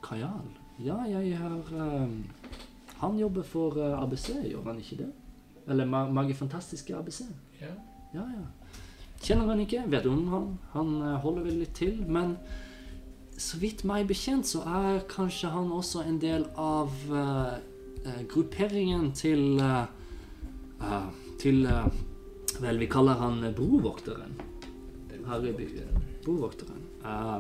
Kajal. 0.04 0.58
Ja, 0.80 0.96
jeg 1.04 1.38
har 1.38 1.60
eh, 1.76 2.10
Han 3.02 3.18
jobber 3.20 3.44
for 3.44 3.76
uh, 3.76 4.04
ABC, 4.04 4.30
gjør 4.48 4.64
han 4.64 4.80
ikke 4.80 4.98
det? 5.04 5.08
Eller 5.70 5.86
Ma 5.86 6.06
Magi 6.10 6.34
Fantastiske 6.34 6.96
ABC. 6.98 7.22
Ja. 7.62 7.74
Ja, 8.14 8.26
ja. 8.26 8.74
Kjenner 9.22 9.52
han 9.52 9.62
ikke, 9.62 9.84
vet 9.92 10.08
om 10.10 10.28
han. 10.32 10.50
Han 10.74 10.96
eh, 11.04 11.20
holder 11.24 11.46
vel 11.46 11.62
litt 11.62 11.76
til. 11.78 12.00
Men 12.08 12.38
så 13.40 13.60
vidt 13.62 13.86
meg 13.88 14.08
bekjent, 14.10 14.48
så 14.50 14.64
er 14.68 15.04
kanskje 15.12 15.52
han 15.54 15.72
også 15.72 16.04
en 16.08 16.18
del 16.20 16.46
av 16.60 16.92
uh, 17.08 17.56
uh, 18.04 18.22
grupperingen 18.32 19.12
til 19.16 19.62
uh, 19.64 19.88
Til 21.40 21.64
Vel, 22.60 22.80
vi 22.80 22.88
kaller 22.92 23.16
han 23.20 23.40
Brovokteren. 23.56 24.34
Her 25.28 25.46
i 25.48 25.54
byen. 25.56 26.02
Brovokteren. 26.26 26.82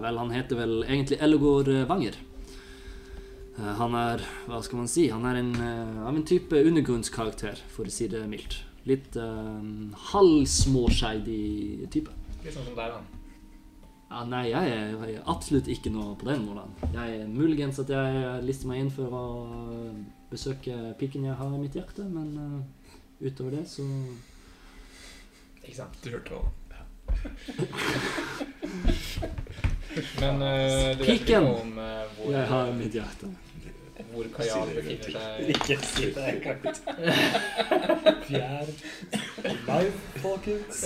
Vel, 0.03 0.19
han 0.21 0.31
heter 0.31 0.59
vel 0.59 0.83
egentlig 0.85 1.17
Ellegård 1.19 1.71
Vanger. 1.89 2.15
Eh, 3.59 3.75
han 3.75 3.95
er, 3.97 4.21
hva 4.47 4.61
skal 4.63 4.79
man 4.81 4.89
si, 4.91 5.09
han 5.11 5.25
er 5.27 5.35
en, 5.41 5.53
eh, 5.59 6.07
av 6.07 6.15
en 6.15 6.25
type 6.25 6.55
undergrunnskarakter, 6.55 7.59
for 7.73 7.89
å 7.89 7.91
si 7.91 8.07
det 8.11 8.23
mildt. 8.31 8.63
Litt 8.87 9.17
uh, 9.19 9.59
halvsmåskeidig 10.13 11.89
type. 11.91 12.13
Litt 12.41 12.53
sånn 12.55 12.69
som 12.69 12.77
deg, 12.77 12.93
da. 12.95 12.99
Ja, 14.09 14.23
nei, 14.25 14.45
jeg 14.49 14.71
er, 14.71 14.93
jeg 14.95 15.17
er 15.19 15.27
absolutt 15.29 15.67
ikke 15.69 15.91
noe 15.93 16.15
på 16.17 16.25
den 16.29 16.45
måten. 16.47 16.71
Jeg 16.95 17.19
er 17.19 17.27
muligens 17.29 17.81
at 17.83 17.91
jeg 17.93 18.39
lister 18.47 18.67
meg 18.71 18.79
inn 18.81 18.95
for 18.95 19.13
å 19.13 19.25
besøke 20.31 20.95
piken 20.97 21.27
jeg 21.27 21.37
har 21.37 21.53
i 21.53 21.59
mitt 21.59 21.75
hjerte, 21.77 22.07
men 22.09 22.31
uh, 22.39 22.95
utover 23.19 23.59
det 23.59 23.65
så 23.69 23.85
Ikke 25.59 25.77
sant? 25.83 25.99
Du 26.01 26.09
hørte 26.15 26.39
hva? 26.39 26.47
Men 30.19 30.41
uh, 30.41 30.97
du 30.97 31.03
vet 31.03 31.19
ikke 31.19 31.37
om 31.41 31.77
uh, 31.77 31.83
hvor, 32.15 32.33
Jeg 32.33 32.47
har 32.47 32.73
mitt 32.77 32.93
hjerte. 32.95 33.27
Hvor 34.13 34.25
Kajal 34.35 34.69
befinner 34.75 35.09
seg? 35.15 35.49
Ikke 35.53 35.77
si 35.85 36.09
det 36.15 36.23
engang. 36.33 36.59
Fjær 38.29 38.65
live, 39.69 39.93
folkens. 40.23 40.83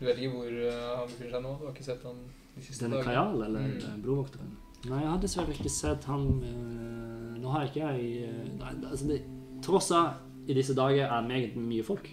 Du 0.00 0.06
vet 0.06 0.16
ikke 0.18 0.32
hvor 0.32 0.48
eh, 0.48 0.84
han 0.96 1.08
befinner 1.10 1.34
seg 1.34 1.42
nå? 1.44 1.54
Du 1.60 1.66
har 1.66 1.74
ikke 1.74 1.84
sett 1.86 2.04
han 2.08 2.20
de 2.56 2.64
siste 2.64 2.86
Denne? 2.86 3.02
Kajal, 3.04 3.42
eller 3.46 3.60
Mm. 3.60 3.74
mm. 3.76 4.02
brovokteren? 4.04 4.52
Nei, 4.88 5.00
jeg 5.02 5.10
har 5.12 5.20
dessverre 5.20 5.52
ikke 5.52 5.68
sett 5.72 6.06
han 6.08 6.22
eh, 6.40 7.34
Nå 7.42 7.50
har 7.52 7.66
ikke 7.68 7.82
jeg 7.84 8.22
eh, 8.24 8.46
nei, 8.56 8.70
altså 8.88 9.10
det, 9.10 9.18
Tross 9.64 9.90
av 9.92 10.14
i 10.48 10.56
disse 10.56 10.72
dager 10.74 11.04
er 11.04 11.26
meget 11.28 11.56
mye 11.60 11.84
folk. 11.84 12.08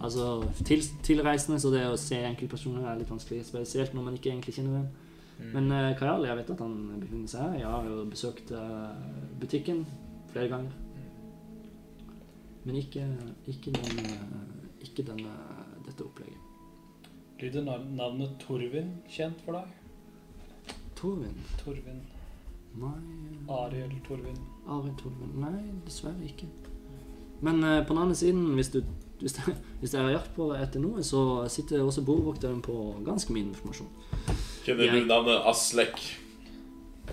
Altså 0.00 0.44
til, 0.64 0.84
tilreisende, 1.02 1.58
så 1.60 1.70
det 1.74 1.82
å 1.90 1.96
se 1.98 2.14
enkeltpersoner 2.28 2.84
er 2.86 3.00
litt 3.00 3.10
vanskelig. 3.10 3.40
Spesielt 3.48 3.92
når 3.96 4.04
man 4.06 4.14
ikke 4.16 4.30
egentlig 4.30 4.54
kjenner 4.54 4.78
dem. 4.78 4.86
Mm. 5.38 5.52
Men 5.52 5.70
uh, 5.72 5.92
Kajal, 5.98 6.24
jeg 6.24 6.38
vet 6.38 6.50
at 6.54 6.62
han 6.64 6.74
befinner 7.00 7.28
seg 7.28 7.42
her. 7.44 7.58
Jeg 7.60 7.70
har 7.74 7.88
jo 7.90 8.04
besøkt 8.10 8.52
eh, 8.56 9.06
butikken 9.40 9.82
flere 10.32 10.48
ganger. 10.48 10.72
Men 12.66 12.78
ikke, 12.80 13.04
ikke, 13.46 13.70
den, 13.76 14.00
eh, 14.00 14.82
ikke 14.82 15.04
denne, 15.06 15.34
dette 15.86 16.04
opplegget. 16.04 16.40
Lyder 17.42 17.66
nav- 17.66 17.84
navnet 17.94 18.38
Torvin 18.40 18.94
kjent 19.12 19.42
for 19.44 19.58
deg? 19.58 20.74
Torvin? 20.96 21.36
Torvin. 21.60 22.00
Nei 22.76 22.94
Ariel 23.52 23.92
Torvin. 24.08 24.40
Ariel 24.68 24.96
Torvin? 25.00 25.36
Nei, 25.40 25.60
dessverre 25.84 26.24
ikke. 26.24 26.48
Men 27.44 27.60
uh, 27.60 27.82
på 27.84 27.92
den 27.92 28.02
andre 28.06 28.16
siden, 28.16 28.54
hvis 28.56 28.72
du 28.72 28.80
hvis 29.20 29.36
jeg, 29.38 29.54
hvis 29.80 29.94
jeg 29.94 30.02
har 30.02 30.10
jakt 30.12 30.34
på 30.36 30.50
etter 30.56 30.82
noe, 30.82 31.00
så 31.04 31.46
sitter 31.48 31.80
også 31.80 32.02
bordvokteren 32.04 32.58
på 32.64 32.74
ganske 33.06 33.32
mye 33.32 33.46
informasjon. 33.48 33.88
Kjenner 34.66 34.90
du 34.96 35.04
navnet 35.06 35.44
Aslek? 35.46 36.00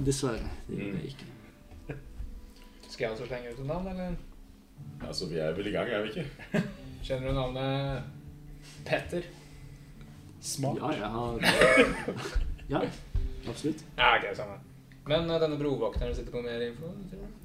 Dessverre. 0.02 0.50
Det 0.68 0.78
gjør 0.80 0.94
Mm. 0.94 0.98
jeg 0.98 1.06
ikke. 1.14 1.98
Skal 2.90 3.04
jeg 3.06 3.12
også 3.12 3.28
slenge 3.28 3.52
ut 3.54 3.60
et 3.60 3.66
navn, 3.66 3.88
eller? 3.88 4.16
Altså, 5.08 5.28
vi 5.30 5.38
er 5.38 5.54
vel 5.54 5.68
i 5.68 5.72
gang, 5.72 5.88
er 5.90 6.02
vi 6.04 6.10
ikke? 6.10 6.26
Kjenner 7.06 7.28
du 7.30 7.34
navnet 7.34 8.04
Petter? 8.86 9.22
Smart. 10.42 10.78
Ja, 10.78 10.90
jeg 10.92 11.10
har 11.10 11.40
Ja, 12.74 12.82
absolutt. 13.50 13.84
Ja, 13.98 14.16
ok, 14.18 14.36
samme. 14.36 14.58
Men 15.08 15.30
eh, 15.30 15.40
denne 15.42 15.58
brovokteren 15.60 16.16
sitter 16.16 16.32
på 16.32 16.42
mer 16.42 16.62
info? 16.72 16.90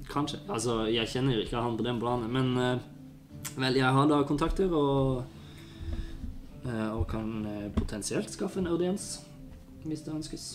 Kanskje. 0.09 0.39
Altså, 0.49 0.85
jeg 0.89 1.07
kjenner 1.11 1.41
ikke 1.43 1.61
han 1.61 1.77
på 1.77 1.83
den 1.85 1.99
planen, 1.99 2.31
men 2.33 2.57
eh, 2.57 2.79
Vel, 3.57 3.75
jeg 3.79 3.93
har 3.95 4.07
da 4.07 4.23
kontakter 4.27 4.71
og 4.75 5.23
eh, 6.65 6.89
Og 6.91 7.05
kan 7.07 7.45
potensielt 7.75 8.29
skaffe 8.31 8.59
en 8.59 8.67
audiens 8.67 9.19
hvis 9.83 10.03
det 10.05 10.13
ønskes. 10.13 10.45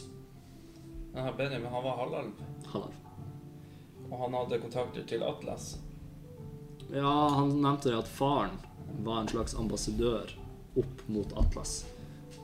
Ja, 1.15 1.31
Benjamin 1.36 1.70
han 1.70 1.85
var 1.85 1.97
halvalv, 2.01 2.33
Halal. 2.73 2.94
og 4.11 4.19
han 4.19 4.35
hadde 4.35 4.59
kontakter 4.62 5.05
til 5.07 5.23
Atlas. 5.23 5.77
Ja, 6.93 7.12
han 7.39 7.53
nevnte 7.62 7.91
det 7.93 7.99
at 8.03 8.09
faren 8.11 8.57
var 9.07 9.20
en 9.23 9.28
slags 9.31 9.55
ambassadør 9.59 10.33
opp 10.77 11.05
mot 11.09 11.33
Atlas. 11.39 11.85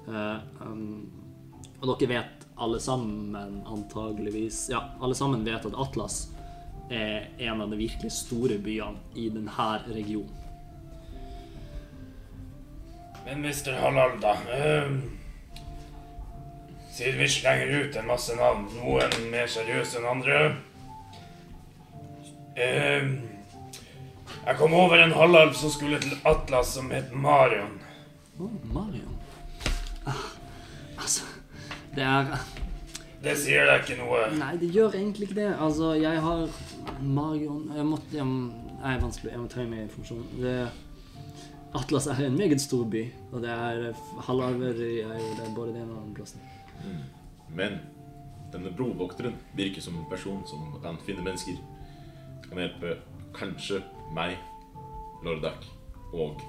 Eh, 0.08 0.38
um, 0.62 1.10
og 1.80 1.90
dere 2.00 2.08
vet 2.14 2.46
alle 2.60 2.78
sammen 2.82 3.34
antageligvis 3.66 4.68
Ja, 4.72 4.80
alle 5.00 5.14
sammen 5.16 5.44
vet 5.46 5.64
at 5.66 5.76
Atlas 5.80 6.28
er 6.90 7.28
en 7.38 7.60
av 7.62 7.70
de 7.70 7.78
virkelig 7.78 8.10
store 8.12 8.58
byene 8.58 8.98
i 9.14 9.28
denne 9.30 9.68
regionen. 9.92 10.36
Men 13.24 13.42
Mr. 13.44 13.72
Halal, 13.78 14.16
da. 14.20 14.32
ehm, 14.56 15.00
siden 17.00 17.18
vi 17.18 17.28
slenger 17.28 17.66
ut 17.66 17.96
en 17.96 18.06
masse 18.06 18.34
navn, 18.36 18.66
noen 18.76 19.14
mer 19.32 19.46
seriøse 19.48 19.96
enn 19.96 20.08
andre 20.10 20.40
ehm, 22.60 23.14
Jeg 24.44 24.56
kom 24.58 24.74
over 24.76 25.00
en 25.00 25.14
halvalv 25.16 25.54
som 25.56 25.72
skulle 25.72 26.00
til 26.02 26.12
Atlas, 26.28 26.74
som 26.74 26.90
het 26.92 27.14
Marion. 27.16 27.78
Oh, 28.36 28.52
Marion. 28.74 29.16
Ah, 30.04 30.28
altså 30.98 31.24
Det 31.94 32.04
er 32.04 32.36
Det 33.24 33.36
sier 33.36 33.64
deg 33.68 33.84
ikke 33.84 33.98
noe. 34.02 34.20
Nei, 34.36 34.52
det 34.60 34.68
gjør 34.76 35.00
egentlig 35.00 35.30
ikke 35.30 35.40
det. 35.40 35.48
Altså, 35.56 35.94
jeg 35.96 36.20
har 36.20 36.46
Marion 37.00 37.66
Jeg 37.76 37.88
måtte 37.94 38.16
Jeg, 38.16 38.38
jeg 38.76 38.94
er 38.94 39.02
vanskelig. 39.08 39.32
Jeg 39.32 39.40
må 39.40 39.48
ta 39.48 39.68
med 39.72 39.86
informasjon. 39.88 40.30
Det, 40.36 40.54
Atlas 41.80 42.12
er 42.12 42.24
en 42.26 42.36
meget 42.36 42.60
stor 42.60 42.84
by, 42.84 43.04
og 43.32 43.42
det 43.44 43.50
er 43.56 43.92
halvalver 44.26 44.80
i 44.84 44.96
jo 45.00 45.36
det 45.40 45.52
både 45.54 45.76
den 45.76 45.88
og 45.88 45.94
den 45.94 46.00
andre 46.04 46.14
plassen. 46.20 46.49
Men 47.54 47.78
denne 48.52 48.72
brovokteren 48.74 49.36
virker 49.56 49.82
som 49.82 49.98
en 49.98 50.08
person 50.10 50.42
som 50.46 50.80
kan 50.82 50.98
finne 51.06 51.22
mennesker. 51.22 51.58
Kan 52.48 52.58
hjelpe 52.58 52.96
kanskje 53.36 53.82
meg, 54.14 54.38
Lordak, 55.24 55.66
og 56.12 56.42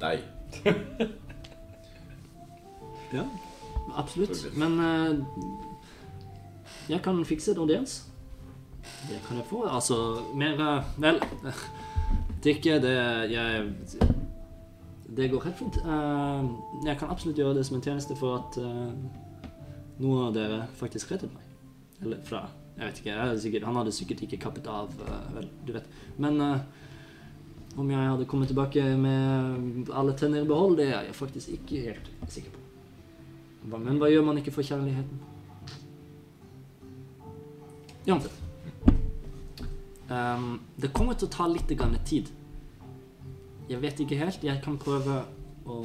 deg. 0.00 0.24
Ja, 3.08 3.22
absolutt. 3.96 4.56
Men 4.56 4.74
uh, 4.80 5.16
jeg 6.88 7.00
kan 7.02 7.24
fikse 7.24 7.54
en 7.54 7.62
audiens. 7.62 8.02
Det 9.08 9.20
kan 9.28 9.36
jeg 9.36 9.46
få. 9.48 9.62
Altså, 9.64 10.20
mer 10.36 10.60
uh, 10.60 10.84
Vel, 11.00 11.20
det 12.44 12.52
er 12.52 12.56
ikke 12.58 12.80
det 12.84 12.96
jeg 13.32 13.70
Det 15.18 15.26
går 15.28 15.44
helt 15.48 15.58
fint. 15.58 15.76
Uh, 15.82 16.44
jeg 16.86 16.94
kan 16.98 17.10
absolutt 17.10 17.38
gjøre 17.40 17.56
det 17.56 17.64
som 17.66 17.76
en 17.76 17.82
tjeneste 17.82 18.14
for 18.14 18.38
at 18.38 18.58
uh, 18.62 18.92
noen 19.98 20.28
av 20.28 20.36
dere 20.36 20.60
faktisk 20.78 21.10
reddet 21.10 21.32
meg. 21.34 21.48
Eller 22.04 22.20
fra 22.22 22.44
Jeg 22.78 22.86
vet 22.86 23.00
ikke. 23.00 23.14
Jeg 23.16 23.40
sikkert, 23.42 23.66
han 23.66 23.80
hadde 23.80 23.94
sikkert 23.96 24.22
ikke 24.22 24.38
kappet 24.46 24.70
av, 24.70 24.94
Uh, 25.02 25.34
vel, 25.34 25.48
du 25.66 25.72
vet. 25.74 25.88
Men 26.22 26.38
om 27.78 27.90
jeg 27.90 28.10
hadde 28.12 28.28
kommet 28.30 28.46
tilbake 28.52 28.84
med 28.96 29.90
alle 29.90 30.14
tenner 30.14 30.46
i 30.46 30.46
behold, 30.46 30.78
det 30.78 30.86
er 30.86 31.02
jeg 31.08 31.14
faktisk 31.14 31.48
ikke 31.56 31.82
helt 31.88 32.30
sikker 32.30 32.54
på. 32.54 32.62
Men 33.74 33.98
hva 33.98 34.12
gjør 34.12 34.22
man 34.24 34.38
ikke 34.38 34.54
for 34.54 34.62
kjærligheten? 34.62 35.18
Uansett. 38.06 38.38
Um, 40.08 40.60
det 40.80 40.94
kommer 40.94 41.18
til 41.18 41.26
å 41.26 41.34
ta 41.34 41.50
litt 41.50 41.68
tid. 42.06 42.30
Jeg 43.68 43.82
vet 43.82 44.00
ikke 44.00 44.16
helt. 44.16 44.44
Jeg 44.44 44.62
kan 44.64 44.78
prøve 44.80 45.20
å 45.68 45.82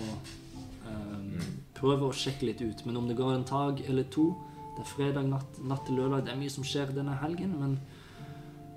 um, 0.87 1.41
Prøve 1.75 2.07
å 2.07 2.15
sjekke 2.15 2.47
litt 2.47 2.61
ut. 2.63 2.85
Men 2.87 2.97
om 3.01 3.09
det 3.09 3.17
går 3.19 3.33
en 3.35 3.47
dag 3.47 3.81
eller 3.89 4.07
to 4.13 4.29
Det 4.73 4.85
er 4.85 4.89
fredag 4.89 5.27
natt, 5.29 5.59
natt 5.61 5.83
til 5.85 5.99
lørdag. 5.99 6.23
Det 6.25 6.31
er 6.33 6.39
mye 6.39 6.53
som 6.53 6.63
skjer 6.65 6.93
denne 6.95 7.15
helgen. 7.21 7.57
Men 7.59 7.75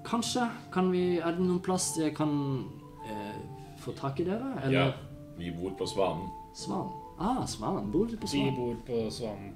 kanskje 0.06 0.48
kan 0.74 0.90
vi 0.92 1.18
Er 1.18 1.36
det 1.36 1.44
noen 1.44 1.62
plass 1.62 1.92
jeg 2.00 2.16
kan 2.18 2.32
eh, 3.06 3.36
få 3.82 3.94
tak 3.96 4.20
i 4.20 4.26
dere? 4.26 4.56
Eller 4.64 4.78
Ja, 4.78 4.88
vi 5.38 5.52
bor 5.54 5.76
på 5.78 5.86
Svanen. 5.86 6.26
Svanen. 6.54 6.90
Ah, 7.18 7.46
Svanen. 7.46 7.92
Bor 7.92 8.10
dere 8.10 8.18
på 8.20 8.26
Svanen? 8.26 8.50
Vi 8.50 8.58
bor 8.58 8.82
på 8.86 9.10
Svanen. 9.10 9.54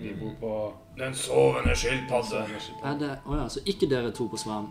Vi 0.00 0.14
bor 0.20 0.36
på 0.40 0.52
Den 0.98 1.14
sovende 1.14 1.74
skilpadde. 1.76 2.44
Er 2.84 3.00
det, 3.00 3.10
å 3.24 3.36
ja, 3.36 3.48
så 3.48 3.60
ikke 3.68 3.88
dere 3.88 4.12
to 4.16 4.28
på 4.32 4.38
Svan? 4.40 4.70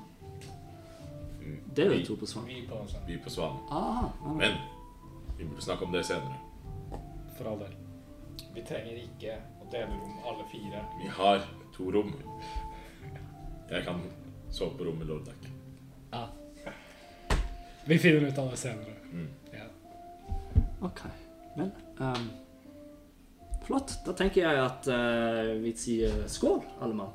Mm, 1.78 1.92
er 1.92 2.00
jo 2.00 2.06
to 2.06 2.16
på 2.16 2.26
Svan? 2.26 2.46
Vi 2.48 2.62
på 2.68 2.80
Svan. 2.88 3.02
vi 3.08 3.18
på 3.18 3.30
Svan. 3.30 3.58
Ah, 3.70 4.04
ah. 4.26 4.34
Men 4.38 4.56
vi 5.38 5.46
burde 5.46 5.62
snakke 5.62 5.86
om 5.86 5.92
det 5.92 6.04
senere. 6.06 6.36
For 7.38 7.50
all 7.52 7.60
del. 7.60 7.76
Vi 8.56 8.62
trenger 8.68 8.98
ikke 9.04 9.36
å 9.62 9.68
dele 9.72 9.94
rom 9.94 10.18
alle 10.28 10.46
fire. 10.52 10.82
Vi 11.02 11.08
har 11.20 11.46
to 11.76 11.92
rom. 11.92 12.14
Jeg 13.70 13.84
kan 13.86 14.02
sove 14.52 14.78
på 14.78 14.84
rommet 14.88 15.08
Lordak. 15.08 15.48
Ja. 16.12 16.26
Vi 17.86 17.98
finner 17.98 18.28
ut 18.28 18.38
av 18.38 18.50
det 18.52 18.58
senere. 18.58 18.96
Mm. 19.12 19.28
Ja. 19.54 19.68
Ok, 20.82 21.00
vel 21.56 21.70
um, 22.00 22.30
Flott. 23.68 23.94
Da 24.06 24.14
tenker 24.18 24.42
jeg 24.48 24.60
at 24.64 24.88
uh, 24.90 25.54
vi 25.62 25.74
sier 25.78 26.24
skål, 26.32 26.62
alle 26.82 26.98
mann. 26.98 27.14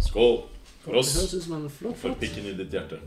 Skål 0.00 0.44
for 0.84 0.92
Det 0.94 0.98
oss. 1.02 1.14
høres 1.18 1.34
ut 1.34 1.42
som 1.42 1.56
en 1.58 1.70
flott, 1.70 1.98
For 1.98 2.14
pikken 2.20 2.46
i 2.46 2.54
ditt 2.58 2.72
hjerte. 2.72 3.00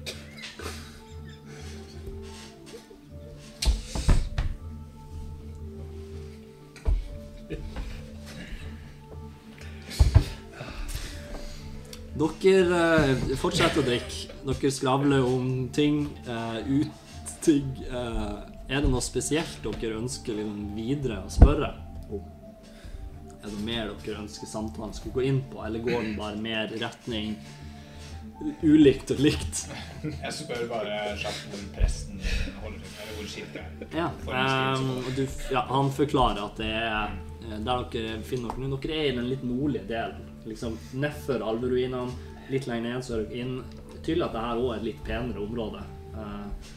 Dere 12.22 12.80
eh, 13.08 13.38
fortsetter 13.40 13.82
å 13.82 13.86
drikke. 13.88 14.36
Dere 14.46 14.74
skravler 14.74 15.24
om 15.26 15.70
ting. 15.74 16.04
Uh, 16.28 16.60
ut 16.68 17.02
ting. 17.42 17.86
Eh, 17.90 18.36
er 18.72 18.84
det 18.84 18.92
noe 18.92 19.04
spesielt 19.04 19.66
dere 19.66 19.98
ønsker 20.00 20.38
liksom 20.38 20.76
videre 20.78 21.22
å 21.26 21.32
spørre 21.32 21.74
om? 22.12 22.22
Er 23.42 23.50
det 23.50 23.64
mer 23.66 23.90
dere 24.06 24.22
ønsker 24.22 24.48
samtalen 24.48 24.94
skulle 24.94 25.18
gå 25.18 25.26
inn 25.32 25.42
på, 25.50 25.64
eller 25.66 25.84
går 25.84 26.06
den 26.06 26.16
bare 26.20 26.38
mer 26.38 26.72
retning 26.82 27.34
ulikt 28.62 29.12
og 29.16 29.24
likt? 29.26 29.66
Jeg 30.06 30.36
spør 30.38 30.68
bare 30.70 31.16
kjapt 31.20 31.50
hvor 31.50 31.66
presten 31.76 32.22
holder 32.62 32.86
til, 32.86 32.94
eller 33.02 33.18
hvor 33.18 33.34
kirka 33.34 33.66
er. 33.66 33.98
Ja, 33.98 34.08
og 34.94 35.12
du, 35.18 35.26
ja, 35.52 35.66
han 35.74 35.92
forklarer 35.98 36.46
at 36.46 36.62
det 36.62 36.70
er 36.70 36.88
eh, 36.94 37.20
der 37.60 37.88
dere 37.94 38.20
finner 38.28 38.56
dere 38.56 38.70
nå. 38.72 38.80
Dere 38.84 39.00
er 39.00 39.10
i 39.12 39.16
den 39.18 39.30
litt 39.32 39.46
nordlige 39.46 39.88
delen. 39.90 40.28
Liksom 40.48 40.78
Nedfor 41.02 41.44
alveruinene. 41.46 42.30
Litt 42.52 42.68
lenger 42.68 42.98
ned 42.98 43.08
så 43.08 43.18
er 43.18 43.26
dere 43.26 43.42
inn. 43.44 43.58
Tydelig 44.02 44.28
at 44.28 44.36
dette 44.36 44.46
her 44.46 44.62
òg 44.62 44.70
er 44.72 44.80
et 44.80 44.88
litt 44.90 45.04
penere 45.06 45.44
område. 45.44 45.84
Eh, 46.12 46.72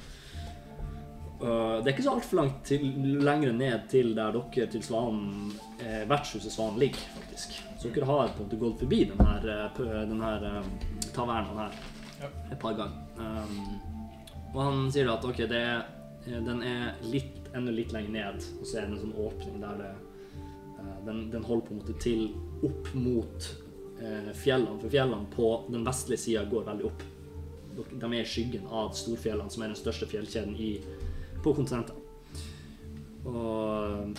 øh, 1.41 1.77
det 1.81 1.89
er 1.89 1.93
ikke 1.95 2.07
så 2.07 2.17
altfor 2.19 2.41
langt 2.43 2.61
til, 2.69 2.85
lenger 3.25 3.57
ned 3.57 3.89
til 3.91 4.13
der 4.19 4.37
dere 4.37 4.69
til 4.75 4.85
Svanen 4.85 5.55
eh, 5.81 6.05
Vertshuset 6.11 6.53
Svanen 6.53 6.83
ligger, 6.83 7.09
faktisk. 7.17 7.57
Så 7.81 7.95
dere 7.95 8.11
har 8.11 8.35
på 8.37 8.45
en 8.45 8.51
måte 8.51 8.61
gått 8.61 8.85
forbi 8.85 9.01
den 9.11 9.25
her, 9.25 9.51
eh, 9.57 10.15
her 10.29 10.47
eh, 10.53 10.71
tavernaen 11.17 11.65
her 11.65 11.83
et 12.53 12.61
par 12.61 12.77
ganger. 12.79 13.91
Og 14.55 14.61
han 14.63 14.85
sier 14.95 15.11
at 15.11 15.25
ok, 15.27 15.45
det 15.51 15.61
er, 15.61 15.87
eh, 16.29 16.41
den 16.47 16.63
er 16.63 16.99
litt, 17.11 17.51
enda 17.55 17.75
litt 17.75 17.93
lenger 17.95 18.15
ned, 18.15 18.51
og 18.61 18.67
så 18.67 18.79
er 18.79 18.87
det 18.87 18.95
en 18.95 19.03
sånn 19.03 19.17
åpning 19.27 19.59
der 19.63 19.81
det 19.81 19.91
eh, 19.91 20.04
den, 21.07 21.31
den 21.33 21.45
holder 21.45 21.67
på 21.67 21.75
en 21.75 21.81
måte 21.83 21.97
til 22.03 22.29
opp 22.65 22.91
mot 22.95 23.49
eh, 24.01 24.31
fjellene, 24.37 24.79
for 24.81 24.93
fjellene 24.93 25.31
på 25.35 25.51
den 25.71 25.85
vestlige 25.87 26.25
sida 26.27 26.45
går 26.51 26.67
veldig 26.71 26.89
opp. 26.91 27.05
De 27.75 28.07
er 28.07 28.21
i 28.21 28.29
skyggen 28.29 28.67
av 28.71 28.93
storfjellene, 28.95 29.51
som 29.51 29.65
er 29.65 29.73
den 29.73 29.79
største 29.79 30.07
fjellkjeden 30.07 30.55
i, 30.57 30.77
på 31.43 31.55
kontinentet. 31.57 31.97
Og 33.25 34.05
øh, 34.05 34.11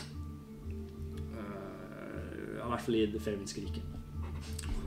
I 2.66 2.70
hvert 2.70 2.82
fall 2.82 2.98
i 3.00 3.06
det 3.14 3.22
feirinske 3.22 3.62
riket. 3.62 3.92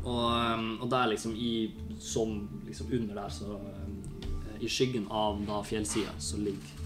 Og, 0.04 0.58
um, 0.58 0.80
og 0.80 0.90
der 0.90 1.06
liksom 1.06 1.34
i 1.36 1.74
som 2.00 2.48
liksom 2.66 2.86
under 2.92 3.14
der, 3.14 3.28
så 3.28 3.44
øh, 3.44 4.62
I 4.62 4.68
skyggen 4.68 5.06
av 5.10 5.40
da 5.46 5.62
fjellsida 5.62 6.14
så 6.18 6.36
ligger 6.36 6.84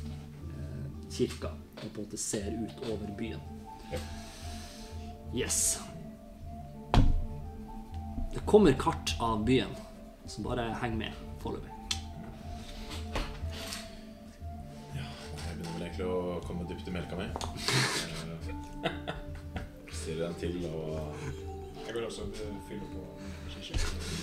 øh, 0.58 1.10
kirka 1.10 1.52
og 1.76 1.90
på 1.94 2.00
en 2.00 2.06
måte 2.06 2.16
ser 2.16 2.52
ut 2.52 2.90
over 2.90 3.16
byen. 3.18 3.40
Ja. 3.92 3.98
Yes. 5.34 5.80
Det 8.32 8.40
kommer 8.46 8.72
kart 8.72 9.16
av 9.20 9.44
byen, 9.44 9.68
så 10.26 10.42
bare 10.42 10.60
heng 10.80 10.98
med 10.98 11.12
foreløpig. 11.42 11.68
Jeg 14.92 15.56
begynner 15.56 15.72
vel 15.72 15.82
egentlig 15.86 16.06
å 16.08 16.40
komme 16.46 16.66
dypt 16.68 16.88
i 16.88 16.94
melka 16.94 17.16
mi. 17.18 17.26
Eh, 18.84 18.92
Stiller 19.92 20.26
en 20.28 20.34
til 20.40 20.56
og 20.66 21.14
Jeg 21.86 21.94
går 21.94 22.06
også 22.08 22.22
og 22.26 22.30
fyller 22.68 22.88
på 22.92 23.00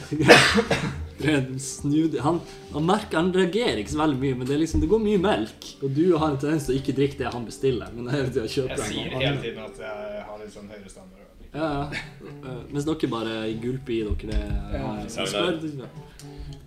Han, 1.19 2.39
han 2.73 2.85
merker 2.87 3.17
han 3.19 3.33
reagerer 3.35 3.81
ikke 3.81 3.91
så 3.91 3.99
veldig 3.99 4.19
mye, 4.21 4.35
men 4.39 4.47
det, 4.47 4.53
er 4.55 4.61
liksom, 4.63 4.83
det 4.83 4.89
går 4.91 5.01
mye 5.03 5.21
melk. 5.23 5.69
Og 5.83 5.95
du 5.95 6.03
har 6.15 6.31
en 6.31 6.37
tendens 6.39 6.67
til 6.67 6.77
å 6.77 6.79
ikke 6.79 6.95
drikke 6.95 7.19
det 7.19 7.33
han 7.33 7.47
bestiller. 7.47 7.91
Men 7.95 8.11
hele 8.13 8.29
tiden 8.31 8.51
kjøper 8.53 8.85
Jeg 8.85 8.93
sier 8.93 9.17
hele 9.17 9.41
tiden 9.43 9.65
at 9.65 9.81
jeg 9.83 10.23
har 10.29 10.39
litt 10.43 10.53
sånn 10.55 10.69
høyere 10.71 10.93
standard. 10.93 11.25
Ja, 11.49 11.65
ja. 11.65 12.03
Eh, 12.29 12.61
Mens 12.69 12.85
dere 12.85 13.09
bare 13.09 13.35
gulper 13.61 13.95
i 13.95 14.01
dere 14.05 14.29
det. 14.29 14.41
Ja, 14.77 14.93
spør. 15.09 15.59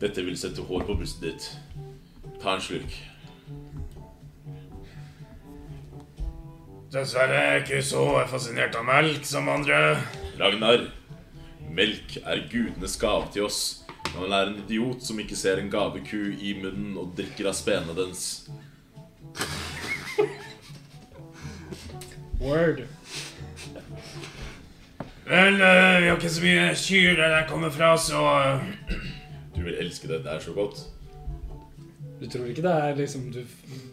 Dette 0.03 0.25
vil 0.27 0.37
sette 0.39 0.65
hår 0.67 0.85
på 0.89 0.99
brystet 0.99 1.29
ditt. 1.31 1.49
Ta 2.43 2.57
en 2.57 2.65
slurk. 2.65 2.99
Dessverre 6.93 7.39
er 7.39 7.55
jeg 7.55 7.63
ikke 7.63 7.85
så 7.89 8.03
fascinert 8.29 8.75
av 8.77 8.85
melk 8.85 9.25
som 9.25 9.47
andre. 9.49 9.79
Ragnar, 10.37 10.89
melk 11.73 12.19
er 12.21 12.43
gudenes 12.53 12.99
gave 13.01 13.31
til 13.33 13.47
oss. 13.47 13.82
Men 14.13 14.23
han 14.23 14.33
er 14.33 14.51
en 14.51 14.59
idiot 14.65 15.05
som 15.05 15.21
ikke 15.21 15.37
ser 15.37 15.61
en 15.61 15.71
gaveku 15.73 16.35
i 16.37 16.53
munnen 16.61 16.97
og 17.01 17.15
drikker 17.17 17.49
av 17.49 17.57
spenene 17.57 17.97
dens. 17.97 18.27
Word. 22.43 22.83
Vel, 25.25 25.55
eh, 25.55 26.01
vi 26.03 26.09
har 26.09 26.17
ikke 26.19 26.31
så 26.35 26.43
mye 26.43 26.65
kyr 26.77 27.15
der 27.17 27.37
jeg 27.37 27.49
kommer 27.49 27.71
fra, 27.71 27.95
så 27.97 28.23
eh, 28.41 28.97
Du 29.55 29.63
vil 29.63 29.79
elske 29.81 30.09
det. 30.11 30.25
Det 30.25 30.33
er 30.33 30.43
så 30.45 30.53
godt. 30.53 30.83
Du 32.21 32.29
tror 32.29 32.45
ikke 32.47 32.63
det 32.63 32.73
er 32.73 32.95
liksom 32.99 33.31
Du 33.33 33.41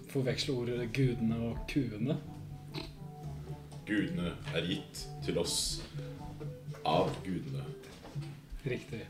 forveksler 0.10 0.56
ordet 0.56 0.90
gudene 0.94 1.38
og 1.48 1.58
kuene? 1.70 2.18
Gudene 3.88 4.34
er 4.56 4.68
gitt 4.68 5.06
til 5.26 5.38
oss 5.38 5.82
av 6.86 7.14
gudene. 7.24 7.64
Riktig. 8.66 9.06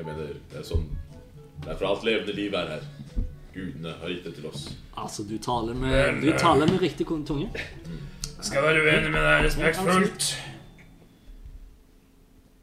Jeg 0.00 0.06
mener, 0.08 0.28
det 0.48 0.56
er 0.56 0.64
sånn 0.64 0.86
Det 1.60 1.68
er 1.68 1.76
for 1.76 1.90
alt 1.90 2.04
levende 2.08 2.32
liv 2.32 2.54
er 2.56 2.70
her. 2.70 2.84
Gudene 3.52 3.90
har 4.00 4.08
gitt 4.08 4.24
det 4.24 4.30
til 4.38 4.46
oss. 4.48 4.62
Altså, 4.96 5.26
du 5.28 5.34
taler 5.44 5.76
med, 5.76 6.22
du 6.22 6.30
taler 6.40 6.70
med 6.70 6.80
riktig 6.80 7.04
tunge. 7.04 7.50
jeg 7.52 8.46
skal 8.48 8.64
være 8.64 8.80
uenig 8.86 9.10
med 9.12 9.26
deg 9.26 9.44
respektfullt. 9.44 10.28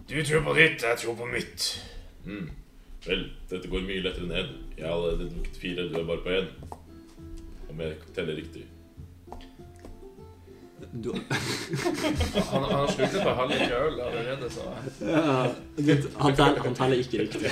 Du 0.09 0.15
tror 0.23 0.41
på 0.47 0.55
ditt, 0.57 0.81
jeg 0.81 0.97
tror 1.03 1.19
på 1.19 1.27
mitt. 1.29 1.67
Mm. 2.25 2.49
Vel, 3.05 3.23
dette 3.51 3.69
går 3.69 3.85
mye 3.85 4.01
lettere 4.07 4.31
ned. 4.31 4.49
Jeg 4.79 4.87
har 4.87 4.95
allerede 4.95 5.29
drukket 5.35 5.61
fire, 5.61 5.85
du 5.91 5.99
er 5.99 6.09
bare 6.09 6.23
på 6.25 6.33
én. 6.39 6.49
Om 7.69 7.85
jeg 7.85 7.99
teller 8.15 8.41
riktig. 8.41 8.65
Du, 10.91 11.13
Han, 11.13 12.63
han 12.63 12.63
har 12.63 12.91
sluttet 12.91 13.23
på 13.23 13.29
halv 13.29 13.49
liter 13.51 13.77
øl 13.85 13.99
allerede, 14.01 14.49
så 14.49 14.61
ja, 15.01 15.51
han, 16.19 16.35
teller, 16.35 16.61
han 16.63 16.75
teller 16.75 16.97
ikke 16.97 17.21
riktig. 17.21 17.41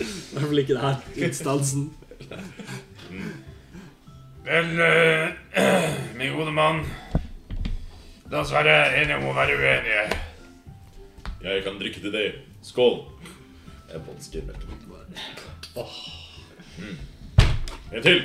I 0.00 0.32
hvert 0.32 0.46
fall 0.46 0.58
ikke 0.58 0.74
det 0.74 0.80
her. 0.80 0.96
Instansen. 1.16 1.94
Vel, 4.46 4.70
uh, 4.80 5.28
min 6.18 6.32
gode 6.36 6.52
mann. 6.52 6.86
La 8.30 8.40
oss 8.42 8.52
være 8.52 9.02
enige 9.02 9.16
om 9.20 9.28
å 9.30 9.36
være 9.36 9.58
uenige. 9.58 10.06
Jeg 11.42 11.62
kan 11.66 11.78
drikke 11.78 12.00
til 12.02 12.12
det. 12.14 12.26
Skål! 12.62 12.98
Jeg 13.92 14.02
bånsker 14.06 14.42
melken. 14.48 14.72
Mm. 16.78 16.98
En 17.92 18.02
til! 18.02 18.22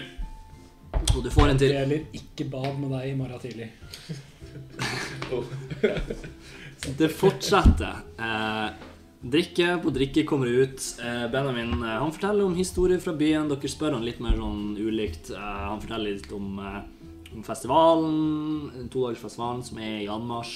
Og 1.16 1.24
du 1.26 1.30
får 1.34 1.50
en 1.50 1.58
Det 1.58 1.68
til. 1.68 1.76
gjelder 1.76 2.02
ikke 2.14 2.46
bad 2.52 2.78
med 2.80 2.90
deg 2.96 3.04
i 3.10 3.16
morgen 3.20 3.40
tidlig. 3.42 3.70
Det 6.98 7.10
fortsetter. 7.14 7.96
Eh, 8.18 8.70
drikke 9.22 9.76
på 9.84 9.92
drikke 9.94 10.24
kommer 10.26 10.48
ut. 10.50 10.82
Eh, 11.04 11.26
Benjamin 11.32 11.76
eh, 11.84 11.98
han 12.02 12.12
forteller 12.14 12.46
om 12.48 12.56
historier 12.58 13.00
fra 13.04 13.14
byen. 13.14 13.50
Dere 13.52 13.70
spør 13.70 13.94
han 13.98 14.06
litt 14.06 14.22
mer 14.24 14.38
sånn 14.40 14.78
ulikt. 14.82 15.30
Eh, 15.36 15.60
han 15.68 15.82
forteller 15.84 16.16
litt 16.18 16.32
om, 16.34 16.48
om 17.36 17.44
festivalen, 17.46 18.88
todagersfestivalen 18.94 19.64
som 19.68 19.78
er 19.84 20.00
i 20.06 20.10
anmarsj. 20.12 20.56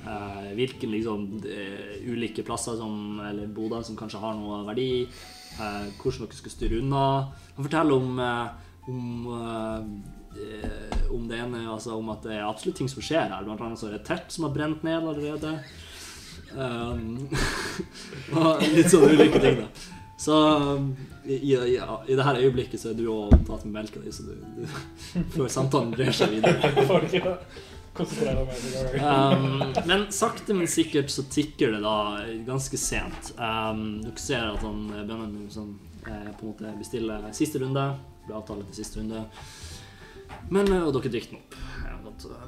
Eh, 0.00 0.50
hvilke 0.56 0.88
liksom, 0.88 1.26
ulike 2.08 2.42
plasser 2.46 2.78
som, 2.80 3.20
eller 3.30 3.46
boder 3.52 3.82
som 3.86 3.98
kanskje 4.00 4.22
har 4.22 4.34
noe 4.38 4.64
verdi. 4.72 4.90
Eh, 5.60 5.86
hvordan 6.00 6.24
dere 6.26 6.40
skal 6.40 6.56
styre 6.56 6.80
unna. 6.82 7.04
Han 7.54 7.66
forteller 7.68 7.94
om, 8.00 8.10
om 8.90 9.30
eh, 9.34 10.98
om 11.10 11.28
det 11.28 11.38
ene, 11.42 11.64
altså 11.70 11.96
om 11.98 12.10
at 12.12 12.22
det 12.26 12.36
er 12.36 12.46
absolutt 12.46 12.78
ting 12.80 12.90
som 12.90 13.02
skjer 13.02 13.30
her. 13.32 13.46
Blant 13.46 13.62
annet 13.64 13.80
så 13.80 13.88
er 13.88 13.96
det 13.96 14.02
et 14.02 14.10
telt 14.12 14.34
som 14.34 14.46
har 14.46 14.52
brent 14.54 14.84
ned 14.86 15.00
allerede. 15.00 15.56
Um, 16.54 17.26
og 18.38 18.62
litt 18.74 18.90
sånne 18.92 19.16
ulike 19.16 19.42
ting, 19.42 19.64
da. 19.64 19.96
Så 20.20 20.36
i, 21.24 21.34
i, 21.34 21.54
i 21.56 22.16
det 22.16 22.24
her 22.26 22.38
øyeblikket 22.42 22.82
så 22.82 22.90
er 22.90 22.98
du 22.98 23.06
òg 23.08 23.32
opptatt 23.32 23.64
med 23.64 23.78
melka 23.78 24.02
di, 24.04 24.12
så 24.12 24.26
du, 24.28 24.34
du 24.60 24.64
før 25.36 25.48
samtalen 25.50 25.94
brer 25.96 26.14
seg 26.16 26.38
videre. 26.38 27.36
Um, 28.00 29.72
men 29.84 30.04
sakte, 30.14 30.54
men 30.54 30.68
sikkert 30.70 31.10
så 31.10 31.24
tikker 31.28 31.74
det 31.74 31.80
da 31.82 32.22
ganske 32.46 32.78
sent. 32.78 33.32
Um, 33.34 33.98
dere 34.04 34.22
ser 34.22 34.46
at 34.46 34.62
han 34.62 34.84
eh, 34.94 35.02
Benjamin 35.02 35.50
som 35.52 35.72
eh, 36.06 36.30
på 36.38 36.46
en 36.46 36.52
måte 36.52 36.70
bestiller 36.78 37.26
siste 37.36 37.60
runde. 37.60 37.82
Blir 38.30 38.38
avtale 38.38 38.64
til 38.70 38.78
siste 38.78 39.02
runde. 39.02 39.26
Men, 40.50 40.70
eh, 40.70 40.86
og 40.86 40.94
dere 40.94 41.10
dikter 41.10 41.34
den 41.34 41.42
opp. 41.42 41.58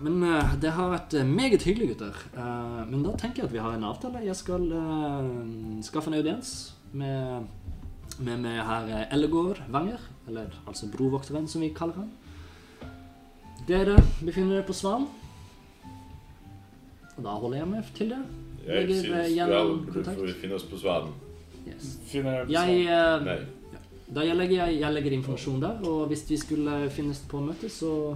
Men 0.03 0.23
eh, 0.27 0.55
det 0.61 0.73
har 0.77 0.91
vært 0.93 1.15
eh, 1.17 1.25
meget 1.27 1.65
hyggelig, 1.67 1.93
gutter. 1.95 2.19
Eh, 2.37 2.81
men 2.91 3.03
da 3.07 3.15
tenker 3.19 3.43
jeg 3.43 3.49
at 3.51 3.55
vi 3.55 3.63
har 3.63 3.77
en 3.77 3.87
avtale. 3.89 4.23
Jeg 4.27 4.37
skal 4.37 4.67
skaffe 5.87 6.11
en 6.13 6.19
audiens 6.19 6.51
med, 6.93 7.47
med, 8.19 8.43
med 8.45 8.59
herr 8.69 9.07
Ellegård 9.15 9.63
Wenger. 9.73 10.03
Eller 10.29 10.53
altså 10.67 10.91
brovoktervenn, 10.93 11.49
som 11.49 11.65
vi 11.65 11.73
kaller 11.75 12.03
han. 12.03 12.13
Dere 13.69 13.97
befinner 14.21 14.59
dere 14.59 14.67
på 14.69 14.77
Svan. 14.77 15.09
Og 17.17 17.25
da 17.25 17.35
holder 17.39 17.63
jeg 17.63 17.71
meg 17.73 17.91
til 17.97 18.13
det. 18.15 18.23
Jeg 18.67 18.89
syns 19.03 19.11
vel 19.51 19.73
du 19.87 19.91
kontakt. 19.97 20.19
får 20.21 20.37
finne 20.43 20.59
oss 20.59 20.69
på 20.69 20.79
Svaden. 20.79 21.15
Yes. 21.67 21.97
Finner 22.11 22.43
jeg 22.43 22.55
Jeg, 22.55 23.25
Nei. 23.27 23.41
Da 24.15 24.25
jeg, 24.27 24.37
legger, 24.37 24.69
jeg, 24.73 24.93
legger 24.93 25.15
informasjon 25.17 25.63
der, 25.63 25.85
og 25.89 26.07
hvis 26.11 26.25
vi 26.29 26.37
skulle 26.41 26.91
finnes 26.93 27.23
på 27.29 27.41
møte, 27.41 27.71
så, 27.73 28.15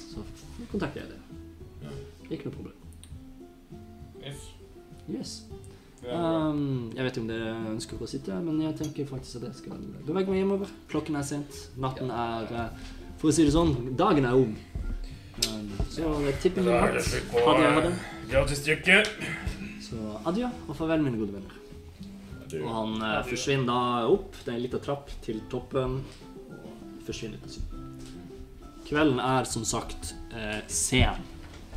så 0.00 0.24
kontakter 0.70 1.02
jeg 1.02 1.10
dere. 1.12 1.96
Ikke 2.30 2.46
noe 2.46 2.54
problem. 2.54 2.76
Yes. 4.22 4.46
Yes. 5.10 5.32
Um, 6.00 6.92
jeg 6.96 7.04
vet 7.04 7.12
ikke 7.12 7.22
om 7.24 7.28
dere 7.28 7.50
ønsker 7.74 8.00
å 8.00 8.08
sitte, 8.08 8.36
men 8.40 8.62
jeg 8.64 8.76
tenker 8.78 9.08
faktisk 9.08 9.40
at 9.40 9.48
jeg 9.50 9.58
skal 9.58 9.82
bevege 10.06 10.32
meg 10.32 10.40
hjemover. 10.40 10.72
Klokken 10.92 11.18
er 11.20 11.26
sent. 11.28 11.58
Natten 11.80 12.12
er 12.14 12.54
eh, 12.56 12.84
For 13.20 13.28
å 13.28 13.36
si 13.36 13.44
det 13.44 13.52
sånn, 13.52 13.74
dagen 14.00 14.28
er 14.28 14.38
ung. 14.38 14.54
Um, 15.44 15.68
så 15.92 16.14
jeg 16.24 16.38
tipper 16.40 16.64
min 16.64 16.72
hatt 16.80 17.90
gratis 18.30 18.64
drikke. 18.64 19.02
Så 19.84 20.16
adjø 20.30 20.48
og 20.68 20.76
farvel, 20.78 21.04
mine 21.04 21.20
gode 21.20 21.36
venner. 21.36 21.59
Og 22.58 22.70
han 22.74 23.02
eh, 23.06 23.20
forsvinner 23.28 23.68
da 23.70 23.80
opp. 24.10 24.34
Det 24.44 24.50
er 24.52 24.56
en 24.58 24.64
liten 24.64 24.82
trapp 24.82 25.12
til 25.24 25.38
toppen. 25.52 26.00
Og 26.50 27.04
forsvinner 27.06 27.38
ut 27.38 27.46
av 27.46 27.54
syne. 27.54 27.66
Kvelden 28.90 29.20
er 29.22 29.46
som 29.46 29.64
sagt 29.68 30.14
eh, 30.34 30.58
sen. 30.66 31.20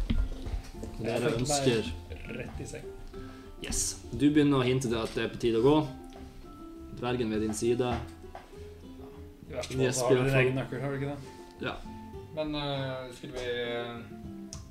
Jeg 0.09 1.05
dere 1.05 1.29
meg- 1.29 1.39
ønsker 1.41 1.91
Rett 2.33 2.59
i 2.63 2.65
seng. 2.65 2.85
Yes. 3.63 3.81
Du 4.11 4.25
begynner 4.31 4.61
å 4.61 4.65
hinte 4.65 4.87
til 4.89 4.97
at 4.97 5.11
det 5.15 5.25
er 5.25 5.31
på 5.33 5.39
tide 5.43 5.59
å 5.59 5.65
gå. 5.65 5.75
Dvergen 6.99 7.29
ved 7.33 7.43
din 7.45 7.53
side. 7.57 7.89
I 7.93 9.53
hvert 9.53 9.67
fall 9.69 9.83
Yes, 9.83 9.99
så 9.99 10.07
har 10.07 10.15
i 10.15 10.17
du 10.17 10.23
din 10.29 10.37
egen 10.39 10.55
nøkkel, 10.57 10.81
har 10.81 10.93
du 10.93 10.97
ikke 11.01 11.11
det? 11.13 11.67
Ja. 11.67 11.75
Men 12.33 12.55
uh, 12.57 13.11
skulle 13.13 13.37
vi 13.37 13.45
uh, 13.77 13.99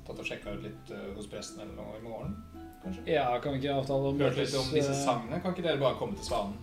tatt 0.03 0.17
og 0.19 0.25
sjekka 0.27 0.57
ut 0.57 0.65
litt 0.65 0.91
uh, 0.91 1.13
hos 1.15 1.29
presten 1.31 1.63
eller 1.63 1.77
noe 1.77 1.95
i 1.99 2.03
morgen? 2.03 2.33
Kanskje? 2.83 3.03
Ja, 3.13 3.39
kan 3.39 3.53
vi 3.55 3.61
ikke 3.61 3.75
avtale 3.79 4.11
om 4.11 4.19
Hørt 4.19 4.37
litt 4.37 4.55
om 4.59 4.69
disse 4.73 4.91
eh, 4.91 5.01
sangene? 5.05 5.39
Kan 5.43 5.55
ikke 5.55 5.65
dere 5.65 5.79
bare 5.79 5.95
komme 5.99 6.19
til 6.19 6.27
Svanen? 6.27 6.57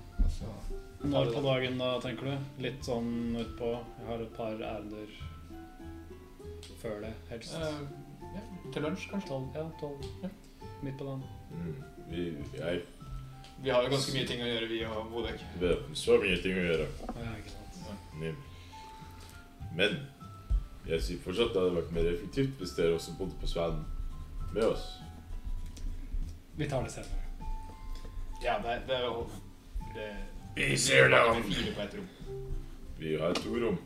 og 1.01 1.09
Når 1.09 1.33
på 1.33 1.43
dagen 1.47 1.79
da, 1.81 1.95
tenker 2.05 2.29
du? 2.29 2.49
Litt 2.61 2.85
sånn 2.85 3.11
utpå 3.41 3.71
Jeg 3.73 4.09
har 4.11 4.25
et 4.27 4.35
par 4.37 4.53
ærender 4.53 5.19
før 6.81 7.01
det, 7.03 7.11
helst. 7.29 7.57
Uh, 7.61 7.83
ja, 8.33 8.43
til 8.73 8.85
lunsj, 8.85 9.09
kanskje? 9.11 9.29
Tolv, 9.29 9.49
ja, 9.57 9.65
tolv. 9.81 10.07
Ja. 10.23 10.31
Midt 10.81 10.97
på 10.97 11.05
dagen. 11.05 11.25
Mm. 11.51 11.75
Vi, 12.09 12.23
jeg 12.57 12.83
Vi 13.61 13.69
har 13.69 13.85
jo 13.85 13.91
ganske 13.93 14.15
mye 14.17 14.29
ting 14.29 14.41
å 14.41 14.49
gjøre, 14.49 14.69
vi 14.71 14.79
og 14.89 15.11
Bodek. 15.13 15.43
har 15.61 15.83
så 15.93 16.17
mye 16.23 16.39
ting 16.41 16.57
å 16.57 16.65
gjøre. 16.71 16.87
Ja, 17.21 17.35
ikke 17.37 17.53
sant. 17.53 17.83
Nim. 18.21 18.41
Men 19.77 19.99
jeg 20.89 21.05
sier 21.05 21.21
fortsatt 21.25 21.53
det 21.53 21.61
hadde 21.61 21.77
vært 21.77 21.93
mer 21.97 22.09
effektivt 22.15 22.57
hvis 22.61 22.73
dere 22.79 22.97
også 22.97 23.17
bodde 23.19 23.37
på 23.41 23.51
Svanen 23.51 23.85
med 24.55 24.65
oss. 24.73 24.89
Vi 26.61 26.69
tar 26.69 26.83
det 26.85 26.91
senere. 26.91 27.21
Ja, 28.45 28.59
det, 28.61 28.75
det 28.87 28.97
er 28.97 29.05
jo 29.07 29.23
det, 29.95 30.09
Vi 30.57 30.77
ser 30.77 31.09
det 31.09 31.21
an. 31.21 31.39
fire 31.43 31.71
på 31.77 31.81
ett 31.81 31.95
rom. 31.97 32.09
Vi 32.99 33.15
har 33.21 33.35
to 33.35 33.55
rom. 33.63 33.79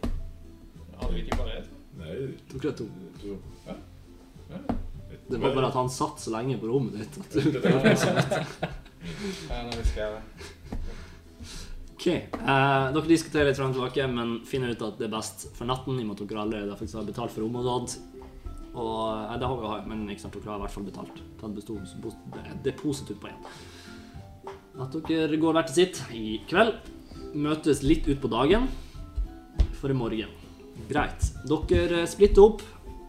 Hadde 0.98 1.12
vi 1.14 1.22
ikke 1.22 1.38
bare 1.38 1.60
ett? 1.60 1.68
Nei, 2.00 2.16
Dere 2.50 2.72
er 2.72 2.74
to. 2.80 2.88
to. 3.20 3.36
Et 3.70 5.30
Det 5.30 5.38
var 5.38 5.54
bare 5.54 5.68
at 5.70 5.78
han 5.78 5.90
satt 5.90 6.18
så 6.18 6.34
lenge 6.34 6.58
på 6.58 6.66
rommet 6.72 6.98
ditt. 6.98 7.14
At 7.22 7.30
du... 7.38 7.38
Ja, 9.50 9.58
nå 9.68 9.76
husker 9.76 10.00
jeg 10.00 10.10
det. 10.16 10.22
Ok, 11.94 12.06
eh, 12.10 12.90
Dere 12.96 13.06
diskuterer 13.06 13.52
litt 13.52 13.58
frem 13.60 13.70
og 13.70 13.78
tilbake, 13.78 14.10
men 14.10 14.34
finner 14.50 14.74
ut 14.74 14.82
at 14.82 14.98
det 14.98 15.06
er 15.06 15.14
best 15.14 15.46
for 15.54 15.70
natten, 15.70 16.00
i 16.00 16.02
og 16.02 16.10
med 16.10 16.18
at 16.18 16.26
dere 16.26 16.42
allerede 16.48 16.78
faktisk 16.82 16.98
har 16.98 17.06
betalt 17.06 17.36
for 17.36 17.46
rommet 17.46 17.62
og 17.62 17.86
sånt. 17.86 18.13
Og 18.74 19.30
eh, 19.30 19.38
det 19.38 19.46
har 19.46 19.56
vi 19.60 19.66
jo, 19.68 19.74
men 19.92 20.04
ikke 20.10 20.20
sant, 20.24 20.34
dere 20.34 20.50
har 20.52 20.58
i 20.58 20.64
hvert 20.66 20.74
fall 20.74 20.86
betalt. 20.88 21.22
Tatt 21.40 21.54
besto- 21.54 21.78
bo- 22.02 22.54
depositum 22.64 23.20
på 23.22 23.30
én. 23.30 23.38
At 24.82 24.96
dere 25.06 25.36
går 25.38 25.54
hver 25.54 25.66
til 25.68 25.74
sitt 25.78 26.00
i 26.14 26.40
kveld. 26.50 26.74
Møtes 27.34 27.82
litt 27.86 28.06
ut 28.10 28.20
på 28.22 28.30
dagen 28.30 28.66
for 29.78 29.90
i 29.90 29.94
morgen. 29.98 30.30
Greit. 30.90 31.28
Dere 31.46 32.04
splitter 32.10 32.42
opp. 32.48 32.62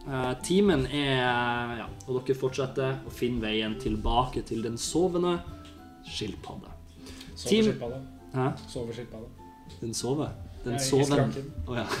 Eh, 0.06 0.34
Timen 0.46 0.86
er 0.86 1.80
Ja, 1.80 1.86
og 2.06 2.20
dere 2.26 2.36
fortsetter 2.38 3.00
å 3.06 3.10
finne 3.10 3.42
veien 3.42 3.74
tilbake 3.82 4.44
til 4.46 4.62
den 4.62 4.76
sovende 4.78 5.40
skilpadde. 6.06 6.70
Sover 7.34 7.66
skilpadda. 7.66 7.98
Sover 8.70 8.92
skilpadda. 8.94 9.26
Den 9.80 9.94
sover? 9.94 10.30
Den 10.66 10.78
så 10.82 10.98
den. 11.10 11.34
Oh, 11.66 11.76
ja. 11.78 11.86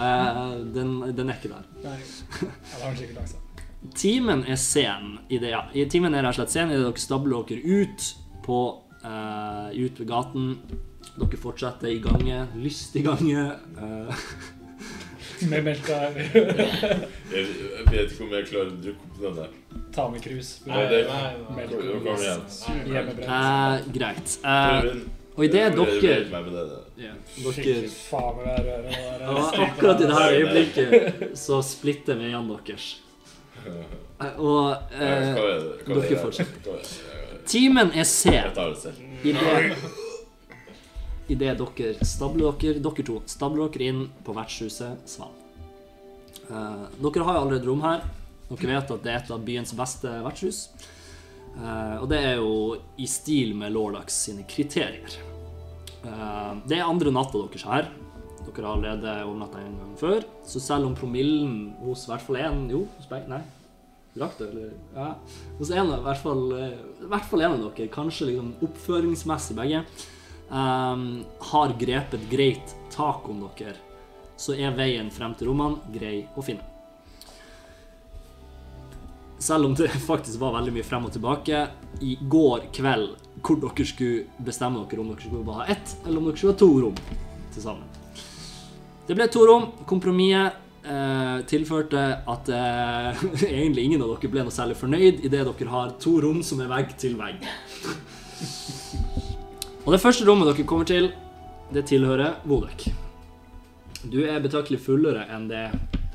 Eh, 0.00 0.36
den, 0.74 0.92
den 1.16 1.28
er 1.32 1.34
ikke 1.40 1.50
der. 1.50 1.64
Nei, 1.82 1.96
ja, 1.98 2.84
har 2.84 2.94
sikkert 2.94 3.16
lagt 3.18 3.32
seg. 3.32 3.64
Timen 3.98 4.44
er 4.48 4.56
sen 4.60 5.16
i 5.28 5.40
det, 5.42 5.50
ja. 5.50 5.64
I 5.74 5.86
timen 5.90 6.14
er 6.14 6.22
rett 6.22 6.36
og 6.36 6.38
slett 6.38 6.52
sen 6.54 6.70
i 6.70 6.76
det 6.78 6.84
dere 6.86 7.02
stabler 7.02 7.42
dere 7.48 7.80
ut 7.82 8.06
på 8.46 8.60
uh, 9.02 9.68
ut 9.74 10.00
ved 10.00 10.06
gaten. 10.08 10.46
Dere 11.18 11.40
fortsetter 11.42 11.90
i 11.90 11.98
gange, 12.04 12.44
lystig 12.62 13.02
gange. 13.08 13.46
Uh, 13.76 14.24
Med 15.50 15.64
melka 15.64 15.96
Jeg, 16.12 16.30
jeg 17.32 17.44
vet 17.88 18.10
ikke 18.12 18.24
om 18.26 18.34
jeg 18.36 18.48
klarer 18.50 18.72
å 18.74 18.80
drukke 18.84 19.06
opp 19.08 19.20
den 19.22 19.38
der. 19.40 19.54
Ta 19.96 20.04
med 20.12 20.22
krus. 20.24 20.50
Nei, 20.68 20.82
det- 20.90 21.06
Melk. 21.56 21.72
Kom 22.04 22.10
igjen. 22.14 22.44
Hjemmebrent. 22.92 23.30
Uh, 23.32 23.88
greit. 23.96 24.36
Uh, 24.44 25.19
og 25.40 25.46
idet 25.46 25.72
dere 25.72 25.94
ja, 27.00 27.12
Fy 27.32 27.62
Dere 27.64 27.86
er 28.92 29.22
og 29.24 29.54
akkurat 29.64 30.02
i 30.02 30.08
det 30.10 30.16
her 30.18 30.34
øyeblikket 30.36 31.38
så 31.40 31.62
splitter 31.64 32.18
veiene 32.20 32.58
deres. 32.66 32.90
Eh, 34.20 34.36
Og 34.36 34.74
eh, 34.92 35.00
er 35.00 35.38
er 35.40 35.62
dere 35.88 36.16
fortsetter. 36.20 36.74
Er 36.76 37.38
timen 37.48 37.88
er 37.96 38.04
sen. 38.04 38.34
Jeg 38.36 38.52
tar 38.52 38.68
det 38.68 38.82
selv. 38.82 38.98
I 41.30 41.38
det, 41.40 41.54
dere 41.56 42.04
stabler 42.04 42.52
dere, 42.60 42.82
dere 42.84 43.06
to 43.08 43.16
stabler 43.24 43.72
dere 43.72 43.88
inn 43.88 44.02
på 44.26 44.36
vertshuset 44.36 45.08
Svan. 45.08 45.32
Eh, 46.50 46.84
dere 47.00 47.24
har 47.24 47.38
jo 47.38 47.46
allerede 47.46 47.64
rom 47.70 47.80
her. 47.86 48.04
Dere 48.50 48.74
vet 48.74 48.92
at 48.92 49.04
det 49.08 49.14
er 49.14 49.22
et 49.22 49.32
av 49.32 49.40
byens 49.48 49.72
beste 49.80 50.12
vertshus. 50.28 50.66
Eh, 51.56 51.96
og 52.02 52.08
det 52.12 52.20
er 52.20 52.36
jo 52.44 52.52
i 53.00 53.08
stil 53.08 53.56
med 53.56 53.72
Lordax 53.72 54.20
sine 54.28 54.44
kriterier. 54.44 55.16
Eh, 56.04 56.52
det 56.68 56.78
er 56.78 56.86
andre 56.88 57.12
natta 57.14 57.40
deres 57.44 57.66
her. 57.68 57.90
Dere 58.40 58.66
har 58.66 58.74
allerede 58.74 59.14
overnatta 59.28 59.60
en 59.62 59.76
gang 59.78 59.96
før. 60.00 60.24
Så 60.48 60.62
selv 60.62 60.88
om 60.88 60.94
promillen 60.98 61.72
hos 61.84 62.06
i 62.06 62.12
hvert 62.12 62.24
fall 62.24 62.40
én 62.40 62.62
Jo, 62.72 62.86
hos 62.96 63.08
begge 63.10 63.28
Nei. 63.30 63.42
Drakk 64.16 64.40
eller? 64.42 64.72
Ja. 64.96 65.10
Hos 65.60 65.70
en, 65.70 65.92
av- 65.92 66.00
i 66.00 66.06
hvert 66.08 66.22
fall, 66.24 66.40
eh, 66.56 66.72
i 67.04 67.44
en 67.44 67.52
av 67.52 67.60
dere, 67.68 67.86
kanskje 67.94 68.26
liksom 68.32 68.48
oppføringsmessig 68.66 69.54
begge, 69.54 69.84
um, 70.50 71.04
har 71.52 71.76
grepet 71.78 72.24
greit 72.32 72.74
tak 72.90 73.28
om 73.30 73.44
dere, 73.56 73.76
så 74.36 74.56
er 74.58 74.74
veien 74.74 75.12
frem 75.14 75.36
til 75.38 75.52
rommene 75.52 75.78
grei 75.94 76.24
å 76.34 76.42
finne. 76.42 76.66
Selv 79.38 79.70
om 79.70 79.76
det 79.78 79.92
faktisk 80.10 80.40
var 80.42 80.56
veldig 80.58 80.74
mye 80.74 80.88
frem 80.90 81.06
og 81.06 81.14
tilbake 81.14 81.62
i 82.02 82.16
går 82.34 82.66
kveld, 82.74 83.14
hvor 83.42 83.60
dere 83.62 83.86
skulle 83.88 84.24
bestemme 84.44 84.82
dere 84.90 85.00
om 85.02 85.08
dere 85.12 85.20
skulle 85.24 85.44
bare 85.46 85.62
ha 85.64 85.66
ett, 85.76 85.96
eller 86.06 86.18
om 86.20 86.26
dere 86.30 86.36
skulle 86.40 86.52
ha 86.52 86.58
to 86.58 86.70
rom 86.84 86.98
til 87.54 87.62
sammen. 87.62 87.86
Det 89.08 89.16
ble 89.18 89.26
to 89.32 89.44
rom. 89.48 89.64
Kompromisset 89.90 90.52
eh, 90.86 91.40
tilførte 91.50 92.02
at 92.30 92.48
eh, 92.54 93.24
egentlig 93.48 93.84
ingen 93.88 94.02
av 94.04 94.12
dere 94.14 94.30
ble 94.30 94.44
noe 94.46 94.54
særlig 94.54 94.76
fornøyd 94.78 95.24
idet 95.26 95.44
dere 95.48 95.72
har 95.72 95.96
to 96.02 96.18
rom 96.22 96.42
som 96.46 96.60
er 96.62 96.70
vegg 96.70 96.94
til 97.00 97.16
vegg. 97.18 97.42
Og 99.86 99.92
det 99.94 100.00
første 100.02 100.26
rommet 100.28 100.50
dere 100.52 100.66
kommer 100.68 100.86
til, 100.88 101.10
det 101.74 101.86
tilhører 101.90 102.36
Vodek. 102.44 102.88
Du 104.10 104.20
er 104.24 104.40
betraktelig 104.40 104.80
fullere 104.84 105.26
enn 105.32 105.48
det 105.50 105.66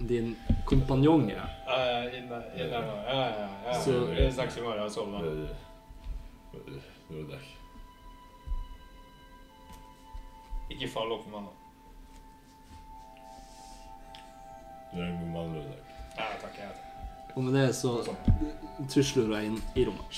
din 0.06 0.34
kompanjong 0.70 1.30
er. 1.32 1.46
Ja, 1.68 1.78
ja, 2.12 2.24
nå. 2.26 2.40
Ja, 2.58 2.72
ja, 3.12 3.48
ja. 3.68 3.80
Så- 3.82 4.06
Vi 4.12 4.32
snakkes 4.32 4.58
i 4.58 4.62
morgen. 4.62 4.90
Sov 4.90 5.08
det- 7.10 7.42
Ikke 10.72 10.88
fall 10.90 11.12
opp 11.14 11.26
med 11.28 11.34
meg 11.36 11.44
nå. 11.44 11.54
Du 14.94 15.02
er 15.02 15.06
en 15.06 15.20
god 15.20 15.32
mann, 15.36 15.54
Ludvig. 15.54 15.80
Ja, 16.18 16.24
takk. 16.42 16.58
Jeg, 16.58 16.70
Og 17.36 17.44
med 17.44 17.54
det 17.54 17.76
så 17.76 17.92
tusler 18.90 19.24
hun 19.28 19.36
inn 19.44 19.58
i 19.76 19.84
rommet. 19.86 20.12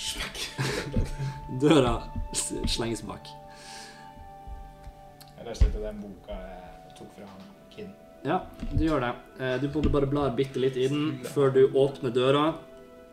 Døra 1.62 1.96
slenges 2.34 3.02
bak. 3.02 3.28
jeg 5.38 5.46
leste 5.48 5.66
litt 5.66 5.76
av 5.80 5.82
den 5.88 6.02
boka 6.04 6.38
jeg 6.38 6.96
tok 7.00 7.10
fra 7.16 7.28
Kinn. 7.74 7.92
Ja, 8.26 8.40
du 8.74 8.84
gjør 8.86 9.00
det. 9.02 9.12
Eh, 9.40 9.58
Du 9.62 9.68
både 9.74 9.90
bare 9.94 10.06
blar 10.10 10.36
bitte 10.36 10.60
litt 10.62 10.78
i 10.78 10.88
den 10.92 11.24
før 11.34 11.52
du 11.54 11.68
åpner 11.74 12.12
døra 12.14 12.46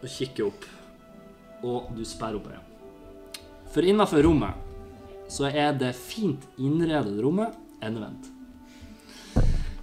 og 0.03 0.09
kikker 0.09 0.47
opp. 0.51 0.65
Og 1.65 1.91
du 1.97 2.05
sperrer 2.05 2.37
opp 2.37 2.47
øynene. 2.51 2.71
For 3.75 3.83
innafor 3.83 4.23
rommet 4.23 4.61
så 5.27 5.49
er 5.51 5.73
det 5.75 5.97
fint 5.99 6.45
innredede 6.63 7.19
rommet 7.25 7.57
endevendt. 7.83 8.29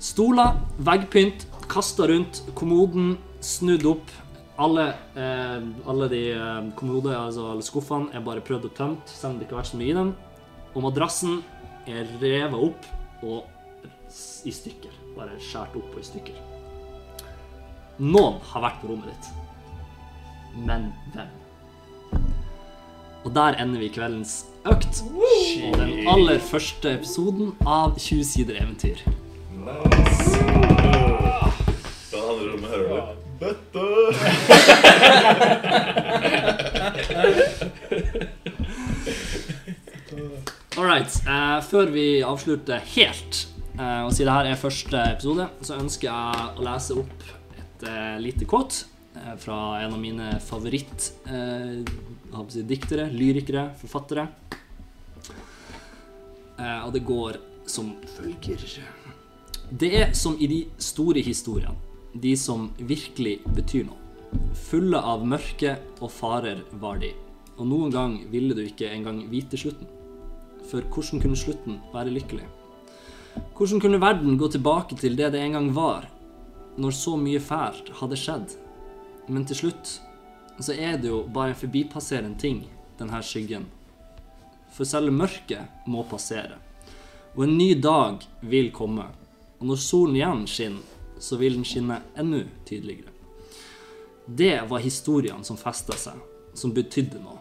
Stoler, 0.01 0.55
veggpynt, 0.79 1.43
kasta 1.69 2.07
rundt, 2.09 2.39
kommoden 2.55 3.17
snudd 3.43 3.83
opp. 3.89 4.13
Alle, 4.61 4.85
eh, 5.17 5.65
alle 5.89 6.07
de 6.11 6.21
eh, 6.31 6.69
kommode, 6.77 7.11
altså 7.17 7.49
alle 7.51 7.65
skuffene, 7.65 8.09
er 8.15 8.23
bare 8.23 8.43
prøvd 8.45 8.69
og 8.69 8.75
tømt, 8.77 9.11
selv 9.11 9.33
om 9.33 9.39
det 9.39 9.47
ikke 9.47 9.57
har 9.57 9.63
vært 9.63 9.71
så 9.73 9.81
mye 9.81 9.91
i 9.91 9.97
dem. 9.97 10.13
Og 10.71 10.85
madrassen 10.87 11.41
er 11.89 12.07
revet 12.21 12.57
opp 12.69 12.87
og 13.27 13.43
i 14.47 14.55
stykker. 14.55 14.95
Bare 15.17 15.35
skåret 15.43 15.75
opp 15.81 15.91
og 15.97 15.99
i 15.99 16.07
stykker. 16.07 16.41
Noen 18.01 18.39
har 18.53 18.65
vært 18.69 18.81
på 18.81 18.93
rommet 18.93 19.11
ditt. 19.11 19.31
Men 20.63 20.91
hvem? 21.11 21.37
Og 23.23 23.35
der 23.35 23.57
ender 23.61 23.79
vi 23.79 23.87
kveldens 23.93 24.45
økt. 24.65 25.03
Og 25.67 25.77
den 25.77 26.07
aller 26.09 26.39
første 26.39 26.95
episoden 26.97 27.53
av 27.65 27.97
20 27.99 28.23
sider 28.23 28.55
eventyr. 28.63 28.97
Nice. 29.61 30.41
handler 32.11 32.11
det 32.11 32.21
andre 32.21 32.51
rommet 32.51 32.69
hører 32.69 32.87
du 32.89 32.95
Bøtte! 33.41 33.85
All 40.77 40.85
right. 40.87 41.15
eh, 41.27 41.61
før 41.63 41.89
vi 41.91 42.21
avslutter 42.23 42.79
helt, 42.95 43.47
eh, 43.79 44.01
og 44.05 44.13
siden 44.13 44.31
dette 44.31 44.53
er 44.53 44.59
første 44.61 45.01
episode, 45.15 45.47
så 45.65 45.75
ønsker 45.81 46.07
jeg 46.07 46.47
å 46.57 46.65
lese 46.65 46.97
opp 47.01 47.25
et 47.57 47.83
eh, 47.89 48.17
lite 48.23 48.45
quote 48.49 48.85
eh, 49.17 49.35
fra 49.41 49.57
en 49.81 49.93
av 49.97 49.99
mine 50.01 50.39
favoritt 50.45 51.11
eh, 51.27 51.81
si, 52.49 52.63
diktere, 52.63 53.09
lyrikere, 53.11 53.71
forfattere. 53.79 54.27
Eh, 56.57 56.81
og 56.85 56.91
det 56.93 57.03
går 57.05 57.39
som 57.67 57.93
følger. 58.17 58.81
Det 59.71 59.89
er 59.95 60.13
som 60.13 60.35
i 60.39 60.47
de 60.47 60.61
store 60.77 61.23
historiene, 61.23 61.75
de 62.13 62.35
som 62.37 62.69
virkelig 62.77 63.39
betyr 63.55 63.87
noe. 63.87 63.97
Fulle 64.55 64.99
av 64.99 65.23
mørke 65.27 65.77
og 65.99 66.11
farer 66.11 66.63
var 66.79 66.99
de, 67.01 67.11
og 67.57 67.67
noen 67.67 67.91
gang 67.91 68.17
ville 68.31 68.55
du 68.55 68.63
ikke 68.63 68.91
engang 68.91 69.25
vite 69.31 69.59
slutten. 69.59 69.87
For 70.69 70.83
hvordan 70.87 71.23
kunne 71.23 71.39
slutten 71.39 71.79
være 71.93 72.13
lykkelig? 72.15 72.47
Hvordan 73.57 73.79
kunne 73.79 74.01
verden 74.01 74.37
gå 74.39 74.47
tilbake 74.51 74.97
til 74.99 75.15
det 75.15 75.31
det 75.33 75.41
en 75.41 75.55
gang 75.57 75.69
var, 75.75 76.07
når 76.77 76.95
så 76.95 77.15
mye 77.19 77.39
fælt 77.39 77.91
hadde 77.99 78.19
skjedd? 78.19 78.55
Men 79.31 79.45
til 79.47 79.63
slutt 79.63 79.99
så 80.63 80.73
er 80.73 80.97
det 81.01 81.09
jo 81.09 81.23
bare 81.27 81.53
en 81.53 81.61
forbipasserende 81.61 82.39
ting, 82.39 82.65
denne 82.99 83.21
skyggen. 83.23 83.65
For 84.71 84.87
selv 84.87 85.13
mørket 85.13 85.87
må 85.87 86.03
passere. 86.07 86.59
Og 87.35 87.45
en 87.45 87.57
ny 87.57 87.73
dag 87.79 88.23
vil 88.41 88.71
komme. 88.75 89.05
Og 89.59 89.67
når 89.69 89.79
solen 89.79 90.17
igjen 90.17 90.43
skinner, 90.49 90.97
så 91.21 91.37
vil 91.37 91.59
den 91.59 91.67
skinne 91.67 92.01
enda 92.17 92.43
tydeligere. 92.65 93.11
Det 94.25 94.61
var 94.69 94.79
historiene 94.79 95.43
som 95.43 95.57
festa 95.57 95.95
seg, 95.97 96.17
som 96.53 96.73
betydde 96.73 97.21
noe. 97.21 97.39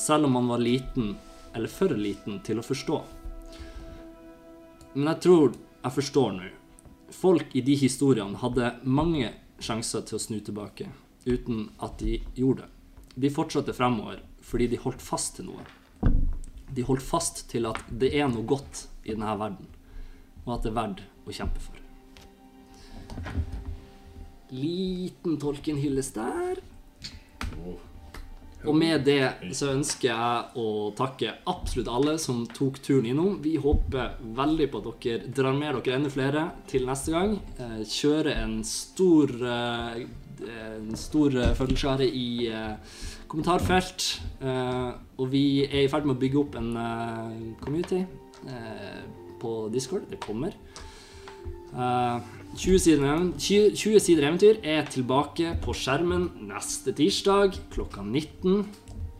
Selv 0.00 0.26
om 0.26 0.34
man 0.38 0.48
var 0.48 0.62
liten, 0.62 1.14
eller 1.54 1.68
for 1.70 1.92
liten, 1.94 2.40
til 2.44 2.60
å 2.60 2.64
forstå. 2.64 3.00
Men 4.94 5.12
jeg 5.12 5.22
tror 5.26 5.52
jeg 5.54 5.96
forstår 5.96 6.32
nå. 6.36 6.48
Folk 7.10 7.54
i 7.58 7.62
de 7.66 7.74
historiene 7.78 8.38
hadde 8.38 8.74
mange 8.82 9.32
sjanser 9.60 10.04
til 10.06 10.18
å 10.18 10.22
snu 10.22 10.38
tilbake, 10.40 10.88
uten 11.26 11.68
at 11.82 11.98
de 12.00 12.18
gjorde 12.34 12.64
det. 12.64 12.70
De 13.20 13.30
fortsatte 13.32 13.74
fremover 13.76 14.22
fordi 14.44 14.70
de 14.72 14.80
holdt 14.80 15.02
fast 15.04 15.36
til 15.36 15.50
noe. 15.50 15.64
De 16.70 16.84
holdt 16.86 17.04
fast 17.04 17.44
til 17.50 17.66
at 17.68 17.82
det 17.90 18.12
er 18.16 18.30
noe 18.30 18.46
godt 18.46 18.86
i 19.04 19.12
denne 19.12 19.34
verden, 19.38 19.68
og 20.46 20.54
at 20.54 20.64
det 20.64 20.70
er 20.70 20.78
verdt 20.78 21.04
å 21.26 21.34
kjempe 21.34 21.62
for. 21.62 21.76
Liten 24.50 25.38
Tolkien-hyllest 25.38 26.18
der. 26.18 26.62
Og 28.60 28.76
med 28.76 29.06
det 29.06 29.54
så 29.56 29.70
ønsker 29.72 30.10
jeg 30.10 30.60
å 30.60 30.90
takke 30.96 31.32
absolutt 31.48 31.88
alle 31.88 32.16
som 32.20 32.42
tok 32.44 32.80
turen 32.84 33.08
innom. 33.08 33.38
Vi 33.40 33.54
håper 33.60 34.18
veldig 34.36 34.66
på 34.72 34.82
at 34.82 35.06
dere 35.06 35.30
drar 35.32 35.56
med 35.56 35.78
dere 35.78 35.96
enda 35.96 36.12
flere 36.12 36.42
til 36.68 36.84
neste 36.88 37.14
gang. 37.14 37.38
Kjøre 37.56 37.86
Kjører 38.00 38.42
en 38.42 38.58
stor 38.66 39.32
eh, 39.48 40.02
en 40.48 40.96
stor 40.96 41.34
eh, 41.36 42.00
i 42.06 42.48
eh, 42.48 42.76
kommentarfelt. 43.28 44.20
Eh, 44.40 44.92
Og 45.20 45.30
vi 45.30 45.64
er 45.64 45.84
i 45.84 45.88
ferd 45.88 46.06
med 46.06 46.16
å 46.16 46.20
bygge 46.20 46.38
opp 46.40 46.54
en 46.56 46.76
eh, 46.76 47.56
community 47.60 48.04
eh, 48.48 49.02
på 49.40 49.70
Discord. 49.72 50.08
Det 50.10 50.20
kommer. 50.20 50.52
Eh, 51.74 52.20
20 52.56 52.78
sider, 52.78 53.04
even- 53.04 53.34
20 53.38 53.74
20 53.76 54.00
sider 54.00 54.26
eventyr 54.26 54.56
er 54.64 54.82
tilbake 54.90 55.52
på 55.62 55.74
skjermen 55.76 56.30
neste 56.48 56.92
tirsdag 56.92 57.54
klokka 57.70 58.02
19. 58.02 58.64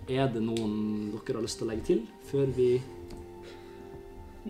Er 0.09 0.27
det 0.33 0.43
noen 0.43 1.13
dere 1.13 1.37
har 1.39 1.45
lyst 1.45 1.61
til 1.61 1.69
å 1.69 1.71
legge 1.71 1.85
til 1.87 2.01
før 2.31 2.47
vi 2.57 2.81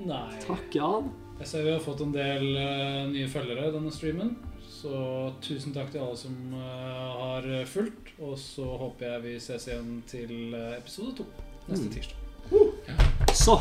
Nei. 0.06 0.38
takker 0.46 0.80
av? 0.80 1.10
Jeg 1.40 1.48
ser 1.48 1.64
vi 1.64 1.72
har 1.72 1.80
fått 1.84 2.00
en 2.04 2.12
del 2.12 2.56
eh, 2.56 3.06
nye 3.10 3.28
følgere 3.28 3.68
i 3.68 3.74
denne 3.74 3.92
streamen. 3.92 4.36
Så 4.80 5.32
tusen 5.44 5.74
takk 5.76 5.90
til 5.92 6.00
alle 6.00 6.16
som 6.16 6.36
eh, 6.56 7.08
har 7.20 7.48
fulgt. 7.68 8.14
Og 8.24 8.38
så 8.40 8.64
håper 8.80 9.06
jeg 9.14 9.22
vi 9.26 9.34
ses 9.44 9.66
igjen 9.68 10.02
til 10.08 10.54
eh, 10.56 10.78
episode 10.78 11.16
to 11.20 11.26
neste 11.68 11.84
Mm. 11.86 11.92
tirsdag. 11.92 12.16
Så 13.36 13.58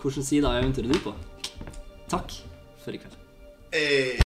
Hvilken 0.00 0.24
side 0.24 0.48
av 0.48 0.56
eventyret 0.62 0.88
er 0.90 0.92
du 0.96 1.04
på? 1.04 1.12
Takk 2.08 2.32
for 2.82 2.96
i 2.96 3.00
kveld. 3.02 3.16
Hey. 3.72 4.20